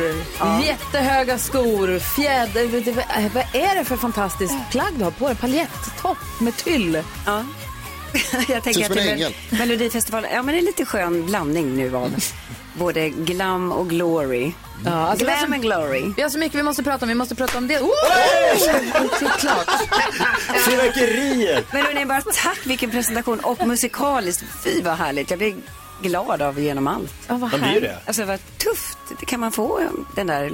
jättehöga 0.64 1.38
skor, 1.38 1.98
fjäder... 1.98 2.66
vet 2.66 2.84
du, 2.84 2.92
Vad 3.34 3.44
är 3.52 3.74
det 3.78 3.84
för 3.84 3.96
fantastiskt 3.96 4.54
plagg 4.70 4.92
du 4.98 5.04
har 5.04 5.10
på 5.10 5.26
dig? 5.26 5.36
Paljettopp 5.36 6.18
med 6.40 6.56
tyll. 6.56 7.02
Ja. 7.26 7.44
Jag 8.48 8.62
tänker 8.62 8.84
att 8.84 8.94
det 8.94 9.10
är 9.10 9.58
Melodifestivalen, 9.58 10.30
ja 10.34 10.42
men 10.42 10.54
det 10.54 10.60
är 10.60 10.62
lite 10.62 10.84
skön 10.84 11.26
blandning 11.26 11.76
nu 11.76 11.96
av 11.96 12.10
både 12.74 13.08
glam 13.08 13.72
och 13.72 13.90
glory. 13.90 14.52
Ja, 14.84 14.90
alltså 14.92 15.24
glam 15.24 15.38
så- 15.38 15.54
and 15.54 15.62
glory. 15.62 16.12
Vi 16.16 16.22
har 16.22 16.28
så 16.30 16.38
mycket 16.38 16.58
vi 16.58 16.62
måste 16.62 16.82
prata 16.82 17.04
om. 17.04 17.08
Vi 17.08 17.14
måste 17.14 17.34
prata 17.34 17.58
om 17.58 17.68
det. 17.68 17.80
Oh! 17.80 17.90
Det 19.20 19.26
är 19.26 19.38
klart. 19.38 19.70
Fyrverkerier! 20.64 21.64
Men 21.72 21.82
hörni, 21.84 22.06
bara 22.06 22.20
tack 22.20 22.58
vilken 22.64 22.90
presentation 22.90 23.40
och 23.40 23.66
musikaliskt. 23.66 24.44
Fy 24.64 24.82
vad 24.82 24.98
härligt. 24.98 25.30
Jag 25.30 25.38
blir 25.38 25.54
glad 26.03 26.42
av 26.42 26.61
genom 26.61 26.86
allt. 26.86 27.14
Ja, 27.28 27.36
vad 27.36 27.51
Man 27.51 27.61
blir 27.61 27.80
det. 27.80 27.99
Alltså 28.07 28.24
vad 28.24 28.40
tufft. 28.59 28.99
Kan 29.26 29.40
man 29.40 29.53
få 29.53 29.80
den 30.14 30.26
där, 30.26 30.53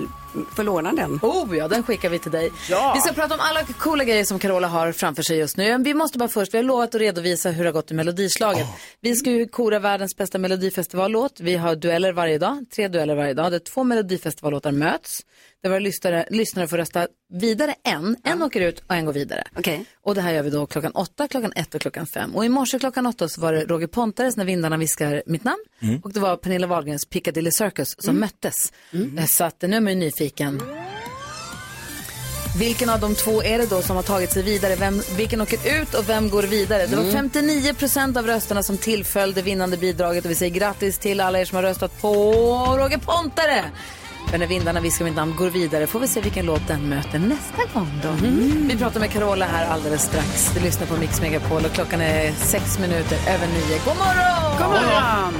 få 0.57 0.62
låna 0.62 0.93
den? 0.93 1.18
Oh 1.22 1.57
ja, 1.57 1.68
den 1.68 1.83
skickar 1.83 2.09
vi 2.11 2.18
till 2.18 2.30
dig. 2.33 2.51
Vi 2.95 3.01
ska 3.01 3.12
prata 3.12 3.35
om 3.35 3.41
alla 3.41 3.64
coola 3.64 4.05
grejer 4.05 4.24
som 4.24 4.39
Carola 4.39 4.68
har 4.68 4.93
framför 4.93 5.22
sig 5.22 5.39
just 5.39 5.57
nu. 5.57 5.78
Vi 5.78 5.95
måste 5.95 6.18
bara 6.18 6.28
först, 6.28 6.55
vi 6.55 6.59
har 6.59 6.64
lovat 6.64 6.95
att 6.95 7.01
redovisa 7.01 7.51
hur 7.51 7.64
det 7.64 7.68
har 7.68 7.74
gått 7.74 7.91
i 7.91 7.95
Melodislaget. 7.95 8.66
Vi 9.01 9.16
ska 9.16 9.30
ju 9.30 9.49
kora 9.49 9.78
världens 9.78 10.16
bästa 10.16 10.39
Melodifestivallåt. 10.39 11.41
Vi 11.41 11.57
har 11.57 11.76
dueller 11.76 12.12
varje 12.12 12.39
dag, 12.39 12.64
tre 12.74 12.89
dueller 12.89 13.14
varje 13.14 13.35
dag, 13.35 13.53
där 13.53 13.59
två 13.59 13.85
Melodifestivallåtar 13.85 14.72
möts. 14.72 15.20
Där 15.62 15.70
våra 15.70 15.78
lyssnare, 15.78 16.26
lyssnare 16.30 16.68
får 16.68 16.76
rösta 16.76 17.09
vidare 17.33 17.74
en. 17.85 18.16
En 18.24 18.43
åker 18.43 18.61
ut 18.61 18.83
och 18.89 18.95
en 18.95 19.05
går 19.05 19.12
vidare. 19.12 19.45
Okej. 19.59 19.85
Och 20.03 20.14
det 20.14 20.20
här 20.20 20.33
gör 20.33 20.43
vi 20.43 20.51
då 20.51 20.66
klockan 20.66 20.93
åtta, 20.93 21.28
klockan 21.28 21.53
ett 21.57 21.74
och 21.74 21.80
klockan 21.80 22.07
fem. 22.07 22.35
Och 22.37 22.45
i 22.45 22.49
morse 22.49 22.78
klockan 22.78 23.07
åtta 23.07 23.28
så 23.28 23.41
var 23.41 23.53
det 23.53 23.64
Roger 23.64 23.87
Pontares 23.87 24.37
När 24.37 24.45
vindarna 24.45 24.76
viskar 24.76 25.22
mitt 25.26 25.45
namn. 25.45 25.64
Mm. 25.83 26.01
Och 26.05 26.12
det 26.12 26.20
var 26.20 26.37
Pernilla 26.37 26.66
Wahlgrens 26.66 27.05
Piccadilly 27.07 27.51
Circus 27.53 27.95
som 27.99 28.16
möttes. 28.20 28.55
Eh, 28.93 29.24
Så 29.26 29.45
att 29.45 29.62
nu 29.62 29.76
är 29.76 29.80
man 29.80 29.93
ju 29.93 29.99
nyfiken. 29.99 30.22
Vilken 32.59 32.91
av 32.91 33.01
de 33.01 33.14
två 33.14 33.43
är 33.43 33.59
det 33.59 33.66
då 33.66 33.83
som 33.83 33.97
har 33.97 34.03
tagit 34.03 34.33
sig 34.33 34.43
vidare? 34.43 34.77
Vem, 34.77 35.03
vilken 35.16 35.41
åker 35.41 35.81
ut 35.81 35.95
och 35.95 36.09
vem 36.09 36.31
går 36.31 36.43
vidare? 36.43 36.87
Det 36.87 36.97
var 36.97 37.03
Mm. 37.03 37.14
59 37.14 37.75
procent 37.75 38.16
av 38.16 38.27
rösterna 38.27 38.62
som 38.62 38.79
tillföll 38.79 39.33
det 39.33 39.43
vinnande 39.43 39.77
bidraget 39.77 40.25
och 40.25 40.31
vi 40.31 40.35
säger 40.35 40.55
grattis 40.55 40.99
till 40.99 41.20
alla 41.20 41.41
er 41.41 41.45
som 41.45 41.57
har 41.57 41.62
röstat 41.62 42.01
på 42.01 42.14
Roger 42.79 42.99
Pontare. 42.99 43.64
Men 44.31 44.41
när 44.41 44.47
vindarna 44.47 44.81
viskar 44.81 45.05
mitt 45.05 45.14
namn 45.16 45.37
går 45.37 45.51
vidare 45.51 45.87
får 45.87 46.01
vi 46.01 46.09
se 46.09 46.20
vilken 46.20 46.47
låt 46.47 46.68
den 46.68 46.89
möter 46.89 47.18
nästa 47.18 47.62
gång 47.75 48.01
då. 48.03 48.09
Vi 48.68 48.77
pratar 48.79 49.01
med 49.01 49.11
Carola 49.11 49.47
här 49.47 49.66
alldeles 49.66 50.03
strax. 50.03 50.51
Du 50.55 50.61
lyssnar 50.61 50.87
på 50.87 50.97
Mix 50.97 51.20
Megapol 51.20 51.64
och 51.64 51.73
klockan 51.73 52.01
är 52.01 52.33
sex 52.33 52.79
minuter 52.79 53.18
över 53.29 53.47
nio. 53.47 53.79
God 53.85 53.97
morgon! 53.97 54.59
God 54.59 54.68
morgon! 54.68 55.35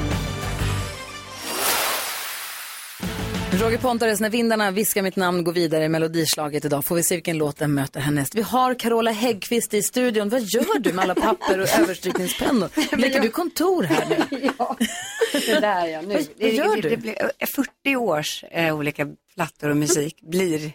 Roger 3.53 3.79
Pontares, 3.79 4.21
när 4.21 4.31
vindarna 4.31 4.71
viskar 4.71 5.03
mitt 5.03 5.17
namn 5.17 5.45
går 5.45 5.53
vidare 5.53 5.85
i 5.85 5.89
melodislaget 5.89 6.65
idag. 6.65 6.85
Får 6.85 6.95
vi 6.97 7.03
se 7.03 7.15
vilken 7.15 7.39
låt 7.39 7.57
den 7.59 7.75
möter 7.75 8.01
härnäst. 8.01 8.35
Vi 8.35 8.43
har 8.43 8.75
Carola 8.75 9.11
Häggkvist 9.11 9.75
i 9.75 9.83
studion. 9.83 10.29
Vad 10.29 10.41
gör 10.41 10.79
du 10.79 10.93
med 10.93 11.03
alla 11.03 11.15
papper 11.15 11.59
och 11.61 11.69
överstrykningspennor? 11.81 12.69
Leker 12.97 13.21
du 13.21 13.29
kontor 13.29 13.83
här 13.83 14.09
nu? 14.31 14.51
ja, 14.59 14.77
det 15.33 15.61
där 15.61 15.87
ja. 15.87 16.01
Nu. 16.03 16.15
Vad- 16.15 16.27
vad 16.41 16.51
gör 16.51 16.77
det, 16.77 16.83
du? 16.83 16.89
Det, 16.89 16.97
blir, 16.97 17.17
eh, 17.39 17.47
40 17.85 17.97
års 17.97 18.45
eh, 18.51 18.77
olika 18.77 19.07
plattor 19.35 19.69
och 19.71 19.77
musik 19.77 20.21
blir 20.23 20.73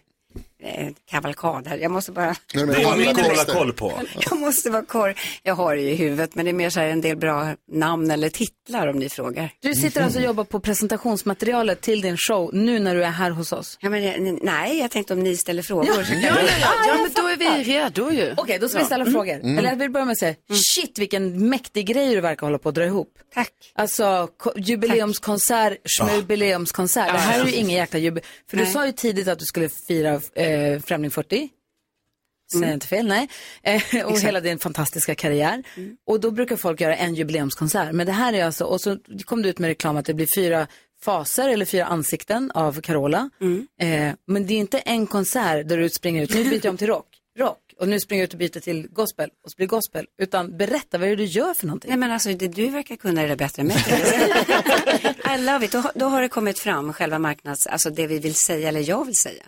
eh, 0.64 0.88
kavalkad 1.12 1.68
här. 1.68 1.78
Jag 1.78 1.92
måste 1.92 2.12
bara... 2.12 2.36
Det 2.54 2.60
är 2.60 2.96
mycket 2.98 3.18
att 3.20 3.26
hålla 3.28 3.46
koll 3.46 3.74
på. 3.74 3.94
Jag 4.30 4.40
måste 4.40 4.70
vara 4.70 4.86
koll. 4.86 5.14
Jag 5.44 5.56
har 5.56 5.76
det 5.76 5.82
i 5.82 5.96
huvudet, 5.96 6.36
men 6.36 6.46
det 6.46 6.52
är 6.52 6.54
mer 6.54 6.70
så 6.70 6.80
här 6.80 6.88
en 6.88 7.02
del 7.02 7.18
bra 7.18 7.56
namn 7.72 8.12
eller 8.12 8.30
titlar 8.30 8.88
om 8.88 9.00
ni 9.00 9.10
frågar. 9.10 9.50
Du 9.62 9.74
sitter 9.74 10.02
alltså 10.04 10.20
och 10.20 10.26
jobbar 10.26 10.44
på 10.44 10.60
presentationsmaterialet 10.60 11.82
till 11.82 12.02
din 12.02 12.18
show 12.18 12.50
nu 12.54 12.80
när 12.80 12.96
du 12.96 13.04
är 13.04 13.10
här 13.12 13.30
hos 13.32 13.52
oss? 13.52 13.78
Ja, 13.82 13.90
men, 13.90 14.02
det- 14.02 14.40
nej, 14.44 14.80
jag 14.80 14.92
tänkte 14.92 15.14
om 15.14 15.20
ni 15.20 15.38
ställer 15.38 15.64
frågor. 15.64 15.88
Ja, 15.88 16.04
ja, 16.14 16.18
ja. 16.22 16.68
Ah, 16.68 16.88
Ja, 16.88 16.94
men 17.02 17.12
då 17.16 17.28
är 17.28 17.38
vi 17.38 17.64
redo 17.64 18.12
ju. 18.12 18.34
Okej, 18.38 18.60
då 18.60 18.70
ska 18.70 18.80
vi 18.80 18.86
ställa 18.86 19.04
Mm. 19.04 19.14
frågor. 19.14 19.34
Mm. 19.34 19.58
Eller 19.58 19.70
jag 19.70 19.76
vill 19.76 19.92
börja 19.92 20.06
med 20.06 20.12
att 20.14 20.20
säga, 20.20 20.36
shit 20.74 20.98
vilken 21.00 21.50
mäktig 21.50 21.88
grej 21.88 22.16
du 22.16 22.22
verkar 22.22 22.48
hålla 22.48 22.58
på 22.58 22.70
att 22.70 22.76
dra 22.76 22.86
ihop. 22.86 23.14
Tack. 23.34 23.52
Alltså, 23.76 24.28
ko- 24.38 24.52
jubileumskonsert, 24.58 25.78
jubileumskonsert. 26.16 27.12
Det 27.12 27.18
här 27.18 27.42
är 27.42 27.46
ju 27.46 27.54
ingen 27.54 27.78
jäkla 27.78 28.00
jubileum. 28.00 28.26
För 28.50 28.58
du 28.58 28.64
Nej. 28.64 28.74
sa 28.74 28.86
ju 28.86 28.92
tidigt 28.92 29.28
att 29.28 29.40
du 29.40 29.46
skulle 29.46 29.70
fira 29.88 30.22
eh, 30.36 30.47
Främling 30.86 31.12
40. 31.12 31.50
Säger 32.52 32.64
Mm. 32.64 32.70
jag 32.70 32.76
inte 32.76 32.88
fel? 32.88 33.08
Nej. 33.08 33.28
Eh, 33.64 33.76
och 33.76 34.12
Exakt. 34.12 34.24
hela 34.28 34.40
din 34.40 34.60
fantastiska 34.60 35.16
karriär. 35.16 35.64
Och 36.08 36.20
då 36.20 36.32
brukar 36.32 36.56
folk 36.56 36.82
göra 36.82 36.96
en 36.96 37.16
jubileumskonsert. 37.16 37.92
Men 37.94 38.06
det 38.06 38.12
här 38.14 38.34
är 38.34 38.46
alltså, 38.46 38.64
och 38.66 38.82
så 38.82 38.98
kom 39.26 39.42
du 39.42 39.50
ut 39.50 39.60
med 39.60 39.68
reklam 39.68 39.98
att 39.98 40.06
det 40.06 40.14
blir 40.14 40.28
fyra 40.36 40.68
faser 41.02 41.50
eller 41.50 41.66
fyra 41.66 41.86
ansikten 41.86 42.52
av 42.52 42.82
Carola. 42.82 43.30
Eh, 43.82 44.14
men 44.28 44.48
det 44.48 44.54
är 44.54 44.58
inte 44.58 44.80
en 44.80 45.08
konsert 45.08 45.68
där 45.68 45.78
du 45.78 45.90
springer 45.90 46.24
ut, 46.24 46.34
nu 46.36 46.44
byter 46.44 46.66
jag 46.66 46.72
om 46.72 46.78
till 46.78 46.88
rock, 46.88 47.08
rock. 47.38 47.60
Och 47.80 47.88
nu 47.90 48.00
springer 48.00 48.22
jag 48.24 48.28
ut 48.28 48.34
och 48.34 48.40
byter 48.40 48.60
till 48.60 48.88
gospel 48.92 49.30
och 49.44 49.52
så 49.52 49.56
blir 49.56 49.68
gospel. 49.68 50.06
Utan 50.18 50.58
berätta, 50.58 50.98
vad 50.98 51.08
är 51.08 51.10
det 51.10 51.16
du 51.16 51.26
gör 51.26 51.54
för 51.54 51.68
någonting? 51.68 51.90
Nej 51.90 51.98
men 51.98 52.12
alltså 52.12 52.30
det, 52.34 52.48
du 52.48 52.68
verkar 52.70 52.96
kunna 52.96 53.22
det 53.22 53.28
där 53.28 53.36
bättre 53.36 53.62
än 53.62 53.68
mig. 53.68 53.78
I 55.36 55.42
love 55.42 55.66
it. 55.66 55.72
Då, 55.72 55.78
har- 55.78 55.92
då 55.96 56.06
har 56.06 56.22
det 56.22 56.30
kommit 56.30 56.60
fram 56.60 56.94
själva 56.94 57.20
marknads, 57.20 57.68
alltså 57.68 57.90
det 57.90 58.08
vi 58.08 58.20
vill 58.20 58.36
säga 58.36 58.68
eller 58.70 58.90
jag 58.90 59.06
vill 59.06 59.16
säga. 59.16 59.44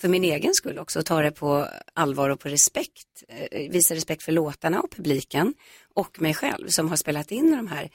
För 0.00 0.08
min 0.08 0.24
egen 0.24 0.54
skull 0.54 0.78
också, 0.78 1.02
ta 1.02 1.22
det 1.22 1.30
på 1.30 1.68
allvar 1.94 2.30
och 2.30 2.40
på 2.40 2.48
respekt. 2.48 3.22
Eh, 3.28 3.70
visa 3.70 3.94
respekt 3.94 4.22
för 4.22 4.32
låtarna 4.32 4.80
och 4.80 4.90
publiken 4.90 5.54
och 5.94 6.20
mig 6.20 6.34
själv 6.34 6.68
som 6.68 6.88
har 6.88 6.96
spelat 6.96 7.30
in 7.30 7.50
de 7.56 7.66
här 7.68 7.90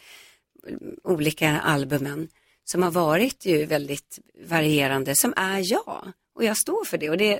mm, 0.67 0.79
olika 1.03 1.59
albumen 1.59 2.27
som 2.63 2.83
har 2.83 2.91
varit 2.91 3.45
ju 3.45 3.65
väldigt 3.65 4.19
varierande, 4.47 5.13
som 5.15 5.33
är 5.37 5.61
jag. 5.71 6.11
Och 6.35 6.43
jag 6.43 6.57
står 6.57 6.85
för 6.85 6.97
det. 6.97 7.09
Och 7.09 7.17
det, 7.17 7.39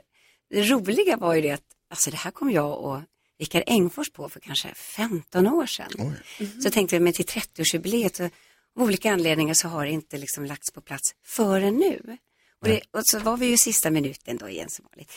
det 0.49 0.61
roliga 0.63 1.17
var 1.17 1.33
ju 1.33 1.41
det 1.41 1.51
att 1.51 1.61
alltså 1.89 2.11
det 2.11 2.17
här 2.17 2.31
kom 2.31 2.51
jag 2.51 2.79
och 2.79 3.01
Rickard 3.39 3.63
Engfors 3.67 4.11
på 4.11 4.29
för 4.29 4.39
kanske 4.39 4.73
15 4.75 5.47
år 5.47 5.65
sedan. 5.65 6.15
Så 6.63 6.69
tänkte 6.69 6.95
jag, 6.95 7.03
men 7.03 7.13
till 7.13 7.25
30-årsjubileet, 7.25 8.17
så, 8.17 8.23
av 8.23 8.31
olika 8.75 9.11
anledningar 9.11 9.53
så 9.53 9.67
har 9.67 9.85
det 9.85 9.91
inte 9.91 10.17
liksom 10.17 10.45
lagts 10.45 10.71
på 10.71 10.81
plats 10.81 11.15
förrän 11.25 11.75
nu. 11.77 12.17
Och, 12.61 12.67
det, 12.67 12.81
och 12.91 13.01
så 13.03 13.19
var 13.19 13.37
vi 13.37 13.45
ju 13.45 13.57
sista 13.57 13.89
minuten 13.89 14.37
då 14.37 14.49
igen 14.49 14.69
som 14.69 14.85
vanligt. 14.91 15.11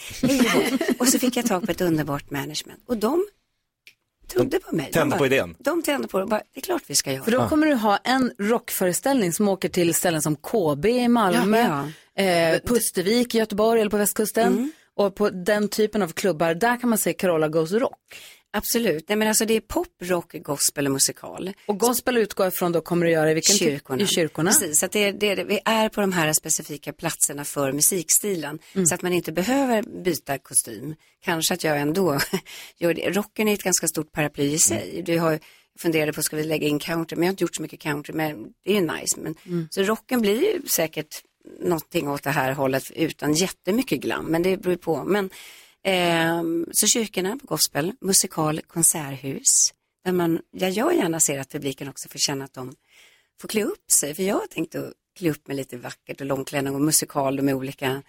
Och 1.00 1.08
så 1.08 1.18
fick 1.18 1.36
jag 1.36 1.46
tag 1.46 1.66
på 1.66 1.70
ett 1.70 1.80
underbart 1.80 2.30
management 2.30 2.82
och 2.86 2.96
de 2.96 3.26
trodde 4.28 4.60
på 4.60 4.74
mig. 4.74 4.86
De 4.86 4.92
tände 4.92 5.16
på 5.16 5.26
idén. 5.26 5.56
De 5.58 5.82
tände 5.82 6.08
på 6.08 6.18
det 6.18 6.24
och 6.24 6.30
bara, 6.30 6.42
det 6.52 6.60
är 6.60 6.62
klart 6.62 6.82
vi 6.86 6.94
ska 6.94 7.12
göra. 7.12 7.24
För 7.24 7.32
då 7.32 7.48
kommer 7.48 7.66
du 7.66 7.74
ha 7.74 7.96
en 7.96 8.32
rockföreställning 8.38 9.32
som 9.32 9.48
åker 9.48 9.68
till 9.68 9.94
ställen 9.94 10.22
som 10.22 10.36
KB 10.36 10.86
i 10.86 11.08
Malmö, 11.08 11.90
Eh, 12.14 12.60
Pustervik 12.60 13.34
i 13.34 13.38
Göteborg 13.38 13.80
eller 13.80 13.90
på 13.90 13.96
västkusten. 13.96 14.72
Och 15.00 15.14
på 15.14 15.30
den 15.30 15.68
typen 15.68 16.02
av 16.02 16.08
klubbar, 16.12 16.54
där 16.54 16.80
kan 16.80 16.88
man 16.90 16.98
se 16.98 17.12
Carola 17.12 17.48
Goes 17.48 17.72
Rock. 17.72 17.98
Absolut, 18.52 19.08
nej 19.08 19.16
men 19.16 19.28
alltså 19.28 19.44
det 19.44 19.54
är 19.54 19.60
pop, 19.60 19.88
rock, 20.02 20.32
gospel 20.32 20.86
och 20.86 20.92
musikal. 20.92 21.52
Och 21.66 21.78
gospel 21.78 22.16
utgår 22.16 22.48
ifrån 22.48 22.72
då 22.72 22.80
kommer 22.80 23.06
du 23.06 23.12
göra 23.12 23.30
i 23.30 23.34
vilken 23.34 23.56
typ- 23.56 23.68
kyrkorna. 23.68 24.02
I 24.02 24.06
kyrkorna. 24.06 24.50
Precis, 24.50 24.78
så 24.78 24.86
att 24.86 24.92
det, 24.92 25.12
det, 25.12 25.44
vi 25.44 25.60
är 25.64 25.88
på 25.88 26.00
de 26.00 26.12
här 26.12 26.32
specifika 26.32 26.92
platserna 26.92 27.44
för 27.44 27.72
musikstilen. 27.72 28.58
Mm. 28.74 28.86
Så 28.86 28.94
att 28.94 29.02
man 29.02 29.12
inte 29.12 29.32
behöver 29.32 30.02
byta 30.02 30.38
kostym. 30.38 30.94
Kanske 31.24 31.54
att 31.54 31.64
jag 31.64 31.80
ändå 31.80 32.20
gör 32.78 32.94
det. 32.94 33.10
Rocken 33.10 33.48
är 33.48 33.54
ett 33.54 33.62
ganska 33.62 33.88
stort 33.88 34.12
paraply 34.12 34.44
i 34.52 34.58
sig. 34.58 35.02
Du 35.06 35.18
har, 35.18 35.30
jag 35.32 35.40
funderade 35.80 36.12
på, 36.12 36.22
ska 36.22 36.36
vi 36.36 36.44
lägga 36.44 36.68
in 36.68 36.78
country? 36.78 37.16
Men 37.16 37.22
jag 37.22 37.28
har 37.28 37.32
inte 37.32 37.44
gjort 37.44 37.56
så 37.56 37.62
mycket 37.62 37.80
country, 37.80 38.14
men 38.14 38.46
det 38.64 38.76
är 38.76 38.80
nice. 38.80 39.20
Men, 39.20 39.34
Mm. 39.46 39.68
Så 39.70 39.82
rocken 39.82 40.20
blir 40.20 40.42
ju 40.42 40.62
säkert 40.68 41.22
någonting 41.60 42.08
åt 42.08 42.22
det 42.22 42.30
här 42.30 42.52
hållet 42.52 42.90
utan 42.90 43.32
jättemycket 43.32 44.00
glam, 44.00 44.26
men 44.26 44.42
det 44.42 44.56
beror 44.56 44.72
ju 44.72 44.78
på. 44.78 45.04
Men, 45.04 45.30
eh, 45.84 46.42
så 46.72 46.86
kyrkorna 46.86 47.36
på 47.36 47.46
gospel, 47.46 47.92
musikal, 48.00 48.60
konserthus. 48.60 49.74
Där 50.04 50.12
man, 50.12 50.40
ja, 50.50 50.68
jag 50.68 50.96
gärna 50.96 51.20
ser 51.20 51.38
att 51.38 51.52
publiken 51.52 51.88
också 51.88 52.08
får 52.08 52.18
känna 52.18 52.44
att 52.44 52.54
de 52.54 52.74
får 53.40 53.48
klä 53.48 53.64
upp 53.64 53.90
sig. 53.90 54.14
För 54.14 54.22
jag 54.22 54.34
har 54.34 54.46
tänkt 54.46 54.74
att 54.74 54.92
klä 55.18 55.30
upp 55.30 55.48
mig 55.48 55.56
lite 55.56 55.76
vackert 55.76 56.20
och 56.20 56.26
långklänning 56.26 56.74
och 56.74 56.80
musikal 56.80 57.42
med 57.42 57.54
olika 57.54 58.02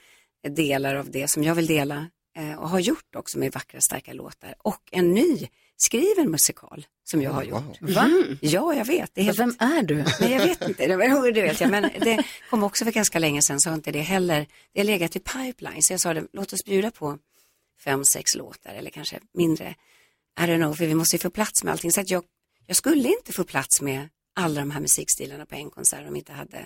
delar 0.50 0.96
av 0.96 1.12
det 1.12 1.28
som 1.28 1.44
jag 1.44 1.56
vill 1.56 1.68
dela 1.68 2.08
eh, 2.38 2.60
och 2.60 2.70
har 2.70 2.80
gjort 2.80 3.16
också 3.16 3.40
med 3.40 3.54
vackra 3.54 3.82
starka 3.82 4.14
låtar 4.14 4.56
och 4.58 4.82
en 4.92 5.12
ny 5.12 5.48
skriven 5.82 6.32
musikal 6.32 6.86
som 7.04 7.22
jag 7.22 7.32
har 7.32 7.44
gjort. 7.44 7.82
Va? 7.82 8.10
Ja, 8.42 8.74
jag 8.74 8.86
vet. 8.86 9.12
Det 9.14 9.22
är 9.22 9.26
helt... 9.26 9.40
Vem 9.40 9.56
är 9.60 9.84
du? 9.84 9.96
Nej, 9.96 10.32
jag 10.32 10.40
vet 10.40 10.62
inte. 10.62 10.88
Det, 10.88 11.42
vet 11.42 11.62
jag, 11.62 11.72
men 11.72 11.84
det 11.84 12.24
kom 12.50 12.64
också 12.64 12.86
för 12.86 12.92
ganska 12.92 13.20
länge 13.20 13.42
sedan 13.42 13.60
så 13.60 13.70
har 13.70 13.76
inte 13.76 13.92
det 13.92 14.02
heller. 14.02 14.48
Det 14.74 14.80
har 14.80 14.86
legat 14.86 15.16
i 15.16 15.20
pipeline 15.20 15.84
så 15.84 15.94
jag 15.94 16.00
sa 16.00 16.14
det, 16.14 16.28
låt 16.34 16.54
oss 16.54 16.66
bjuda 16.66 16.92
på 16.92 17.18
fem, 17.84 18.06
sex 18.06 18.36
låtar 18.36 18.74
eller 18.74 18.90
kanske 18.90 19.20
mindre. 19.34 19.76
I 20.40 20.44
don't 20.44 20.58
know, 20.58 20.74
för 20.74 20.86
vi 20.86 20.96
måste 20.96 21.16
ju 21.16 21.20
få 21.20 21.30
plats 21.30 21.64
med 21.64 21.72
allting. 21.72 21.92
Så 21.92 22.02
att 22.02 22.10
jag, 22.10 22.24
jag 22.68 22.76
skulle 22.76 23.10
inte 23.10 23.34
få 23.34 23.44
plats 23.44 23.82
med 23.82 24.10
alla 24.36 24.60
de 24.60 24.72
här 24.72 24.82
musikstilarna 24.82 25.46
på 25.46 25.56
en 25.56 25.70
konsert 25.70 26.08
om 26.08 26.14
vi 26.14 26.20
inte 26.20 26.34
hade 26.34 26.66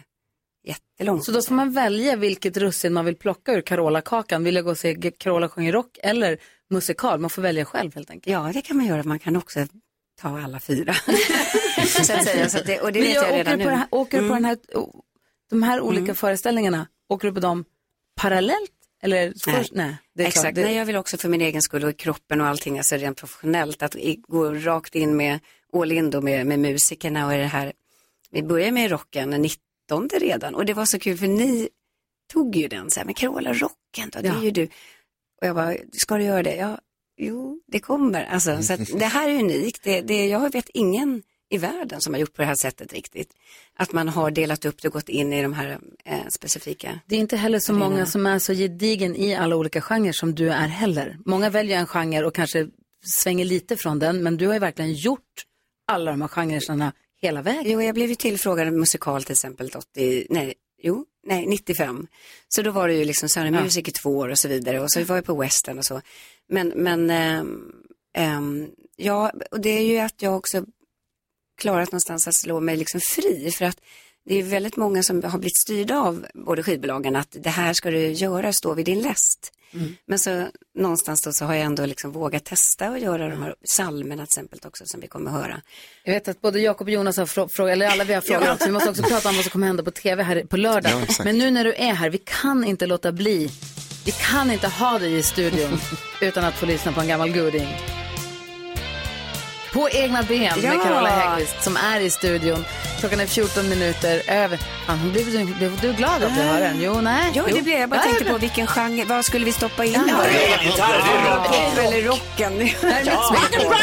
jättelång 0.64 1.22
Så 1.22 1.32
då 1.32 1.42
får 1.42 1.56
man 1.56 1.72
välja 1.72 2.16
vilket 2.16 2.58
russin 2.58 2.94
man 2.94 3.06
vill 3.06 3.16
plocka 3.16 3.54
ur 3.54 3.62
Carola-kakan. 3.62 4.44
Vill 4.44 4.56
jag 4.56 4.66
gå 4.66 4.72
och 4.72 4.78
se 4.78 5.12
Carola 5.18 5.50
sjunger 5.50 5.74
rock 5.74 5.98
eller 6.04 6.38
musikal? 6.70 7.20
Man 7.20 7.30
får 7.30 7.42
välja 7.42 7.66
själv 7.66 7.96
helt 7.96 8.10
enkelt. 8.10 8.32
Ja, 8.34 8.52
det 8.54 8.62
kan 8.62 8.78
man 8.78 8.86
göra. 8.86 9.04
Man 9.04 9.20
kan 9.20 9.36
också 9.36 9.68
ta 10.22 10.42
alla 10.42 10.60
fyra. 10.60 10.94
så 11.88 12.14
att 12.14 12.24
säga, 12.24 12.50
så 12.50 12.58
att 12.58 12.66
det, 12.66 12.82
och 12.82 12.92
det 12.92 13.00
Men 13.00 13.08
vet 13.08 13.16
jag, 13.16 13.24
åker 13.26 13.38
redan 13.38 13.60
nu. 13.60 13.70
här, 13.70 13.88
åker 13.92 14.22
du 14.22 14.28
på 14.30 14.34
Mm. 14.36 14.44
den 14.44 14.46
här, 14.46 14.78
o- 14.78 15.04
de 15.50 15.64
här 15.64 15.82
olika 15.82 16.04
Mm. 16.04 16.16
föreställningarna, 16.16 16.88
åker 17.10 17.28
du 17.28 17.34
på 17.34 17.40
dem 17.40 17.66
parallellt? 18.22 18.72
Eller 19.02 19.26
Nej. 19.48 19.56
först? 19.58 19.74
Nej, 19.74 19.96
det 20.16 20.24
är 20.24 20.28
Exakt, 20.28 20.44
klart. 20.44 20.56
Det, 20.56 20.62
Nej, 20.64 20.76
jag 20.76 20.86
vill 20.86 20.96
också 20.96 21.18
för 21.18 21.30
min 21.30 21.42
egen 21.42 21.62
skull 21.62 21.84
och 21.84 21.90
i 21.90 21.94
kroppen 21.94 22.42
och 22.42 22.48
allting, 22.48 22.78
alltså 22.78 22.96
rent 22.96 23.18
professionellt, 23.18 23.84
att 23.84 23.96
gå 24.28 24.54
rakt 24.54 24.96
in 24.96 25.16
med 25.18 25.40
all 25.74 25.92
in 25.92 26.10
då 26.10 26.22
med, 26.22 26.48
med 26.48 26.60
musikerna 26.60 27.26
och 27.26 27.32
det 27.32 27.46
här. 27.46 27.74
Vi 28.32 28.44
började 28.44 28.72
med 28.72 28.92
rocken 28.92 29.32
den 29.32 29.42
19 29.42 30.10
redan 30.20 30.56
och 30.56 30.66
det 30.66 30.74
var 30.74 30.86
så 30.86 31.00
kul 31.00 31.18
för 31.18 31.28
ni 31.28 31.70
tog 32.34 32.56
ju 32.56 32.68
den 32.68 32.92
så 32.92 33.00
här, 33.00 33.06
men 33.06 33.14
Carola 33.14 33.54
rocken 33.54 34.10
då, 34.10 34.22
det 34.22 34.28
är 34.28 34.34
Ja. 34.34 34.44
ju 34.44 34.52
du. 34.52 34.68
Och 35.42 35.48
jag 35.48 35.56
bara, 35.56 35.76
ska 35.94 36.18
du 36.18 36.24
göra 36.24 36.44
det? 36.44 36.56
Ja, 36.56 36.80
jo, 37.18 37.62
det 37.68 37.80
kommer. 37.80 38.26
Alltså, 38.26 38.64
så 38.64 38.74
att 38.74 39.00
det 39.00 39.06
här 39.06 39.30
är 39.30 39.40
unikt. 39.40 39.84
Det, 39.84 40.02
det, 40.02 40.28
jag 40.28 40.52
vet 40.52 40.70
ingen 40.70 41.24
i 41.50 41.58
världen 41.58 42.02
som 42.02 42.14
har 42.14 42.22
gjort 42.22 42.34
på 42.34 42.42
det 42.42 42.48
här 42.48 42.56
sättet 42.56 42.94
riktigt. 42.94 43.34
Att 43.78 43.92
man 43.92 44.10
har 44.10 44.32
delat 44.32 44.66
upp 44.66 44.82
det 44.82 44.88
och 44.88 44.94
gått 44.94 45.10
in 45.10 45.34
i 45.34 45.42
de 45.42 45.54
här 45.54 45.80
eh, 46.06 46.28
specifika. 46.30 47.00
det 47.06 47.16
är 47.16 47.20
inte 47.20 47.38
heller 47.38 47.60
så 47.60 47.74
många 47.74 48.06
som 48.06 48.26
är 48.26 48.40
så 48.40 48.54
gedigen 48.54 49.16
i 49.16 49.36
alla 49.36 49.56
olika 49.56 49.82
genrer 49.82 50.12
som 50.12 50.36
du 50.36 50.50
är 50.50 50.68
heller. 50.68 51.18
Många 51.26 51.50
väljer 51.50 51.80
en 51.80 51.88
genre 51.88 52.24
och 52.24 52.36
kanske 52.36 52.68
svänger 53.06 53.46
lite 53.46 53.78
från 53.78 54.00
den, 54.00 54.24
men 54.24 54.38
du 54.38 54.48
har 54.48 54.54
ju 54.54 54.60
verkligen 54.60 54.94
gjort 54.94 55.46
alla 55.88 56.12
de 56.12 56.22
här 56.22 56.28
genrerna 56.28 56.94
hela 57.22 57.42
vägen. 57.42 57.72
Jo, 57.72 57.82
jag 57.82 57.96
blev 57.96 58.10
ju 58.10 58.16
tillfrågad 58.16 58.74
musikal 58.74 59.24
till 59.24 59.32
exempel 59.32 59.72
80, 59.76 60.28
nej, 60.30 60.54
jo, 60.82 61.06
nej, 61.26 61.46
95. 61.48 62.08
Så 62.48 62.62
då 62.62 62.72
var 62.72 62.88
det 62.88 62.94
ju 62.94 63.06
liksom 63.06 63.30
Sören 63.30 63.54
Ja. 63.54 63.64
Music 63.64 63.88
i 63.88 63.92
två 63.92 64.18
år 64.18 64.30
och 64.30 64.40
så 64.40 64.48
vidare 64.48 64.82
och 64.82 64.92
så 64.92 65.04
var 65.04 65.16
jag 65.16 65.26
på 65.26 65.36
Western 65.36 65.78
och 65.78 65.86
så. 65.86 66.02
Men, 66.50 66.68
men, 66.68 67.10
ehm, 67.10 67.72
ehm, 68.14 68.68
ja, 68.96 69.32
och 69.52 69.60
det 69.60 69.70
är 69.70 69.86
ju 69.86 69.98
att 69.98 70.22
jag 70.22 70.38
också 70.38 70.66
klarat 71.58 71.92
någonstans 71.92 72.28
att 72.28 72.36
slå 72.36 72.60
mig 72.60 72.78
liksom 72.78 73.02
fri 73.02 73.52
för 73.52 73.66
att 73.66 73.82
det 74.26 74.36
är 74.40 74.44
väldigt 74.44 74.76
många 74.78 75.04
som 75.04 75.24
har 75.24 75.40
blivit 75.40 75.58
styrda 75.58 76.00
av 76.00 76.26
både 76.34 76.64
skivbolagen 76.64 77.16
att 77.16 77.36
det 77.40 77.50
här 77.50 77.74
ska 77.74 77.92
du 77.92 78.08
göra, 78.12 78.54
stå 78.54 78.74
vid 78.74 78.86
din 78.86 79.02
läst. 79.02 79.52
Men 80.08 80.20
så 80.20 80.48
någonstans 80.76 81.22
då 81.22 81.34
så 81.34 81.46
har 81.46 81.54
jag 81.54 81.64
ändå 81.66 81.86
liksom 81.86 82.12
vågat 82.12 82.46
testa 82.46 82.92
och 82.92 83.00
göra 83.00 83.30
de 83.30 83.42
här 83.44 83.56
psalmerna 83.66 84.26
till 84.26 84.40
exempel 84.40 84.60
också 84.64 84.84
som 84.88 85.00
vi 85.02 85.08
kommer 85.08 85.32
att 85.32 85.38
höra. 85.42 85.62
Jag 86.04 86.14
vet 86.14 86.28
att 86.28 86.42
både 86.42 86.60
Jakob 86.60 86.88
och 86.88 86.92
Jonas 86.94 87.18
har 87.18 87.26
frå- 87.26 87.48
frågat, 87.52 87.72
eller 87.74 87.88
alla 87.88 88.04
vi 88.04 88.14
har 88.14 88.22
frågor 88.22 88.46
Ja. 88.46 88.54
också. 88.54 88.66
Vi 88.66 88.72
måste 88.72 88.90
också 88.90 89.04
prata 89.04 89.30
om 89.30 89.36
vad 89.36 89.44
som 89.46 89.52
kommer 89.52 89.68
hända 89.68 89.84
på 89.84 89.92
tv 89.92 90.24
här 90.24 90.44
på 90.44 90.58
lördag. 90.58 90.92
Ja. 91.10 91.24
Men 91.24 91.38
nu 91.38 91.52
när 91.52 91.64
du 91.64 91.74
är 91.74 91.94
här, 91.94 92.10
vi 92.10 92.18
kan 92.18 92.64
inte 92.64 92.86
låta 92.86 93.12
bli. 93.12 93.52
Vi 94.06 94.12
kan 94.12 94.52
inte 94.52 94.68
ha 94.68 95.00
dig 95.00 95.16
i 95.18 95.24
studion 95.24 95.80
utan 96.22 96.46
att 96.46 96.54
få 96.54 96.66
lyssna 96.66 96.92
på 96.92 97.02
en 97.02 97.08
gammal 97.08 97.32
goding. 97.34 97.68
På 99.76 99.90
egna 99.90 100.24
ben 100.24 100.42
Ja. 100.64 100.70
med 100.70 100.84
Carola 100.84 101.10
Häggkvist 101.10 101.64
som 101.64 101.78
är 101.78 102.00
i 102.00 102.10
studion. 102.10 102.66
Klockan 103.00 103.20
är 103.20 103.26
14 103.26 103.70
minuter 103.70 104.22
över. 104.28 104.60
Fan, 104.88 105.12
blev, 105.12 105.32
du, 105.32 105.46
blev 105.46 105.80
du 105.82 105.94
glad 105.94 106.24
att 106.24 106.36
du 106.36 106.42
hör 106.42 106.60
den? 106.62 106.82
Jo, 106.82 107.02
nej. 107.02 107.32
Jo, 107.34 107.44
jo. 107.50 107.56
det 107.56 107.62
blev 107.62 107.80
jag. 107.80 107.90
bara 107.90 107.96
Ja, 108.00 108.04
tänkte 108.04 108.24
det- 108.24 108.30
på 108.32 108.38
vilken 108.38 108.68
genre, 108.68 109.06
vad 109.06 109.26
skulle 109.26 109.46
vi 109.46 109.52
stoppa 109.52 109.86
in? 109.86 109.94
Ja, 109.94 110.18
det 110.32 110.54
är 110.54 110.64
gitarr, 110.64 111.04
det 111.76 111.82
eller 111.82 112.02
rocken? 112.08 112.58
Det 112.60 112.74
Megapol. 112.84 113.76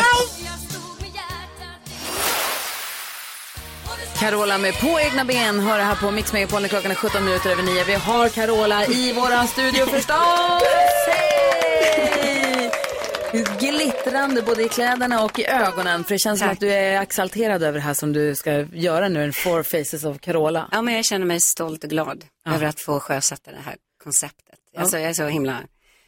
Carola 4.18 4.58
med 4.58 4.80
På 4.80 5.00
egna 5.00 5.24
ben 5.24 5.60
hör 5.60 5.78
det 5.78 5.84
här 5.84 5.94
på 5.94 6.10
Mix 6.10 6.32
Megapol 6.32 6.68
klockan 6.68 6.90
är 6.90 6.94
17 6.94 7.24
minuter 7.24 7.50
över 7.50 7.62
9. 7.62 7.84
Vi 7.84 7.94
har 7.94 8.28
Carola 8.28 8.86
i 8.86 9.12
våran 9.12 9.46
studio 9.48 9.86
förstås! 9.86 10.62
Hej! 11.08 12.70
Glittrande 14.04 14.42
både 14.42 14.62
i 14.62 14.68
kläderna 14.68 15.24
och 15.24 15.38
i 15.38 15.46
ögonen. 15.46 16.04
För 16.04 16.14
det 16.14 16.18
känns 16.18 16.38
som 16.38 16.48
Tack. 16.48 16.54
att 16.54 16.60
du 16.60 16.72
är 16.72 17.02
exalterad 17.02 17.62
över 17.62 17.78
det 17.78 17.84
här 17.84 17.94
som 17.94 18.12
du 18.12 18.34
ska 18.34 18.52
göra 18.60 19.08
nu, 19.08 19.24
en 19.24 19.32
Four 19.32 19.62
Faces 19.62 20.04
of 20.04 20.20
Carola. 20.20 20.68
Ja, 20.72 20.82
men 20.82 20.94
jag 20.94 21.04
känner 21.04 21.26
mig 21.26 21.40
stolt 21.40 21.84
och 21.84 21.90
glad 21.90 22.24
över 22.46 22.66
att 22.66 22.80
få 22.80 23.00
sjösätta 23.00 23.50
det 23.50 23.60
här 23.64 23.76
konceptet. 24.04 24.58
Alltså, 24.76 24.98
jag 24.98 25.10
är 25.10 25.14
så 25.14 25.26
himla 25.26 25.58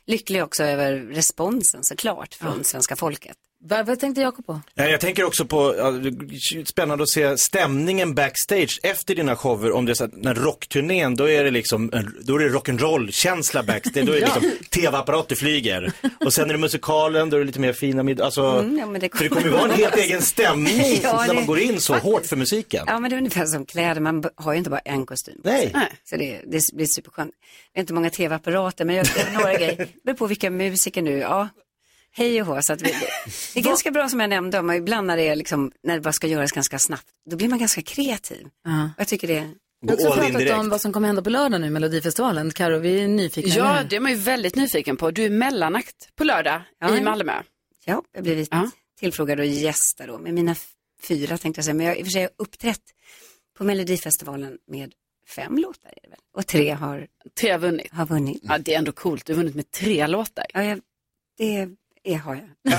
lycklig 0.07 0.43
också 0.45 0.65
över 0.65 0.93
responsen 0.93 1.85
såklart 1.85 2.35
från 2.35 2.65
svenska 2.65 2.97
folket. 2.97 3.37
Vad, 3.67 4.01
tänkte 4.01 4.21
Jakob 4.21 4.47
på? 4.47 4.61
Ja, 4.75 4.89
Jag 4.89 5.01
tänker 5.01 5.25
också 5.25 5.45
på, 5.45 5.75
ja, 5.79 5.91
det 5.91 6.09
är 6.09 6.65
spännande 6.65 7.03
att 7.03 7.11
se 7.11 7.39
stämningen 7.39 8.15
backstage 8.15 8.81
efter 8.83 9.15
dina 9.15 9.37
shower. 9.37 9.73
Om 9.73 9.85
det 9.87 9.93
är 9.93 9.95
så 9.95 10.05
att 10.05 10.17
när 10.17 10.35
rockturnén, 10.35 11.15
då 11.15 11.29
är 11.31 11.45
det 11.45 11.51
liksom, 11.51 11.91
då 12.23 12.35
är 12.37 12.39
det 12.41 12.49
rock'n'roll-känsla 12.49 13.63
backstage. 13.63 14.05
Då 14.07 14.13
är 14.13 14.21
det 14.21 14.27
Ja. 14.27 14.35
liksom 14.41 14.51
tv-apparater 14.71 15.37
flyger. 15.37 15.93
Och 16.25 16.33
sen 16.35 16.49
är 16.51 16.55
det 16.55 16.59
musikalen, 16.59 17.31
då 17.31 17.37
är 17.37 17.41
det 17.41 17.47
lite 17.47 17.61
mer 17.61 17.73
fina 17.73 18.03
middagar. 18.03 18.25
Alltså, 18.27 18.43
Mm, 18.45 18.79
ja, 18.79 18.99
det 18.99 19.17
För 19.17 19.25
det 19.25 19.29
kommer 19.29 19.45
ju 19.47 19.51
vara 19.53 19.65
en 19.65 19.71
helt 19.79 19.97
egen 19.97 20.23
stämning 20.23 21.01
Ja, 21.03 21.25
när 21.27 21.35
man 21.35 21.47
går 21.47 21.59
in 21.59 21.81
så 21.81 21.95
hårt 21.95 22.27
för 22.27 22.37
musiken. 22.37 22.85
Ja, 22.87 22.99
men 22.99 23.11
det 23.11 23.17
är 23.17 23.19
ungefär 23.19 23.47
som 23.47 23.67
kläder, 23.67 24.01
man 24.01 24.25
har 24.37 24.53
ju 24.53 24.59
inte 24.59 24.71
bara 24.71 24.81
en 24.81 25.07
kostym 25.07 25.41
Nej. 25.45 25.75
Så 26.05 26.17
det, 26.17 26.41
det 26.47 26.61
blir 26.73 26.87
superskönt. 26.87 27.31
Det 27.73 27.79
är 27.79 27.81
inte 27.81 27.95
många 27.95 28.11
tv-apparater, 28.11 28.85
men 28.85 28.97
jag 28.97 29.07
det 29.15 29.21
är 29.21 29.33
några 29.33 29.55
grejer. 29.55 29.77
Det 29.77 29.89
beror 30.05 30.17
på 30.17 30.27
vilka 30.27 30.51
musiker 30.51 31.03
nu, 31.03 31.19
ja. 31.19 31.49
Hej 32.17 32.41
och 32.41 32.47
hå, 32.47 32.63
så 32.63 32.73
att 32.73 32.83
vi, 32.83 32.91
det 33.55 33.61
är 33.61 33.65
ganska 33.65 33.91
bra 33.91 34.09
som 34.09 34.21
jag 34.21 34.31
nämnde 34.31 34.59
om, 34.59 34.71
ibland 34.71 35.07
när 35.07 35.17
det 35.17 35.29
är 35.29 35.37
liksom, 35.37 35.73
när 35.83 35.95
det 35.95 36.01
bara 36.01 36.13
ska 36.13 36.27
göras 36.27 36.53
ganska 36.53 36.79
snabbt, 36.79 37.07
då 37.31 37.37
blir 37.37 37.49
man 37.49 37.59
ganska 37.59 37.83
kreativ. 37.83 38.49
Ja. 38.65 38.91
Jag 38.99 39.09
tycker 39.09 39.29
det 39.29 39.51
Vi 39.81 39.89
har 39.89 39.95
också 39.95 40.21
pratat 40.21 40.59
om 40.59 40.69
vad 40.69 40.81
som 40.81 40.93
kommer 40.93 41.07
hända 41.07 41.23
på 41.23 41.31
lördag 41.31 41.61
nu, 41.61 41.71
Melodifestivalen. 41.71 42.51
Karo, 42.51 42.79
vi 42.79 43.01
är 43.01 43.09
nyfikna. 43.09 43.55
Ja, 43.55 43.83
det 43.91 43.97
är 43.97 44.01
man 44.01 44.13
ju 44.13 44.19
väldigt 44.19 44.55
nyfiken 44.55 44.97
på. 44.97 45.11
Du 45.11 45.25
är 45.25 45.31
mellanakt 45.31 46.17
på 46.17 46.25
lördag 46.25 46.63
Ja, 46.79 46.95
i 46.95 46.97
ja. 46.97 47.03
Malmö. 47.03 47.33
Ja, 47.85 48.03
jag 48.13 48.19
har 48.19 48.23
blivit 48.23 48.51
tillfrågad 48.99 49.41
och 49.41 49.47
gästa 49.47 50.07
då 50.07 50.19
med 50.19 50.35
mina 50.35 50.55
fyra 51.03 51.39
tänkte 51.39 51.59
jag 51.59 51.65
säga, 51.65 51.75
men 51.75 51.87
jag 51.87 51.93
har 51.93 51.99
i 51.99 52.03
och 52.03 52.07
för 52.07 52.11
sig 52.11 52.29
uppträtt 52.39 52.83
på 53.59 53.65
Melodifestivalen 53.65 54.59
med 54.67 54.93
fem 55.29 55.59
låtar 55.59 55.89
är 55.89 56.03
det 56.03 56.09
väl? 56.09 56.19
Och 56.37 56.47
tre 56.47 56.71
har, 56.71 57.07
tre 57.41 57.51
har 57.51 57.59
vunnit. 57.59 57.93
Har 57.93 58.07
vunnit. 58.07 58.43
Ja, 58.43 58.59
det 58.59 58.75
är 58.75 58.79
ändå 58.79 58.93
coolt. 58.93 59.27
Du 59.27 59.33
har 59.33 59.37
vunnit 59.37 59.55
med 59.55 59.71
tre 59.71 60.07
låtar. 60.07 60.47
Ja, 60.55 60.65
jag, 60.65 60.81
det 61.39 61.69
är, 62.05 62.17
har 62.17 62.35
jag. 62.35 62.75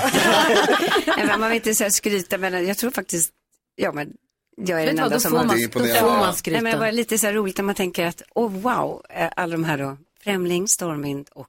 Men 1.28 1.40
man 1.40 1.48
vill 1.50 1.56
inte 1.56 1.74
så 1.74 1.82
här 1.84 1.90
skryta, 1.90 2.38
men 2.38 2.66
jag 2.66 2.78
tror 2.78 2.90
faktiskt, 2.90 3.32
ja 3.76 3.92
men 3.92 4.12
jag 4.56 4.80
är 4.82 4.86
Vet 4.86 4.96
den 4.96 5.04
enda 5.04 5.20
som 5.20 5.32
har... 5.34 5.44
Det 5.56 5.66
då 5.66 6.00
får 6.00 6.10
man 6.10 6.34
skryta. 6.34 6.54
Nej, 6.56 6.62
men 6.62 6.72
det 6.72 6.78
var 6.86 6.92
lite 6.92 7.18
så 7.18 7.26
här 7.26 7.34
roligt 7.34 7.56
när 7.56 7.64
man 7.64 7.74
tänker 7.74 8.06
att, 8.06 8.22
oh, 8.34 8.52
wow, 8.52 9.02
eh, 9.10 9.28
alla 9.36 9.52
de 9.52 9.64
här 9.64 9.78
då, 9.78 9.96
Främling, 10.20 10.68
Stormvind 10.68 11.28
och 11.32 11.48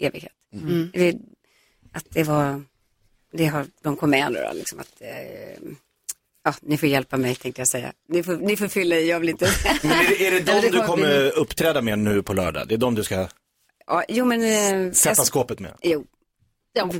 Evighet. 0.00 0.32
Mm. 0.54 0.90
Det, 0.92 1.14
att 1.92 2.04
det 2.10 2.22
var, 2.22 2.62
det 3.32 3.46
har, 3.46 3.66
de 3.82 3.96
kom 3.96 4.10
med 4.10 4.32
nu 4.32 4.38
då, 4.48 4.52
liksom 4.54 4.78
att, 4.80 4.92
eh, 5.00 5.68
ja, 6.44 6.54
ni 6.60 6.78
får 6.78 6.88
hjälpa 6.88 7.16
mig 7.16 7.34
tänkte 7.34 7.60
jag 7.60 7.68
säga. 7.68 7.92
Ni 8.08 8.22
får, 8.22 8.36
ni 8.36 8.56
får 8.56 8.68
fylla 8.68 8.96
i, 8.96 9.08
jag 9.10 9.20
vill 9.20 9.28
inte. 9.28 9.48
Men 9.82 9.90
är 9.92 10.08
det, 10.08 10.26
är 10.26 10.30
det 10.30 10.52
Nej, 10.52 10.60
de 10.62 10.68
du 10.70 10.82
kommer 10.86 11.18
bli- 11.20 11.30
uppträda 11.30 11.82
med 11.82 11.98
nu 11.98 12.22
på 12.22 12.32
lördag? 12.32 12.68
Det 12.68 12.74
är 12.74 12.78
de 12.78 12.94
du 12.94 13.04
ska 13.04 13.28
Ja, 13.86 14.04
jo 14.08 14.24
men... 14.24 14.42
Eh, 14.86 14.92
sätta 14.92 15.20
jag- 15.20 15.26
skåpet 15.26 15.60
med? 15.60 15.72
Jo. 15.82 16.04
Ja, 16.72 16.90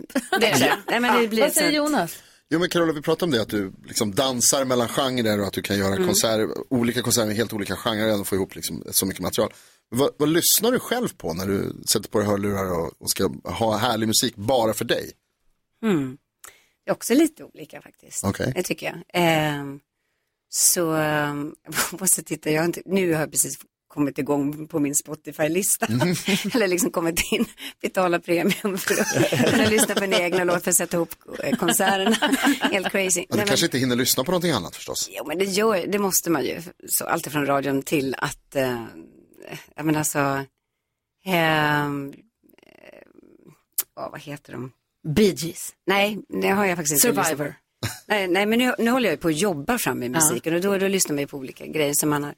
det 0.41 0.47
är 0.47 0.59
det. 0.61 0.79
Nej, 0.87 1.01
men 1.01 1.23
det 1.23 1.29
blir 1.29 1.43
Vad 1.43 1.53
säger 1.53 1.71
så- 1.71 1.77
Jonas? 1.77 2.23
Jo 2.51 2.59
men 2.61 2.69
Carola, 2.69 2.93
vi 2.93 3.03
pratade 3.03 3.25
om 3.25 3.31
det 3.31 3.43
att 3.43 3.49
du 3.49 3.73
liksom 3.87 4.15
dansar 4.15 4.65
mellan 4.65 4.89
genrer 4.89 5.41
och 5.41 5.47
att 5.47 5.53
du 5.53 5.63
kan 5.63 5.79
göra 5.79 5.95
Mm. 5.95 6.07
konserter, 6.07 6.49
olika 6.73 7.03
konserter 7.03 7.27
med 7.27 7.37
helt 7.37 7.53
olika 7.53 7.77
genrer 7.77 8.21
och 8.21 8.27
få 8.29 8.35
ihop 8.35 8.55
liksom 8.55 8.85
så 8.91 9.07
mycket 9.07 9.23
material. 9.23 9.53
Vad, 9.89 10.11
vad 10.19 10.29
lyssnar 10.29 10.73
du 10.73 10.79
själv 10.79 11.09
på 11.17 11.35
när 11.35 11.47
du 11.47 11.77
sätter 11.89 12.09
på 12.09 12.19
dig 12.19 12.27
hörlurar 12.29 12.73
och, 12.81 12.93
och 13.03 13.11
ska 13.11 13.31
ha 13.45 13.77
härlig 13.77 14.07
musik 14.07 14.37
bara 14.37 14.75
för 14.75 14.85
dig? 14.85 15.11
Mm. 15.83 16.19
Det 16.85 16.91
är 16.91 16.95
också 16.95 17.15
lite 17.15 17.45
olika 17.45 17.83
faktiskt. 17.83 18.25
Okej. 18.25 18.53
Det 18.57 18.63
tycker 18.63 18.87
jag. 18.87 19.03
Ehm, 19.09 19.81
så 20.49 20.93
ehm, 20.93 21.55
jag 21.91 22.01
måste 22.01 22.23
titta, 22.23 22.51
jag 22.51 22.61
har 22.61 22.67
inte, 22.67 22.83
nu 22.87 23.13
har 23.13 23.21
jag 23.21 23.31
precis 23.31 23.59
kommit 23.89 24.19
igång 24.19 24.69
på 24.69 24.79
min 24.79 24.95
Spotify-lista. 24.95 25.87
Eller 26.55 26.69
liksom 26.69 26.91
kommit 26.91 27.33
in, 27.33 27.47
betala 27.83 28.21
premium 28.21 28.79
för 28.79 29.01
att 29.01 29.51
kunna 29.51 29.69
lyssna 29.69 29.95
på 29.95 30.05
en 30.05 30.13
egen 30.13 30.47
låt 30.47 30.65
för 30.65 30.71
att 30.71 30.77
sätta 30.77 30.97
ihop 30.97 31.15
eh, 31.43 31.57
konserterna. 31.57 32.17
Helt 32.73 32.91
crazy. 32.91 33.21
Men 33.29 33.37
du 33.37 33.37
Nej, 33.37 33.47
kanske 33.47 33.67
inte 33.67 33.79
hinner 33.79 33.97
lyssna 33.97 34.25
på 34.25 34.31
någonting 34.31 34.53
annat 34.53 34.77
förstås? 34.77 35.11
Jo, 35.13 35.25
men 35.27 35.39
det, 35.39 35.45
gör, 35.45 35.87
det 35.87 35.99
måste 35.99 36.31
man 36.31 36.45
ju. 36.45 36.63
Så 36.89 37.05
allt 37.05 37.27
från 37.27 37.47
radion 37.47 37.83
till 37.83 38.15
att, 38.19 38.57
eh, 38.57 38.85
jag 39.77 39.87
menar 39.87 39.99
alltså, 39.99 40.45
ehm, 41.25 42.13
eh, 42.63 43.03
åh, 43.97 44.11
vad 44.11 44.21
heter 44.21 44.53
de? 44.53 44.73
Bee 45.15 45.35
Gees. 45.35 45.73
Nej, 45.87 46.19
det 46.43 46.49
har 46.49 46.65
jag 46.65 46.77
faktiskt 46.77 47.05
inte. 47.05 47.25
Survivor. 47.25 47.55
Nej, 48.07 48.29
nej 48.29 48.47
men 48.47 48.59
nu, 48.59 48.75
nu 48.79 48.91
håller 48.91 49.09
jag 49.09 49.13
ju 49.13 49.21
på 49.21 49.29
att 49.29 49.37
jobba 49.37 49.79
fram 49.79 49.99
med 49.99 50.11
musiken 50.11 50.55
och 50.55 50.61
då, 50.61 50.79
då 50.79 50.89
lyssnar 50.89 51.15
man 51.15 51.21
ju 51.21 51.27
på 51.27 51.37
olika 51.37 51.67
grejer 51.67 51.95
som 51.95 52.11
man 52.11 52.25
har 52.25 52.35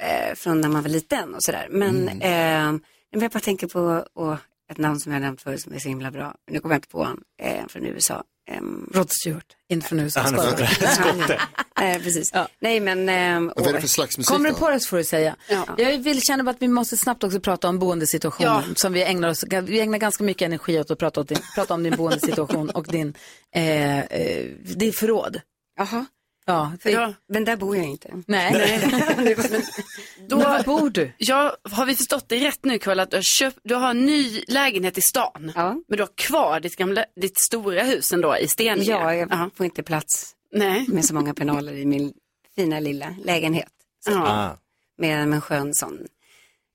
eh, 0.00 0.34
från 0.34 0.60
när 0.60 0.68
man 0.68 0.82
var 0.82 0.88
liten 0.90 1.34
och 1.34 1.42
sådär. 1.42 1.66
Men, 1.70 2.08
Mm. 2.08 2.20
eh, 2.20 2.80
men 3.12 3.20
jag 3.22 3.30
bara 3.30 3.40
tänker 3.40 3.66
på 3.66 4.04
och 4.14 4.36
ett 4.72 4.78
namn 4.78 5.00
som 5.00 5.12
jag 5.12 5.20
nämnt 5.22 5.42
förut 5.42 5.60
som 5.60 5.72
är 5.74 5.78
så 5.78 5.88
himla 5.88 6.10
bra. 6.10 6.34
Nu 6.50 6.58
kommer 6.60 6.74
jag 6.74 6.78
inte 6.78 6.88
på 6.88 7.04
han, 7.04 7.20
eh, 7.42 7.66
från 7.68 7.86
USA. 7.86 8.24
Ehm, 8.50 8.90
Rod 8.94 9.10
Stewart, 9.10 9.46
inte 9.68 9.86
från 9.88 10.00
USA. 10.00 10.20
Han 10.20 10.34
är 10.34 10.38
Skojar. 10.38 10.66
skotte. 10.66 11.40
Nej, 11.80 12.00
precis. 12.02 12.32
Nej, 12.60 12.80
men... 12.80 13.08
ehm, 13.08 13.52
Vad 13.56 13.66
är 13.66 13.72
det 13.72 13.74
åh. 13.76 13.80
för 13.80 13.88
slags 13.88 14.18
musik 14.18 14.32
Kommer 14.32 14.48
du 14.48 14.54
på 14.54 14.70
det 14.70 14.80
så 14.80 14.88
får 14.88 14.96
du 14.96 15.04
säga. 15.04 15.36
Jag 15.76 15.98
vill 15.98 16.22
känna 16.22 16.50
att 16.50 16.56
vi 16.62 16.68
måste 16.68 16.96
snabbt 16.96 17.24
också 17.24 17.40
prata 17.40 17.68
om 17.68 17.78
boendesituationen 17.78 18.62
Ja. 18.68 18.74
som 18.76 18.92
vi 18.92 19.02
ägnar 19.04 19.28
oss, 19.28 19.44
vi 19.62 19.80
ägnar 19.80 19.98
ganska 19.98 20.24
mycket 20.24 20.46
energi 20.46 20.80
åt 20.80 20.90
att 20.90 20.98
prata, 20.98 21.20
åt 21.20 21.28
din, 21.28 21.38
prata 21.54 21.74
om 21.74 21.82
din 21.82 21.96
boendesituation 21.96 22.70
och 22.70 22.84
din, 22.86 23.14
eh, 23.54 23.98
eh, 24.00 24.44
din 24.76 24.92
förråd. 24.92 25.40
Jaha. 25.78 26.06
Ja, 26.50 26.72
För 26.80 26.92
då, 26.92 27.14
men 27.28 27.44
där 27.44 27.56
bor 27.56 27.76
jag 27.76 27.86
inte. 27.86 28.22
Nej. 28.26 28.80
Då 30.28 30.36
Men 30.36 30.50
var 30.50 30.62
bor 30.62 30.90
du? 30.90 31.12
Ja, 31.18 31.56
har 31.62 31.86
vi 31.86 31.96
förstått 31.96 32.28
det 32.28 32.40
rätt 32.46 32.64
nu 32.64 32.78
Karl 32.78 33.00
att 33.00 33.10
du 33.10 33.16
har, 33.16 33.22
köpt, 33.22 33.58
du 33.64 33.74
har 33.74 33.90
en 33.90 34.06
ny 34.06 34.42
lägenhet 34.48 34.98
i 34.98 35.00
stan. 35.00 35.52
Men 35.54 35.96
du 35.96 36.02
har 36.02 36.10
kvar 36.14 36.60
ditt, 36.60 36.76
gamla, 36.76 37.04
ditt 37.20 37.38
stora 37.38 37.82
hus 37.82 38.12
ändå 38.12 38.36
i 38.36 38.48
Steninge. 38.48 38.90
Ja, 38.90 39.14
jag 39.14 39.50
får 39.56 39.66
inte 39.66 39.82
plats 39.82 40.32
Nej. 40.52 40.84
med 40.88 41.04
så 41.04 41.14
många 41.14 41.34
penaler 41.34 41.72
i 41.72 41.86
min 41.86 42.12
fina 42.56 42.80
lilla 42.80 43.14
lägenhet. 43.24 43.72
Så, 44.04 44.12
Ah. 44.12 44.56
Med 44.98 45.22
en 45.22 45.40
skön 45.40 45.74
sån, 45.74 45.98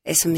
eh, 0.08 0.16
som 0.16 0.36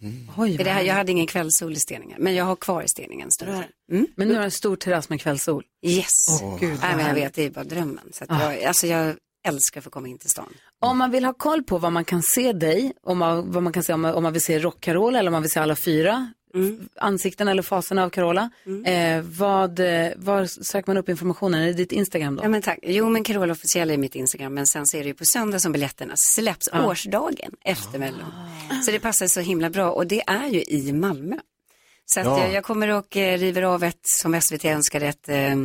ljusterapiterrass. 0.00 0.38
Oj, 0.38 0.56
det 0.56 0.70
här, 0.70 0.82
jag 0.82 0.94
hade 0.94 1.12
ingen 1.12 1.26
kvällssol 1.26 1.72
i 1.72 1.76
Steninge, 1.76 2.16
men 2.18 2.34
jag 2.34 2.44
har 2.44 2.56
kvar 2.56 2.82
i 2.82 2.88
Steninge 2.88 3.24
en 3.24 3.30
stund. 3.30 3.64
Mm. 3.92 4.06
Men 4.16 4.28
nu 4.28 4.34
har 4.34 4.42
en 4.42 4.50
stor 4.50 4.76
terrass 4.76 5.08
med 5.08 5.20
kvällssol. 5.20 5.64
Yes. 5.86 6.26
Åh, 6.42 6.58
Gud, 6.60 6.70
vad 6.70 6.80
Nej, 6.80 6.96
men 6.96 7.06
jag 7.06 7.14
vet, 7.14 7.34
det 7.34 7.42
är 7.42 7.50
bara 7.50 7.64
drömmen. 7.64 8.08
Så 8.12 8.24
att 8.24 8.30
Ah. 8.30 8.52
jag, 8.54 8.64
alltså 8.64 8.86
jag 8.86 9.16
älskar 9.48 9.80
att 9.80 9.84
få 9.84 9.90
komma 9.90 10.08
in 10.08 10.18
till 10.18 10.30
stan. 10.30 10.52
Om 10.80 10.98
man 10.98 11.10
vill 11.10 11.24
ha 11.24 11.32
koll 11.32 11.62
på 11.62 11.78
vad 11.78 11.92
man 11.92 12.04
kan 12.04 12.22
se 12.22 12.52
dig, 12.52 12.92
om 13.02 13.18
man, 13.18 13.50
vad 13.52 13.62
man 13.62 13.72
kan 13.72 13.82
se 13.82 13.92
om 13.92 14.00
man, 14.00 14.14
om 14.14 14.22
man 14.22 14.32
vill 14.32 14.42
se 14.42 14.58
Rock-Carola 14.58 15.18
eller 15.18 15.28
om 15.28 15.32
man 15.32 15.42
vill 15.42 15.50
se 15.50 15.60
alla 15.60 15.76
fyra 15.76 16.32
Mm. 16.54 16.88
ansikten 16.96 17.48
eller 17.48 17.62
faserna 17.62 18.04
av 18.04 18.10
Carola, 18.10 18.50
eh, 18.86 19.20
vad, 19.22 19.80
eh, 19.80 20.08
var 20.16 20.46
söker 20.46 20.86
man 20.90 20.96
upp 20.96 21.08
informationen? 21.08 21.62
Är 21.62 21.66
det 21.66 21.72
ditt 21.72 21.92
Instagram 21.92 22.36
då? 22.36 22.42
Ja, 22.44 22.48
men 22.48 22.62
tack. 22.62 22.78
Jo, 22.82 23.08
men 23.08 23.24
Carola 23.24 23.52
officiell 23.52 23.90
är 23.90 23.96
mitt 23.96 24.14
Instagram, 24.14 24.54
men 24.54 24.66
sen 24.66 24.86
så 24.86 24.96
är 24.96 25.00
det 25.02 25.08
ju 25.08 25.14
på 25.14 25.24
söndag 25.24 25.58
som 25.60 25.72
biljetterna 25.72 26.12
släpps, 26.16 26.68
Ah. 26.72 26.86
årsdagen 26.86 27.52
efter 27.64 27.98
Mello. 27.98 28.24
Så 28.84 28.90
det 28.90 29.00
passar 29.00 29.26
så 29.26 29.40
himla 29.40 29.70
bra 29.70 29.90
och 29.90 30.06
det 30.06 30.22
är 30.26 30.46
ju 30.48 30.62
i 30.62 30.92
Malmö. 30.92 31.36
Så 32.06 32.20
att 32.20 32.26
Ja. 32.26 32.40
jag, 32.44 32.52
jag 32.52 32.64
kommer 32.64 32.88
och 32.88 33.16
eh, 33.16 33.38
river 33.38 33.62
av 33.62 33.84
ett, 33.84 34.00
som 34.02 34.40
SVT 34.40 34.64
önskade, 34.64 35.06
ett 35.06 35.28
eh, 35.28 35.56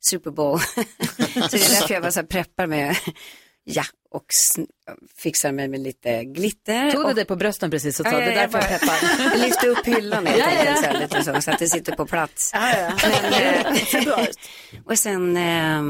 Super 0.00 0.30
Bowl. 0.30 0.60
så 0.70 0.74
det 0.76 1.42
är 1.56 1.80
därför 1.80 1.94
jag 1.94 2.02
bara 2.02 2.12
så 2.12 2.20
här 2.20 2.26
preppar 2.26 2.66
med, 2.66 2.96
ja, 3.64 3.84
och 4.10 4.26
fixar 5.16 5.52
mig 5.52 5.68
med 5.68 5.80
lite 5.80 6.24
glitter. 6.24 6.90
Tog 6.90 7.00
du 7.02 7.06
och... 7.08 7.14
dig 7.14 7.24
på 7.24 7.36
brösten 7.36 7.70
precis 7.70 8.00
och 8.00 8.06
sa 8.06 8.12
Ja, 8.12 8.18
det 8.18 8.34
ja, 8.34 8.40
därför 8.48 8.58
jag 8.58 8.80
bara- 8.80 8.96
peppar? 8.98 9.24
Jag 9.32 9.40
lyfte 9.46 9.66
upp 9.68 9.86
hyllan 9.86 10.26
helt 10.26 10.38
Ja, 10.38 10.64
ja, 10.64 10.76
så, 10.76 10.82
här, 10.82 11.00
lite 11.00 11.24
så, 11.24 11.40
så 11.42 11.50
att 11.50 11.58
det 11.58 11.68
sitter 11.68 11.96
på 11.96 12.06
plats. 12.06 12.50
Ja, 12.54 12.78
ja. 12.78 12.92
Men, 13.02 14.06
eh, 14.06 14.26
och 14.84 14.98
sen 14.98 15.36
eh, 15.36 15.82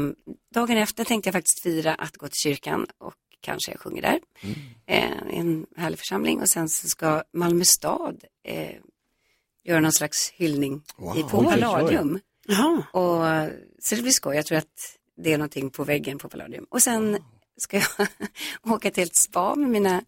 dagen 0.53 0.77
efter 0.77 1.03
tänkte 1.03 1.27
jag 1.27 1.33
faktiskt 1.33 1.63
fira 1.63 1.93
att 1.95 2.17
gå 2.17 2.27
till 2.27 2.39
kyrkan 2.43 2.87
och 2.97 3.13
kanske 3.41 3.71
jag 3.71 3.79
sjunger 3.79 4.01
där. 4.01 4.19
Eh, 4.87 5.33
i 5.33 5.37
en 5.37 5.65
härlig 5.77 5.99
församling 5.99 6.41
och 6.41 6.49
sen 6.49 6.69
så 6.69 6.87
ska 6.87 7.23
Malmö 7.33 7.63
stad 7.65 8.23
eh, 8.47 8.71
göra 9.65 9.79
någon 9.79 9.93
slags 9.93 10.31
hyllning 10.31 10.81
Wow. 10.97 11.17
i, 11.17 11.23
på. 11.23 11.43
Palladium. 11.43 12.19
Och, 12.91 13.21
så 13.79 13.95
det 13.95 14.01
blir 14.01 14.11
skoj. 14.11 14.35
Jag 14.35 14.45
tror 14.45 14.57
att 14.57 14.97
det 15.17 15.33
är 15.33 15.37
någonting 15.37 15.69
på 15.69 15.83
väggen 15.83 16.17
på 16.17 16.29
Palladium. 16.29 16.65
Och 16.69 16.81
sen 16.81 17.17
ska 17.57 17.77
jag 17.77 18.07
åka 18.73 18.91
till 18.91 19.03
ett 19.03 19.15
spa 19.15 19.55
med 19.55 19.69
mina 19.69 20.01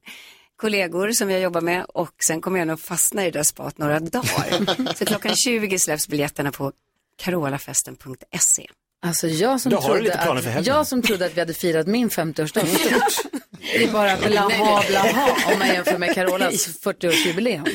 kollegor 0.55 1.11
som 1.11 1.29
jag 1.29 1.41
jobbar 1.41 1.61
med 1.61 1.85
och 1.85 2.13
sen 2.27 2.41
kommer 2.41 2.59
jag 2.59 2.67
nog 2.67 2.79
fastna 2.79 3.21
i 3.25 3.31
det 3.31 3.39
där 3.39 3.43
spat 3.43 3.77
några 3.77 3.99
dagar. 3.99 4.93
så 4.93 5.05
klockan 5.05 5.35
20 5.45 5.79
släpps 5.79 6.07
biljetterna 6.07 6.51
på 6.51 6.71
carolafesten.se. 7.17 8.67
Alltså 9.01 9.27
jag 9.27 9.61
som, 9.61 9.71
Då 9.71 9.81
trodde 9.81 10.13
att, 10.13 10.65
jag 10.65 10.87
som 10.87 11.01
trodde 11.01 11.25
att 11.25 11.35
vi 11.35 11.39
hade 11.39 11.53
firat 11.53 11.87
min 11.87 12.09
50-årsdag 12.09 12.65
stort. 12.65 13.31
Det 13.73 13.83
är 13.83 13.91
bara 13.91 14.17
blaha 14.17 14.83
blaha 14.87 15.53
om 15.53 15.59
man 15.59 15.67
jämför 15.67 15.97
med 15.97 16.13
Carolas 16.13 16.67
40-årsjubileum. 16.83 17.65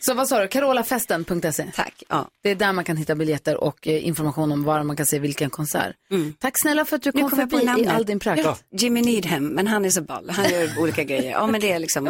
Så 0.00 0.14
vad 0.14 0.28
sa 0.28 0.40
du, 0.40 0.48
carolafesten.se? 0.48 1.70
Tack, 1.74 2.02
ja. 2.08 2.28
Det 2.42 2.50
är 2.50 2.54
där 2.54 2.72
man 2.72 2.84
kan 2.84 2.96
hitta 2.96 3.14
biljetter 3.14 3.56
och 3.64 3.88
eh, 3.88 4.06
information 4.06 4.52
om 4.52 4.64
var 4.64 4.82
man 4.82 4.96
kan 4.96 5.06
se 5.06 5.18
vilken 5.18 5.50
konsert. 5.50 5.96
Tack 6.38 6.60
snälla 6.60 6.84
för 6.84 6.96
att 6.96 7.02
du 7.02 7.12
kom 7.12 7.30
förbi 7.30 7.82
i 7.82 7.86
all 7.86 8.04
din 8.04 8.18
prakt. 8.18 8.44
Ja. 8.44 8.58
Jimmy 8.72 9.02
Needham, 9.02 9.46
men 9.46 9.66
han 9.66 9.84
är 9.84 9.90
så 9.90 10.02
ball. 10.02 10.30
Han 10.30 10.50
gör 10.50 10.78
olika 10.78 11.04
grejer. 11.04 11.30
Ja, 11.30 11.46
men 11.46 11.60
det 11.60 11.72
är 11.72 11.78
liksom, 11.78 12.06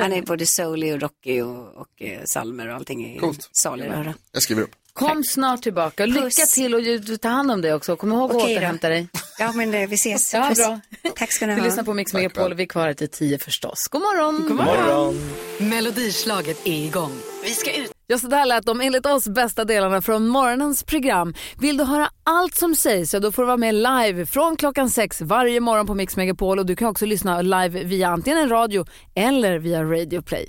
han 0.00 0.12
är 0.12 0.22
både 0.22 0.46
soulig 0.46 0.94
och 0.94 1.00
rockig 1.00 1.44
och, 1.44 1.76
och 1.76 2.02
eh, 2.02 2.20
salmer 2.24 2.68
och 2.68 2.74
allting 2.74 3.16
är 3.16 3.20
salig 3.52 3.86
att 3.86 3.94
höra. 3.94 4.14
Jag 4.32 4.42
skriver 4.42 4.62
upp. 4.62 4.70
Kom 4.98 5.24
snart 5.24 5.62
tillbaka. 5.62 6.06
Lycka 6.06 6.20
Puss. 6.22 6.52
till 6.54 6.74
och 6.74 7.20
ta 7.20 7.28
hand 7.28 7.50
om 7.50 7.60
dig 7.62 7.74
också. 7.74 7.96
Kom 7.96 8.12
ihåg 8.12 8.30
att 8.30 8.36
Okej 8.36 8.48
då. 8.48 8.58
återhämta 8.58 8.88
dig. 8.88 9.08
Ja, 9.38 9.52
men 9.52 9.74
eh, 9.74 9.88
vi 9.88 9.94
ses. 9.94 10.34
Ja, 10.34 10.46
Puss. 10.48 10.58
bra. 10.58 10.80
Tack 11.16 11.32
ska 11.32 11.46
ni 11.46 11.54
Vi 11.54 11.60
ha. 11.60 11.66
lyssnar 11.66 11.84
på 11.84 11.94
Mix 11.94 12.12
Megapol 12.12 12.52
och 12.52 12.58
vi 12.58 12.62
är 12.62 12.66
kvar 12.66 12.86
här 12.86 12.94
till 12.94 13.08
tio 13.08 13.38
förstås. 13.38 13.78
God 13.90 14.00
morgon! 14.02 14.44
God 14.48 14.56
morgon. 14.56 15.30
Melodislaget 15.58 16.60
är 16.66 16.72
igång. 16.84 17.12
Vi 17.44 17.50
ska 17.50 17.72
ut. 17.76 17.92
Ja, 18.06 18.18
så 18.18 18.26
där 18.26 18.46
lät 18.46 18.66
de 18.66 18.80
enligt 18.80 19.06
oss 19.06 19.28
bästa 19.28 19.64
delarna 19.64 20.02
från 20.02 20.28
morgonens 20.28 20.82
program. 20.82 21.34
Vill 21.60 21.76
du 21.76 21.84
höra 21.84 22.10
allt 22.24 22.54
som 22.54 22.74
sägs 22.76 23.10
så 23.10 23.18
då 23.18 23.32
får 23.32 23.42
du 23.42 23.46
vara 23.46 23.56
med 23.56 23.74
live 23.74 24.26
från 24.26 24.56
klockan 24.56 24.90
sex 24.90 25.20
varje 25.20 25.60
morgon 25.60 25.86
på 25.86 25.94
Mix 25.94 26.16
Megapol 26.16 26.58
och 26.58 26.66
du 26.66 26.76
kan 26.76 26.88
också 26.88 27.06
lyssna 27.06 27.42
live 27.42 27.84
via 27.84 28.08
antingen 28.08 28.38
en 28.38 28.48
radio 28.48 28.84
eller 29.16 29.58
via 29.58 29.82
Radio 29.84 30.22
Play. 30.22 30.48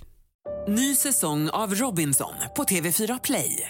Ny 0.67 0.95
säsong 0.95 1.49
av 1.49 1.75
Robinson 1.75 2.33
på 2.55 2.63
TV4 2.63 3.19
Play. 3.23 3.69